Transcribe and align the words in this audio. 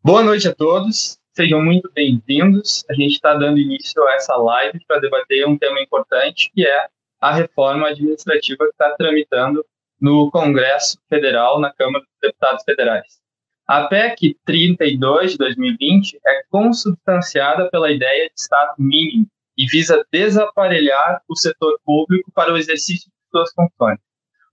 Boa 0.00 0.22
noite 0.22 0.46
a 0.46 0.54
todos, 0.54 1.18
sejam 1.34 1.60
muito 1.60 1.90
bem-vindos. 1.92 2.84
A 2.88 2.94
gente 2.94 3.14
está 3.14 3.34
dando 3.34 3.58
início 3.58 4.00
a 4.06 4.14
essa 4.14 4.36
live 4.36 4.78
para 4.86 5.00
debater 5.00 5.44
um 5.46 5.58
tema 5.58 5.80
importante, 5.80 6.52
que 6.54 6.64
é 6.64 6.86
a 7.20 7.34
reforma 7.34 7.88
administrativa 7.88 8.64
que 8.64 8.70
está 8.70 8.94
tramitando 8.96 9.66
no 10.00 10.30
Congresso 10.30 10.98
Federal, 11.08 11.58
na 11.60 11.72
Câmara 11.72 12.04
dos 12.04 12.14
Deputados 12.22 12.62
Federais. 12.62 13.18
A 13.66 13.88
PEC 13.88 14.36
32 14.46 15.32
de 15.32 15.38
2020 15.38 16.20
é 16.24 16.42
consubstanciada 16.48 17.68
pela 17.68 17.90
ideia 17.90 18.28
de 18.28 18.40
Estado 18.40 18.74
mínimo 18.78 19.26
e 19.56 19.66
visa 19.66 20.06
desaparelhar 20.12 21.20
o 21.28 21.36
setor 21.36 21.76
público 21.84 22.30
para 22.32 22.52
o 22.52 22.56
exercício 22.56 23.10
de 23.10 23.30
suas 23.32 23.52
funções. 23.52 23.98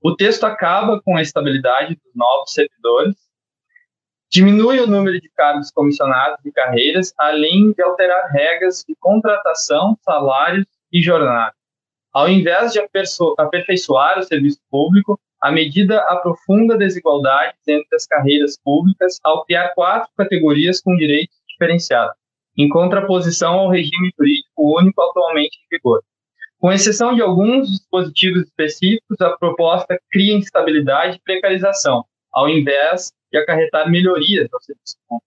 O 0.01 0.15
texto 0.15 0.43
acaba 0.43 0.99
com 1.01 1.15
a 1.15 1.21
estabilidade 1.21 1.95
dos 2.03 2.15
novos 2.15 2.51
servidores, 2.51 3.15
diminui 4.31 4.79
o 4.79 4.87
número 4.87 5.19
de 5.19 5.29
cargos 5.29 5.71
comissionados 5.71 6.43
e 6.45 6.51
carreiras, 6.51 7.13
além 7.17 7.71
de 7.71 7.81
alterar 7.81 8.29
regras 8.31 8.83
de 8.87 8.95
contratação, 8.99 9.97
salários 10.03 10.65
e 10.91 11.01
jornada. 11.01 11.53
Ao 12.13 12.29
invés 12.29 12.71
de 12.71 12.79
aperfeiçoar 13.37 14.19
o 14.19 14.23
serviço 14.23 14.59
público, 14.69 15.19
a 15.41 15.51
medida 15.51 15.99
aprofunda 16.07 16.77
desigualdades 16.77 17.59
entre 17.67 17.95
as 17.95 18.07
carreiras 18.07 18.57
públicas 18.63 19.19
ao 19.23 19.45
criar 19.45 19.69
quatro 19.75 20.09
categorias 20.17 20.81
com 20.81 20.95
direitos 20.95 21.35
diferenciados, 21.47 22.15
em 22.57 22.69
contraposição 22.69 23.53
ao 23.53 23.69
regime 23.69 24.11
jurídico 24.17 24.79
único 24.79 25.01
atualmente 25.01 25.57
em 25.57 25.77
vigor. 25.77 26.01
Com 26.57 26.71
exceção 26.71 27.13
de 27.13 27.21
alguns 27.21 27.69
dispositivos 27.69 28.43
específicos, 28.43 29.19
a 29.21 29.37
proposta 29.37 29.99
cria 30.09 30.35
instabilidade 30.35 31.17
e 31.17 31.21
precarização, 31.21 32.05
ao 32.31 32.49
invés 32.49 33.11
de 33.35 33.41
acarretar 33.41 33.89
melhorias 33.89 34.47
ao 34.53 34.61
serviço 34.61 34.95
público. 35.07 35.25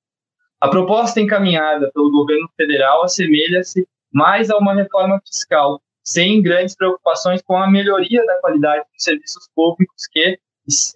A 0.60 0.68
proposta 0.68 1.20
encaminhada 1.20 1.90
pelo 1.92 2.10
governo 2.10 2.48
federal 2.56 3.04
assemelha-se 3.04 3.86
mais 4.10 4.50
a 4.50 4.56
uma 4.56 4.74
reforma 4.74 5.20
fiscal, 5.20 5.80
sem 6.02 6.42
grandes 6.42 6.74
preocupações 6.74 7.42
com 7.42 7.56
a 7.56 7.70
melhoria 7.70 8.24
da 8.24 8.40
qualidade 8.40 8.84
dos 8.92 9.04
serviços 9.04 9.46
públicos 9.54 10.06
que, 10.10 10.38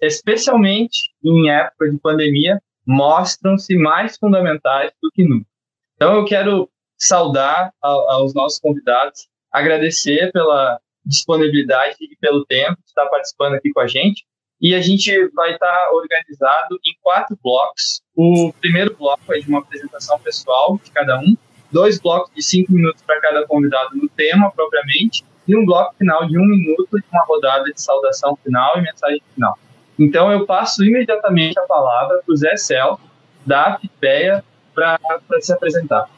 especialmente 0.01 1.11
em 1.23 1.49
época 1.49 1.91
de 1.91 1.99
pandemia, 1.99 2.59
mostram-se 2.85 3.77
mais 3.77 4.17
fundamentais 4.17 4.91
do 5.01 5.11
que 5.11 5.23
nunca. 5.23 5.47
Então, 5.95 6.15
eu 6.15 6.25
quero 6.25 6.67
saudar 6.97 7.71
aos 7.81 8.33
nossos 8.33 8.59
convidados, 8.59 9.27
agradecer 9.51 10.31
pela 10.31 10.79
disponibilidade 11.05 11.95
e 12.01 12.17
pelo 12.17 12.43
tempo 12.45 12.77
de 12.81 12.87
estar 12.87 13.05
participando 13.05 13.53
aqui 13.53 13.71
com 13.71 13.81
a 13.81 13.87
gente. 13.87 14.25
E 14.63 14.73
a 14.73 14.79
gente 14.79 15.11
vai 15.35 15.51
estar 15.51 15.89
organizado 15.91 16.79
em 16.85 16.95
quatro 17.01 17.37
blocos. 17.43 18.01
O 18.15 18.53
primeiro 18.61 18.95
bloco 18.97 19.33
é 19.33 19.39
de 19.39 19.49
uma 19.49 19.59
apresentação 19.59 20.17
pessoal 20.19 20.79
de 20.81 20.89
cada 20.89 21.19
um, 21.19 21.35
dois 21.69 21.99
blocos 21.99 22.31
de 22.33 22.41
cinco 22.41 22.71
minutos 22.71 23.01
para 23.01 23.19
cada 23.19 23.45
convidado 23.45 23.89
no 23.93 24.07
tema 24.07 24.49
propriamente, 24.55 25.21
e 25.45 25.57
um 25.57 25.65
bloco 25.65 25.93
final 25.97 26.25
de 26.25 26.39
um 26.39 26.45
minuto 26.45 26.97
de 26.97 27.03
uma 27.11 27.25
rodada 27.25 27.65
de 27.65 27.81
saudação 27.81 28.37
final 28.41 28.77
e 28.77 28.81
mensagem 28.83 29.21
final. 29.35 29.59
Então 29.99 30.31
eu 30.31 30.45
passo 30.45 30.81
imediatamente 30.81 31.59
a 31.59 31.63
palavra 31.63 32.21
para 32.25 32.33
o 32.33 32.37
Zé 32.37 32.55
Cel, 32.55 32.97
da 33.45 33.77
FIPEA, 33.77 34.45
para 34.73 34.97
se 35.41 35.51
apresentar. 35.51 36.09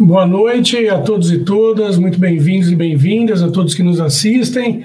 Boa 0.00 0.26
noite 0.26 0.88
a 0.88 1.00
todos 1.00 1.30
e 1.30 1.44
todas, 1.44 1.96
muito 1.96 2.18
bem-vindos 2.18 2.72
e 2.72 2.74
bem-vindas 2.74 3.40
a 3.40 3.52
todos 3.52 3.74
que 3.74 3.82
nos 3.84 4.00
assistem. 4.00 4.84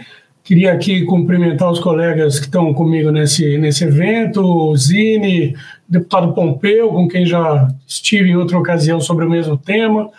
Queria 0.50 0.74
aqui 0.74 1.06
cumprimentar 1.06 1.70
os 1.70 1.78
colegas 1.78 2.40
que 2.40 2.46
estão 2.46 2.74
comigo 2.74 3.12
nesse, 3.12 3.56
nesse 3.60 3.84
evento, 3.84 4.42
o 4.42 4.76
Zine, 4.76 5.56
deputado 5.88 6.34
Pompeu, 6.34 6.90
com 6.90 7.08
quem 7.08 7.24
já 7.24 7.68
estive 7.86 8.32
em 8.32 8.36
outra 8.36 8.58
ocasião 8.58 9.00
sobre 9.00 9.26
o 9.26 9.30
mesmo 9.30 9.56
tema, 9.56 10.10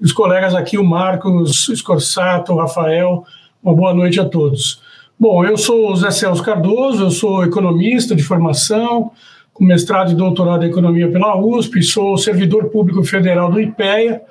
os 0.00 0.12
colegas 0.12 0.54
aqui, 0.54 0.78
o 0.78 0.84
Marcos 0.84 1.68
Scorsato, 1.74 2.52
o 2.52 2.58
Rafael, 2.58 3.24
uma 3.60 3.74
boa 3.74 3.92
noite 3.92 4.20
a 4.20 4.24
todos. 4.24 4.80
Bom, 5.18 5.44
eu 5.44 5.56
sou 5.56 5.90
o 5.90 5.96
Zé 5.96 6.12
Celso 6.12 6.44
Cardoso, 6.44 7.02
eu 7.02 7.10
sou 7.10 7.42
economista 7.42 8.14
de 8.14 8.22
formação, 8.22 9.10
com 9.52 9.64
mestrado 9.64 10.12
e 10.12 10.14
doutorado 10.14 10.64
em 10.64 10.68
economia 10.68 11.10
pela 11.10 11.36
USP, 11.36 11.82
sou 11.82 12.16
servidor 12.16 12.66
público 12.66 13.02
federal 13.02 13.50
do 13.50 13.60
IPEA 13.60 14.22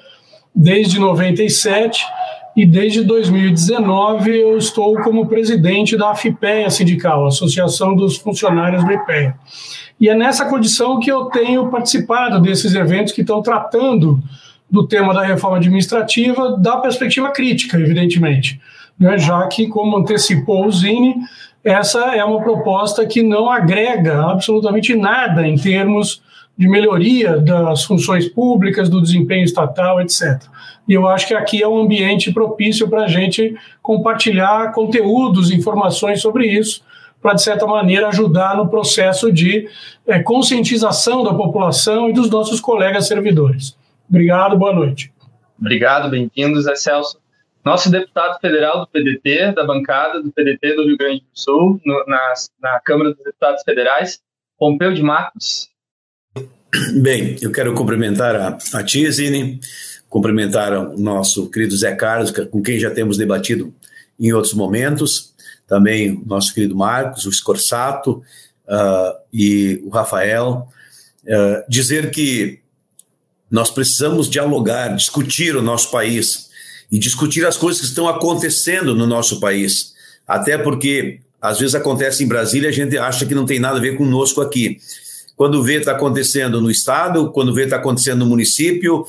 desde 0.56 0.98
97 0.98 2.06
e 2.56 2.66
desde 2.66 3.04
2019 3.04 4.38
eu 4.38 4.58
estou 4.58 4.96
como 5.02 5.28
presidente 5.28 5.96
da 5.96 6.12
AFIPEA 6.12 6.70
Sindical, 6.70 7.28
Associação 7.28 7.96
dos 7.96 8.18
Funcionários 8.18 8.84
do 8.84 8.92
IPEA. 8.92 9.36
E 10.00 10.10
é 10.10 10.16
nessa 10.16 10.46
condição 10.46 11.00
que 11.00 11.12
eu 11.12 11.26
tenho 11.26 11.70
participado 11.70 12.42
desses 12.42 12.74
eventos 12.74 13.14
que 13.14 13.22
estão 13.22 13.42
tratando 13.42 14.22
do 14.70 14.88
tema 14.88 15.14
da 15.14 15.22
reforma 15.22 15.58
administrativa 15.58 16.58
da 16.58 16.78
perspectiva 16.78 17.30
crítica, 17.30 17.78
evidentemente, 17.78 18.60
né? 19.00 19.18
já 19.18 19.46
que, 19.48 19.68
como 19.68 19.98
antecipou 19.98 20.66
o 20.66 20.72
Zine, 20.72 21.16
essa 21.64 22.16
é 22.16 22.24
uma 22.24 22.42
proposta 22.42 23.06
que 23.06 23.22
não 23.22 23.50
agrega 23.50 24.26
absolutamente 24.26 24.96
nada 24.96 25.48
em 25.48 25.56
termos 25.56 26.22
de 26.58 26.68
melhoria 26.68 27.38
das 27.38 27.84
funções 27.84 28.28
públicas, 28.28 28.90
do 28.90 29.02
desempenho 29.02 29.44
estatal, 29.44 30.02
etc. 30.02 30.42
E 30.88 30.94
eu 30.94 31.08
acho 31.08 31.28
que 31.28 31.34
aqui 31.34 31.62
é 31.62 31.68
um 31.68 31.82
ambiente 31.82 32.32
propício 32.32 32.90
para 32.90 33.04
a 33.04 33.08
gente 33.08 33.56
compartilhar 33.82 34.72
conteúdos, 34.72 35.52
informações 35.52 36.22
sobre 36.22 36.48
isso, 36.48 36.84
para, 37.22 37.36
de 37.36 37.44
certa 37.44 37.68
maneira, 37.68 38.08
ajudar 38.08 38.58
no 38.58 38.68
processo 38.68 39.32
de 39.32 39.70
é, 40.08 40.20
conscientização 40.22 41.24
da 41.24 41.34
população 41.34 42.10
e 42.10 42.14
dos 42.14 42.30
nossos 42.30 42.60
colegas 42.60 43.08
servidores. 43.08 43.78
Obrigado, 44.10 44.58
boa 44.58 44.74
noite. 44.74 45.14
Obrigado, 45.60 46.10
bem-vindos, 46.10 46.66
é 46.68 46.76
Celso. 46.76 47.22
Nosso 47.64 47.92
deputado 47.92 48.40
federal 48.40 48.80
do 48.80 48.88
PDT, 48.88 49.54
da 49.54 49.64
bancada 49.64 50.22
do 50.22 50.32
PDT 50.32 50.76
do 50.76 50.84
Rio 50.84 50.98
Grande 50.98 51.20
do 51.20 51.40
Sul, 51.40 51.80
no, 51.86 52.04
na, 52.08 52.34
na 52.60 52.80
Câmara 52.80 53.14
dos 53.14 53.24
Deputados 53.24 53.62
Federais, 53.64 54.20
Pompeu 54.58 54.92
de 54.92 55.04
Marcos. 55.04 55.70
Bem, 57.02 57.36
eu 57.42 57.52
quero 57.52 57.74
cumprimentar 57.76 58.36
a, 58.36 58.58
a 58.74 58.84
Tia 58.84 59.12
Zine, 59.12 59.60
cumprimentar 60.12 60.74
o 60.74 60.98
nosso 60.98 61.50
querido 61.50 61.76
Zé 61.76 61.96
Carlos, 61.96 62.32
com 62.32 62.62
quem 62.62 62.78
já 62.78 62.92
temos 62.92 63.18
debatido 63.18 63.74
em 64.20 64.34
outros 64.34 64.54
momentos, 64.54 65.34
também 65.66 66.12
o 66.18 66.24
nosso 66.26 66.54
querido 66.54 66.76
Marcos, 66.76 67.26
o 67.26 67.32
Scorsato 67.32 68.22
uh, 68.68 69.18
e 69.34 69.82
o 69.86 69.90
Rafael, 69.90 70.68
uh, 71.24 71.64
dizer 71.70 72.12
que 72.12 72.60
nós 73.50 73.72
precisamos 73.72 74.30
dialogar, 74.30 74.90
discutir 74.90 75.56
o 75.56 75.62
nosso 75.62 75.90
país 75.90 76.50
e 76.92 77.00
discutir 77.00 77.46
as 77.46 77.56
coisas 77.56 77.80
que 77.80 77.88
estão 77.88 78.10
acontecendo 78.10 78.94
no 78.94 79.08
nosso 79.08 79.40
país, 79.40 79.94
até 80.28 80.58
porque 80.58 81.22
às 81.42 81.58
vezes 81.58 81.74
acontece 81.74 82.22
em 82.22 82.28
Brasília 82.28 82.68
a 82.68 82.74
gente 82.74 82.98
acha 82.98 83.26
que 83.26 83.34
não 83.34 83.46
tem 83.46 83.62
nada 83.62 83.78
a 83.78 83.82
ver 83.82 83.96
conosco 83.96 84.42
aqui. 84.42 84.78
Quando 85.38 85.64
vê 85.64 85.78
está 85.78 85.94
acontecendo 85.94 86.60
no 86.60 86.70
estado, 86.70 87.32
quando 87.32 87.54
vê 87.54 87.64
está 87.64 87.78
acontecendo 87.78 88.20
no 88.20 88.26
município, 88.26 89.06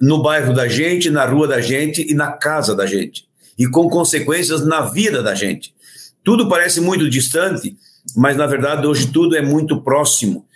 no 0.00 0.22
bairro 0.22 0.54
da 0.54 0.68
gente, 0.68 1.10
na 1.10 1.24
rua 1.24 1.48
da 1.48 1.60
gente 1.60 2.06
e 2.08 2.14
na 2.14 2.32
casa 2.32 2.74
da 2.74 2.86
gente, 2.86 3.26
e 3.58 3.66
com 3.66 3.88
consequências 3.88 4.66
na 4.66 4.82
vida 4.82 5.22
da 5.22 5.34
gente. 5.34 5.74
Tudo 6.22 6.48
parece 6.48 6.80
muito 6.80 7.08
distante, 7.08 7.76
mas 8.14 8.36
na 8.36 8.46
verdade 8.46 8.86
hoje 8.86 9.08
tudo 9.08 9.36
é 9.36 9.42
muito 9.42 9.80
próximo, 9.80 10.46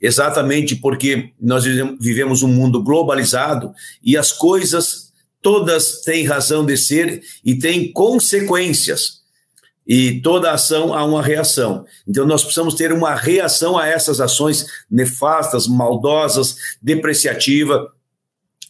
exatamente 0.00 0.76
porque 0.76 1.30
nós 1.40 1.64
vivemos 2.00 2.42
um 2.42 2.48
mundo 2.48 2.82
globalizado 2.82 3.72
e 4.02 4.16
as 4.16 4.32
coisas 4.32 5.12
todas 5.42 6.00
têm 6.02 6.24
razão 6.24 6.64
de 6.64 6.76
ser 6.76 7.22
e 7.44 7.54
têm 7.54 7.92
consequências. 7.92 9.24
E 9.86 10.20
toda 10.20 10.50
ação 10.50 10.92
há 10.92 11.04
uma 11.04 11.22
reação. 11.22 11.86
Então, 12.08 12.26
nós 12.26 12.42
precisamos 12.42 12.74
ter 12.74 12.92
uma 12.92 13.14
reação 13.14 13.78
a 13.78 13.86
essas 13.86 14.20
ações 14.20 14.66
nefastas, 14.90 15.68
maldosas, 15.68 16.56
depreciativa, 16.82 17.92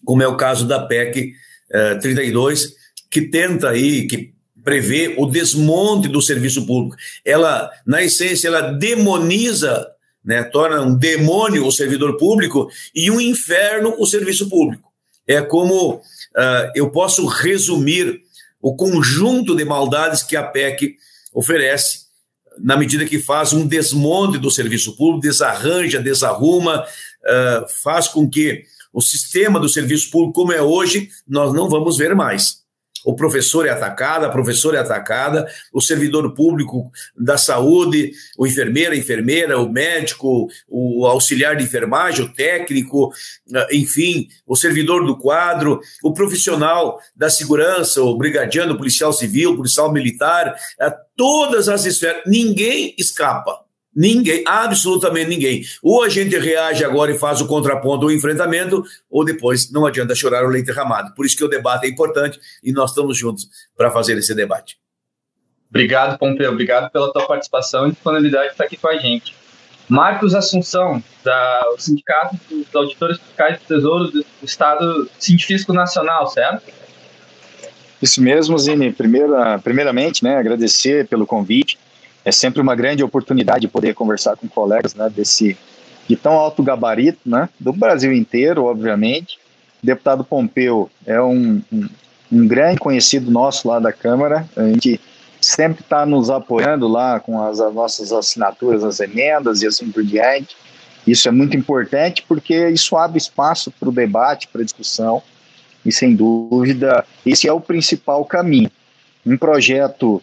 como 0.06 0.22
é 0.22 0.28
o 0.28 0.36
caso 0.36 0.66
da 0.66 0.86
PEC 0.86 1.34
eh, 1.70 1.96
32, 1.96 2.74
que 3.10 3.22
tenta 3.22 3.70
aí, 3.70 4.06
que 4.06 4.32
prevê 4.64 5.14
o 5.18 5.26
desmonte 5.26 6.08
do 6.08 6.22
serviço 6.22 6.64
público. 6.64 6.96
Ela, 7.24 7.70
na 7.84 8.02
essência, 8.02 8.48
ela 8.48 8.72
demoniza, 8.72 9.86
né, 10.24 10.42
torna 10.44 10.80
um 10.82 10.96
demônio 10.96 11.66
o 11.66 11.72
servidor 11.72 12.16
público 12.16 12.68
e 12.94 13.10
um 13.10 13.20
inferno 13.20 13.94
o 13.98 14.06
serviço 14.06 14.48
público. 14.48 14.90
É 15.26 15.42
como 15.42 15.94
uh, 15.94 16.02
eu 16.74 16.90
posso 16.90 17.26
resumir 17.26 18.20
o 18.60 18.74
conjunto 18.74 19.54
de 19.54 19.64
maldades 19.64 20.22
que 20.22 20.36
a 20.36 20.42
PEC 20.42 20.96
oferece, 21.32 22.06
na 22.58 22.76
medida 22.76 23.04
que 23.04 23.18
faz 23.18 23.52
um 23.52 23.66
desmonte 23.66 24.38
do 24.38 24.50
serviço 24.50 24.96
público, 24.96 25.20
desarranja, 25.20 26.00
desarruma, 26.00 26.82
uh, 26.82 27.82
faz 27.82 28.08
com 28.08 28.28
que 28.28 28.64
o 28.96 29.02
sistema 29.02 29.60
do 29.60 29.68
serviço 29.68 30.10
público 30.10 30.32
como 30.32 30.54
é 30.54 30.62
hoje, 30.62 31.10
nós 31.28 31.52
não 31.52 31.68
vamos 31.68 31.98
ver 31.98 32.14
mais. 32.14 32.64
o 33.04 33.14
professor 33.14 33.66
é 33.66 33.70
atacado, 33.70 34.24
a 34.24 34.30
professora 34.30 34.78
é 34.78 34.80
atacada, 34.80 35.46
o 35.72 35.80
servidor 35.80 36.34
público 36.34 36.90
da 37.16 37.38
saúde, 37.38 38.10
o 38.36 38.46
enfermeiro, 38.46 38.92
a 38.94 38.96
enfermeira, 38.96 39.60
o 39.60 39.70
médico, 39.70 40.48
o 40.66 41.06
auxiliar 41.06 41.54
de 41.56 41.62
enfermagem, 41.62 42.24
o 42.24 42.32
técnico, 42.32 43.12
enfim, 43.70 44.26
o 44.44 44.56
servidor 44.56 45.06
do 45.06 45.16
quadro, 45.16 45.78
o 46.02 46.12
profissional 46.12 46.98
da 47.14 47.30
segurança, 47.30 48.02
o 48.02 48.16
brigadiano, 48.16 48.74
o 48.74 48.78
policial 48.78 49.12
civil, 49.12 49.52
o 49.52 49.56
policial 49.56 49.92
militar, 49.92 50.56
todas 51.14 51.68
as 51.68 51.84
esferas, 51.84 52.22
ninguém 52.26 52.94
escapa. 52.98 53.65
Ninguém, 53.96 54.44
absolutamente 54.46 55.30
ninguém. 55.30 55.62
Ou 55.82 56.04
a 56.04 56.08
gente 56.10 56.36
reage 56.38 56.84
agora 56.84 57.10
e 57.10 57.18
faz 57.18 57.40
o 57.40 57.46
contraponto, 57.46 58.04
o 58.04 58.12
enfrentamento, 58.12 58.84
ou 59.10 59.24
depois 59.24 59.72
não 59.72 59.86
adianta 59.86 60.14
chorar 60.14 60.44
o 60.44 60.48
leite 60.48 60.66
derramado. 60.66 61.14
Por 61.14 61.24
isso 61.24 61.34
que 61.34 61.44
o 61.44 61.48
debate 61.48 61.86
é 61.86 61.88
importante 61.88 62.38
e 62.62 62.72
nós 62.72 62.90
estamos 62.90 63.16
juntos 63.16 63.48
para 63.74 63.90
fazer 63.90 64.18
esse 64.18 64.34
debate. 64.34 64.76
Obrigado, 65.70 66.18
Pompeu. 66.18 66.52
Obrigado 66.52 66.90
pela 66.90 67.10
tua 67.10 67.26
participação 67.26 67.88
e 67.88 67.92
disponibilidade 67.92 68.48
de 68.48 68.52
estar 68.52 68.64
aqui 68.64 68.76
com 68.76 68.88
a 68.88 68.98
gente. 68.98 69.34
Marcos 69.88 70.34
Assunção, 70.34 71.02
da, 71.24 71.62
o 71.74 71.80
Sindicato 71.80 72.36
dos 72.50 72.74
Auditores 72.74 73.18
Fiscais 73.18 73.58
do 73.60 73.66
Tesouro 73.66 74.10
do 74.10 74.24
Estado 74.42 75.08
Científico 75.18 75.72
Nacional, 75.72 76.26
certo? 76.26 76.70
Isso 78.02 78.20
mesmo, 78.20 78.58
Zine. 78.58 78.92
Primeira, 78.92 79.58
primeiramente, 79.58 80.22
né, 80.22 80.36
agradecer 80.36 81.06
pelo 81.06 81.26
convite 81.26 81.78
é 82.26 82.32
sempre 82.32 82.60
uma 82.60 82.74
grande 82.74 83.04
oportunidade 83.04 83.68
poder 83.68 83.94
conversar 83.94 84.36
com 84.36 84.48
colegas 84.48 84.96
né, 84.96 85.08
desse 85.08 85.56
de 86.08 86.16
tão 86.16 86.32
alto 86.32 86.60
gabarito, 86.60 87.20
né, 87.24 87.48
do 87.58 87.72
Brasil 87.72 88.12
inteiro, 88.12 88.64
obviamente. 88.64 89.38
O 89.80 89.86
deputado 89.86 90.24
Pompeu 90.24 90.90
é 91.06 91.22
um, 91.22 91.62
um, 91.72 91.88
um 92.32 92.48
grande 92.48 92.80
conhecido 92.80 93.30
nosso 93.30 93.68
lá 93.68 93.78
da 93.78 93.92
Câmara, 93.92 94.48
a 94.56 94.64
gente 94.64 95.00
sempre 95.40 95.82
está 95.82 96.04
nos 96.04 96.28
apoiando 96.28 96.88
lá 96.88 97.20
com 97.20 97.40
as, 97.40 97.60
as 97.60 97.72
nossas 97.72 98.12
assinaturas, 98.12 98.82
as 98.82 98.98
emendas 98.98 99.62
e 99.62 99.66
assim 99.68 99.92
por 99.92 100.02
diante. 100.02 100.56
Isso 101.06 101.28
é 101.28 101.30
muito 101.30 101.56
importante 101.56 102.24
porque 102.26 102.68
isso 102.70 102.96
abre 102.96 103.18
espaço 103.18 103.70
para 103.70 103.88
o 103.88 103.92
debate, 103.92 104.48
para 104.48 104.62
a 104.62 104.64
discussão, 104.64 105.22
e 105.84 105.92
sem 105.92 106.16
dúvida 106.16 107.04
esse 107.24 107.46
é 107.46 107.52
o 107.52 107.60
principal 107.60 108.24
caminho. 108.24 108.70
Um 109.24 109.36
projeto 109.36 110.20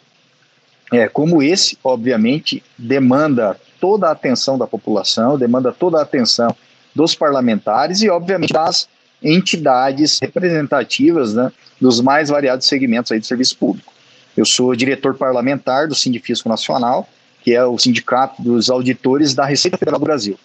é, 0.94 1.08
como 1.08 1.42
esse, 1.42 1.78
obviamente, 1.84 2.64
demanda 2.78 3.60
toda 3.80 4.08
a 4.08 4.12
atenção 4.12 4.58
da 4.58 4.68
população, 4.68 5.38
demanda 5.38 5.72
toda 5.72 5.98
a 5.98 6.04
atenção 6.04 6.56
dos 6.94 7.16
parlamentares 7.16 8.02
e, 8.04 8.10
obviamente, 8.10 8.54
das 8.54 8.88
entidades 9.22 10.20
representativas 10.22 11.34
né, 11.34 11.52
dos 11.82 12.00
mais 12.00 12.30
variados 12.30 12.68
segmentos 12.68 13.12
aí 13.12 13.20
do 13.20 13.26
serviço 13.26 13.58
público. 13.58 13.92
Eu 14.38 14.46
sou 14.46 14.76
diretor 14.76 15.16
parlamentar 15.16 15.88
do 15.88 15.96
Sindifisco 15.96 16.48
Nacional, 16.48 17.10
que 17.42 17.54
é 17.54 17.66
o 17.66 17.78
Sindicato 17.78 18.42
dos 18.42 18.70
Auditores 18.70 19.34
da 19.34 19.46
Receita 19.46 19.78
Federal 19.78 20.00
do 20.00 20.06
Brasil. 20.06 20.38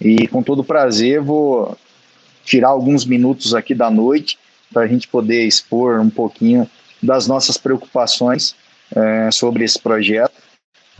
E 0.00 0.26
com 0.28 0.42
todo 0.42 0.64
prazer 0.64 1.20
vou 1.20 1.76
tirar 2.44 2.68
alguns 2.68 3.04
minutos 3.04 3.54
aqui 3.54 3.74
da 3.74 3.90
noite 3.90 4.38
para 4.72 4.82
a 4.82 4.86
gente 4.86 5.06
poder 5.06 5.46
expor 5.46 6.00
um 6.00 6.10
pouquinho 6.10 6.68
das 7.02 7.26
nossas 7.26 7.56
preocupações 7.56 8.54
é, 8.94 9.30
sobre 9.30 9.64
esse 9.64 9.78
projeto, 9.78 10.32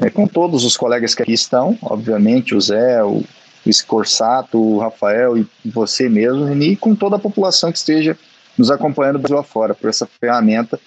é, 0.00 0.10
com 0.10 0.26
todos 0.26 0.64
os 0.64 0.76
colegas 0.76 1.14
que 1.14 1.22
aqui 1.22 1.32
estão, 1.32 1.76
obviamente, 1.82 2.54
o 2.54 2.60
Zé, 2.60 3.02
o, 3.04 3.22
o 3.66 3.72
Scorsato, 3.72 4.58
o 4.58 4.78
Rafael 4.78 5.36
e 5.36 5.46
você 5.64 6.08
mesmo, 6.08 6.50
e 6.62 6.76
com 6.76 6.94
toda 6.94 7.16
a 7.16 7.18
população 7.18 7.70
que 7.70 7.78
esteja 7.78 8.16
nos 8.56 8.70
acompanhando 8.70 9.18
Brasil 9.18 9.38
afora, 9.38 9.74
por 9.74 9.88
essa 9.88 10.06
ferramenta 10.06 10.78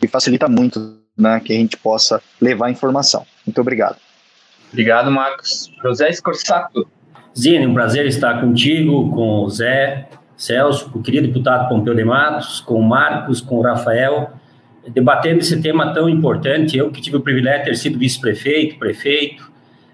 que 0.00 0.08
facilita 0.08 0.48
muito 0.48 0.98
né, 1.16 1.40
que 1.40 1.52
a 1.52 1.56
gente 1.56 1.76
possa 1.76 2.20
levar 2.40 2.70
informação. 2.70 3.24
Muito 3.46 3.60
obrigado. 3.60 3.96
Obrigado, 4.70 5.10
Marcos. 5.10 5.70
José 5.82 6.10
Scorsato. 6.12 6.88
Zine, 7.38 7.66
um 7.66 7.74
prazer 7.74 8.06
estar 8.06 8.40
contigo, 8.40 9.10
com 9.10 9.44
o 9.44 9.50
Zé, 9.50 10.08
Celso, 10.36 10.90
com 10.90 10.98
o 10.98 11.02
querido 11.02 11.28
deputado 11.28 11.68
Pompeu 11.68 11.94
de 11.94 12.04
Matos, 12.04 12.60
com 12.60 12.74
o 12.74 12.82
Marcos, 12.82 13.40
com 13.40 13.56
o 13.58 13.62
Rafael 13.62 14.32
debatendo 14.88 15.40
esse 15.40 15.60
tema 15.60 15.92
tão 15.92 16.08
importante. 16.08 16.76
Eu 16.76 16.90
que 16.90 17.00
tive 17.00 17.16
o 17.16 17.20
privilégio 17.20 17.60
de 17.60 17.64
ter 17.66 17.76
sido 17.76 17.98
vice-prefeito, 17.98 18.78
prefeito, 18.78 19.50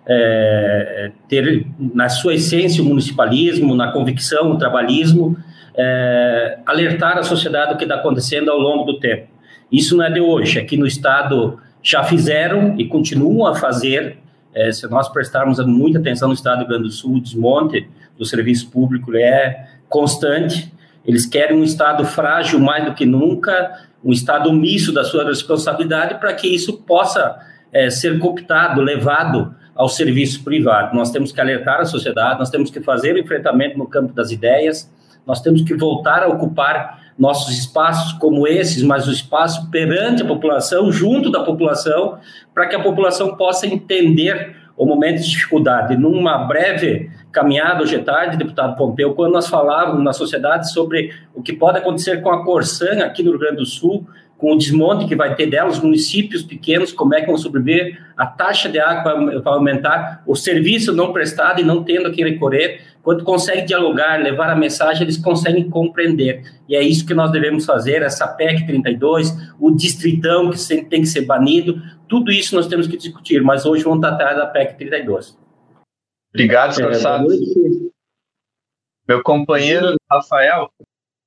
é, 0.06 1.12
ter 1.28 1.66
na 1.78 2.08
sua 2.08 2.34
essência 2.34 2.82
o 2.82 2.86
municipalismo, 2.86 3.74
na 3.74 3.92
convicção, 3.92 4.52
o 4.52 4.58
trabalhismo, 4.58 5.36
é, 5.76 6.58
alertar 6.64 7.18
a 7.18 7.22
sociedade 7.22 7.72
do 7.72 7.76
que 7.76 7.84
está 7.84 7.96
acontecendo 7.96 8.50
ao 8.50 8.58
longo 8.58 8.84
do 8.84 8.98
tempo. 8.98 9.28
Isso 9.70 9.96
não 9.96 10.04
é 10.04 10.10
de 10.10 10.20
hoje. 10.20 10.58
Aqui 10.58 10.76
no 10.76 10.86
Estado 10.86 11.60
já 11.82 12.02
fizeram 12.02 12.74
e 12.78 12.86
continuam 12.86 13.46
a 13.46 13.54
fazer. 13.54 14.18
É, 14.54 14.72
se 14.72 14.88
nós 14.88 15.08
prestarmos 15.08 15.58
muita 15.66 15.98
atenção 15.98 16.28
no 16.28 16.34
Estado 16.34 16.56
do 16.56 16.60
Rio 16.60 16.68
Grande 16.68 16.84
do 16.84 16.90
Sul, 16.90 17.16
o 17.16 17.20
desmonte 17.20 17.86
do 18.18 18.24
serviço 18.24 18.70
público 18.70 19.14
é 19.14 19.68
constante. 19.88 20.72
Eles 21.06 21.26
querem 21.26 21.56
um 21.56 21.62
Estado 21.62 22.04
frágil 22.04 22.58
mais 22.58 22.84
do 22.84 22.94
que 22.94 23.06
nunca, 23.06 23.87
um 24.04 24.12
Estado 24.12 24.48
omisso 24.48 24.92
da 24.92 25.04
sua 25.04 25.24
responsabilidade 25.24 26.16
para 26.16 26.32
que 26.32 26.46
isso 26.46 26.78
possa 26.82 27.38
é, 27.72 27.90
ser 27.90 28.18
cooptado, 28.18 28.80
levado 28.80 29.54
ao 29.74 29.88
serviço 29.88 30.42
privado. 30.42 30.96
Nós 30.96 31.10
temos 31.10 31.32
que 31.32 31.40
alertar 31.40 31.80
a 31.80 31.84
sociedade, 31.84 32.38
nós 32.38 32.50
temos 32.50 32.70
que 32.70 32.80
fazer 32.80 33.14
o 33.14 33.18
enfrentamento 33.18 33.78
no 33.78 33.86
campo 33.86 34.12
das 34.12 34.30
ideias, 34.30 34.90
nós 35.26 35.40
temos 35.40 35.62
que 35.62 35.74
voltar 35.74 36.22
a 36.22 36.28
ocupar 36.28 36.98
nossos 37.18 37.56
espaços 37.56 38.12
como 38.14 38.46
esses, 38.46 38.82
mas 38.82 39.06
o 39.06 39.12
espaço 39.12 39.70
perante 39.70 40.22
a 40.22 40.26
população, 40.26 40.90
junto 40.90 41.30
da 41.30 41.40
população, 41.40 42.18
para 42.54 42.66
que 42.66 42.76
a 42.76 42.82
população 42.82 43.36
possa 43.36 43.66
entender 43.66 44.56
o 44.76 44.86
momento 44.86 45.20
de 45.20 45.28
dificuldade. 45.28 45.96
Numa 45.96 46.38
breve 46.38 47.10
caminhada 47.38 47.84
hoje 47.84 47.96
tarde, 48.00 48.36
deputado 48.36 48.76
Pompeu, 48.76 49.14
quando 49.14 49.32
nós 49.32 49.46
falávamos 49.46 50.02
na 50.02 50.12
sociedade 50.12 50.72
sobre 50.72 51.14
o 51.32 51.40
que 51.40 51.52
pode 51.52 51.78
acontecer 51.78 52.20
com 52.20 52.30
a 52.30 52.44
Corsã 52.44 53.04
aqui 53.04 53.22
no 53.22 53.30
Rio 53.30 53.38
Grande 53.38 53.58
do 53.58 53.66
Sul, 53.66 54.04
com 54.36 54.54
o 54.54 54.58
desmonte 54.58 55.06
que 55.06 55.14
vai 55.14 55.36
ter 55.36 55.46
dela, 55.46 55.70
os 55.70 55.78
municípios 55.78 56.42
pequenos, 56.42 56.92
como 56.92 57.14
é 57.14 57.20
que 57.20 57.28
vão 57.28 57.36
sobreviver, 57.36 57.96
a 58.16 58.26
taxa 58.26 58.68
de 58.68 58.80
água 58.80 59.40
vai 59.40 59.54
aumentar, 59.54 60.22
o 60.26 60.34
serviço 60.34 60.92
não 60.92 61.12
prestado 61.12 61.60
e 61.60 61.64
não 61.64 61.84
tendo 61.84 62.08
a 62.08 62.10
quem 62.10 62.24
recorrer, 62.24 62.80
quando 63.04 63.22
consegue 63.22 63.64
dialogar, 63.64 64.20
levar 64.20 64.50
a 64.50 64.56
mensagem, 64.56 65.04
eles 65.04 65.16
conseguem 65.16 65.70
compreender. 65.70 66.42
E 66.68 66.74
é 66.74 66.82
isso 66.82 67.06
que 67.06 67.14
nós 67.14 67.30
devemos 67.30 67.64
fazer, 67.64 68.02
essa 68.02 68.26
PEC 68.26 68.66
32, 68.66 69.32
o 69.60 69.70
distritão 69.70 70.50
que 70.50 70.58
tem 70.86 71.02
que 71.02 71.06
ser 71.06 71.22
banido, 71.22 71.80
tudo 72.08 72.32
isso 72.32 72.56
nós 72.56 72.66
temos 72.66 72.88
que 72.88 72.96
discutir, 72.96 73.42
mas 73.42 73.64
hoje 73.64 73.84
vamos 73.84 74.00
tratar 74.00 74.34
da 74.34 74.46
PEC 74.46 74.76
32. 74.76 75.47
Obrigado, 76.34 76.74
Scorsado. 76.74 77.32
É, 77.32 77.36
Meu 79.08 79.22
companheiro 79.22 79.96
Rafael. 80.10 80.70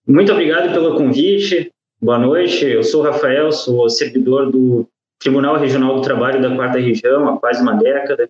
Muito 0.07 0.31
obrigado 0.31 0.71
pelo 0.73 0.95
convite. 0.95 1.71
Boa 2.01 2.17
noite. 2.17 2.65
Eu 2.65 2.83
sou 2.83 3.01
o 3.01 3.03
Rafael, 3.03 3.51
sou 3.51 3.89
servidor 3.89 4.51
do 4.51 4.87
Tribunal 5.19 5.57
Regional 5.57 5.95
do 5.95 6.01
Trabalho 6.01 6.41
da 6.41 6.55
Quarta 6.55 6.79
Região 6.79 7.27
há 7.29 7.37
quase 7.37 7.61
uma 7.61 7.75
década. 7.75 8.27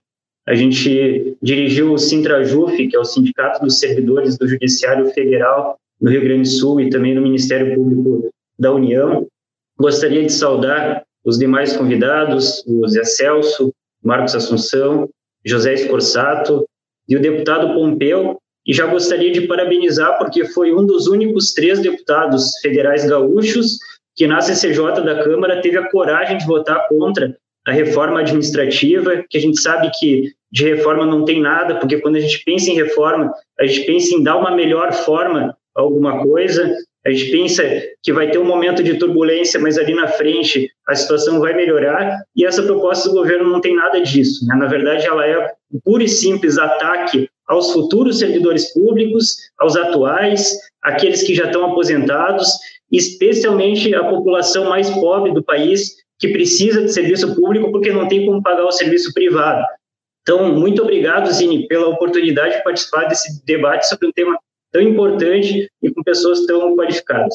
A 0.47 0.55
gente 0.55 1.37
dirigiu 1.41 1.93
o 1.93 1.97
Sintrajuf, 1.97 2.87
que 2.87 2.95
é 2.95 2.99
o 2.99 3.05
Sindicato 3.05 3.63
dos 3.63 3.79
Servidores 3.79 4.37
do 4.37 4.47
Judiciário 4.47 5.09
Federal 5.11 5.77
no 5.99 6.09
Rio 6.09 6.21
Grande 6.21 6.49
do 6.49 6.55
Sul 6.55 6.81
e 6.81 6.89
também 6.89 7.13
no 7.13 7.21
Ministério 7.21 7.75
Público 7.75 8.29
da 8.57 8.73
União. 8.73 9.27
Gostaria 9.77 10.23
de 10.23 10.31
saudar 10.31 11.03
os 11.23 11.37
demais 11.37 11.77
convidados, 11.77 12.63
o 12.65 12.87
Zé 12.87 13.03
Celso, 13.03 13.71
Marcos 14.03 14.35
Assunção, 14.35 15.07
José 15.45 15.73
Escorsato 15.73 16.65
e 17.07 17.15
o 17.15 17.21
deputado 17.21 17.73
Pompeu, 17.73 18.37
e 18.65 18.73
já 18.73 18.85
gostaria 18.85 19.31
de 19.31 19.41
parabenizar 19.47 20.17
porque 20.17 20.45
foi 20.45 20.73
um 20.73 20.85
dos 20.85 21.07
únicos 21.07 21.53
três 21.53 21.79
deputados 21.79 22.51
federais 22.61 23.05
gaúchos 23.05 23.77
que 24.15 24.27
na 24.27 24.39
CCJ 24.39 25.01
da 25.03 25.23
Câmara 25.23 25.61
teve 25.61 25.77
a 25.77 25.89
coragem 25.89 26.37
de 26.37 26.45
votar 26.45 26.87
contra 26.87 27.35
a 27.65 27.71
reforma 27.71 28.19
administrativa, 28.19 29.23
que 29.29 29.37
a 29.37 29.41
gente 29.41 29.59
sabe 29.59 29.89
que 29.99 30.31
de 30.51 30.67
reforma 30.67 31.05
não 31.05 31.23
tem 31.23 31.41
nada, 31.41 31.75
porque 31.75 31.99
quando 31.99 32.17
a 32.17 32.19
gente 32.19 32.43
pensa 32.43 32.69
em 32.69 32.75
reforma, 32.75 33.33
a 33.59 33.65
gente 33.65 33.85
pensa 33.85 34.15
em 34.15 34.23
dar 34.23 34.37
uma 34.37 34.55
melhor 34.55 34.91
forma 34.93 35.55
a 35.75 35.81
alguma 35.81 36.21
coisa, 36.21 36.75
a 37.05 37.09
gente 37.09 37.31
pensa 37.31 37.63
que 38.03 38.11
vai 38.11 38.29
ter 38.29 38.37
um 38.37 38.45
momento 38.45 38.83
de 38.83 38.95
turbulência, 38.97 39.59
mas 39.59 39.77
ali 39.77 39.93
na 39.93 40.07
frente 40.07 40.69
a 40.91 40.95
situação 40.95 41.39
vai 41.39 41.53
melhorar, 41.53 42.21
e 42.35 42.45
essa 42.45 42.61
proposta 42.63 43.09
do 43.09 43.15
governo 43.15 43.49
não 43.49 43.61
tem 43.61 43.75
nada 43.75 44.01
disso. 44.01 44.45
Né? 44.45 44.55
Na 44.55 44.67
verdade, 44.67 45.07
ela 45.07 45.25
é 45.25 45.53
um 45.71 45.79
puro 45.79 46.03
e 46.03 46.09
simples 46.09 46.57
ataque 46.57 47.29
aos 47.47 47.71
futuros 47.71 48.19
servidores 48.19 48.73
públicos, 48.73 49.37
aos 49.57 49.75
atuais, 49.75 50.53
aqueles 50.81 51.23
que 51.23 51.33
já 51.33 51.45
estão 51.45 51.65
aposentados, 51.71 52.47
especialmente 52.91 53.93
a 53.95 54.03
população 54.03 54.69
mais 54.69 54.89
pobre 54.89 55.33
do 55.33 55.43
país, 55.43 55.95
que 56.19 56.29
precisa 56.29 56.83
de 56.83 56.93
serviço 56.93 57.35
público 57.35 57.71
porque 57.71 57.91
não 57.91 58.07
tem 58.07 58.25
como 58.25 58.43
pagar 58.43 58.65
o 58.65 58.71
serviço 58.71 59.13
privado. 59.13 59.65
Então, 60.21 60.53
muito 60.53 60.81
obrigado, 60.83 61.31
Zini, 61.31 61.67
pela 61.67 61.87
oportunidade 61.87 62.57
de 62.57 62.63
participar 62.63 63.05
desse 63.05 63.43
debate 63.45 63.87
sobre 63.87 64.07
um 64.07 64.11
tema 64.11 64.37
tão 64.71 64.81
importante 64.81 65.69
e 65.81 65.91
com 65.91 66.03
pessoas 66.03 66.45
tão 66.45 66.75
qualificadas. 66.75 67.33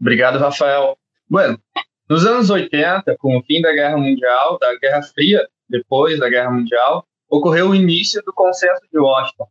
Obrigado, 0.00 0.38
Rafael. 0.38 0.96
Bueno, 1.28 1.58
Nos 2.08 2.26
anos 2.26 2.50
80, 2.50 3.16
com 3.18 3.38
o 3.38 3.42
fim 3.44 3.62
da 3.62 3.72
Guerra 3.72 3.96
Mundial, 3.96 4.58
da 4.58 4.76
Guerra 4.78 5.02
Fria, 5.02 5.48
depois 5.66 6.18
da 6.18 6.28
Guerra 6.28 6.50
Mundial, 6.50 7.06
ocorreu 7.30 7.70
o 7.70 7.74
início 7.74 8.22
do 8.24 8.32
Consenso 8.32 8.82
de 8.92 8.98
Washington. 8.98 9.48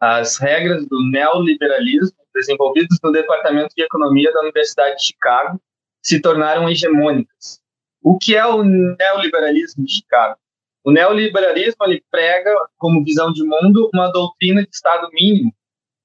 As 0.00 0.38
regras 0.38 0.86
do 0.88 0.98
neoliberalismo, 1.10 2.16
desenvolvidas 2.34 2.96
no 3.04 3.12
Departamento 3.12 3.74
de 3.76 3.82
Economia 3.82 4.32
da 4.32 4.40
Universidade 4.40 4.96
de 4.96 5.08
Chicago, 5.08 5.60
se 6.02 6.22
tornaram 6.22 6.70
hegemônicas. 6.70 7.60
O 8.02 8.16
que 8.16 8.34
é 8.34 8.46
o 8.46 8.62
neoliberalismo 8.62 9.84
de 9.84 9.92
Chicago? 9.92 10.36
O 10.82 10.90
neoliberalismo 10.90 11.84
ele 11.84 12.02
prega 12.10 12.50
como 12.78 13.04
visão 13.04 13.30
de 13.30 13.44
mundo 13.44 13.90
uma 13.92 14.10
doutrina 14.10 14.62
de 14.62 14.70
Estado 14.72 15.06
mínimo, 15.12 15.52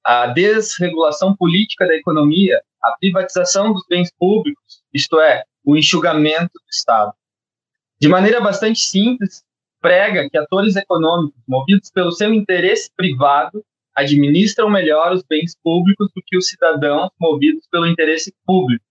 a 0.04 0.26
desregulação 0.26 1.34
política 1.34 1.86
da 1.86 1.96
economia, 1.96 2.60
a 2.82 2.94
privatização 3.00 3.72
dos 3.72 3.86
bens 3.88 4.12
públicos, 4.18 4.82
isto 4.92 5.18
é, 5.18 5.42
o 5.66 5.76
enxugamento 5.76 6.52
do 6.54 6.70
Estado. 6.70 7.12
De 8.00 8.08
maneira 8.08 8.40
bastante 8.40 8.78
simples, 8.78 9.42
prega 9.80 10.28
que 10.30 10.38
atores 10.38 10.76
econômicos, 10.76 11.42
movidos 11.46 11.90
pelo 11.90 12.12
seu 12.12 12.32
interesse 12.32 12.90
privado, 12.96 13.64
administram 13.94 14.70
melhor 14.70 15.12
os 15.12 15.22
bens 15.22 15.56
públicos 15.62 16.08
do 16.14 16.22
que 16.24 16.36
os 16.36 16.48
cidadãos 16.48 17.10
movidos 17.18 17.66
pelo 17.70 17.86
interesse 17.86 18.32
público. 18.44 18.84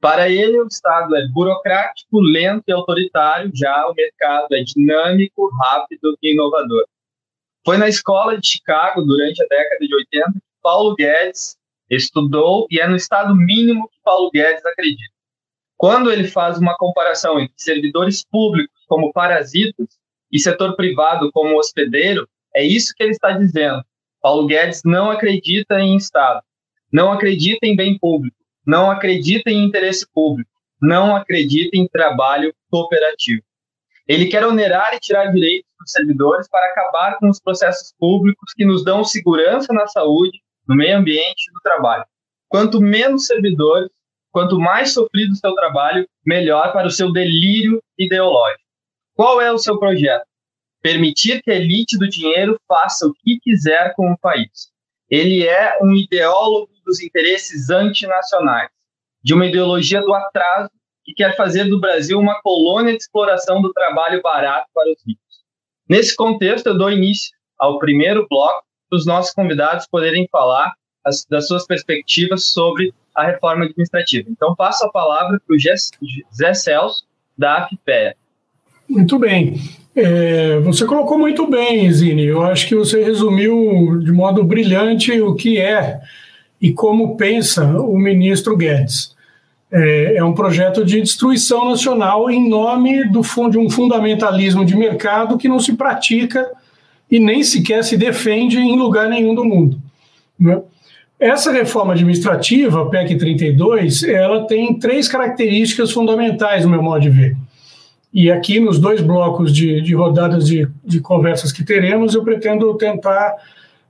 Para 0.00 0.30
ele, 0.30 0.58
o 0.58 0.66
Estado 0.66 1.14
é 1.14 1.26
burocrático, 1.28 2.20
lento 2.20 2.64
e 2.66 2.72
autoritário, 2.72 3.50
já 3.54 3.86
o 3.86 3.94
mercado 3.94 4.54
é 4.54 4.62
dinâmico, 4.62 5.50
rápido 5.58 6.16
e 6.22 6.32
inovador. 6.32 6.86
Foi 7.64 7.76
na 7.76 7.88
escola 7.88 8.38
de 8.38 8.46
Chicago, 8.46 9.02
durante 9.02 9.42
a 9.42 9.46
década 9.46 9.86
de 9.86 9.94
80, 9.94 10.32
que 10.32 10.40
Paulo 10.62 10.94
Guedes 10.94 11.58
estudou 11.90 12.66
e 12.70 12.80
é 12.80 12.88
no 12.88 12.96
estado 12.96 13.34
mínimo 13.36 13.88
que 13.90 13.98
Paulo 14.02 14.30
Guedes 14.30 14.64
acredita. 14.64 15.19
Quando 15.80 16.12
ele 16.12 16.28
faz 16.28 16.58
uma 16.58 16.76
comparação 16.76 17.40
entre 17.40 17.54
servidores 17.56 18.22
públicos 18.22 18.84
como 18.86 19.14
parasitas 19.14 19.86
e 20.30 20.38
setor 20.38 20.76
privado 20.76 21.32
como 21.32 21.58
hospedeiro, 21.58 22.28
é 22.54 22.62
isso 22.62 22.92
que 22.94 23.02
ele 23.02 23.12
está 23.12 23.30
dizendo. 23.30 23.82
Paulo 24.20 24.46
Guedes 24.46 24.82
não 24.84 25.10
acredita 25.10 25.80
em 25.80 25.96
Estado, 25.96 26.42
não 26.92 27.10
acredita 27.10 27.66
em 27.66 27.74
bem 27.74 27.98
público, 27.98 28.36
não 28.66 28.90
acredita 28.90 29.50
em 29.50 29.64
interesse 29.64 30.06
público, 30.12 30.50
não 30.82 31.16
acredita 31.16 31.74
em 31.74 31.88
trabalho 31.88 32.54
cooperativo. 32.70 33.42
Ele 34.06 34.26
quer 34.26 34.44
onerar 34.44 34.92
e 34.92 35.00
tirar 35.00 35.32
direitos 35.32 35.70
dos 35.80 35.92
servidores 35.92 36.46
para 36.50 36.66
acabar 36.66 37.16
com 37.18 37.30
os 37.30 37.40
processos 37.40 37.94
públicos 37.98 38.52
que 38.52 38.66
nos 38.66 38.84
dão 38.84 39.02
segurança 39.02 39.72
na 39.72 39.86
saúde, 39.86 40.42
no 40.68 40.76
meio 40.76 40.98
ambiente 40.98 41.48
e 41.48 41.54
no 41.54 41.60
trabalho. 41.62 42.04
Quanto 42.50 42.82
menos 42.82 43.24
servidores, 43.24 43.90
quanto 44.32 44.58
mais 44.58 44.92
sofrido 44.92 45.32
o 45.32 45.36
seu 45.36 45.54
trabalho, 45.54 46.08
melhor 46.24 46.72
para 46.72 46.86
o 46.86 46.90
seu 46.90 47.12
delírio 47.12 47.82
ideológico. 47.98 48.64
Qual 49.14 49.40
é 49.40 49.52
o 49.52 49.58
seu 49.58 49.78
projeto? 49.78 50.24
Permitir 50.82 51.42
que 51.42 51.50
a 51.50 51.56
elite 51.56 51.98
do 51.98 52.08
dinheiro 52.08 52.58
faça 52.66 53.06
o 53.06 53.12
que 53.12 53.38
quiser 53.40 53.94
com 53.94 54.10
o 54.10 54.18
país. 54.18 54.70
Ele 55.10 55.46
é 55.46 55.78
um 55.82 55.94
ideólogo 55.94 56.70
dos 56.84 57.02
interesses 57.02 57.68
antinacionais, 57.68 58.70
de 59.22 59.34
uma 59.34 59.46
ideologia 59.46 60.00
do 60.00 60.14
atraso 60.14 60.70
que 61.04 61.12
quer 61.12 61.36
fazer 61.36 61.64
do 61.64 61.80
Brasil 61.80 62.18
uma 62.18 62.40
colônia 62.40 62.92
de 62.92 63.02
exploração 63.02 63.60
do 63.60 63.72
trabalho 63.72 64.22
barato 64.22 64.68
para 64.72 64.90
os 64.90 64.98
ricos. 65.06 65.44
Nesse 65.88 66.14
contexto, 66.14 66.68
eu 66.68 66.78
dou 66.78 66.90
início 66.90 67.36
ao 67.58 67.78
primeiro 67.78 68.26
bloco 68.28 68.64
para 68.88 68.96
os 68.96 69.06
nossos 69.06 69.32
convidados 69.32 69.86
poderem 69.88 70.28
falar 70.30 70.72
as, 71.04 71.24
das 71.26 71.46
suas 71.46 71.66
perspectivas 71.66 72.46
sobre 72.46 72.94
a 73.14 73.24
reforma 73.24 73.64
administrativa. 73.64 74.28
Então, 74.30 74.54
passo 74.54 74.84
a 74.84 74.90
palavra 74.90 75.40
para 75.46 75.56
o 75.56 75.58
Zé 75.58 76.54
Celso, 76.54 77.04
da 77.36 77.58
AFPEA. 77.58 78.14
Muito 78.88 79.18
bem. 79.18 79.54
É, 79.94 80.58
você 80.60 80.84
colocou 80.84 81.18
muito 81.18 81.46
bem, 81.46 81.90
Zine. 81.92 82.24
Eu 82.24 82.42
acho 82.42 82.66
que 82.66 82.74
você 82.74 83.02
resumiu 83.02 83.98
de 84.02 84.12
modo 84.12 84.44
brilhante 84.44 85.20
o 85.20 85.34
que 85.34 85.58
é 85.58 86.00
e 86.60 86.72
como 86.72 87.16
pensa 87.16 87.64
o 87.80 87.98
ministro 87.98 88.56
Guedes. 88.56 89.16
É, 89.72 90.16
é 90.16 90.24
um 90.24 90.34
projeto 90.34 90.84
de 90.84 91.00
destruição 91.00 91.70
nacional 91.70 92.30
em 92.30 92.48
nome 92.48 93.04
do, 93.08 93.22
de 93.48 93.58
um 93.58 93.70
fundamentalismo 93.70 94.64
de 94.64 94.76
mercado 94.76 95.38
que 95.38 95.48
não 95.48 95.60
se 95.60 95.74
pratica 95.74 96.50
e 97.10 97.18
nem 97.18 97.42
sequer 97.42 97.82
se 97.84 97.96
defende 97.96 98.58
em 98.58 98.76
lugar 98.76 99.08
nenhum 99.08 99.34
do 99.34 99.44
mundo. 99.44 99.80
Né? 100.38 100.60
Essa 101.20 101.52
reforma 101.52 101.92
administrativa, 101.92 102.88
PEC 102.88 103.16
32, 103.16 104.04
ela 104.04 104.46
tem 104.46 104.78
três 104.78 105.06
características 105.06 105.92
fundamentais, 105.92 106.64
no 106.64 106.70
meu 106.70 106.82
modo 106.82 107.02
de 107.02 107.10
ver. 107.10 107.36
E 108.12 108.30
aqui, 108.30 108.58
nos 108.58 108.78
dois 108.78 109.02
blocos 109.02 109.54
de, 109.54 109.82
de 109.82 109.94
rodadas 109.94 110.46
de, 110.46 110.66
de 110.82 110.98
conversas 110.98 111.52
que 111.52 111.62
teremos, 111.62 112.14
eu 112.14 112.24
pretendo 112.24 112.74
tentar 112.74 113.36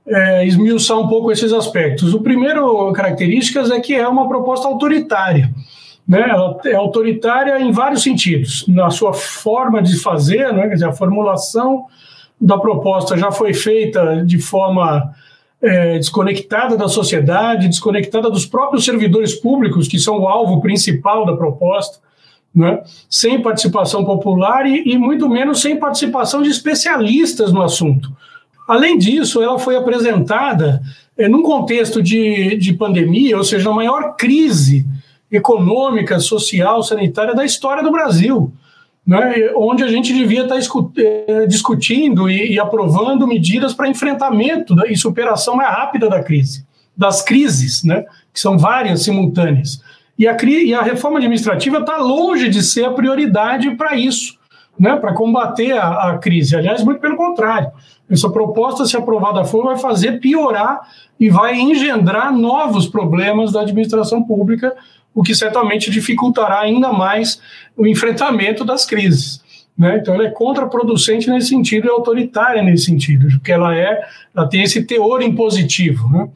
é, 0.05 0.45
esmiuçar 0.45 0.99
um 0.99 1.07
pouco 1.07 1.31
esses 1.31 1.53
aspectos. 1.53 2.13
O 2.13 2.21
primeiro 2.21 2.91
características 2.91 3.71
é 3.71 3.79
que 3.79 3.95
é 3.95 4.05
uma 4.05 4.27
proposta 4.27 4.67
autoritária. 4.67 5.49
Né? 6.05 6.29
Ela 6.29 6.59
é 6.65 6.75
autoritária 6.75 7.61
em 7.61 7.71
vários 7.71 8.03
sentidos. 8.03 8.65
Na 8.67 8.89
sua 8.89 9.13
forma 9.13 9.81
de 9.81 9.97
fazer, 9.97 10.51
né? 10.53 10.67
quer 10.67 10.73
dizer, 10.73 10.87
a 10.87 10.93
formulação 10.93 11.85
da 12.39 12.57
proposta 12.57 13.15
já 13.17 13.31
foi 13.31 13.53
feita 13.53 14.21
de 14.25 14.37
forma 14.37 15.13
é, 15.61 15.97
desconectada 15.97 16.75
da 16.75 16.87
sociedade, 16.87 17.67
desconectada 17.67 18.29
dos 18.29 18.45
próprios 18.45 18.83
servidores 18.83 19.35
públicos, 19.35 19.87
que 19.87 19.99
são 19.99 20.19
o 20.19 20.27
alvo 20.27 20.59
principal 20.61 21.25
da 21.25 21.35
proposta, 21.35 21.99
né? 22.53 22.81
sem 23.09 23.41
participação 23.41 24.03
popular 24.03 24.65
e, 24.65 24.83
e, 24.91 24.97
muito 24.97 25.29
menos 25.29 25.61
sem 25.61 25.77
participação 25.77 26.41
de 26.41 26.49
especialistas 26.49 27.53
no 27.53 27.61
assunto. 27.61 28.11
Além 28.67 28.97
disso, 28.97 29.41
ela 29.41 29.59
foi 29.59 29.75
apresentada 29.75 30.81
é, 31.17 31.27
num 31.27 31.43
contexto 31.43 32.01
de, 32.01 32.57
de 32.57 32.73
pandemia, 32.73 33.37
ou 33.37 33.43
seja, 33.43 33.69
a 33.69 33.73
maior 33.73 34.15
crise 34.15 34.85
econômica, 35.31 36.19
social, 36.19 36.83
sanitária 36.83 37.33
da 37.33 37.45
história 37.45 37.83
do 37.83 37.91
Brasil 37.91 38.51
né, 39.05 39.51
onde 39.55 39.83
a 39.83 39.87
gente 39.87 40.13
devia 40.13 40.43
estar 40.43 40.57
eh, 40.97 41.45
discutindo 41.47 42.29
e, 42.29 42.53
e 42.53 42.59
aprovando 42.59 43.27
medidas 43.27 43.73
para 43.73 43.87
enfrentamento 43.87 44.75
e 44.87 44.95
superação 44.95 45.55
mais 45.55 45.69
rápida 45.69 46.07
da 46.07 46.23
crise, 46.23 46.65
das 46.95 47.21
crises, 47.21 47.83
né, 47.83 48.05
que 48.33 48.39
são 48.39 48.57
várias 48.57 49.03
simultâneas. 49.03 49.81
E 50.17 50.27
a, 50.27 50.37
e 50.43 50.73
a 50.73 50.83
reforma 50.83 51.17
administrativa 51.17 51.79
está 51.79 51.97
longe 51.97 52.47
de 52.47 52.61
ser 52.61 52.85
a 52.85 52.91
prioridade 52.91 53.71
para 53.75 53.95
isso, 53.95 54.37
né, 54.79 54.95
para 54.95 55.13
combater 55.13 55.71
a, 55.73 56.11
a, 56.11 56.17
crise. 56.19 56.55
Aliás, 56.55 56.83
muito 56.83 57.01
pelo 57.01 57.17
contrário. 57.17 57.71
Essa 58.09 58.29
proposta, 58.29 58.85
se 58.85 58.95
aprovada 58.95 59.43
for, 59.45 59.63
vai 59.63 59.77
fazer 59.77 60.19
piorar 60.19 60.81
e 61.19 61.29
vai 61.29 61.59
engendrar 61.59 62.31
novos 62.31 62.87
problemas 62.87 63.51
da 63.51 63.61
administração 63.61 64.21
pública 64.21 64.75
o 65.13 65.21
que 65.21 65.35
certamente 65.35 65.91
dificultará 65.91 66.59
ainda 66.61 66.91
mais 66.91 67.41
o 67.75 67.85
enfrentamento 67.85 68.63
das 68.63 68.85
crises. 68.85 69.41
Né? 69.77 69.97
Então, 69.97 70.13
ela 70.13 70.25
é 70.25 70.29
contraproducente 70.29 71.29
nesse 71.29 71.47
sentido 71.47 71.87
e 71.87 71.89
autoritária 71.89 72.61
nesse 72.61 72.85
sentido, 72.85 73.27
porque 73.29 73.51
ela 73.51 73.75
é, 73.75 74.01
ela 74.35 74.47
tem 74.47 74.63
esse 74.63 74.83
teor 74.83 75.21
impositivo. 75.21 76.09
Né? 76.09 76.29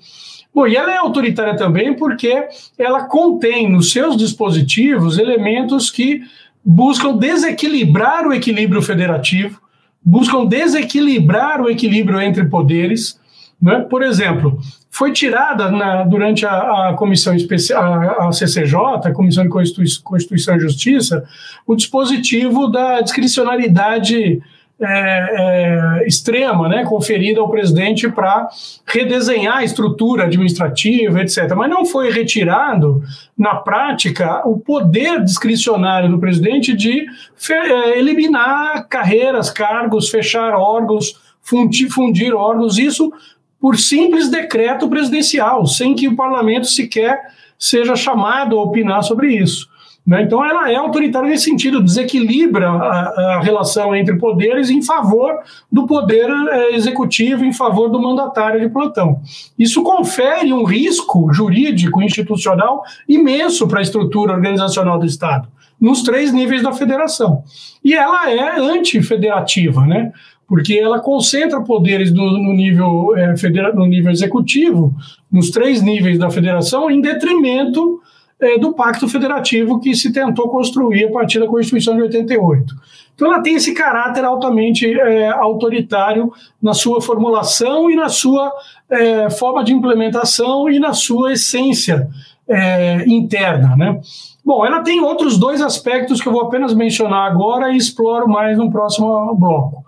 Bom, 0.53 0.67
e 0.67 0.75
ela 0.75 0.94
é 0.94 0.98
autoritária 0.98 1.55
também 1.55 1.94
porque 1.94 2.48
ela 2.77 3.03
contém 3.03 3.70
nos 3.70 3.91
seus 3.91 4.15
dispositivos 4.17 5.17
elementos 5.17 5.91
que 5.91 6.22
buscam 6.63 7.15
desequilibrar 7.15 8.25
o 8.25 8.34
equilíbrio 8.34 8.82
federativo, 8.82 9.62
buscam 10.03 10.46
desequilibrar 10.46 11.62
o 11.62 11.70
equilíbrio 11.70 12.20
entre 12.22 12.46
poderes. 12.46 13.20
Né? 13.62 13.79
Por 13.89 14.01
exemplo, 14.01 14.60
foi 14.96 15.12
tirada 15.12 15.70
na, 15.70 16.04
durante 16.06 16.46
a, 16.46 16.90
a 16.90 16.94
comissão 16.94 17.36
especial, 17.36 18.28
a, 18.30 18.32
CCJ, 18.32 18.78
a 19.04 19.12
Comissão 19.12 19.44
de 19.44 19.50
Constituição, 19.50 20.56
e 20.56 20.60
Justiça, 20.60 21.25
o 21.68 21.75
dispositivo 21.75 22.68
da 22.70 23.02
discricionariedade 23.02 24.42
é, 24.80 24.88
é, 24.88 26.08
extrema, 26.08 26.70
né, 26.70 26.86
conferida 26.86 27.42
ao 27.42 27.50
presidente 27.50 28.10
para 28.10 28.48
redesenhar 28.86 29.58
a 29.58 29.64
estrutura 29.66 30.24
administrativa, 30.24 31.20
etc. 31.20 31.54
Mas 31.58 31.70
não 31.70 31.86
foi 31.86 32.10
retirado, 32.10 33.04
na 33.38 33.56
prática, 33.56 34.48
o 34.48 34.58
poder 34.58 35.22
discricionário 35.25 36.10
do 36.10 36.20
presidente 36.20 36.74
de 36.74 37.06
é, 37.50 38.00
eliminar 38.00 38.88
carreiras, 38.88 39.50
cargos, 39.50 40.10
fechar 40.10 40.54
órgãos, 40.54 41.20
fundir, 41.42 41.90
fundir 41.90 42.34
órgãos. 42.34 42.78
Isso 42.78 43.12
por 43.60 43.78
simples 43.78 44.30
decreto 44.30 44.88
presidencial, 44.90 45.66
sem 45.66 45.96
que 45.96 46.08
o 46.08 46.16
parlamento 46.16 46.68
sequer 46.68 47.20
seja 47.58 47.96
chamado 47.96 48.58
a 48.58 48.62
opinar 48.62 49.04
sobre 49.04 49.36
isso. 49.36 49.68
Né? 50.06 50.22
Então, 50.22 50.46
ela 50.46 50.72
é 50.72 50.76
autoritária 50.76 51.28
nesse 51.28 51.46
sentido, 51.46 51.82
desequilibra 51.82 52.70
a, 52.70 53.38
a 53.38 53.42
relação 53.42 53.96
entre 53.96 54.16
poderes 54.18 54.70
em 54.70 54.82
favor 54.82 55.34
do 55.72 55.88
poder 55.88 56.30
é, 56.30 56.76
executivo, 56.76 57.44
em 57.44 57.52
favor 57.52 57.90
do 57.90 58.00
mandatário 58.00 58.60
de 58.60 58.70
plantão. 58.70 59.20
Isso 59.58 59.82
confere 59.82 60.54
um 60.54 60.64
risco 60.64 61.34
jurídico, 61.34 62.04
institucional 62.04 62.84
imenso 63.10 63.68
para 63.68 63.80
a 63.80 63.82
estrutura 63.82 64.34
organizacional 64.34 65.00
do 65.00 65.06
Estado 65.06 65.48
nos 65.80 66.04
três 66.04 66.32
níveis 66.32 66.64
da 66.64 66.72
federação. 66.72 67.44
E 67.84 67.94
ela 67.94 68.32
é 68.32 68.60
antifederativa, 68.60 69.86
né? 69.86 70.12
Porque 70.48 70.74
ela 70.74 71.00
concentra 71.00 71.62
poderes 71.62 72.12
no, 72.12 72.32
no 72.38 72.54
nível, 72.54 73.16
é, 73.18 73.36
federa, 73.36 73.74
no 73.74 73.86
nível 73.86 74.12
executivo, 74.12 74.94
nos 75.32 75.50
três 75.50 75.82
níveis 75.82 76.20
da 76.20 76.30
federação, 76.30 76.90
em 76.90 77.02
detrimento 77.02 78.00
é, 78.40 78.58
do 78.60 78.74
pacto 78.74 79.08
federativo 79.08 79.80
que 79.80 79.96
se 79.96 80.12
tentou 80.12 80.50
construir 80.50 81.06
a 81.06 81.12
partir 81.12 81.40
da 81.40 81.48
Constituição 81.48 81.96
de 81.96 82.04
88. 82.04 82.75
Então, 83.16 83.32
ela 83.32 83.42
tem 83.42 83.56
esse 83.56 83.74
caráter 83.74 84.25
altamente 84.25 84.86
é, 84.86 85.30
autoritário 85.30 86.32
na 86.62 86.74
sua 86.74 87.02
formulação 87.02 87.90
e 87.90 87.96
na 87.96 88.10
sua 88.10 88.52
é, 88.90 89.30
forma 89.30 89.64
de 89.64 89.74
implementação 89.74 90.70
e 90.70 90.80
na 90.80 90.94
sua 90.94 91.32
essência 91.32 92.10
é, 92.48 93.04
interna, 93.08 93.75
né? 93.75 94.00
Bom, 94.44 94.64
ela 94.64 94.84
tem 94.84 95.02
outros 95.02 95.40
dois 95.40 95.60
aspectos 95.60 96.22
que 96.22 96.28
eu 96.28 96.32
vou 96.32 96.42
apenas 96.42 96.75
mencionar 96.75 97.32
agora 97.32 97.72
e 97.72 97.78
exploro 97.78 98.28
mais 98.28 98.58
no 98.58 98.70
próximo 98.70 99.34
bloco 99.34 99.84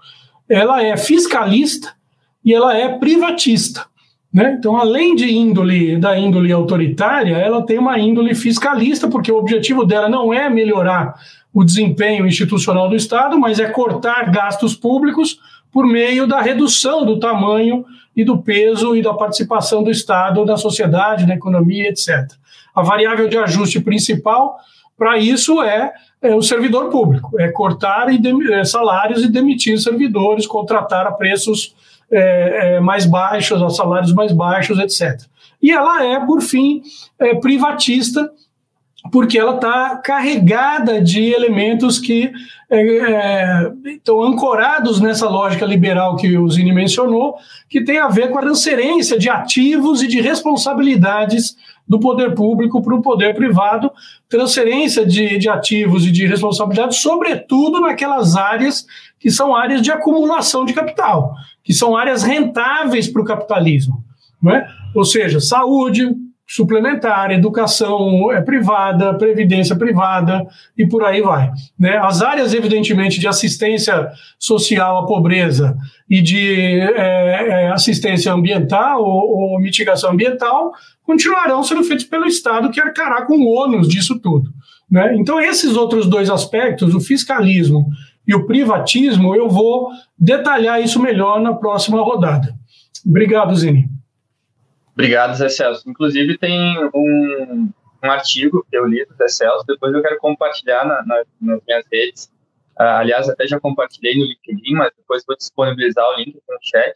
ela 0.49 0.83
é 0.83 0.95
fiscalista 0.97 1.93
e 2.43 2.53
ela 2.53 2.77
é 2.77 2.97
privatista. 2.97 3.85
Né? 4.33 4.55
Então, 4.57 4.77
além 4.77 5.15
de 5.15 5.25
índole 5.31 5.97
da 5.97 6.17
índole 6.17 6.51
autoritária, 6.51 7.35
ela 7.37 7.65
tem 7.65 7.77
uma 7.77 7.97
índole 7.97 8.35
fiscalista, 8.35 9.07
porque 9.07 9.31
o 9.31 9.37
objetivo 9.37 9.85
dela 9.85 10.09
não 10.09 10.33
é 10.33 10.49
melhorar 10.49 11.15
o 11.53 11.63
desempenho 11.63 12.27
institucional 12.27 12.87
do 12.89 12.95
Estado, 12.95 13.39
mas 13.39 13.59
é 13.59 13.67
cortar 13.67 14.29
gastos 14.31 14.75
públicos 14.75 15.39
por 15.71 15.85
meio 15.85 16.27
da 16.27 16.41
redução 16.41 17.05
do 17.05 17.19
tamanho 17.19 17.85
e 18.15 18.23
do 18.23 18.37
peso 18.37 18.95
e 18.95 19.01
da 19.01 19.13
participação 19.13 19.83
do 19.83 19.91
Estado 19.91 20.45
na 20.45 20.57
sociedade, 20.57 21.25
na 21.25 21.35
economia, 21.35 21.89
etc. 21.89 22.31
A 22.75 22.81
variável 22.81 23.27
de 23.27 23.37
ajuste 23.37 23.79
principal 23.79 24.57
para 24.97 25.17
isso 25.17 25.61
é 25.61 25.93
é 26.21 26.35
o 26.35 26.41
servidor 26.41 26.89
público, 26.89 27.39
é 27.39 27.49
cortar 27.49 28.07
é, 28.09 28.63
salários 28.63 29.23
e 29.23 29.27
demitir 29.27 29.79
servidores, 29.79 30.47
contratar 30.47 31.05
a 31.05 31.11
preços 31.11 31.75
é, 32.11 32.75
é, 32.75 32.79
mais 32.79 33.05
baixos, 33.05 33.61
a 33.61 33.69
salários 33.69 34.13
mais 34.13 34.31
baixos, 34.31 34.79
etc. 34.79 35.21
E 35.61 35.71
ela 35.71 36.03
é, 36.03 36.19
por 36.25 36.41
fim, 36.41 36.81
é, 37.19 37.35
privatista, 37.35 38.31
porque 39.11 39.37
ela 39.37 39.55
está 39.55 39.95
carregada 39.97 41.01
de 41.01 41.31
elementos 41.33 41.99
que 41.99 42.31
é, 42.69 43.71
estão 43.85 44.21
ancorados 44.23 44.99
nessa 44.99 45.29
lógica 45.29 45.65
liberal 45.65 46.17
que 46.17 46.37
o 46.37 46.49
Zini 46.49 46.73
mencionou, 46.73 47.35
que 47.69 47.83
tem 47.83 47.99
a 47.99 48.07
ver 48.07 48.29
com 48.31 48.39
a 48.39 48.41
transferência 48.41 49.17
de 49.17 49.29
ativos 49.29 50.01
e 50.01 50.07
de 50.07 50.19
responsabilidades 50.19 51.55
do 51.87 51.99
poder 51.99 52.33
público 52.33 52.81
para 52.81 52.95
o 52.95 53.01
poder 53.01 53.33
privado, 53.33 53.91
transferência 54.27 55.05
de, 55.05 55.37
de 55.37 55.47
ativos 55.47 56.05
e 56.05 56.11
de 56.11 56.25
responsabilidades, 56.27 56.99
sobretudo 56.99 57.79
naquelas 57.79 58.35
áreas 58.35 58.85
que 59.19 59.31
são 59.31 59.55
áreas 59.55 59.81
de 59.81 59.91
acumulação 59.91 60.65
de 60.65 60.73
capital, 60.73 61.33
que 61.63 61.73
são 61.73 61.95
áreas 61.95 62.23
rentáveis 62.23 63.07
para 63.07 63.21
o 63.21 63.25
capitalismo. 63.25 64.03
Não 64.41 64.51
é? 64.51 64.67
Ou 64.93 65.05
seja, 65.05 65.39
saúde, 65.39 66.13
suplementar, 66.47 67.29
educação 67.31 68.31
é 68.31 68.41
privada, 68.41 69.13
previdência 69.15 69.75
privada 69.75 70.47
e 70.77 70.87
por 70.87 71.03
aí 71.03 71.21
vai. 71.21 71.51
Né? 71.77 71.97
As 71.97 72.21
áreas, 72.21 72.53
evidentemente, 72.53 73.19
de 73.19 73.27
assistência 73.27 74.09
social 74.39 74.99
à 74.99 75.05
pobreza 75.05 75.77
e 76.09 76.21
de 76.21 76.79
é, 76.79 77.65
é, 77.65 77.71
assistência 77.71 78.31
ambiental 78.31 79.03
ou, 79.03 79.53
ou, 79.53 79.59
mitigação 79.59 80.11
ambiental 80.11 80.71
continuarão 81.03 81.61
sendo 81.63 81.83
feitos 81.83 82.05
pelo 82.05 82.25
Estado, 82.25 82.71
que 82.71 82.79
arcará 82.79 83.25
com 83.25 83.35
o 83.35 83.53
ônus 83.53 83.89
disso 83.89 84.17
tudo. 84.17 84.49
Né? 84.89 85.15
Então, 85.17 85.41
esses 85.41 85.75
outros 85.75 86.07
dois 86.07 86.29
aspectos, 86.29 86.95
o 86.95 87.01
fiscalismo 87.01 87.89
e 88.25 88.33
o 88.33 88.45
privatismo, 88.45 89.35
eu 89.35 89.49
vou 89.49 89.89
detalhar 90.17 90.81
isso 90.81 91.01
melhor 91.01 91.41
na 91.41 91.53
próxima 91.53 92.01
rodada. 92.01 92.55
Obrigado, 93.05 93.53
Zini. 93.53 93.96
Obrigado, 94.97 95.35
Zé 95.35 95.47
Celso. 95.47 95.87
Inclusive, 95.87 96.39
tem 96.39 96.75
um, 96.91 97.71
um 98.03 98.11
artigo 98.11 98.65
que 98.67 98.75
eu 98.75 98.83
li 98.87 99.05
do 99.05 99.13
Zé 99.13 99.27
Celso, 99.27 99.63
depois 99.67 99.93
eu 99.93 100.01
quero 100.01 100.17
compartilhar 100.17 100.83
na, 100.87 101.05
na, 101.05 101.23
nas 101.39 101.61
minhas 101.67 101.85
redes. 101.91 102.25
Uh, 102.79 102.97
aliás, 102.97 103.29
até 103.29 103.45
já 103.45 103.59
compartilhei 103.59 104.17
no 104.17 104.25
LinkedIn, 104.25 104.73
mas 104.73 104.91
depois 104.97 105.23
vou 105.27 105.37
disponibilizar 105.37 106.03
o 106.03 106.15
link 106.15 106.33
no 106.33 106.57
chat, 106.63 106.93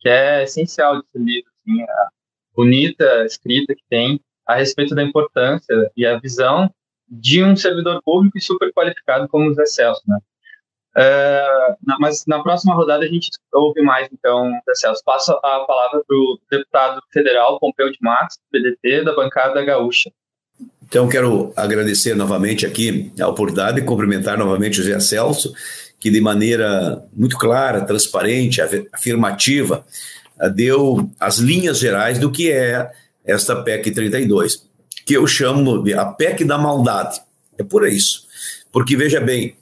que 0.00 0.08
é 0.08 0.42
essencial 0.42 1.00
desse 1.00 1.16
livro, 1.16 1.48
assim, 1.60 1.80
a 1.80 2.08
bonita 2.56 3.24
escrita 3.24 3.72
que 3.72 3.84
tem 3.88 4.20
a 4.44 4.56
respeito 4.56 4.92
da 4.92 5.04
importância 5.04 5.92
e 5.96 6.04
a 6.04 6.18
visão 6.18 6.68
de 7.08 7.44
um 7.44 7.54
servidor 7.54 8.02
público 8.02 8.36
e 8.36 8.40
super 8.40 8.72
qualificado 8.72 9.28
como 9.28 9.48
o 9.48 9.54
Zé 9.54 9.66
Celso, 9.66 10.02
né? 10.08 10.18
Uh, 10.96 11.74
na, 11.84 11.98
mas 11.98 12.24
na 12.26 12.40
próxima 12.40 12.72
rodada 12.72 13.04
a 13.04 13.08
gente 13.08 13.28
ouve 13.52 13.82
mais, 13.82 14.08
então, 14.12 14.52
Celso. 14.74 15.02
Passo 15.04 15.32
a 15.32 15.64
palavra 15.66 16.02
para 16.06 16.16
o 16.16 16.38
deputado 16.50 17.02
federal 17.12 17.58
Pompeu 17.58 17.90
de 17.90 17.98
Matos, 18.00 18.38
PDT, 18.52 19.04
da 19.04 19.14
bancada 19.14 19.64
gaúcha. 19.64 20.10
Então, 20.84 21.08
quero 21.08 21.52
agradecer 21.56 22.14
novamente 22.14 22.64
aqui 22.64 23.12
a 23.20 23.26
oportunidade 23.26 23.80
e 23.80 23.84
cumprimentar 23.84 24.38
novamente 24.38 24.80
o 24.80 24.84
José 24.84 25.00
Celso, 25.00 25.52
que 25.98 26.10
de 26.10 26.20
maneira 26.20 27.04
muito 27.12 27.36
clara, 27.36 27.84
transparente, 27.84 28.60
afirmativa, 28.92 29.84
deu 30.54 31.10
as 31.18 31.38
linhas 31.38 31.78
gerais 31.78 32.18
do 32.18 32.30
que 32.30 32.52
é 32.52 32.90
esta 33.24 33.62
PEC 33.62 33.90
32, 33.90 34.64
que 35.04 35.14
eu 35.14 35.26
chamo 35.26 35.82
de 35.82 35.94
a 35.94 36.04
PEC 36.04 36.44
da 36.44 36.58
maldade. 36.58 37.20
É 37.58 37.64
por 37.64 37.88
isso. 37.88 38.26
Porque, 38.70 38.96
veja 38.96 39.20
bem, 39.20 39.56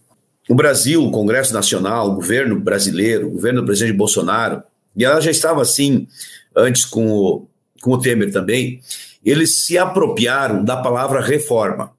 o 0.53 0.55
Brasil, 0.55 1.03
o 1.03 1.11
Congresso 1.11 1.55
Nacional, 1.55 2.11
o 2.11 2.15
governo 2.15 2.61
brasileiro, 2.61 3.27
o 3.27 3.31
governo 3.31 3.62
do 3.62 3.65
presidente 3.65 3.97
Bolsonaro, 3.97 4.62
e 4.95 5.03
ela 5.03 5.19
já 5.19 5.31
estava 5.31 5.62
assim 5.62 6.07
antes 6.55 6.85
com 6.85 7.11
o, 7.11 7.49
com 7.81 7.93
o 7.93 7.99
Temer 7.99 8.31
também, 8.31 8.83
eles 9.25 9.65
se 9.65 9.79
apropriaram 9.79 10.62
da 10.62 10.77
palavra 10.77 11.23
reforma, 11.23 11.95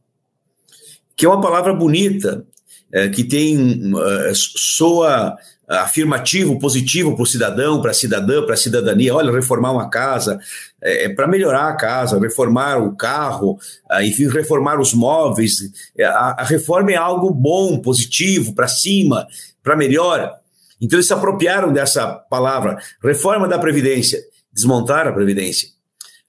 que 1.15 1.25
é 1.25 1.29
uma 1.29 1.41
palavra 1.41 1.73
bonita, 1.73 2.45
é, 2.91 3.09
que 3.09 3.23
tem 3.23 3.91
é, 4.27 4.31
soa 4.35 5.35
afirmativo, 5.67 6.59
positivo 6.59 7.15
para 7.15 7.23
o 7.23 7.27
cidadão, 7.27 7.81
para 7.81 7.91
a 7.91 7.93
cidadã, 7.93 8.43
para 8.43 8.53
a 8.53 8.57
cidadania. 8.57 9.15
Olha, 9.15 9.31
reformar 9.31 9.71
uma 9.71 9.89
casa, 9.89 10.39
é, 10.81 11.05
é 11.05 11.09
para 11.09 11.27
melhorar 11.27 11.69
a 11.69 11.75
casa, 11.75 12.19
reformar 12.19 12.77
o 12.77 12.95
carro, 12.95 13.57
ah, 13.89 14.03
enfim, 14.03 14.27
reformar 14.27 14.79
os 14.79 14.93
móveis. 14.93 15.53
É, 15.97 16.05
a, 16.05 16.35
a 16.39 16.43
reforma 16.43 16.91
é 16.91 16.95
algo 16.95 17.31
bom, 17.31 17.79
positivo, 17.79 18.53
para 18.53 18.67
cima, 18.67 19.25
para 19.63 19.75
melhor. 19.75 20.33
Então 20.81 20.97
eles 20.97 21.07
se 21.07 21.13
apropriaram 21.13 21.71
dessa 21.71 22.07
palavra, 22.07 22.77
reforma 23.01 23.47
da 23.47 23.57
Previdência, 23.57 24.21
desmontar 24.51 25.07
a 25.07 25.13
Previdência. 25.13 25.69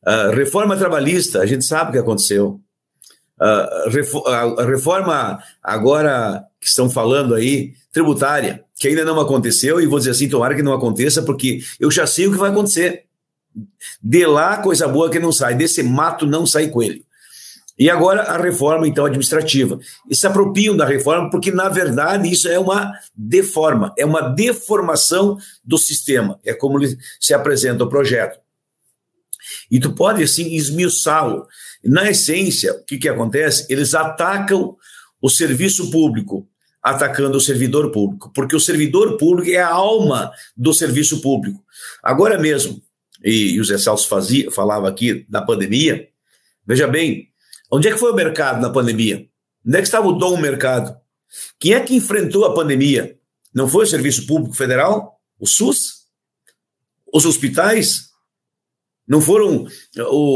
Uh, 0.06 0.30
reforma 0.34 0.76
trabalhista, 0.76 1.40
a 1.40 1.46
gente 1.46 1.64
sabe 1.64 1.90
o 1.90 1.92
que 1.92 1.98
aconteceu. 1.98 2.60
Uh, 3.40 4.28
a 4.28 4.64
reforma 4.64 5.42
agora 5.62 6.44
que 6.60 6.68
estão 6.68 6.88
falando 6.88 7.34
aí, 7.34 7.72
tributária, 7.90 8.63
que 8.76 8.88
ainda 8.88 9.04
não 9.04 9.20
aconteceu, 9.20 9.80
e 9.80 9.86
vou 9.86 9.98
dizer 9.98 10.10
assim, 10.10 10.28
tomara 10.28 10.54
que 10.54 10.62
não 10.62 10.72
aconteça, 10.72 11.22
porque 11.22 11.60
eu 11.78 11.90
já 11.90 12.06
sei 12.06 12.26
o 12.26 12.32
que 12.32 12.38
vai 12.38 12.50
acontecer. 12.50 13.04
De 14.02 14.26
lá, 14.26 14.58
coisa 14.58 14.88
boa 14.88 15.10
que 15.10 15.18
não 15.18 15.30
sai, 15.30 15.54
desse 15.54 15.82
mato 15.82 16.26
não 16.26 16.44
sai 16.44 16.68
coelho. 16.68 17.04
E 17.76 17.90
agora 17.90 18.22
a 18.22 18.36
reforma, 18.36 18.86
então, 18.86 19.04
administrativa. 19.04 19.78
E 20.08 20.14
se 20.14 20.26
apropriam 20.26 20.76
da 20.76 20.84
reforma, 20.84 21.28
porque, 21.28 21.50
na 21.50 21.68
verdade, 21.68 22.30
isso 22.30 22.48
é 22.48 22.58
uma 22.58 22.92
deforma, 23.16 23.92
é 23.98 24.04
uma 24.04 24.20
deformação 24.20 25.38
do 25.64 25.76
sistema. 25.76 26.38
É 26.44 26.54
como 26.54 26.78
se 27.20 27.34
apresenta 27.34 27.82
o 27.82 27.88
projeto. 27.88 28.38
E 29.70 29.80
tu 29.80 29.92
pode, 29.92 30.22
assim, 30.22 30.54
esmiuçá-lo. 30.54 31.46
Na 31.84 32.10
essência, 32.10 32.72
o 32.74 32.84
que, 32.84 32.96
que 32.96 33.08
acontece? 33.08 33.66
Eles 33.68 33.92
atacam 33.92 34.76
o 35.20 35.28
serviço 35.28 35.90
público, 35.90 36.46
atacando 36.84 37.38
o 37.38 37.40
servidor 37.40 37.90
público, 37.90 38.30
porque 38.34 38.54
o 38.54 38.60
servidor 38.60 39.16
público 39.16 39.50
é 39.50 39.56
a 39.56 39.70
alma 39.70 40.30
do 40.54 40.74
serviço 40.74 41.22
público. 41.22 41.64
Agora 42.02 42.38
mesmo, 42.38 42.82
e, 43.24 43.58
o 43.58 43.64
Zé 43.64 43.78
Celso 43.78 44.06
fazia, 44.06 44.50
falava 44.50 44.86
aqui 44.86 45.24
da 45.26 45.40
pandemia, 45.40 46.06
veja 46.66 46.86
bem, 46.86 47.30
onde 47.72 47.88
é 47.88 47.90
que 47.90 47.98
foi 47.98 48.12
o 48.12 48.14
mercado 48.14 48.60
na 48.60 48.68
pandemia? 48.68 49.26
Onde 49.66 49.78
é 49.78 49.80
que 49.80 49.86
estava 49.86 50.06
o 50.06 50.12
dom 50.12 50.36
mercado? 50.36 50.94
Quem 51.58 51.72
é 51.72 51.80
que 51.80 51.94
enfrentou 51.94 52.44
a 52.44 52.52
pandemia? 52.52 53.18
Não 53.54 53.66
foi 53.66 53.84
o 53.84 53.88
Serviço 53.88 54.26
Público 54.26 54.54
Federal? 54.54 55.18
O 55.40 55.46
SUS? 55.46 56.04
Os 57.10 57.24
hospitais? 57.24 58.10
Não 59.08 59.22
foram 59.22 59.66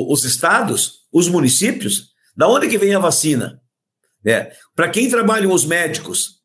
os 0.09 0.25
estados? 0.25 1.01
Os 1.13 1.29
municípios? 1.29 2.09
Da 2.35 2.49
onde 2.49 2.69
que 2.69 2.79
vem 2.79 2.95
a 2.95 2.99
vacina? 2.99 3.61
É. 4.25 4.53
Para 4.75 4.89
quem 4.89 5.11
trabalham 5.11 5.53
os 5.53 5.67
médicos? 5.67 6.38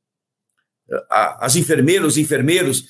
As 1.09 1.55
enfermeiras, 1.55 2.13
os 2.13 2.17
enfermeiros, 2.17 2.83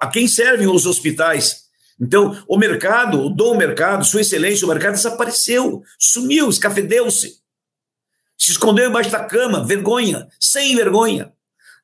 a 0.00 0.06
quem 0.08 0.28
servem 0.28 0.66
os 0.66 0.86
hospitais. 0.86 1.62
Então, 2.00 2.42
o 2.48 2.58
mercado, 2.58 3.20
o 3.20 3.30
dom 3.30 3.56
mercado, 3.56 4.04
sua 4.04 4.20
excelência, 4.20 4.64
o 4.64 4.68
mercado 4.68 4.94
desapareceu, 4.94 5.82
sumiu, 5.98 6.48
escafedeu-se. 6.48 7.40
Se 8.38 8.50
escondeu 8.50 8.88
embaixo 8.88 9.10
da 9.10 9.24
cama, 9.24 9.64
vergonha, 9.64 10.26
sem 10.40 10.74
vergonha. 10.74 11.32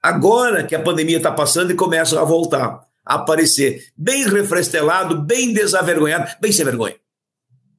Agora 0.03 0.65
que 0.65 0.75
a 0.75 0.83
pandemia 0.83 1.19
está 1.19 1.31
passando 1.31 1.71
e 1.71 1.77
começa 1.77 2.21
a 2.21 2.25
voltar 2.25 2.81
a 3.05 3.15
aparecer, 3.15 3.87
bem 3.97 4.29
refrestelado, 4.29 5.23
bem 5.23 5.53
desavergonhado, 5.53 6.31
bem 6.41 6.53
sem 6.53 6.65
vergonha. 6.65 6.97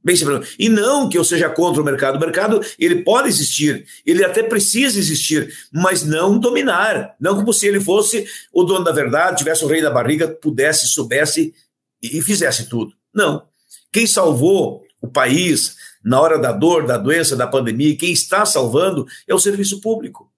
Bem. 0.03 0.15
E 0.57 0.69
não 0.69 1.09
que 1.09 1.17
eu 1.17 1.23
seja 1.23 1.49
contra 1.49 1.81
o 1.81 1.85
mercado. 1.85 2.15
O 2.15 2.19
mercado 2.19 2.61
ele 2.77 3.03
pode 3.03 3.27
existir, 3.27 3.85
ele 4.05 4.23
até 4.23 4.41
precisa 4.41 4.97
existir, 4.97 5.53
mas 5.71 6.03
não 6.03 6.39
dominar. 6.39 7.15
Não 7.19 7.35
como 7.35 7.51
se 7.51 7.67
ele 7.67 7.81
fosse 7.81 8.25
o 8.53 8.63
dono 8.63 8.83
da 8.83 8.91
verdade, 8.91 9.37
tivesse 9.37 9.63
o 9.65 9.67
rei 9.67 9.81
da 9.81 9.91
barriga, 9.91 10.27
pudesse, 10.27 10.87
soubesse 10.87 11.53
e 12.01 12.21
fizesse 12.21 12.69
tudo. 12.69 12.93
Não. 13.13 13.43
Quem 13.91 14.07
salvou 14.07 14.83
o 15.01 15.07
país 15.07 15.75
na 16.03 16.19
hora 16.21 16.39
da 16.39 16.51
dor, 16.51 16.85
da 16.85 16.97
doença, 16.97 17.35
da 17.35 17.47
pandemia, 17.47 17.97
quem 17.97 18.13
está 18.13 18.45
salvando 18.45 19.05
é 19.27 19.33
o 19.33 19.39
serviço 19.39 19.81
público. 19.81 20.31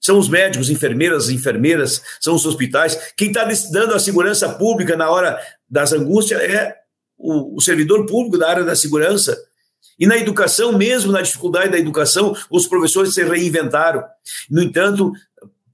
São 0.00 0.18
os 0.18 0.28
médicos, 0.28 0.70
enfermeiras, 0.70 1.28
enfermeiras, 1.28 2.00
são 2.20 2.34
os 2.34 2.46
hospitais. 2.46 3.12
Quem 3.16 3.28
está 3.28 3.46
dando 3.70 3.94
a 3.94 3.98
segurança 3.98 4.48
pública 4.48 4.96
na 4.96 5.10
hora 5.10 5.38
das 5.68 5.92
angústias 5.92 6.40
é 6.40 6.79
o, 7.20 7.56
o 7.56 7.60
servidor 7.60 8.06
público 8.06 8.38
da 8.38 8.48
área 8.48 8.64
da 8.64 8.74
segurança. 8.74 9.38
E 9.98 10.06
na 10.06 10.16
educação, 10.16 10.76
mesmo 10.76 11.12
na 11.12 11.20
dificuldade 11.20 11.70
da 11.70 11.78
educação, 11.78 12.34
os 12.50 12.66
professores 12.66 13.12
se 13.12 13.22
reinventaram. 13.22 14.02
No 14.50 14.62
entanto, 14.62 15.12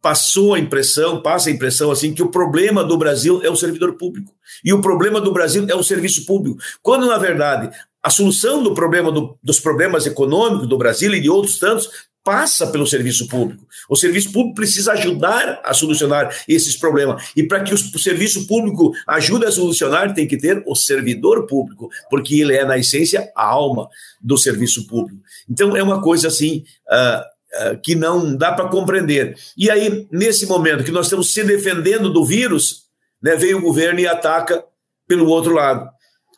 passou 0.03 0.55
a 0.55 0.59
impressão, 0.59 1.23
passa 1.23 1.49
a 1.49 1.53
impressão 1.53 1.91
assim, 1.91 2.13
que 2.13 2.23
o 2.23 2.31
problema 2.31 2.85
do 2.85 2.97
Brasil 2.97 3.41
é 3.43 3.51
o 3.51 3.57
servidor 3.57 3.95
público. 3.95 4.33
E 4.65 4.73
o 4.73 4.81
problema 4.81 5.21
do 5.21 5.33
Brasil 5.33 5.67
é 5.69 5.75
o 5.75 5.83
serviço 5.83 6.27
público. 6.27 6.61
Quando, 6.83 7.07
na 7.07 7.19
verdade, 7.19 7.71
a 8.03 8.11
solução 8.11 8.63
do 8.63 8.75
problema 8.75 9.11
do, 9.11 9.37
dos 9.43 9.59
problemas 9.59 10.07
econômicos 10.07 10.69
do 10.69 10.79
Brasil 10.79 11.13
e 11.15 11.21
de 11.21 11.31
outros 11.31 11.59
tantos 11.59 11.89
passa 12.27 12.67
pelo 12.67 12.85
serviço 12.85 13.29
público. 13.29 13.65
O 13.89 13.95
serviço 13.95 14.33
público 14.33 14.57
precisa 14.57 14.95
ajudar 14.95 15.61
a 15.65 15.73
solucionar 15.73 16.37
esses 16.49 16.77
problemas. 16.77 17.31
E 17.37 17.45
para 17.45 17.63
que 17.63 17.73
o 17.73 17.99
serviço 18.01 18.49
público 18.49 18.93
ajude 19.07 19.47
a 19.47 19.53
solucionar, 19.53 20.13
tem 20.13 20.27
que 20.27 20.37
ter 20.37 20.61
o 20.67 20.75
servidor 20.75 21.47
público, 21.47 21.89
porque 22.11 22.41
ele 22.41 22.57
é, 22.57 22.65
na 22.65 22.77
essência, 22.77 23.31
a 23.37 23.45
alma 23.45 23.89
do 24.21 24.37
serviço 24.37 24.89
público. 24.89 25.23
Então, 25.49 25.77
é 25.77 25.83
uma 25.83 26.03
coisa 26.03 26.27
assim. 26.27 26.65
Uh, 26.89 27.37
que 27.83 27.95
não 27.95 28.37
dá 28.37 28.53
para 28.53 28.69
compreender. 28.69 29.35
E 29.57 29.71
aí, 29.71 30.07
nesse 30.11 30.45
momento 30.45 30.85
que 30.85 30.91
nós 30.91 31.07
estamos 31.07 31.33
se 31.33 31.43
defendendo 31.43 32.13
do 32.13 32.23
vírus, 32.23 32.83
né, 33.23 33.35
o 33.55 33.61
governo 33.63 33.99
e 33.99 34.07
ataca 34.07 34.63
pelo 35.09 35.27
outro 35.29 35.55
lado. 35.55 35.89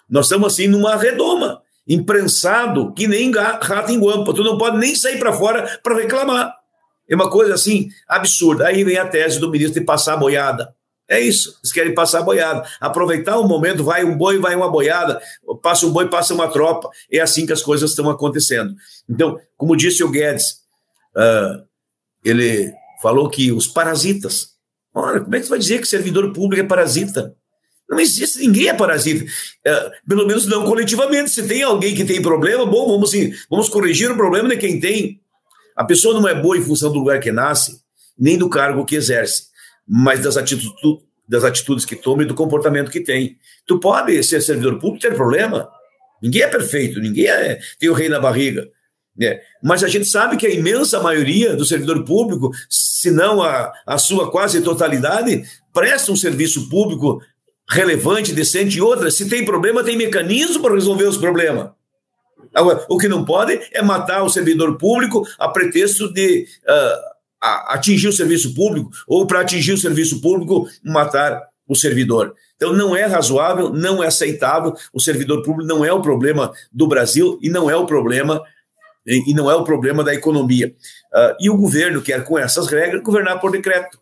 Nós 0.09 0.27
estamos 0.27 0.53
assim 0.53 0.69
numa 0.69 0.95
redoma 0.95 1.61
imprensado 1.89 2.93
que 2.93 3.09
nem 3.09 3.33
rato 3.33 3.91
em 3.91 3.99
guampa. 3.99 4.35
Tu 4.35 4.45
não 4.45 4.59
pode 4.59 4.77
nem 4.77 4.95
sair 4.95 5.19
para 5.19 5.33
fora 5.33 5.81
para 5.83 5.97
reclamar. 5.97 6.55
É 7.09 7.15
uma 7.15 7.31
coisa 7.31 7.55
assim 7.55 7.89
absurda. 8.07 8.67
Aí 8.67 8.85
vem 8.85 8.99
a 8.99 9.09
tese 9.09 9.41
do 9.41 9.51
ministro 9.51 9.81
de 9.81 9.87
passar 9.87 10.15
a 10.15 10.17
boiada. 10.19 10.75
É 11.11 11.19
isso, 11.19 11.59
eles 11.63 11.73
querem 11.73 11.95
passar 11.95 12.19
a 12.19 12.23
boiada. 12.23 12.69
Aproveitar 12.79 13.39
o 13.39 13.49
momento, 13.49 13.83
vai 13.83 14.05
um 14.05 14.15
boi, 14.15 14.39
vai 14.39 14.55
uma 14.55 14.71
boiada, 14.71 15.19
passa 15.63 15.87
um 15.87 15.91
boi, 15.91 16.07
passa 16.07 16.35
uma 16.35 16.49
tropa. 16.49 16.91
É 17.11 17.19
assim 17.19 17.47
que 17.47 17.53
as 17.53 17.63
coisas 17.63 17.91
estão 17.91 18.11
acontecendo. 18.11 18.75
Então, 19.09 19.41
como 19.57 19.75
disse 19.75 20.05
o 20.05 20.11
Guedes, 20.11 20.59
uh, 21.17 21.65
ele 22.23 22.75
falou 23.01 23.31
que 23.31 23.51
os 23.51 23.67
parasitas. 23.67 24.51
Olha, 24.95 25.21
como 25.21 25.35
é 25.35 25.39
que 25.39 25.47
você 25.47 25.51
vai 25.51 25.59
dizer 25.59 25.81
que 25.81 25.89
servidor 25.89 26.31
público 26.35 26.63
é 26.63 26.69
parasita? 26.69 27.35
Não 27.89 27.99
existe, 27.99 28.39
ninguém 28.41 28.69
é 28.69 28.75
parasita. 28.75 29.25
É, 29.65 29.91
pelo 30.07 30.27
menos 30.27 30.47
não 30.47 30.65
coletivamente. 30.65 31.31
Se 31.31 31.47
tem 31.49 31.63
alguém 31.63 31.95
que 31.95 32.05
tem 32.05 32.21
problema, 32.21 32.67
bom, 32.67 32.87
vamos, 32.87 33.13
vamos 33.49 33.69
corrigir 33.69 34.11
o 34.11 34.17
problema 34.17 34.49
de 34.49 34.57
quem 34.57 34.79
tem. 34.79 35.21
A 35.75 35.85
pessoa 35.85 36.21
não 36.21 36.29
é 36.29 36.35
boa 36.35 36.59
em 36.59 36.63
função 36.63 36.93
do 36.93 36.99
lugar 36.99 37.21
que 37.21 37.33
nasce, 37.33 37.81
nem 38.19 38.37
do 38.37 38.49
cargo 38.49 38.85
que 38.85 38.97
exerce, 38.97 39.45
mas 39.87 40.21
das 40.21 40.37
atitudes, 40.37 40.73
das 41.27 41.45
atitudes 41.45 41.85
que 41.85 41.97
toma 41.97 42.25
e 42.25 42.27
do 42.27 42.35
comportamento 42.35 42.91
que 42.91 43.01
tem. 43.01 43.37
Tu 43.67 43.79
pode 43.79 44.23
ser 44.23 44.41
servidor 44.43 44.79
público 44.79 45.01
ter 45.01 45.15
problema. 45.15 45.69
Ninguém 46.21 46.43
é 46.43 46.49
perfeito, 46.49 47.01
ninguém 47.01 47.27
é, 47.27 47.59
tem 47.79 47.89
o 47.89 47.95
rei 47.95 48.09
na 48.09 48.19
barriga. 48.19 48.69
Né? 49.17 49.41
Mas 49.63 49.83
a 49.83 49.89
gente 49.89 50.07
sabe 50.07 50.37
que 50.37 50.47
a 50.47 50.51
imensa 50.51 51.01
maioria 51.01 51.57
do 51.57 51.65
servidor 51.65 52.05
público, 52.05 52.51
se 52.69 53.11
não 53.11 53.43
a, 53.43 53.73
a 53.87 53.99
sua 53.99 54.31
quase 54.31 54.61
totalidade, 54.63 55.43
presta 55.73 56.13
um 56.13 56.17
serviço 56.17 56.69
público 56.69 57.21
relevante, 57.71 58.33
decente 58.33 58.79
e 58.79 58.83
outras. 58.83 59.15
Se 59.15 59.29
tem 59.29 59.45
problema, 59.45 59.85
tem 59.85 59.97
mecanismo 59.97 60.63
para 60.63 60.75
resolver 60.75 61.05
os 61.05 61.17
problemas. 61.17 61.71
Agora, 62.55 62.85
o 62.89 62.97
que 62.99 63.09
não 63.09 63.25
pode 63.25 63.61
é 63.73 63.83
matar 63.83 64.23
o 64.23 64.31
servidor 64.31 64.79
público 64.79 65.27
a 65.39 65.49
pretexto 65.49 66.13
de 66.13 66.47
uh, 66.65 67.45
atingir 67.69 68.09
o 68.09 68.13
serviço 68.13 68.55
público 68.55 68.91
ou 69.07 69.27
para 69.27 69.41
atingir 69.41 69.73
o 69.73 69.79
serviço 69.79 70.21
público 70.21 70.69
matar 70.83 71.43
o 71.69 71.75
servidor. 71.75 72.35
Então 72.57 72.73
não 72.73 72.97
é 72.97 73.05
razoável, 73.05 73.71
não 73.71 74.03
é 74.03 74.07
aceitável. 74.07 74.75
O 74.93 75.01
servidor 75.01 75.43
público 75.43 75.69
não 75.69 75.85
é 75.85 75.93
o 75.93 76.01
problema 76.01 76.53
do 76.73 76.89
Brasil 76.89 77.39
e 77.43 77.51
não 77.51 77.71
é 77.71 77.77
o 77.77 77.87
problema 77.87 78.43
e 79.07 79.33
não 79.33 79.51
é 79.51 79.55
o 79.55 79.65
problema 79.65 80.03
da 80.03 80.15
economia. 80.15 80.75
Uh, 81.13 81.37
e 81.41 81.51
o 81.51 81.57
governo 81.57 82.03
quer 82.03 82.25
com 82.25 82.39
essas 82.39 82.67
regras 82.67 83.03
governar 83.03 83.41
por 83.41 83.51
decreto 83.51 83.99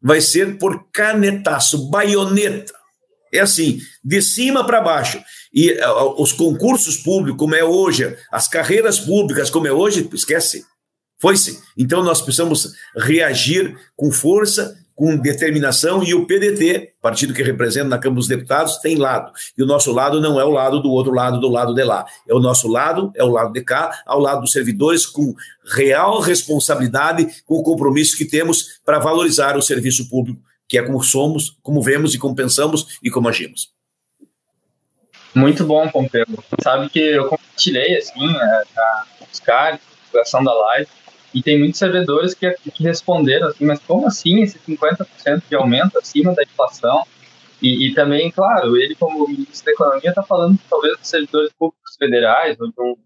vai 0.00 0.20
ser 0.20 0.58
por 0.58 0.88
canetaço, 0.92 1.90
baioneta. 1.90 2.72
É 3.32 3.40
assim, 3.40 3.80
de 4.02 4.22
cima 4.22 4.64
para 4.64 4.80
baixo. 4.80 5.22
E 5.52 5.72
uh, 5.72 6.20
os 6.20 6.32
concursos 6.32 6.96
públicos, 6.96 7.38
como 7.38 7.54
é 7.54 7.62
hoje, 7.62 8.16
as 8.32 8.48
carreiras 8.48 8.98
públicas, 8.98 9.50
como 9.50 9.66
é 9.66 9.72
hoje, 9.72 10.08
esquece. 10.12 10.64
Foi-se. 11.20 11.60
Então 11.76 12.02
nós 12.02 12.22
precisamos 12.22 12.72
reagir 12.96 13.76
com 13.96 14.10
força 14.10 14.76
com 14.98 15.16
determinação 15.16 16.02
e 16.02 16.12
o 16.12 16.26
PDT, 16.26 16.94
partido 17.00 17.32
que 17.32 17.40
representa 17.40 17.88
na 17.88 17.98
Câmara 17.98 18.18
dos 18.18 18.26
Deputados, 18.26 18.78
tem 18.78 18.96
lado. 18.96 19.30
E 19.56 19.62
o 19.62 19.66
nosso 19.66 19.92
lado 19.92 20.20
não 20.20 20.40
é 20.40 20.44
o 20.44 20.50
lado 20.50 20.80
do 20.80 20.90
outro 20.90 21.12
lado, 21.12 21.38
do 21.38 21.48
lado 21.48 21.72
de 21.72 21.84
lá. 21.84 22.04
É 22.28 22.34
o 22.34 22.40
nosso 22.40 22.66
lado, 22.66 23.12
é 23.14 23.22
o 23.22 23.28
lado 23.28 23.52
de 23.52 23.62
cá, 23.62 23.96
ao 24.04 24.18
lado 24.18 24.40
dos 24.40 24.50
servidores, 24.50 25.06
com 25.06 25.36
real 25.72 26.18
responsabilidade, 26.18 27.44
com 27.46 27.54
o 27.54 27.62
compromisso 27.62 28.16
que 28.16 28.24
temos 28.24 28.80
para 28.84 28.98
valorizar 28.98 29.56
o 29.56 29.62
serviço 29.62 30.08
público, 30.10 30.42
que 30.66 30.76
é 30.76 30.82
como 30.82 31.00
somos, 31.00 31.56
como 31.62 31.80
vemos 31.80 32.12
e 32.12 32.18
como 32.18 32.34
pensamos 32.34 32.98
e 33.00 33.08
como 33.08 33.28
agimos. 33.28 33.70
Muito 35.32 35.64
bom, 35.64 35.88
Pompeu. 35.88 36.26
Sabe 36.60 36.88
que 36.88 36.98
eu 36.98 37.28
compartilhei, 37.28 37.98
assim, 37.98 38.36
a, 38.36 38.64
a, 38.76 39.06
os 39.32 39.38
cards, 39.38 39.80
a 39.80 40.06
divulgação 40.06 40.42
da 40.42 40.52
live, 40.52 40.88
e 41.38 41.42
tem 41.42 41.56
muitos 41.56 41.78
servidores 41.78 42.34
que, 42.34 42.50
que 42.50 42.82
responderam 42.82 43.46
assim, 43.46 43.64
mas 43.64 43.78
como 43.80 44.08
assim 44.08 44.42
esse 44.42 44.58
50% 44.58 45.42
de 45.48 45.54
aumento 45.54 45.96
acima 45.96 46.34
da 46.34 46.42
inflação? 46.42 47.04
E, 47.62 47.86
e, 47.86 47.94
também, 47.94 48.28
claro, 48.30 48.76
ele 48.76 48.96
como 48.96 49.28
ministro 49.28 49.66
da 49.66 49.70
Economia 49.72 50.10
está 50.10 50.22
falando 50.22 50.58
talvez 50.68 50.98
dos 50.98 51.08
servidores 51.08 51.52
públicos 51.52 51.94
federais 51.96 52.58
ou 52.58 52.66
de 52.68 52.80
um 52.80 52.96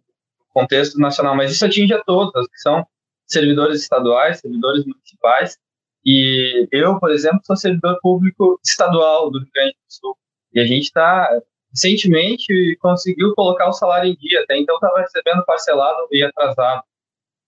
contexto 0.49 0.99
nacional, 0.99 1.37
mas 1.37 1.53
isso 1.53 1.65
atinge 1.67 1.93
a 1.93 2.03
todos, 2.03 2.47
que 2.49 2.59
são 2.59 2.87
servidores 3.27 3.83
estaduais, 3.83 4.41
servidores 4.41 4.85
municipais. 4.87 5.59
E 6.05 6.67
eu, 6.73 6.99
por 6.99 7.11
exemplo, 7.11 7.41
sou 7.45 7.57
servidor 7.57 7.99
público 8.01 8.59
estadual 8.65 9.31
do 9.31 9.41
Rio 9.41 9.49
Grande 9.55 9.73
do 9.73 9.93
Sul. 9.93 10.17
E 10.55 10.61
a 10.61 10.65
gente 10.65 10.85
está, 10.85 11.31
recentemente, 11.71 12.77
conseguiu 12.81 13.35
colocar 13.35 13.69
o 13.69 13.73
salário 13.73 14.11
em 14.11 14.17
dia. 14.17 14.41
Até 14.41 14.59
então 14.59 14.75
estava 14.77 15.01
recebendo 15.01 15.45
parcelado 15.45 16.09
e 16.11 16.23
atrasado. 16.23 16.83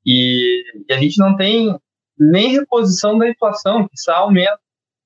E, 0.04 0.64
e, 0.88 0.92
a 0.92 0.98
gente 0.98 1.18
não 1.18 1.36
tem 1.36 1.78
nem 2.18 2.52
reposição 2.52 3.18
da 3.18 3.28
inflação, 3.28 3.86
que 3.88 3.94
está 3.94 4.16
aumenta. 4.16 4.58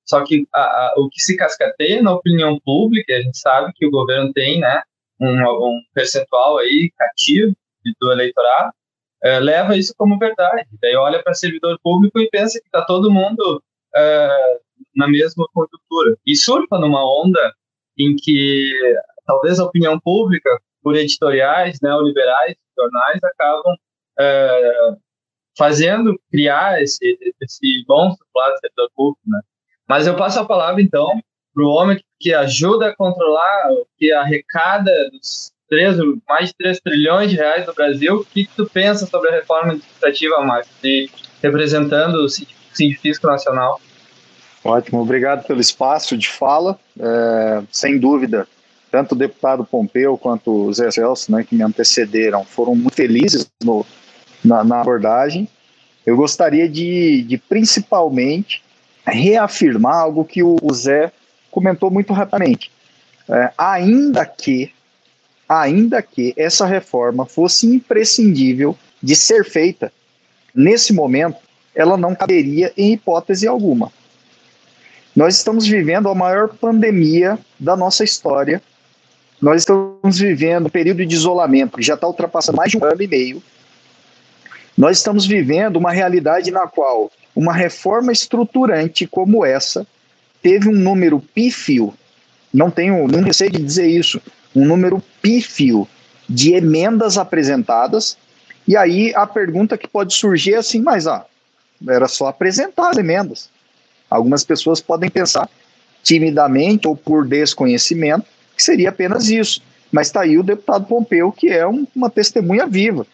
Só 0.05 0.25
que 0.25 0.47
a, 0.55 0.61
a, 0.61 0.95
o 0.97 1.09
que 1.11 1.21
se 1.21 1.37
cascateia 1.37 2.03
na 2.03 2.15
opinião 2.15 2.59
pública, 2.65 3.15
a 3.15 3.21
gente 3.21 3.39
sabe 3.39 3.73
que 3.75 3.87
o 3.87 3.91
governo 3.91 4.33
tem 4.33 4.61
né, 4.61 4.83
um, 5.21 5.29
um 5.29 5.81
percentual 5.95 6.59
aí 6.59 6.91
cativo 6.97 7.55
do 8.01 8.13
eleitorado, 8.13 8.73
é, 9.23 9.39
leva 9.41 9.77
isso 9.77 9.95
como 9.97 10.19
verdade. 10.19 10.67
Daí 10.81 10.95
olha 10.97 11.23
para 11.23 11.35
servidor 11.35 11.79
público 11.83 12.19
e 12.21 12.29
pensa 12.31 12.61
que 12.61 12.67
está 12.67 12.85
todo 12.85 13.11
mundo 13.11 13.63
é, 13.95 14.59
na 14.95 15.09
mesma 15.09 15.47
conjuntura. 15.53 16.17
E 16.27 16.37
surfa 16.37 16.79
numa 16.79 17.03
onda 17.05 17.53
em 17.99 18.15
que 18.17 18.73
talvez 19.27 19.59
a 19.59 19.65
opinião 19.65 19.99
pública, 19.99 20.51
por 20.83 20.97
editoriais 20.97 21.81
neoliberais, 21.83 22.57
jornais, 22.77 23.19
acabam 23.23 23.77
é, 24.19 24.93
fazendo 25.57 26.19
criar 26.31 26.83
esse, 26.83 27.19
esse 27.41 27.85
monstro 27.89 28.27
lá 28.35 28.51
do 28.51 28.59
setor 28.59 28.91
público, 28.95 29.21
né? 29.27 29.41
Mas 29.89 30.07
eu 30.07 30.17
passo 30.17 30.39
a 30.39 30.45
palavra, 30.45 30.83
então, 30.83 31.21
para 31.55 31.65
o 31.65 31.71
homem 31.71 31.99
que 32.21 32.35
ajuda 32.35 32.89
a 32.89 32.97
controlar, 32.97 33.69
que 33.97 34.13
arrecada 34.13 34.93
dos 35.11 35.53
três, 35.69 35.97
mais 36.29 36.49
de 36.49 36.55
3 36.57 36.81
trilhões 36.81 37.31
de 37.31 37.37
reais 37.37 37.67
do 37.67 37.75
Brasil. 37.75 38.17
O 38.17 38.25
que, 38.25 38.49
tu 38.57 38.69
pensa 38.69 39.07
sobre 39.07 39.31
a 39.31 39.35
reforma 39.35 39.73
administrativa, 39.73 40.41
Marcos, 40.41 40.71
de, 40.83 41.11
representando 41.43 42.17
o 42.17 42.29
Sindifisco 42.29 43.27
Nacional? 43.27 43.81
Ótimo, 44.65 45.01
obrigado 45.01 45.47
pelo 45.47 45.61
espaço 45.61 46.17
de 46.17 46.29
fala. 46.29 46.79
É, 46.99 47.63
sem 47.71 47.99
dúvida, 47.99 48.47
tanto 48.91 49.13
o 49.13 49.19
deputado 49.19 49.65
Pompeu 49.65 50.17
quanto 50.19 50.67
o 50.67 50.73
Zé 50.73 50.91
Celso, 50.91 51.31
né, 51.31 51.45
que 51.45 51.55
me 51.55 51.63
antecederam, 51.63 52.45
foram 52.45 52.75
muito 52.75 52.95
felizes 52.95 53.49
no, 53.63 53.87
na, 54.49 54.65
na 54.65 54.81
abordagem. 54.81 55.49
Eu 56.05 56.17
gostaria 56.17 56.69
de, 56.69 57.23
de 57.23 57.37
principalmente 57.37 58.63
reafirmar 59.07 59.97
algo 59.97 60.25
que 60.25 60.43
o, 60.43 60.57
o 60.63 60.73
Zé 60.73 61.13
comentou 61.51 61.91
muito 61.91 62.13
rapidamente. 62.13 62.71
É, 63.29 63.53
ainda 63.59 64.25
que, 64.25 64.73
ainda 65.49 66.03
que 66.03 66.33
essa 66.37 66.67
reforma 66.67 67.27
fosse 67.27 67.67
imprescindível 67.67 68.77
de 69.03 69.15
ser 69.15 69.45
feita, 69.45 69.93
nesse 70.55 70.93
momento, 70.93 71.37
ela 71.75 71.97
não 71.97 72.15
caberia 72.15 72.73
em 72.77 72.95
hipótese 72.95 73.47
alguma. 73.47 73.93
Nós 75.15 75.37
estamos 75.37 75.67
vivendo 75.67 76.09
a 76.09 76.15
maior 76.15 76.49
pandemia 76.49 77.39
da 77.59 77.77
nossa 77.77 78.03
história. 78.03 78.63
Nós 79.41 79.63
estamos 79.63 80.19
vivendo 80.19 80.67
um 80.67 80.71
período 80.71 81.05
de 81.05 81.15
isolamento 81.15 81.77
que 81.77 81.83
já 81.83 81.95
está 81.95 82.07
ultrapassando 82.07 82.57
mais 82.57 82.71
de 82.71 82.79
um 82.79 82.85
ano 82.85 83.03
e 83.03 83.07
meio. 83.07 83.43
Nós 84.79 84.99
estamos 84.99 85.27
vivendo 85.27 85.75
uma 85.75 85.91
realidade 85.91 86.53
na 86.53 86.69
qual 86.69 87.11
uma 87.35 87.53
reforma 87.53 88.13
estruturante 88.13 89.09
como 89.09 89.45
essa 89.45 89.85
teve 90.41 90.69
um 90.69 90.73
número 90.73 91.19
pífio, 91.19 91.93
não 92.55 92.71
tenho 92.71 93.09
nem 93.09 93.21
receio 93.25 93.51
de 93.51 93.61
dizer 93.61 93.89
isso, 93.89 94.23
um 94.55 94.65
número 94.65 95.03
pífio 95.21 95.89
de 96.29 96.55
emendas 96.55 97.19
apresentadas. 97.19 98.17
E 98.69 98.77
aí 98.77 99.13
a 99.17 99.27
pergunta 99.27 99.77
que 99.77 99.89
pode 99.89 100.15
surgir 100.15 100.55
é 100.55 100.59
assim, 100.59 100.81
mas 100.81 101.09
ah, 101.09 101.27
era 101.89 102.07
só 102.07 102.29
apresentar 102.29 102.91
as 102.91 102.99
emendas. 102.99 103.51
Algumas 104.09 104.45
pessoas 104.45 104.81
podem 104.81 105.11
pensar 105.11 105.51
timidamente 106.05 106.87
ou 106.87 106.97
por 106.97 107.27
desconhecimento 107.27 108.27
que 108.57 108.63
seria 108.63 108.91
apenas 108.91 109.29
isso. 109.29 109.61
Mas 109.91 110.07
está 110.07 110.21
aí 110.21 110.39
o 110.39 110.43
deputado 110.45 110.87
Pompeu, 110.87 111.33
que 111.33 111.49
é 111.49 111.67
um, 111.67 111.85
uma 111.97 112.09
testemunha 112.09 112.65
viva. 112.65 113.05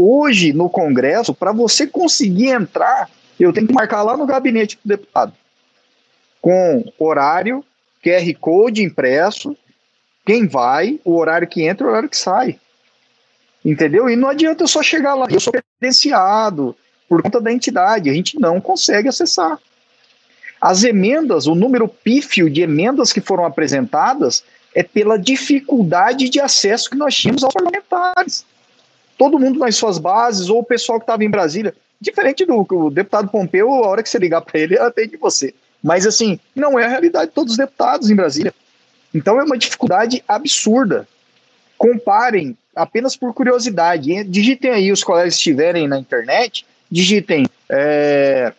Hoje, 0.00 0.52
no 0.52 0.70
Congresso, 0.70 1.34
para 1.34 1.50
você 1.50 1.84
conseguir 1.84 2.50
entrar, 2.50 3.10
eu 3.38 3.52
tenho 3.52 3.66
que 3.66 3.72
marcar 3.72 4.04
lá 4.04 4.16
no 4.16 4.26
gabinete 4.26 4.78
do 4.84 4.88
deputado, 4.88 5.32
com 6.40 6.84
horário, 6.96 7.64
QR 8.00 8.32
Code 8.40 8.84
impresso, 8.84 9.56
quem 10.24 10.46
vai, 10.46 11.00
o 11.04 11.16
horário 11.16 11.48
que 11.48 11.64
entra 11.64 11.84
e 11.84 11.88
o 11.88 11.90
horário 11.90 12.08
que 12.08 12.16
sai. 12.16 12.60
Entendeu? 13.64 14.08
E 14.08 14.14
não 14.14 14.28
adianta 14.28 14.62
eu 14.62 14.68
só 14.68 14.84
chegar 14.84 15.16
lá, 15.16 15.26
eu 15.28 15.40
sou 15.40 15.52
credenciado, 15.52 16.76
por 17.08 17.20
conta 17.20 17.40
da 17.40 17.52
entidade, 17.52 18.08
a 18.08 18.12
gente 18.12 18.38
não 18.38 18.60
consegue 18.60 19.08
acessar. 19.08 19.58
As 20.60 20.84
emendas, 20.84 21.48
o 21.48 21.56
número 21.56 21.88
pífio 21.88 22.48
de 22.48 22.62
emendas 22.62 23.12
que 23.12 23.20
foram 23.20 23.44
apresentadas 23.44 24.44
é 24.72 24.84
pela 24.84 25.18
dificuldade 25.18 26.28
de 26.28 26.38
acesso 26.38 26.88
que 26.88 26.96
nós 26.96 27.16
tínhamos 27.16 27.42
aos 27.42 27.52
parlamentares. 27.52 28.46
Todo 29.18 29.38
mundo 29.38 29.58
nas 29.58 29.76
suas 29.76 29.98
bases, 29.98 30.48
ou 30.48 30.60
o 30.60 30.64
pessoal 30.64 30.98
que 30.98 31.02
estava 31.02 31.24
em 31.24 31.30
Brasília, 31.30 31.74
diferente 32.00 32.46
do 32.46 32.64
o 32.70 32.90
deputado 32.90 33.28
Pompeu, 33.28 33.70
a 33.70 33.88
hora 33.88 34.02
que 34.02 34.08
você 34.08 34.18
ligar 34.18 34.40
para 34.40 34.58
ele, 34.58 34.74
ele 34.74 34.82
atende 34.82 35.16
você. 35.16 35.52
Mas 35.82 36.06
assim, 36.06 36.38
não 36.54 36.78
é 36.78 36.84
a 36.84 36.88
realidade 36.88 37.26
de 37.26 37.32
todos 37.32 37.52
os 37.52 37.58
deputados 37.58 38.08
em 38.08 38.16
Brasília. 38.16 38.54
Então 39.12 39.38
é 39.40 39.44
uma 39.44 39.58
dificuldade 39.58 40.22
absurda. 40.26 41.06
Comparem 41.76 42.56
apenas 42.74 43.16
por 43.16 43.34
curiosidade. 43.34 44.24
Digitem 44.24 44.70
aí 44.70 44.92
os 44.92 45.04
colegas 45.04 45.34
estiverem 45.34 45.86
na 45.86 45.98
internet 45.98 46.64
digitem 46.90 47.46
é, 47.68 48.52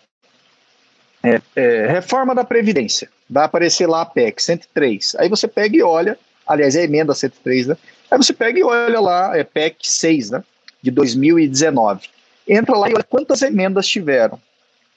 é, 1.23 1.41
é, 1.55 1.87
reforma 1.87 2.33
da 2.33 2.43
Previdência. 2.43 3.09
Vai 3.29 3.45
aparecer 3.45 3.87
lá 3.87 4.01
a 4.01 4.05
PEC 4.05 4.41
103. 4.41 5.15
Aí 5.19 5.29
você 5.29 5.47
pega 5.47 5.75
e 5.75 5.81
olha, 5.81 6.17
aliás, 6.45 6.75
é 6.75 6.81
a 6.81 6.83
emenda 6.83 7.13
103, 7.13 7.67
né? 7.67 7.77
Aí 8.09 8.17
você 8.17 8.33
pega 8.33 8.59
e 8.59 8.63
olha 8.63 8.99
lá, 8.99 9.37
é 9.37 9.43
PEC 9.43 9.77
6, 9.81 10.31
né? 10.31 10.43
De 10.81 10.91
2019. 10.91 12.09
Entra 12.47 12.75
lá 12.77 12.89
e 12.89 12.93
olha 12.93 13.03
quantas 13.03 13.41
emendas 13.41 13.87
tiveram. 13.87 14.39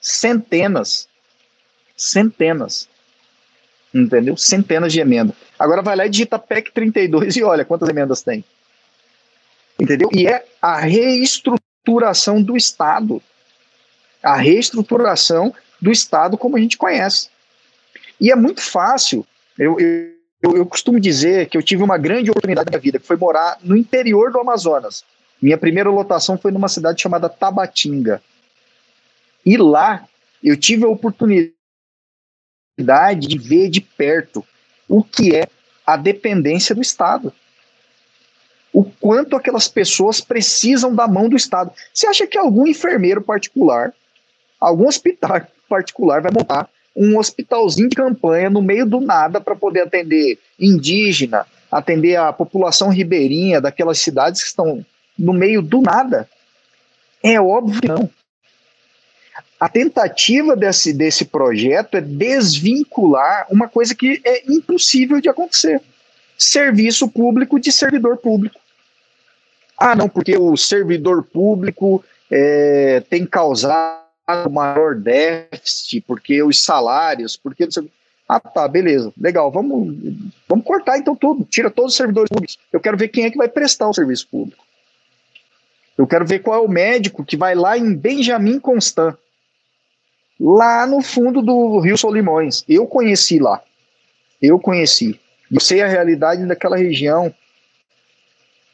Centenas. 0.01 1.09
Centenas. 1.96 2.88
Entendeu? 3.94 4.37
Centenas 4.37 4.92
de 4.92 5.01
emendas. 5.01 5.37
Agora 5.59 5.83
vai 5.83 5.94
lá 5.94 6.07
e 6.07 6.11
digita 6.11 6.38
PEC 6.38 6.72
32 6.72 7.37
e 7.37 7.42
olha 7.42 7.64
quantas 7.64 7.88
emendas 7.88 8.22
tem. 8.22 8.42
Entendeu? 9.79 10.09
E 10.12 10.27
é 10.27 10.44
a 10.61 10.79
reestruturação 10.81 12.42
do 12.42 12.57
Estado. 12.57 13.22
A 14.22 14.37
reestruturação 14.37 15.55
do 15.81 15.90
Estado 15.90 16.38
como 16.38 16.57
a 16.57 16.61
gente 16.61 16.79
conhece. 16.79 17.29
E 18.20 18.31
é 18.31 18.37
muito 18.37 18.62
fácil. 18.62 19.27
Eu, 19.59 19.79
eu, 19.79 20.12
eu 20.43 20.67
costumo 20.67 20.99
dizer 20.99 21.49
que 21.49 21.57
eu 21.57 21.63
tive 21.63 21.83
uma 21.83 21.97
grande 21.97 22.31
oportunidade 22.31 22.67
na 22.67 22.71
minha 22.73 22.81
vida, 22.81 22.99
que 22.99 23.07
foi 23.07 23.17
morar 23.17 23.59
no 23.63 23.77
interior 23.77 24.33
do 24.33 24.41
Amazonas. 24.41 25.05
Minha 25.41 25.57
primeira 25.57 25.91
lotação 25.91 26.37
foi 26.37 26.51
numa 26.51 26.69
cidade 26.69 27.01
chamada 27.01 27.29
Tabatinga. 27.29 28.23
E 29.47 29.57
lá 29.57 30.07
eu 30.43 30.57
tive 30.57 30.85
a 30.85 30.89
oportunidade 30.89 31.55
de 33.29 33.39
ver 33.39 33.69
de 33.69 33.81
perto 33.81 34.45
o 34.89 35.03
que 35.03 35.35
é 35.35 35.47
a 35.87 35.97
dependência 35.97 36.75
do 36.75 36.81
Estado 36.81 37.33
o 38.73 38.85
quanto 38.85 39.37
aquelas 39.37 39.69
pessoas 39.69 40.21
precisam 40.21 40.95
da 40.95 41.07
mão 41.07 41.29
do 41.29 41.37
Estado. 41.37 41.73
Você 41.93 42.07
acha 42.07 42.27
que 42.27 42.39
algum 42.39 42.67
enfermeiro 42.67 43.21
particular, 43.21 43.93
algum 44.59 44.89
hospital 44.89 45.47
particular 45.69 46.23
vai 46.23 46.33
montar 46.33 46.69
um 46.95 47.19
hospitalzinho 47.19 47.89
de 47.89 47.97
campanha 47.97 48.51
no 48.51 48.63
meio 48.63 48.85
do 48.85 49.01
nada 49.01 49.41
para 49.41 49.57
poder 49.57 49.83
atender 49.83 50.39
indígena, 50.59 51.47
atender 51.71 52.17
a 52.17 52.33
população 52.33 52.89
ribeirinha 52.89 53.61
daquelas 53.61 53.99
cidades 53.99 54.43
que 54.43 54.49
estão 54.49 54.85
no 55.19 55.33
meio 55.33 55.63
do 55.63 55.81
nada? 55.81 56.29
É 57.23 57.41
óbvio 57.41 57.81
que 57.81 57.89
não. 57.89 58.11
A 59.59 59.69
tentativa 59.69 60.57
desse, 60.57 60.93
desse 60.93 61.25
projeto 61.25 61.97
é 61.97 62.01
desvincular 62.01 63.47
uma 63.49 63.69
coisa 63.69 63.95
que 63.95 64.21
é 64.25 64.43
impossível 64.51 65.21
de 65.21 65.29
acontecer: 65.29 65.81
serviço 66.37 67.09
público 67.09 67.61
de 67.61 67.71
servidor 67.71 68.17
público. 68.17 68.61
Ah, 69.79 69.95
não, 69.95 70.09
porque 70.09 70.37
o 70.37 70.57
servidor 70.57 71.23
público 71.23 72.05
é, 72.31 73.03
tem 73.09 73.25
causado 73.25 74.02
maior 74.51 74.95
déficit, 74.95 76.01
porque 76.03 76.43
os 76.43 76.63
salários, 76.63 77.37
porque. 77.37 77.69
Ah, 78.29 78.41
tá, 78.41 78.67
beleza, 78.67 79.13
legal, 79.19 79.51
vamos, 79.51 79.95
vamos 80.49 80.65
cortar 80.65 80.97
então 80.97 81.15
tudo, 81.15 81.45
tira 81.45 81.71
todos 81.71 81.93
os 81.93 81.97
servidores 81.97 82.31
públicos. 82.31 82.59
Eu 82.73 82.81
quero 82.81 82.97
ver 82.97 83.09
quem 83.09 83.25
é 83.25 83.31
que 83.31 83.37
vai 83.37 83.49
prestar 83.49 83.89
o 83.89 83.93
serviço 83.93 84.27
público. 84.29 84.65
Eu 85.99 86.07
quero 86.07 86.25
ver 86.25 86.39
qual 86.39 86.63
é 86.63 86.67
o 86.67 86.71
médico 86.71 87.25
que 87.25 87.37
vai 87.37 87.55
lá 87.55 87.77
em 87.77 87.95
Benjamin 87.95 88.59
Constant, 88.59 89.15
lá 90.41 90.87
no 90.87 91.03
fundo 91.03 91.43
do 91.43 91.81
Rio 91.81 91.99
Solimões. 91.99 92.65
Eu 92.67 92.87
conheci 92.87 93.39
lá. 93.39 93.63
Eu 94.41 94.59
conheci. 94.59 95.21
Eu 95.51 95.61
sei 95.61 95.83
a 95.83 95.89
realidade 95.89 96.47
daquela 96.47 96.77
região 96.77 97.35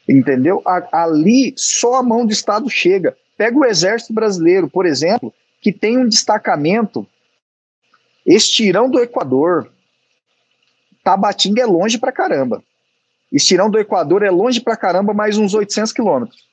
entendeu? 0.09 0.61
Ali 0.91 1.53
só 1.55 1.95
a 1.95 2.03
mão 2.03 2.25
do 2.25 2.33
Estado 2.33 2.69
chega. 2.69 3.15
Pega 3.37 3.57
o 3.57 3.65
Exército 3.65 4.13
Brasileiro, 4.13 4.69
por 4.69 4.85
exemplo, 4.85 5.33
que 5.61 5.71
tem 5.71 5.97
um 5.97 6.07
destacamento 6.07 7.07
estirão 8.25 8.89
do 8.89 8.99
Equador. 8.99 9.71
Tabatinga 11.03 11.61
é 11.61 11.65
longe 11.65 11.97
pra 11.97 12.11
caramba. 12.11 12.63
Estirão 13.31 13.69
do 13.69 13.79
Equador 13.79 14.23
é 14.23 14.29
longe 14.29 14.61
pra 14.61 14.77
caramba, 14.77 15.13
mais 15.13 15.37
uns 15.37 15.53
800 15.53 15.93
quilômetros. 15.93 16.47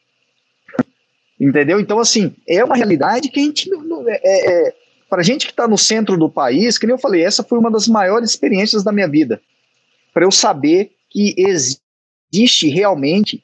Entendeu? 1.39 1.79
Então, 1.79 1.99
assim, 1.99 2.35
é 2.49 2.65
uma 2.65 2.77
realidade 2.77 3.29
que 3.29 3.41
a 3.41 3.43
gente. 3.43 3.71
É, 4.09 4.21
é, 4.25 4.69
é 4.69 4.75
para 5.09 5.23
gente 5.23 5.47
que 5.47 5.53
está 5.53 5.69
no 5.69 5.79
centro 5.79 6.17
do 6.17 6.29
país, 6.29 6.79
que 6.79 6.87
nem 6.87 6.95
eu 6.95 6.99
falei, 6.99 7.23
essa 7.23 7.45
foi 7.45 7.59
uma 7.59 7.71
das 7.71 7.87
maiores 7.87 8.31
experiências 8.31 8.83
da 8.83 8.91
minha 8.91 9.09
vida. 9.09 9.41
Para 10.13 10.25
eu 10.25 10.33
saber 10.33 10.93
que 11.09 11.35
existe 11.39 12.69
realmente 12.69 13.43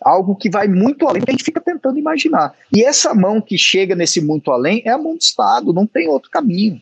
algo 0.00 0.34
que 0.34 0.48
vai 0.48 0.66
muito 0.66 1.06
além 1.06 1.22
que 1.22 1.30
a 1.30 1.32
gente 1.32 1.44
fica 1.44 1.60
tentando 1.60 1.98
imaginar. 1.98 2.54
E 2.74 2.82
essa 2.82 3.14
mão 3.14 3.40
que 3.40 3.58
chega 3.58 3.94
nesse 3.94 4.20
muito 4.20 4.50
além 4.50 4.82
é 4.84 4.90
a 4.90 4.98
mão 4.98 5.14
do 5.14 5.20
Estado, 5.20 5.72
não 5.72 5.86
tem 5.86 6.08
outro 6.08 6.30
caminho. 6.30 6.80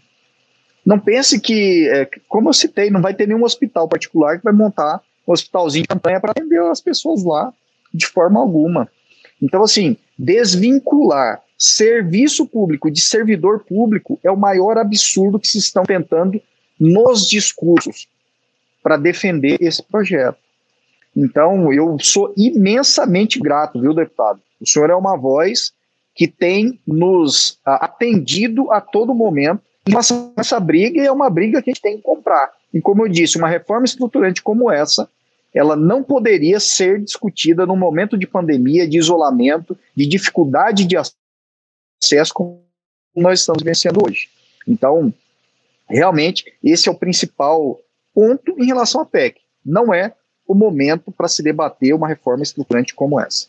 Não 0.86 0.98
pense 0.98 1.38
que, 1.40 1.88
é, 1.88 2.08
como 2.28 2.48
eu 2.48 2.52
citei, 2.52 2.90
não 2.90 3.02
vai 3.02 3.12
ter 3.12 3.26
nenhum 3.26 3.44
hospital 3.44 3.88
particular 3.88 4.38
que 4.38 4.44
vai 4.44 4.52
montar 4.52 5.02
um 5.26 5.32
hospitalzinho 5.32 5.82
de 5.82 5.88
campanha 5.88 6.20
para 6.20 6.30
atender 6.30 6.62
as 6.62 6.80
pessoas 6.80 7.22
lá 7.22 7.52
de 7.92 8.06
forma 8.06 8.40
alguma. 8.40 8.88
Então, 9.42 9.62
assim, 9.62 9.96
desvincular 10.18 11.42
serviço 11.58 12.46
público 12.46 12.90
de 12.90 13.00
servidor 13.00 13.64
público 13.64 14.18
é 14.22 14.30
o 14.30 14.36
maior 14.36 14.78
absurdo 14.78 15.38
que 15.38 15.48
se 15.48 15.58
estão 15.58 15.82
tentando 15.82 16.40
nos 16.78 17.28
discursos 17.28 18.08
para 18.82 18.96
defender 18.96 19.58
esse 19.60 19.82
projeto. 19.82 20.38
Então, 21.20 21.72
eu 21.72 21.98
sou 21.98 22.32
imensamente 22.36 23.40
grato, 23.40 23.80
viu, 23.80 23.92
deputado? 23.92 24.40
O 24.60 24.68
senhor 24.68 24.88
é 24.88 24.94
uma 24.94 25.16
voz 25.16 25.72
que 26.14 26.28
tem 26.28 26.78
nos 26.86 27.58
atendido 27.64 28.70
a 28.70 28.80
todo 28.80 29.12
momento 29.12 29.62
essa 30.36 30.60
briga, 30.60 31.02
é 31.02 31.10
uma 31.10 31.28
briga 31.28 31.60
que 31.60 31.70
a 31.70 31.72
gente 31.72 31.82
tem 31.82 31.96
que 31.96 32.02
comprar. 32.02 32.52
E 32.72 32.80
como 32.80 33.04
eu 33.04 33.08
disse, 33.08 33.36
uma 33.36 33.48
reforma 33.48 33.84
estruturante 33.84 34.42
como 34.42 34.70
essa, 34.70 35.10
ela 35.52 35.74
não 35.74 36.04
poderia 36.04 36.60
ser 36.60 37.02
discutida 37.02 37.66
num 37.66 37.76
momento 37.76 38.16
de 38.16 38.26
pandemia, 38.26 38.86
de 38.86 38.98
isolamento, 38.98 39.76
de 39.96 40.06
dificuldade 40.06 40.84
de 40.84 40.96
acesso 40.96 42.32
como 42.32 42.62
nós 43.16 43.40
estamos 43.40 43.62
vencendo 43.64 44.06
hoje. 44.06 44.28
Então, 44.68 45.12
realmente, 45.88 46.52
esse 46.62 46.88
é 46.88 46.92
o 46.92 46.98
principal 46.98 47.80
ponto 48.14 48.54
em 48.56 48.66
relação 48.66 49.00
à 49.00 49.06
PEC. 49.06 49.40
Não 49.64 49.92
é 49.92 50.14
o 50.48 50.54
momento 50.54 51.12
para 51.12 51.28
se 51.28 51.42
debater 51.42 51.94
uma 51.94 52.08
reforma 52.08 52.42
estruturante 52.42 52.94
como 52.94 53.20
essa. 53.20 53.48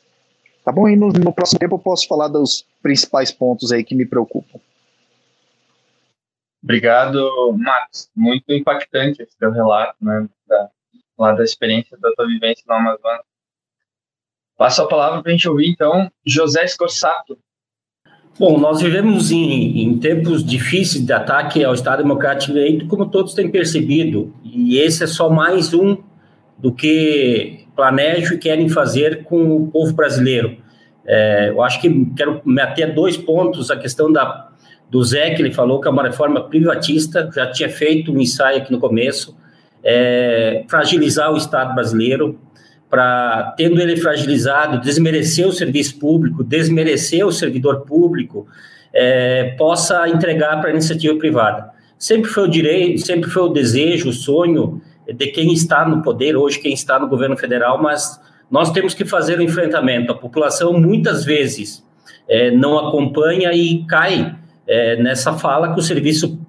Tá 0.66 0.72
bom? 0.72 0.88
E 0.90 0.98
no, 0.98 1.08
no, 1.08 1.34
próximo 1.34 1.58
tempo 1.58 1.76
eu 1.76 1.80
posso 1.80 2.06
falar 2.06 2.28
dos 2.28 2.66
principais 2.84 3.32
pontos 3.32 3.72
aí 3.72 3.84
que 3.84 3.96
me 3.96 4.06
preocupam. 4.06 4.60
Obrigado, 6.62 7.56
Marcos. 7.58 8.10
Muito 8.14 8.52
impactante 8.52 9.24
esse 9.24 9.38
teu 9.38 9.50
relato, 9.50 9.96
né? 10.02 10.28
Da, 10.46 10.70
lá 11.18 11.32
da 11.32 11.44
experiência 11.44 11.98
da 11.98 12.12
tua 12.12 12.28
vivência 12.28 12.64
no 12.68 12.76
Amazonas. 12.76 13.24
Passo 14.58 14.82
a 14.82 14.88
palavra 14.88 15.22
para 15.22 15.32
a 15.32 15.34
gente 15.34 15.48
ouvir, 15.48 15.70
então, 15.70 16.12
José 16.26 16.68
Scorsato. 16.68 17.40
Bom, 18.38 18.60
nós 18.60 18.82
vivemos 18.82 19.32
em, 19.32 19.84
em, 19.84 19.98
tempos 19.98 20.46
difíceis 20.46 21.06
de 21.06 21.14
ataque 21.14 21.64
ao 21.64 21.74
Estado 21.74 22.04
Democrático 22.04 22.54
de 22.54 22.60
Direito, 22.60 22.88
como 22.88 23.10
todos 23.10 23.34
têm 23.34 23.50
percebido, 23.50 24.34
e 24.44 24.78
esse 24.78 25.04
é 25.04 25.08
só 25.08 25.30
mais 25.30 25.74
um 25.74 25.98
do 26.60 26.74
que 26.74 27.66
planejam 27.76 28.36
e 28.36 28.38
querem 28.38 28.70
fazer 28.70 29.24
com 29.24 29.56
o 29.56 29.68
povo 29.68 29.94
brasileiro. 29.94 30.58
É, 31.06 31.50
eu 31.50 31.62
acho 31.64 31.82
que 31.82 32.06
quero 32.16 32.42
me 32.46 32.62
ater 32.62 32.90
a 32.90 32.94
dois 32.94 33.18
pontos, 33.18 33.72
a 33.72 33.78
questão 33.78 34.12
da, 34.12 34.50
do 34.90 35.04
Zé, 35.04 35.32
que 35.32 35.42
ele 35.42 35.52
falou 35.52 35.80
que 35.80 35.88
é 35.88 35.92
uma 35.92 36.04
reforma 36.04 36.48
privatista, 36.50 37.30
já 37.34 37.48
tinha 37.48 37.70
feito 37.70 38.12
um 38.12 38.20
ensaio 38.20 38.58
aqui 38.58 38.72
no 38.72 38.80
começo, 38.80 39.36
é, 39.84 40.66
fragilizar 40.68 41.32
o 41.32 41.38
Estado 41.38 41.74
brasileiro, 41.74 42.38
para, 42.90 43.54
tendo 43.56 43.80
ele 43.80 43.96
fragilizado, 43.96 44.82
desmerecer 44.82 45.48
o 45.48 45.52
serviço 45.52 46.00
público, 46.00 46.44
desmerecer 46.44 47.26
o 47.26 47.32
servidor 47.32 47.82
público, 47.82 48.48
é, 48.92 49.56
possa 49.58 50.10
entregar 50.10 50.60
para 50.60 50.70
a 50.70 50.74
iniciativa 50.74 51.16
privada. 51.18 51.70
Sempre 51.98 52.30
foi 52.30 52.44
o 52.46 52.48
direito, 52.48 53.06
sempre 53.06 53.30
foi 53.30 53.44
o 53.44 53.50
desejo, 53.50 54.10
o 54.10 54.14
sonho 54.14 54.82
de 55.14 55.28
quem 55.28 55.54
está 55.54 55.88
no 55.88 56.02
poder 56.02 56.36
hoje, 56.36 56.60
quem 56.60 56.74
está 56.74 57.00
no 57.00 57.08
governo 57.08 57.38
federal, 57.38 57.82
mas 57.82 58.20
nós 58.50 58.72
temos 58.72 58.94
que 58.94 59.06
fazer 59.06 59.38
o 59.38 59.42
um 59.42 59.44
enfrentamento. 59.44 60.12
A 60.12 60.16
população 60.16 60.74
muitas 60.74 61.24
vezes 61.24 61.86
é, 62.28 62.52
não 62.52 62.78
acompanha 62.78 63.52
e 63.54 63.86
cai 63.86 64.36
é, 64.68 64.96
nessa 65.02 65.34
fala 65.34 65.74
que 65.74 65.80
o 65.80 65.84
serviço 65.84 66.40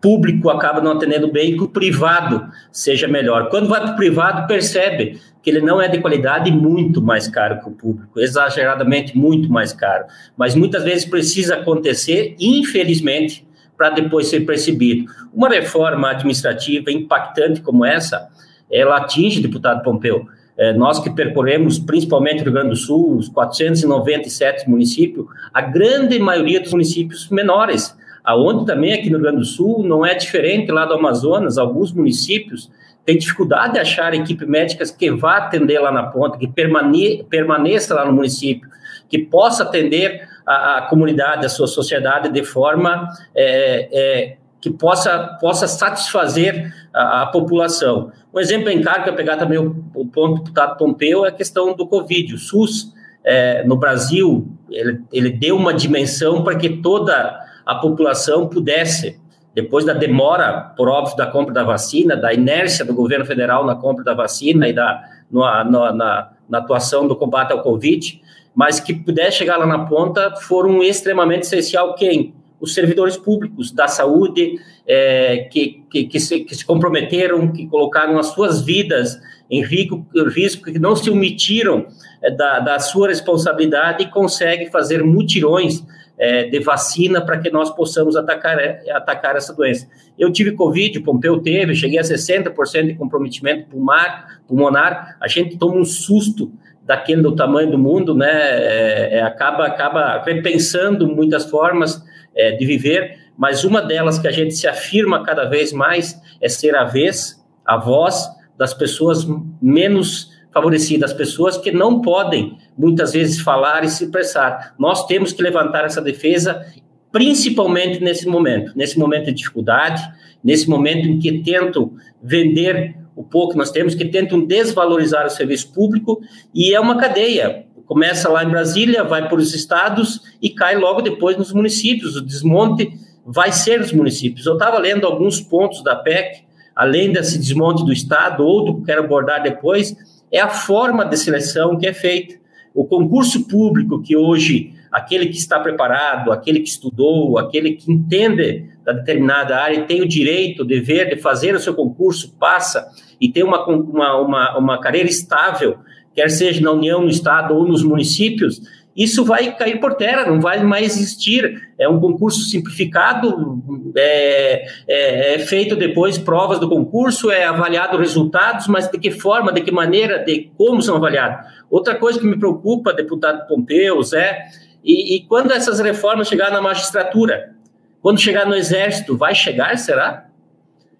público 0.00 0.50
acaba 0.50 0.80
não 0.80 0.92
atendendo 0.92 1.30
bem, 1.30 1.56
que 1.56 1.62
o 1.62 1.68
privado 1.68 2.48
seja 2.72 3.06
melhor. 3.06 3.48
Quando 3.48 3.68
vai 3.68 3.80
para 3.80 3.92
o 3.92 3.96
privado, 3.96 4.48
percebe 4.48 5.20
que 5.40 5.48
ele 5.48 5.60
não 5.60 5.80
é 5.80 5.86
de 5.86 5.98
qualidade 5.98 6.50
e 6.50 6.52
muito 6.52 7.00
mais 7.00 7.28
caro 7.28 7.60
que 7.60 7.68
o 7.68 7.72
público, 7.72 8.18
exageradamente 8.18 9.16
muito 9.16 9.50
mais 9.50 9.72
caro. 9.72 10.04
Mas 10.36 10.56
muitas 10.56 10.82
vezes 10.82 11.04
precisa 11.04 11.56
acontecer, 11.56 12.34
infelizmente, 12.40 13.46
para 13.76 13.90
depois 13.90 14.28
ser 14.28 14.40
percebido. 14.40 15.10
Uma 15.32 15.48
reforma 15.48 16.10
administrativa 16.10 16.90
impactante 16.90 17.60
como 17.60 17.84
essa, 17.84 18.28
ela 18.70 18.98
atinge, 18.98 19.40
deputado 19.40 19.82
Pompeu, 19.82 20.26
é, 20.56 20.72
nós 20.72 20.98
que 20.98 21.10
percorremos 21.10 21.78
principalmente 21.78 22.40
o 22.40 22.44
Rio 22.44 22.52
Grande 22.52 22.70
do 22.70 22.76
Sul, 22.76 23.16
os 23.16 23.28
497 23.28 24.68
municípios, 24.68 25.26
a 25.52 25.60
grande 25.62 26.18
maioria 26.18 26.60
dos 26.60 26.72
municípios 26.72 27.28
menores, 27.30 27.96
aonde 28.22 28.66
também 28.66 28.92
aqui 28.92 29.08
no 29.10 29.16
Rio 29.16 29.22
Grande 29.22 29.38
do 29.38 29.44
Sul 29.44 29.82
não 29.82 30.04
é 30.04 30.14
diferente 30.14 30.70
lá 30.70 30.84
do 30.84 30.94
Amazonas, 30.94 31.58
alguns 31.58 31.92
municípios 31.92 32.70
têm 33.04 33.18
dificuldade 33.18 33.74
de 33.74 33.78
achar 33.80 34.14
equipe 34.14 34.46
médica 34.46 34.84
que 34.96 35.10
vá 35.10 35.38
atender 35.38 35.80
lá 35.80 35.90
na 35.90 36.04
ponta, 36.04 36.38
que 36.38 36.46
permane 36.46 37.24
permaneça 37.24 37.94
lá 37.94 38.04
no 38.04 38.12
município, 38.12 38.68
que 39.08 39.18
possa 39.18 39.64
atender 39.64 40.28
a, 40.46 40.78
a 40.78 40.82
comunidade, 40.82 41.46
a 41.46 41.48
sua 41.48 41.66
sociedade 41.66 42.28
de 42.28 42.44
forma 42.44 43.08
é, 43.34 43.88
é, 43.92 44.36
que 44.60 44.70
possa, 44.70 45.36
possa 45.40 45.66
satisfazer 45.66 46.72
a, 46.92 47.22
a, 47.22 47.26
população. 47.26 48.12
Um 48.32 48.38
exemplo 48.38 48.70
em 48.70 48.80
cargo, 48.80 49.08
eu 49.08 49.14
pegar 49.14 49.36
também 49.36 49.58
o, 49.58 49.84
o 49.94 50.06
ponto 50.06 50.36
do 50.36 50.44
deputado 50.44 50.76
Pompeu, 50.76 51.24
é 51.24 51.28
a 51.28 51.32
questão 51.32 51.74
do 51.74 51.86
Covid. 51.86 52.34
O 52.34 52.38
SUS, 52.38 52.92
é, 53.24 53.64
no 53.64 53.76
Brasil, 53.76 54.48
ele, 54.70 55.00
ele 55.12 55.30
deu 55.30 55.56
uma 55.56 55.74
dimensão 55.74 56.42
para 56.42 56.56
que 56.56 56.68
toda 56.80 57.40
a 57.66 57.74
população 57.76 58.48
pudesse, 58.48 59.20
depois 59.54 59.84
da 59.84 59.92
demora, 59.92 60.72
por 60.76 60.88
óbvio, 60.88 61.16
da 61.16 61.26
compra 61.26 61.52
da 61.52 61.62
vacina, 61.62 62.16
da 62.16 62.32
inércia 62.32 62.84
do 62.84 62.94
governo 62.94 63.24
federal 63.24 63.66
na 63.66 63.74
compra 63.74 64.02
da 64.04 64.14
vacina 64.14 64.68
e 64.68 64.72
da, 64.72 65.02
no, 65.30 65.40
na, 65.40 65.92
na, 65.92 66.30
na 66.48 66.58
atuação 66.58 67.06
do 67.06 67.16
combate 67.16 67.52
ao 67.52 67.62
Covid, 67.62 68.20
mas 68.54 68.80
que 68.80 68.94
pudesse 68.94 69.38
chegar 69.38 69.56
lá 69.56 69.66
na 69.66 69.86
ponta, 69.86 70.34
foram 70.36 70.82
extremamente 70.82 71.42
essencial 71.42 71.94
quem? 71.94 72.34
Os 72.60 72.74
servidores 72.74 73.16
públicos 73.16 73.72
da 73.72 73.88
saúde, 73.88 74.58
é, 74.86 75.48
que, 75.50 75.82
que, 75.90 76.04
que, 76.04 76.20
se, 76.20 76.40
que 76.40 76.54
se 76.54 76.64
comprometeram, 76.64 77.48
que 77.48 77.66
colocaram 77.66 78.18
as 78.18 78.26
suas 78.26 78.60
vidas 78.60 79.20
em 79.50 79.62
risco, 79.62 80.06
risco 80.28 80.64
que 80.64 80.78
não 80.78 80.94
se 80.94 81.10
omitiram 81.10 81.86
é, 82.22 82.30
da, 82.30 82.60
da 82.60 82.78
sua 82.78 83.08
responsabilidade 83.08 84.04
e 84.04 84.10
conseguem 84.10 84.70
fazer 84.70 85.02
mutirões 85.02 85.84
é, 86.18 86.44
de 86.44 86.60
vacina 86.60 87.20
para 87.20 87.38
que 87.38 87.50
nós 87.50 87.70
possamos 87.70 88.16
atacar, 88.16 88.58
é, 88.58 88.82
atacar 88.92 89.36
essa 89.36 89.52
doença. 89.52 89.88
Eu 90.18 90.30
tive 90.30 90.52
Covid, 90.52 91.00
Pompeu 91.00 91.40
teve, 91.40 91.74
cheguei 91.74 91.98
a 91.98 92.02
60% 92.02 92.86
de 92.86 92.94
comprometimento 92.94 93.68
pulmonar, 93.68 94.40
pulmonar, 94.46 95.16
a 95.20 95.26
gente 95.26 95.58
toma 95.58 95.76
um 95.76 95.84
susto 95.84 96.52
daquele 96.92 97.22
do 97.22 97.34
tamanho 97.34 97.70
do 97.70 97.78
mundo, 97.78 98.14
né, 98.14 98.30
é, 98.30 99.08
é, 99.14 99.22
acaba, 99.22 99.64
acaba 99.64 100.22
repensando 100.22 101.08
muitas 101.08 101.46
formas 101.46 102.04
é, 102.36 102.52
de 102.52 102.66
viver, 102.66 103.18
mas 103.36 103.64
uma 103.64 103.80
delas 103.80 104.18
que 104.18 104.28
a 104.28 104.30
gente 104.30 104.54
se 104.54 104.68
afirma 104.68 105.24
cada 105.24 105.46
vez 105.46 105.72
mais 105.72 106.20
é 106.38 106.50
ser 106.50 106.76
a 106.76 106.84
vez, 106.84 107.42
a 107.64 107.78
voz 107.78 108.28
das 108.58 108.74
pessoas 108.74 109.26
menos 109.60 110.30
favorecidas, 110.52 111.14
pessoas 111.14 111.56
que 111.56 111.72
não 111.72 112.02
podem 112.02 112.58
muitas 112.76 113.14
vezes 113.14 113.40
falar 113.40 113.84
e 113.84 113.88
se 113.88 114.04
expressar. 114.04 114.74
Nós 114.78 115.06
temos 115.06 115.32
que 115.32 115.42
levantar 115.42 115.86
essa 115.86 116.02
defesa, 116.02 116.62
principalmente 117.10 118.04
nesse 118.04 118.28
momento, 118.28 118.72
nesse 118.76 118.98
momento 118.98 119.26
de 119.26 119.32
dificuldade, 119.32 120.02
nesse 120.44 120.68
momento 120.68 121.08
em 121.08 121.18
que 121.18 121.42
tentam 121.42 121.94
vender 122.22 123.01
o 123.14 123.22
pouco 123.22 123.52
que 123.52 123.58
nós 123.58 123.70
temos, 123.70 123.94
que 123.94 124.04
tentam 124.06 124.44
desvalorizar 124.44 125.26
o 125.26 125.30
serviço 125.30 125.72
público, 125.72 126.20
e 126.54 126.74
é 126.74 126.80
uma 126.80 126.96
cadeia. 126.96 127.66
Começa 127.86 128.28
lá 128.28 128.44
em 128.44 128.48
Brasília, 128.48 129.04
vai 129.04 129.28
para 129.28 129.38
os 129.38 129.54
estados 129.54 130.20
e 130.40 130.50
cai 130.50 130.76
logo 130.76 131.02
depois 131.02 131.36
nos 131.36 131.52
municípios. 131.52 132.16
O 132.16 132.24
desmonte 132.24 132.90
vai 133.24 133.52
ser 133.52 133.80
nos 133.80 133.92
municípios. 133.92 134.46
Eu 134.46 134.54
estava 134.54 134.78
lendo 134.78 135.06
alguns 135.06 135.40
pontos 135.40 135.82
da 135.82 135.94
PEC, 135.96 136.44
além 136.74 137.12
desse 137.12 137.38
desmonte 137.38 137.84
do 137.84 137.92
Estado, 137.92 138.44
outro 138.44 138.76
que 138.76 138.86
quero 138.86 139.04
abordar 139.04 139.42
depois, 139.42 139.94
é 140.30 140.40
a 140.40 140.48
forma 140.48 141.04
de 141.04 141.16
seleção 141.16 141.76
que 141.76 141.86
é 141.86 141.92
feita. 141.92 142.34
O 142.74 142.86
concurso 142.86 143.46
público 143.46 144.00
que 144.00 144.16
hoje, 144.16 144.72
aquele 144.92 145.26
que 145.26 145.38
está 145.38 145.58
preparado, 145.58 146.30
aquele 146.30 146.60
que 146.60 146.68
estudou, 146.68 147.38
aquele 147.38 147.72
que 147.72 147.90
entende 147.90 148.66
da 148.84 148.92
determinada 148.92 149.56
área 149.56 149.84
tem 149.84 150.02
o 150.02 150.08
direito, 150.08 150.62
o 150.62 150.66
dever 150.66 151.08
de 151.08 151.20
fazer 151.20 151.54
o 151.54 151.60
seu 151.60 151.74
concurso, 151.74 152.36
passa 152.38 152.86
e 153.18 153.30
tem 153.30 153.42
uma, 153.42 153.64
uma, 153.66 154.20
uma, 154.20 154.58
uma 154.58 154.80
carreira 154.80 155.08
estável, 155.08 155.78
quer 156.14 156.28
seja 156.28 156.60
na 156.60 156.72
União, 156.72 157.00
no 157.00 157.08
Estado 157.08 157.54
ou 157.54 157.66
nos 157.66 157.82
municípios, 157.82 158.60
isso 158.94 159.24
vai 159.24 159.56
cair 159.56 159.80
por 159.80 159.94
terra, 159.94 160.26
não 160.26 160.38
vai 160.38 160.62
mais 160.62 160.96
existir. 160.96 161.70
É 161.78 161.88
um 161.88 161.98
concurso 161.98 162.40
simplificado, 162.40 163.62
é, 163.96 164.64
é, 164.86 165.34
é, 165.34 165.38
feito 165.38 165.74
depois 165.74 166.18
provas 166.18 166.60
do 166.60 166.68
concurso, 166.68 167.30
é 167.30 167.44
avaliado 167.44 167.96
resultados, 167.96 168.66
mas 168.66 168.90
de 168.90 168.98
que 168.98 169.10
forma, 169.10 169.50
de 169.50 169.62
que 169.62 169.72
maneira, 169.72 170.18
de 170.18 170.50
como 170.58 170.82
são 170.82 170.96
avaliados. 170.96 171.46
Outra 171.70 171.94
coisa 171.94 172.20
que 172.20 172.26
me 172.26 172.38
preocupa, 172.38 172.92
deputado 172.92 173.46
Pompeu, 173.48 174.02
Zé, 174.02 174.44
e, 174.84 175.16
e 175.16 175.20
quando 175.24 175.52
essas 175.52 175.80
reformas 175.80 176.28
chegarem 176.28 176.52
na 176.52 176.60
magistratura, 176.60 177.54
quando 178.00 178.20
chegar 178.20 178.46
no 178.46 178.54
exército, 178.54 179.16
vai 179.16 179.34
chegar, 179.34 179.76
será? 179.78 180.26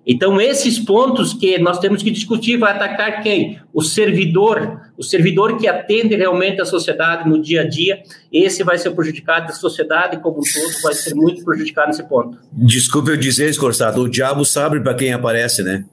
Então, 0.04 0.40
esses 0.40 0.80
pontos 0.80 1.32
que 1.32 1.58
nós 1.58 1.78
temos 1.78 2.02
que 2.02 2.10
discutir, 2.10 2.56
vai 2.56 2.72
atacar 2.72 3.22
quem? 3.22 3.60
O 3.72 3.82
servidor, 3.82 4.80
o 4.98 5.02
servidor 5.02 5.56
que 5.56 5.68
atende 5.68 6.16
realmente 6.16 6.60
a 6.60 6.64
sociedade 6.64 7.28
no 7.28 7.40
dia 7.40 7.60
a 7.60 7.68
dia, 7.68 8.02
esse 8.32 8.64
vai 8.64 8.76
ser 8.78 8.90
prejudicado, 8.90 9.50
a 9.50 9.54
sociedade 9.54 10.20
como 10.20 10.38
um 10.38 10.42
todo 10.42 10.82
vai 10.82 10.92
ser 10.92 11.14
muito 11.14 11.44
prejudicado 11.44 11.88
nesse 11.88 12.02
ponto. 12.02 12.36
Desculpe 12.52 13.10
eu 13.10 13.16
dizer, 13.16 13.48
Escorçado, 13.48 14.02
o 14.02 14.08
diabo 14.08 14.44
sabe 14.44 14.80
para 14.80 14.94
quem 14.94 15.12
aparece, 15.12 15.62
né? 15.62 15.84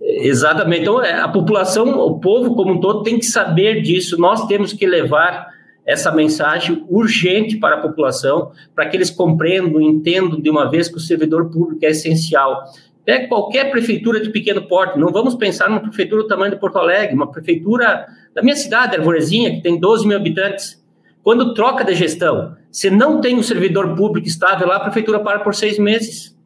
Exatamente. 0.00 0.82
Então, 0.82 1.02
é, 1.02 1.20
a 1.20 1.28
população, 1.28 1.98
o 1.98 2.20
povo 2.20 2.54
como 2.54 2.74
um 2.74 2.80
todo 2.80 3.02
tem 3.02 3.18
que 3.18 3.26
saber 3.26 3.82
disso, 3.82 4.16
nós 4.16 4.46
temos 4.46 4.72
que 4.72 4.86
levar 4.86 5.57
essa 5.88 6.12
mensagem 6.12 6.84
urgente 6.88 7.56
para 7.56 7.76
a 7.76 7.80
população, 7.80 8.52
para 8.74 8.86
que 8.86 8.96
eles 8.96 9.10
compreendam, 9.10 9.80
entendam 9.80 10.40
de 10.40 10.50
uma 10.50 10.70
vez 10.70 10.88
que 10.88 10.98
o 10.98 11.00
servidor 11.00 11.50
público 11.50 11.84
é 11.84 11.88
essencial 11.88 12.64
Pega 13.08 13.26
qualquer 13.26 13.70
prefeitura 13.70 14.20
de 14.20 14.28
pequeno 14.28 14.68
porte, 14.68 14.98
não 14.98 15.08
vamos 15.10 15.34
pensar 15.34 15.66
numa 15.70 15.80
prefeitura 15.80 16.24
do 16.24 16.28
tamanho 16.28 16.52
de 16.52 16.60
Porto 16.60 16.76
Alegre, 16.76 17.14
uma 17.14 17.32
prefeitura 17.32 18.06
da 18.34 18.42
minha 18.42 18.54
cidade, 18.54 18.96
Arvorezinha, 18.96 19.50
que 19.50 19.62
tem 19.62 19.80
12 19.80 20.06
mil 20.06 20.14
habitantes. 20.14 20.78
Quando 21.22 21.54
troca 21.54 21.82
de 21.82 21.94
gestão, 21.94 22.54
se 22.70 22.90
não 22.90 23.18
tem 23.18 23.34
um 23.34 23.42
servidor 23.42 23.96
público 23.96 24.28
estável 24.28 24.68
lá, 24.68 24.76
a 24.76 24.80
prefeitura 24.80 25.20
para 25.20 25.38
por 25.38 25.54
seis 25.54 25.78
meses. 25.78 26.36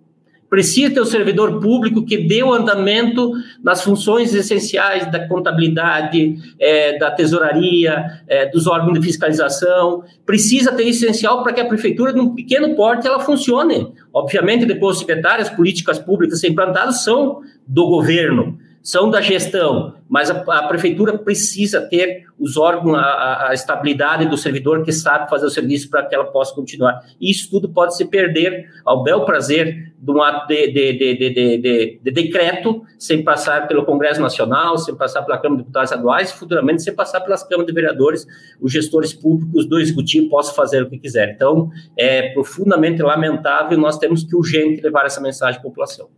Precisa 0.52 0.92
ter 0.92 1.00
o 1.00 1.04
um 1.04 1.06
servidor 1.06 1.60
público 1.60 2.04
que 2.04 2.18
dê 2.18 2.42
o 2.42 2.52
andamento 2.52 3.32
nas 3.64 3.82
funções 3.82 4.34
essenciais 4.34 5.10
da 5.10 5.26
contabilidade, 5.26 6.36
é, 6.60 6.98
da 6.98 7.10
tesouraria, 7.10 8.20
é, 8.28 8.50
dos 8.50 8.66
órgãos 8.66 9.00
de 9.00 9.06
fiscalização. 9.06 10.04
Precisa 10.26 10.70
ter 10.70 10.86
essencial 10.86 11.42
para 11.42 11.54
que 11.54 11.60
a 11.62 11.64
prefeitura, 11.64 12.12
num 12.12 12.34
pequeno 12.34 12.76
porte, 12.76 13.06
ela 13.06 13.18
funcione. 13.18 13.94
Obviamente, 14.12 14.66
depois 14.66 14.96
os 14.96 15.00
secretários, 15.00 15.48
políticas 15.48 15.98
públicas 15.98 16.44
implantadas 16.44 17.02
são 17.02 17.40
do 17.66 17.86
governo, 17.86 18.58
são 18.82 19.08
da 19.08 19.20
gestão, 19.20 19.94
mas 20.08 20.30
a, 20.30 20.38
a 20.40 20.66
prefeitura 20.66 21.16
precisa 21.16 21.80
ter 21.80 22.26
os 22.38 22.56
órgãos, 22.56 22.98
a, 22.98 23.50
a, 23.50 23.54
estabilidade 23.54 24.26
do 24.26 24.36
servidor 24.36 24.84
que 24.84 24.92
sabe 24.92 25.30
fazer 25.30 25.46
o 25.46 25.50
serviço 25.50 25.88
para 25.88 26.04
que 26.04 26.14
ela 26.14 26.24
possa 26.24 26.52
continuar. 26.52 27.00
E 27.20 27.30
isso 27.30 27.48
tudo 27.48 27.68
pode 27.68 27.96
se 27.96 28.04
perder 28.04 28.68
ao 28.84 29.04
bel 29.04 29.24
prazer 29.24 29.94
de 29.96 30.10
um 30.10 30.20
ato 30.20 30.48
de, 30.48 30.66
de, 30.72 30.92
de, 30.92 32.00
de, 32.02 32.10
decreto, 32.10 32.82
sem 32.98 33.22
passar 33.22 33.68
pelo 33.68 33.84
Congresso 33.84 34.20
Nacional, 34.20 34.76
sem 34.76 34.96
passar 34.96 35.22
pela 35.22 35.38
Câmara 35.38 35.58
de 35.58 35.62
Deputados 35.62 35.92
Estaduais, 35.92 36.30
e 36.30 36.34
futuramente 36.34 36.82
sem 36.82 36.92
passar 36.92 37.20
pelas 37.20 37.44
câmaras 37.44 37.66
de 37.66 37.72
vereadores, 37.72 38.26
os 38.60 38.72
gestores 38.72 39.12
públicos 39.12 39.64
do 39.64 39.78
Executivo 39.78 40.28
possam 40.28 40.54
fazer 40.56 40.82
o 40.82 40.90
que 40.90 40.98
quiser. 40.98 41.30
Então, 41.30 41.70
é 41.96 42.30
profundamente 42.30 43.00
lamentável, 43.00 43.78
nós 43.78 43.96
temos 43.96 44.24
que 44.24 44.34
urgente 44.34 44.82
levar 44.82 45.06
essa 45.06 45.20
mensagem 45.20 45.60
à 45.60 45.62
população. 45.62 46.08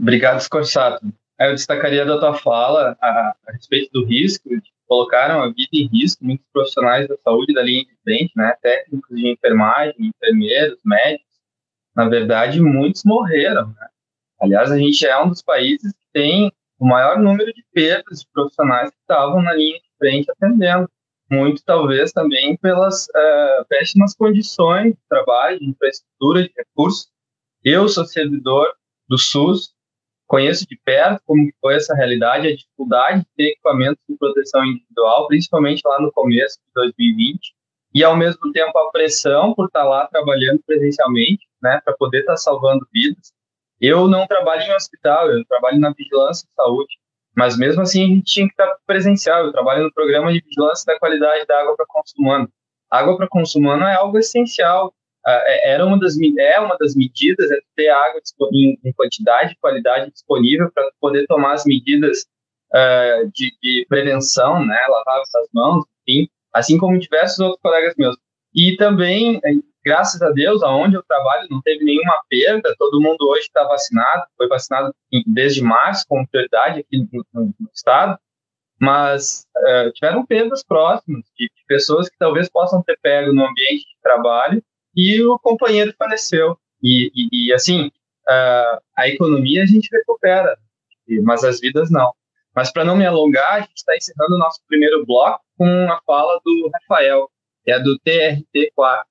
Obrigado, 0.00 0.40
Scorsato. 0.40 1.06
Eu 1.38 1.52
destacaria 1.52 2.04
da 2.04 2.18
tua 2.18 2.34
fala 2.34 2.96
a, 3.00 3.36
a 3.46 3.52
respeito 3.52 3.90
do 3.92 4.04
risco, 4.04 4.48
de 4.48 4.72
colocaram 4.86 5.42
a 5.42 5.48
vida 5.48 5.68
em 5.72 5.88
risco 5.88 6.24
muitos 6.24 6.46
profissionais 6.52 7.08
da 7.08 7.16
saúde 7.18 7.52
da 7.52 7.62
linha 7.62 7.84
de 7.84 7.96
frente, 8.02 8.32
né, 8.36 8.56
técnicos 8.62 9.16
de 9.16 9.28
enfermagem, 9.28 9.94
enfermeiros, 9.98 10.78
médicos. 10.84 11.26
Na 11.94 12.08
verdade, 12.08 12.60
muitos 12.60 13.04
morreram. 13.04 13.68
Né? 13.68 13.88
Aliás, 14.40 14.70
a 14.70 14.78
gente 14.78 15.06
é 15.06 15.22
um 15.22 15.28
dos 15.28 15.42
países 15.42 15.92
que 15.92 16.06
tem 16.12 16.52
o 16.78 16.86
maior 16.86 17.18
número 17.18 17.52
de 17.52 17.64
perdas 17.72 18.20
de 18.20 18.26
profissionais 18.32 18.90
que 18.90 18.96
estavam 19.00 19.42
na 19.42 19.54
linha 19.54 19.78
de 19.78 19.90
frente 19.98 20.30
atendendo. 20.30 20.88
Muito, 21.28 21.62
talvez, 21.64 22.12
também 22.12 22.56
pelas 22.58 23.06
uh, 23.06 23.64
péssimas 23.68 24.14
condições 24.14 24.92
de 24.92 25.00
trabalho, 25.08 25.58
de 25.58 25.68
infraestrutura, 25.68 26.44
de 26.44 26.52
recursos. 26.56 27.08
Eu 27.64 27.88
sou 27.88 28.04
servidor 28.04 28.72
do 29.08 29.18
SUS, 29.18 29.74
conheço 30.26 30.66
de 30.66 30.76
perto 30.84 31.22
como 31.24 31.48
foi 31.60 31.76
essa 31.76 31.94
realidade, 31.94 32.48
a 32.48 32.56
dificuldade 32.56 33.20
de 33.20 33.26
ter 33.36 33.52
equipamentos 33.52 34.02
de 34.08 34.16
proteção 34.16 34.64
individual, 34.64 35.26
principalmente 35.28 35.82
lá 35.84 36.00
no 36.00 36.12
começo 36.12 36.58
de 36.58 36.72
2020, 36.74 37.54
e 37.94 38.04
ao 38.04 38.16
mesmo 38.16 38.52
tempo 38.52 38.76
a 38.78 38.90
pressão 38.90 39.54
por 39.54 39.66
estar 39.66 39.84
lá 39.84 40.06
trabalhando 40.06 40.60
presencialmente, 40.66 41.46
né, 41.62 41.80
para 41.84 41.94
poder 41.94 42.20
estar 42.20 42.36
salvando 42.36 42.86
vidas. 42.92 43.32
Eu 43.80 44.08
não 44.08 44.26
trabalho 44.26 44.62
em 44.62 44.74
hospital, 44.74 45.30
eu 45.30 45.44
trabalho 45.46 45.78
na 45.78 45.92
vigilância 45.92 46.46
de 46.46 46.54
saúde, 46.54 46.94
mas 47.34 47.56
mesmo 47.56 47.82
assim 47.82 48.04
a 48.04 48.06
gente 48.06 48.24
tinha 48.24 48.46
que 48.46 48.52
estar 48.52 48.74
presencial. 48.86 49.44
Eu 49.44 49.52
trabalho 49.52 49.84
no 49.84 49.92
programa 49.92 50.32
de 50.32 50.40
vigilância 50.40 50.84
da 50.86 50.98
qualidade 50.98 51.46
da 51.46 51.60
água 51.60 51.76
para 51.76 51.86
consumo 51.86 52.28
humano. 52.28 52.48
Água 52.90 53.16
para 53.16 53.28
consumo 53.28 53.68
humano 53.68 53.84
é 53.84 53.94
algo 53.94 54.18
essencial 54.18 54.94
era 55.26 55.84
uma 55.84 55.98
das, 55.98 56.16
é 56.20 56.60
uma 56.60 56.76
das 56.78 56.94
medidas 56.94 57.50
é 57.50 57.58
ter 57.74 57.88
água 57.88 58.20
em, 58.52 58.78
em 58.84 58.92
quantidade 58.92 59.52
e 59.52 59.56
qualidade 59.56 60.10
disponível 60.12 60.70
para 60.72 60.88
poder 61.00 61.26
tomar 61.26 61.54
as 61.54 61.64
medidas 61.64 62.26
uh, 62.72 63.30
de, 63.34 63.52
de, 63.60 63.86
prevenção, 63.88 64.64
né, 64.64 64.78
lavar 64.88 65.20
as 65.20 65.48
mãos, 65.52 65.84
enfim, 66.06 66.28
assim 66.52 66.78
como 66.78 66.98
diversos 66.98 67.40
outros 67.40 67.60
colegas 67.60 67.94
meus. 67.98 68.16
E 68.54 68.76
também, 68.76 69.40
é, 69.44 69.50
graças 69.84 70.22
a 70.22 70.30
Deus, 70.30 70.62
aonde 70.62 70.94
eu 70.94 71.02
trabalho 71.02 71.48
não 71.50 71.60
teve 71.60 71.84
nenhuma 71.84 72.22
perda, 72.28 72.74
todo 72.78 73.02
mundo 73.02 73.28
hoje 73.28 73.42
está 73.42 73.64
vacinado, 73.64 74.26
foi 74.36 74.46
vacinado 74.46 74.94
desde 75.26 75.60
março, 75.60 76.04
com 76.08 76.24
prioridade 76.26 76.80
aqui 76.80 76.98
no, 76.98 77.24
no, 77.34 77.54
no 77.58 77.70
estado, 77.74 78.16
mas 78.80 79.44
uh, 79.56 79.90
tiveram 79.92 80.24
perdas 80.24 80.62
próximas 80.62 81.24
de, 81.36 81.46
de 81.46 81.64
pessoas 81.66 82.08
que 82.08 82.16
talvez 82.16 82.48
possam 82.48 82.82
ter 82.82 82.98
pego 83.02 83.32
no 83.32 83.44
ambiente 83.44 83.80
de 83.80 84.00
trabalho 84.02 84.62
e 84.96 85.22
o 85.22 85.38
companheiro 85.38 85.94
faleceu. 85.98 86.56
E, 86.82 87.10
e, 87.14 87.48
e 87.48 87.52
assim, 87.52 87.86
uh, 88.28 88.80
a 88.96 89.08
economia 89.08 89.62
a 89.62 89.66
gente 89.66 89.88
recupera, 89.92 90.56
mas 91.22 91.44
as 91.44 91.60
vidas 91.60 91.90
não. 91.90 92.12
Mas 92.54 92.72
para 92.72 92.84
não 92.84 92.96
me 92.96 93.04
alongar, 93.04 93.52
a 93.52 93.60
gente 93.60 93.76
está 93.76 93.94
encerrando 93.94 94.34
o 94.34 94.38
nosso 94.38 94.60
primeiro 94.66 95.04
bloco 95.04 95.40
com 95.58 95.66
a 95.90 96.00
fala 96.06 96.40
do 96.42 96.70
Rafael, 96.72 97.28
que 97.62 97.70
é 97.70 97.78
do 97.78 97.98
TRT4. 98.06 99.02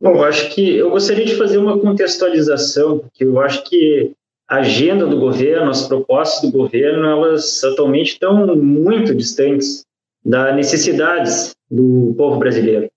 Bom, 0.00 0.16
eu 0.16 0.24
acho 0.24 0.54
que 0.54 0.76
eu 0.76 0.90
gostaria 0.90 1.24
de 1.24 1.36
fazer 1.36 1.58
uma 1.58 1.78
contextualização, 1.78 2.98
porque 2.98 3.24
eu 3.24 3.40
acho 3.40 3.64
que 3.64 4.12
a 4.48 4.56
agenda 4.56 5.06
do 5.06 5.18
governo, 5.18 5.70
as 5.70 5.88
propostas 5.88 6.42
do 6.42 6.56
governo, 6.56 7.04
elas 7.04 7.64
atualmente 7.64 8.12
estão 8.12 8.54
muito 8.56 9.14
distantes 9.14 9.84
das 10.24 10.54
necessidades 10.54 11.56
do 11.70 12.14
povo 12.16 12.38
brasileiro. 12.38 12.90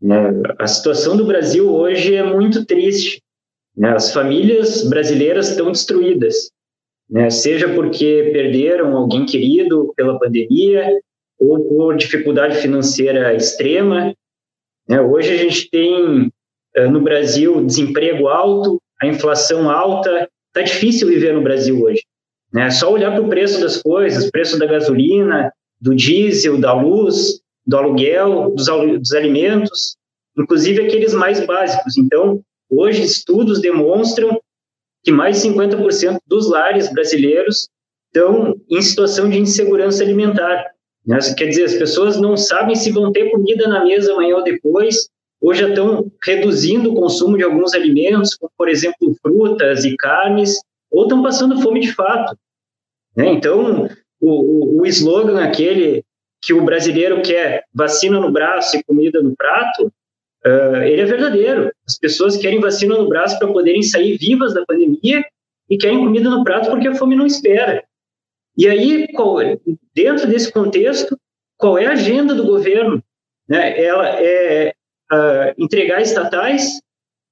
Né? 0.00 0.16
A 0.58 0.66
situação 0.66 1.16
do 1.16 1.24
Brasil 1.24 1.72
hoje 1.72 2.14
é 2.14 2.22
muito 2.22 2.64
triste. 2.64 3.22
Né? 3.76 3.90
As 3.90 4.12
famílias 4.12 4.88
brasileiras 4.88 5.50
estão 5.50 5.70
destruídas, 5.70 6.50
né? 7.08 7.30
seja 7.30 7.68
porque 7.74 8.30
perderam 8.32 8.96
alguém 8.96 9.26
querido 9.26 9.92
pela 9.96 10.18
pandemia 10.18 10.90
ou 11.38 11.62
por 11.68 11.96
dificuldade 11.96 12.56
financeira 12.56 13.34
extrema. 13.34 14.14
Hoje 14.88 15.32
a 15.32 15.36
gente 15.36 15.68
tem 15.68 16.30
eh, 16.74 16.88
no 16.88 17.00
Brasil 17.00 17.64
desemprego 17.64 18.28
alto, 18.28 18.80
a 19.02 19.06
inflação 19.06 19.68
alta, 19.68 20.28
está 20.48 20.62
difícil 20.62 21.08
viver 21.08 21.34
no 21.34 21.42
Brasil 21.42 21.82
hoje. 21.82 22.02
É 22.56 22.70
só 22.70 22.90
olhar 22.90 23.12
para 23.12 23.22
o 23.22 23.28
preço 23.28 23.60
das 23.60 23.82
coisas, 23.82 24.30
preço 24.30 24.58
da 24.58 24.64
gasolina, 24.64 25.52
do 25.80 25.94
diesel, 25.94 26.58
da 26.58 26.72
luz, 26.72 27.40
do 27.66 27.76
aluguel, 27.76 28.54
dos, 28.54 28.66
dos 28.66 29.12
alimentos, 29.12 29.96
inclusive 30.38 30.86
aqueles 30.86 31.14
mais 31.14 31.44
básicos. 31.44 31.96
Então, 31.96 32.40
hoje, 32.70 33.02
estudos 33.02 33.60
demonstram 33.60 34.40
que 35.02 35.10
mais 35.10 35.42
de 35.42 35.48
50% 35.48 36.18
dos 36.26 36.48
lares 36.50 36.92
brasileiros 36.92 37.68
estão 38.06 38.56
em 38.70 38.82
situação 38.82 39.28
de 39.28 39.38
insegurança 39.38 40.02
alimentar. 40.02 40.64
Né? 41.06 41.18
Quer 41.36 41.46
dizer, 41.46 41.64
as 41.64 41.74
pessoas 41.74 42.20
não 42.20 42.36
sabem 42.36 42.74
se 42.74 42.90
vão 42.90 43.12
ter 43.12 43.30
comida 43.30 43.68
na 43.68 43.84
mesa 43.84 44.12
amanhã 44.12 44.36
ou 44.36 44.44
depois, 44.44 45.08
ou 45.40 45.54
já 45.54 45.68
estão 45.68 46.10
reduzindo 46.24 46.90
o 46.90 46.94
consumo 46.94 47.36
de 47.36 47.44
alguns 47.44 47.74
alimentos, 47.74 48.34
como, 48.34 48.50
por 48.56 48.68
exemplo, 48.68 49.14
frutas 49.22 49.84
e 49.84 49.96
carnes, 49.96 50.58
ou 50.90 51.02
estão 51.02 51.22
passando 51.22 51.60
fome 51.60 51.80
de 51.80 51.92
fato. 51.92 52.36
Né? 53.16 53.28
Então, 53.32 53.88
o, 54.20 54.78
o, 54.78 54.80
o 54.82 54.86
slogan 54.86 55.40
aquele 55.40 56.02
que 56.42 56.52
o 56.52 56.64
brasileiro 56.64 57.22
quer 57.22 57.64
vacina 57.74 58.20
no 58.20 58.30
braço 58.30 58.76
e 58.76 58.84
comida 58.84 59.22
no 59.22 59.34
prato, 59.36 59.92
uh, 60.46 60.76
ele 60.82 61.02
é 61.02 61.04
verdadeiro. 61.04 61.70
As 61.86 61.98
pessoas 61.98 62.36
querem 62.36 62.60
vacina 62.60 62.96
no 62.96 63.08
braço 63.08 63.38
para 63.38 63.48
poderem 63.48 63.82
sair 63.82 64.16
vivas 64.16 64.54
da 64.54 64.64
pandemia 64.64 65.24
e 65.68 65.76
querem 65.76 65.98
comida 65.98 66.30
no 66.30 66.44
prato 66.44 66.70
porque 66.70 66.88
a 66.88 66.94
fome 66.94 67.16
não 67.16 67.26
espera. 67.26 67.82
E 68.56 68.66
aí, 68.68 69.08
qual, 69.12 69.38
dentro 69.94 70.26
desse 70.26 70.50
contexto, 70.50 71.18
qual 71.58 71.78
é 71.78 71.86
a 71.86 71.92
agenda 71.92 72.34
do 72.34 72.46
governo? 72.46 73.02
Né? 73.48 73.82
Ela 73.82 74.08
é 74.20 74.72
uh, 75.12 75.54
entregar 75.62 76.00
estatais, 76.00 76.80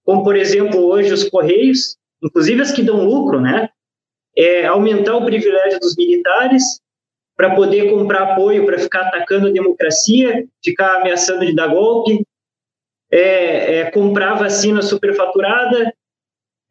como 0.04 0.22
por 0.22 0.36
exemplo 0.36 0.84
hoje 0.84 1.12
os 1.12 1.28
correios, 1.28 1.96
inclusive 2.22 2.60
as 2.60 2.72
que 2.72 2.82
dão 2.82 3.04
lucro, 3.04 3.40
né? 3.40 3.68
É 4.36 4.66
aumentar 4.66 5.16
o 5.16 5.24
privilégio 5.24 5.78
dos 5.78 5.96
militares 5.96 6.80
para 7.36 7.54
poder 7.54 7.90
comprar 7.90 8.32
apoio 8.32 8.64
para 8.64 8.78
ficar 8.78 9.08
atacando 9.08 9.48
a 9.48 9.52
democracia, 9.52 10.46
ficar 10.62 11.00
ameaçando 11.00 11.44
de 11.44 11.54
dar 11.54 11.68
golpe, 11.68 12.24
é, 13.10 13.78
é 13.78 13.90
comprar 13.90 14.34
vacina 14.34 14.82
superfaturada. 14.82 15.92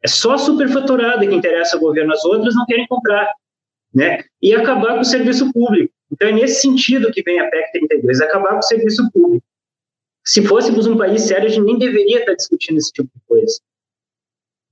É 0.02 0.08
só 0.08 0.36
superfaturada 0.36 1.26
que 1.26 1.34
interessa 1.34 1.76
ao 1.76 1.82
governo, 1.82 2.12
as 2.12 2.24
outras 2.24 2.54
não 2.54 2.66
querem 2.66 2.86
comprar. 2.86 3.32
Né? 3.94 4.24
E 4.42 4.54
acabar 4.54 4.94
com 4.94 5.00
o 5.00 5.04
serviço 5.04 5.52
público. 5.52 5.92
Então, 6.10 6.28
é 6.28 6.32
nesse 6.32 6.60
sentido 6.60 7.10
que 7.10 7.22
vem 7.22 7.40
a 7.40 7.48
PEC 7.48 7.72
32, 7.72 8.20
acabar 8.20 8.52
com 8.52 8.58
o 8.58 8.62
serviço 8.62 9.08
público. 9.12 9.44
Se 10.24 10.42
fôssemos 10.42 10.86
um 10.86 10.96
país 10.96 11.22
sério, 11.22 11.46
a 11.46 11.48
gente 11.48 11.64
nem 11.64 11.78
deveria 11.78 12.20
estar 12.20 12.34
discutindo 12.34 12.78
esse 12.78 12.92
tipo 12.92 13.08
de 13.14 13.20
coisa. 13.26 13.60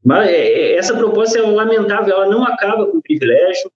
Mas 0.04 0.28
é, 0.28 0.32
é, 0.32 0.76
essa 0.76 0.96
proposta 0.96 1.38
é 1.38 1.42
lamentável, 1.42 2.14
ela 2.14 2.26
não 2.26 2.42
acaba 2.42 2.86
com 2.86 2.98
o 2.98 3.02
privilégio. 3.02 3.70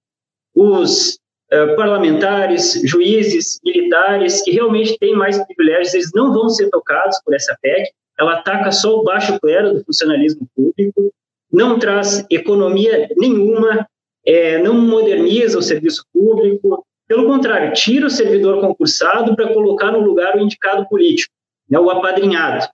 Os 0.54 1.18
uh, 1.52 1.76
parlamentares, 1.76 2.80
juízes, 2.84 3.58
militares, 3.64 4.42
que 4.42 4.50
realmente 4.50 4.98
têm 4.98 5.14
mais 5.14 5.42
privilégios, 5.46 5.94
eles 5.94 6.10
não 6.14 6.32
vão 6.32 6.48
ser 6.48 6.68
tocados 6.70 7.20
por 7.24 7.34
essa 7.34 7.56
PEC. 7.60 7.90
Ela 8.18 8.34
ataca 8.34 8.72
só 8.72 8.96
o 8.96 9.04
baixo 9.04 9.38
clero 9.40 9.74
do 9.74 9.84
funcionalismo 9.84 10.48
público. 10.54 11.12
não 11.52 11.78
traz 11.78 12.24
economia 12.30 13.08
nenhuma, 13.16 13.86
é, 14.26 14.58
não 14.58 14.74
moderniza 14.74 15.58
o 15.58 15.62
serviço 15.62 16.04
público, 16.12 16.84
pelo 17.08 17.26
contrário, 17.26 17.72
tira 17.72 18.06
o 18.06 18.10
servidor 18.10 18.60
concursado 18.60 19.36
para 19.36 19.52
colocar 19.52 19.92
no 19.92 20.00
lugar 20.00 20.36
o 20.36 20.40
indicado 20.40 20.88
político, 20.88 21.32
né, 21.70 21.78
o 21.78 21.88
apadrinhado. 21.88 22.66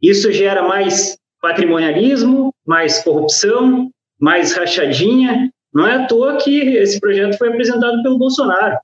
Isso 0.00 0.30
gera 0.30 0.62
mais 0.62 1.16
patrimonialismo, 1.40 2.54
mais 2.66 3.02
corrupção, 3.02 3.90
mais 4.20 4.52
rachadinha. 4.52 5.50
Não 5.72 5.86
é 5.86 5.94
à 5.94 6.06
toa 6.06 6.36
que 6.36 6.60
esse 6.76 7.00
projeto 7.00 7.38
foi 7.38 7.48
apresentado 7.48 8.02
pelo 8.02 8.18
Bolsonaro. 8.18 8.78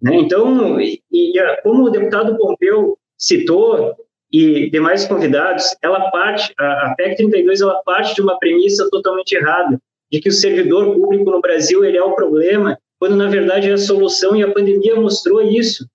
Né? 0.00 0.16
Então, 0.16 0.80
e, 0.80 1.02
e, 1.12 1.32
como 1.62 1.84
o 1.84 1.90
deputado 1.90 2.36
Pompeu 2.36 2.96
citou, 3.18 3.94
e 4.32 4.70
demais 4.70 5.06
convidados, 5.06 5.76
ela 5.82 6.10
parte, 6.10 6.54
a, 6.58 6.86
a 6.86 6.94
PEC 6.96 7.16
32 7.16 7.60
ela 7.60 7.82
parte 7.84 8.14
de 8.14 8.22
uma 8.22 8.38
premissa 8.38 8.88
totalmente 8.90 9.32
errada, 9.32 9.78
de 10.10 10.20
que 10.20 10.28
o 10.28 10.32
servidor 10.32 10.94
público 10.94 11.30
no 11.30 11.40
Brasil 11.40 11.84
ele 11.84 11.98
é 11.98 12.02
o 12.02 12.14
problema, 12.14 12.78
quando 12.98 13.16
na 13.16 13.28
verdade 13.28 13.68
é 13.68 13.72
a 13.72 13.78
solução 13.78 14.36
e 14.36 14.42
a 14.42 14.52
pandemia 14.52 14.94
mostrou 14.96 15.42
isso. 15.42 15.86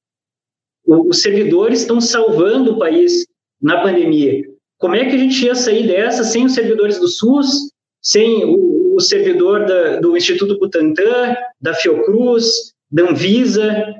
O, 0.86 1.10
os 1.10 1.22
servidores 1.22 1.82
estão 1.82 2.02
salvando 2.02 2.74
o 2.74 2.80
país 2.80 3.26
na 3.62 3.82
pandemia. 3.82 4.44
Como 4.78 4.96
é 4.96 5.06
que 5.06 5.16
a 5.16 5.20
gente 5.20 5.46
ia 5.46 5.56
sair 5.56 5.88
dessa 5.88 6.24
sem 6.24 6.46
os 6.46 6.54
servidores 6.54 7.00
do 7.00 7.08
SUS, 7.08 7.72
sem 8.02 8.44
o, 8.46 8.75
o 8.96 9.00
servidor 9.00 9.66
da, 9.66 10.00
do 10.00 10.16
Instituto 10.16 10.58
Butantan, 10.58 11.36
da 11.62 11.74
Fiocruz, 11.74 12.74
da 12.92 13.04
Anvisa, 13.10 13.94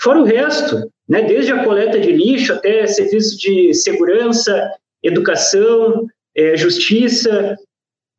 fora 0.00 0.20
o 0.20 0.24
resto? 0.24 0.90
né? 1.12 1.22
desde 1.22 1.52
a 1.52 1.62
coleta 1.62 2.00
de 2.00 2.10
lixo 2.10 2.54
até 2.54 2.86
serviços 2.86 3.38
de 3.38 3.74
segurança, 3.74 4.72
educação, 5.02 6.06
é, 6.34 6.56
justiça. 6.56 7.56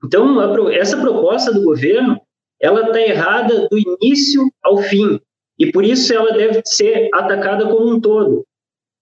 Então, 0.06 0.40
a, 0.40 0.74
essa 0.76 0.96
proposta 1.02 1.52
do 1.52 1.64
governo, 1.64 2.22
ela 2.62 2.88
está 2.88 3.02
errada 3.02 3.68
do 3.68 3.78
início 3.80 4.48
ao 4.62 4.78
fim, 4.78 5.20
e 5.58 5.72
por 5.72 5.84
isso 5.84 6.14
ela 6.14 6.34
deve 6.34 6.62
ser 6.66 7.10
atacada 7.14 7.66
como 7.66 7.90
um 7.90 8.00
todo. 8.00 8.46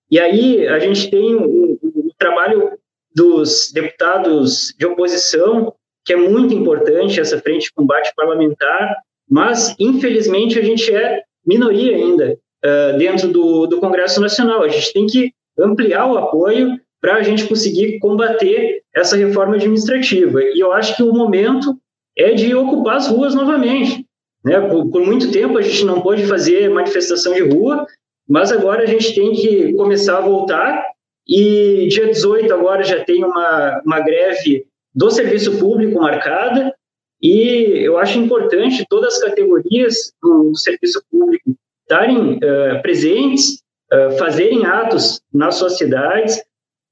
E 0.10 0.18
aí 0.20 0.66
a 0.68 0.80
gente 0.80 1.10
tem 1.12 1.36
o, 1.36 1.80
trabalho 2.18 2.78
dos 3.16 3.72
deputados 3.74 4.76
de 4.78 4.86
oposição, 4.86 5.74
que 6.06 6.14
é 6.14 6.16
muito 6.16 6.54
importante, 6.54 7.20
essa 7.20 7.40
frente 7.40 7.64
de 7.64 7.74
combate 7.74 8.12
parlamentar, 8.16 8.96
mas, 9.30 9.76
infelizmente, 9.80 10.60
a 10.60 10.62
gente 10.62 10.94
é 10.94 11.22
minoria 11.46 11.96
ainda 11.96 12.38
uh, 12.66 12.98
dentro 12.98 13.30
do, 13.30 13.68
do 13.68 13.80
Congresso 13.80 14.20
Nacional. 14.20 14.64
A 14.64 14.68
gente 14.68 14.94
tem 14.94 15.06
que 15.06 15.32
ampliar 15.58 16.12
o 16.12 16.18
apoio 16.18 16.80
para 17.00 17.16
a 17.16 17.24
gente 17.24 17.48
conseguir 17.48 18.00
combater 18.00 18.84
essa 18.96 19.18
reforma 19.18 19.56
administrativa. 19.56 20.42
E 20.44 20.60
eu 20.60 20.72
acho 20.72 20.96
que 20.96 21.04
o 21.04 21.14
momento 21.14 21.76
é 22.18 22.34
de 22.34 22.54
ocupar 22.54 22.98
as 22.98 23.08
ruas 23.08 23.34
novamente. 23.34 24.06
Né? 24.44 24.60
Por, 24.62 24.90
por, 24.90 25.06
muito 25.06 25.32
tempo 25.32 25.58
a 25.58 25.62
gente 25.62 25.84
não 25.86 26.02
pôde 26.02 26.26
fazer 26.26 26.70
manifestação 26.70 27.34
de 27.34 27.42
rua, 27.42 27.86
mas 28.28 28.52
agora 28.52 28.84
a 28.84 28.86
gente 28.86 29.16
tem 29.16 29.32
que 29.32 29.74
começar 29.74 30.18
a 30.18 30.22
voltar. 30.22 30.86
E 31.28 31.88
dia 31.90 32.08
18 32.08 32.54
agora 32.54 32.84
já 32.84 33.04
tem 33.04 33.24
uma, 33.24 33.82
uma 33.86 34.00
greve 34.00 34.66
do 34.94 35.10
serviço 35.10 35.58
público 35.58 36.00
marcada. 36.00 36.74
E 37.22 37.84
eu 37.84 37.98
acho 37.98 38.18
importante 38.18 38.86
todas 38.90 39.16
as 39.16 39.22
categorias 39.22 40.12
do, 40.22 40.56
serviço 40.56 41.04
público 41.10 41.56
estarem 41.84 42.38
uh, 42.38 42.82
presentes, 42.82 43.62
uh, 43.94 44.18
fazerem 44.18 44.66
atos 44.66 45.22
nas 45.32 45.56
suas 45.56 45.78
cidades 45.78 46.42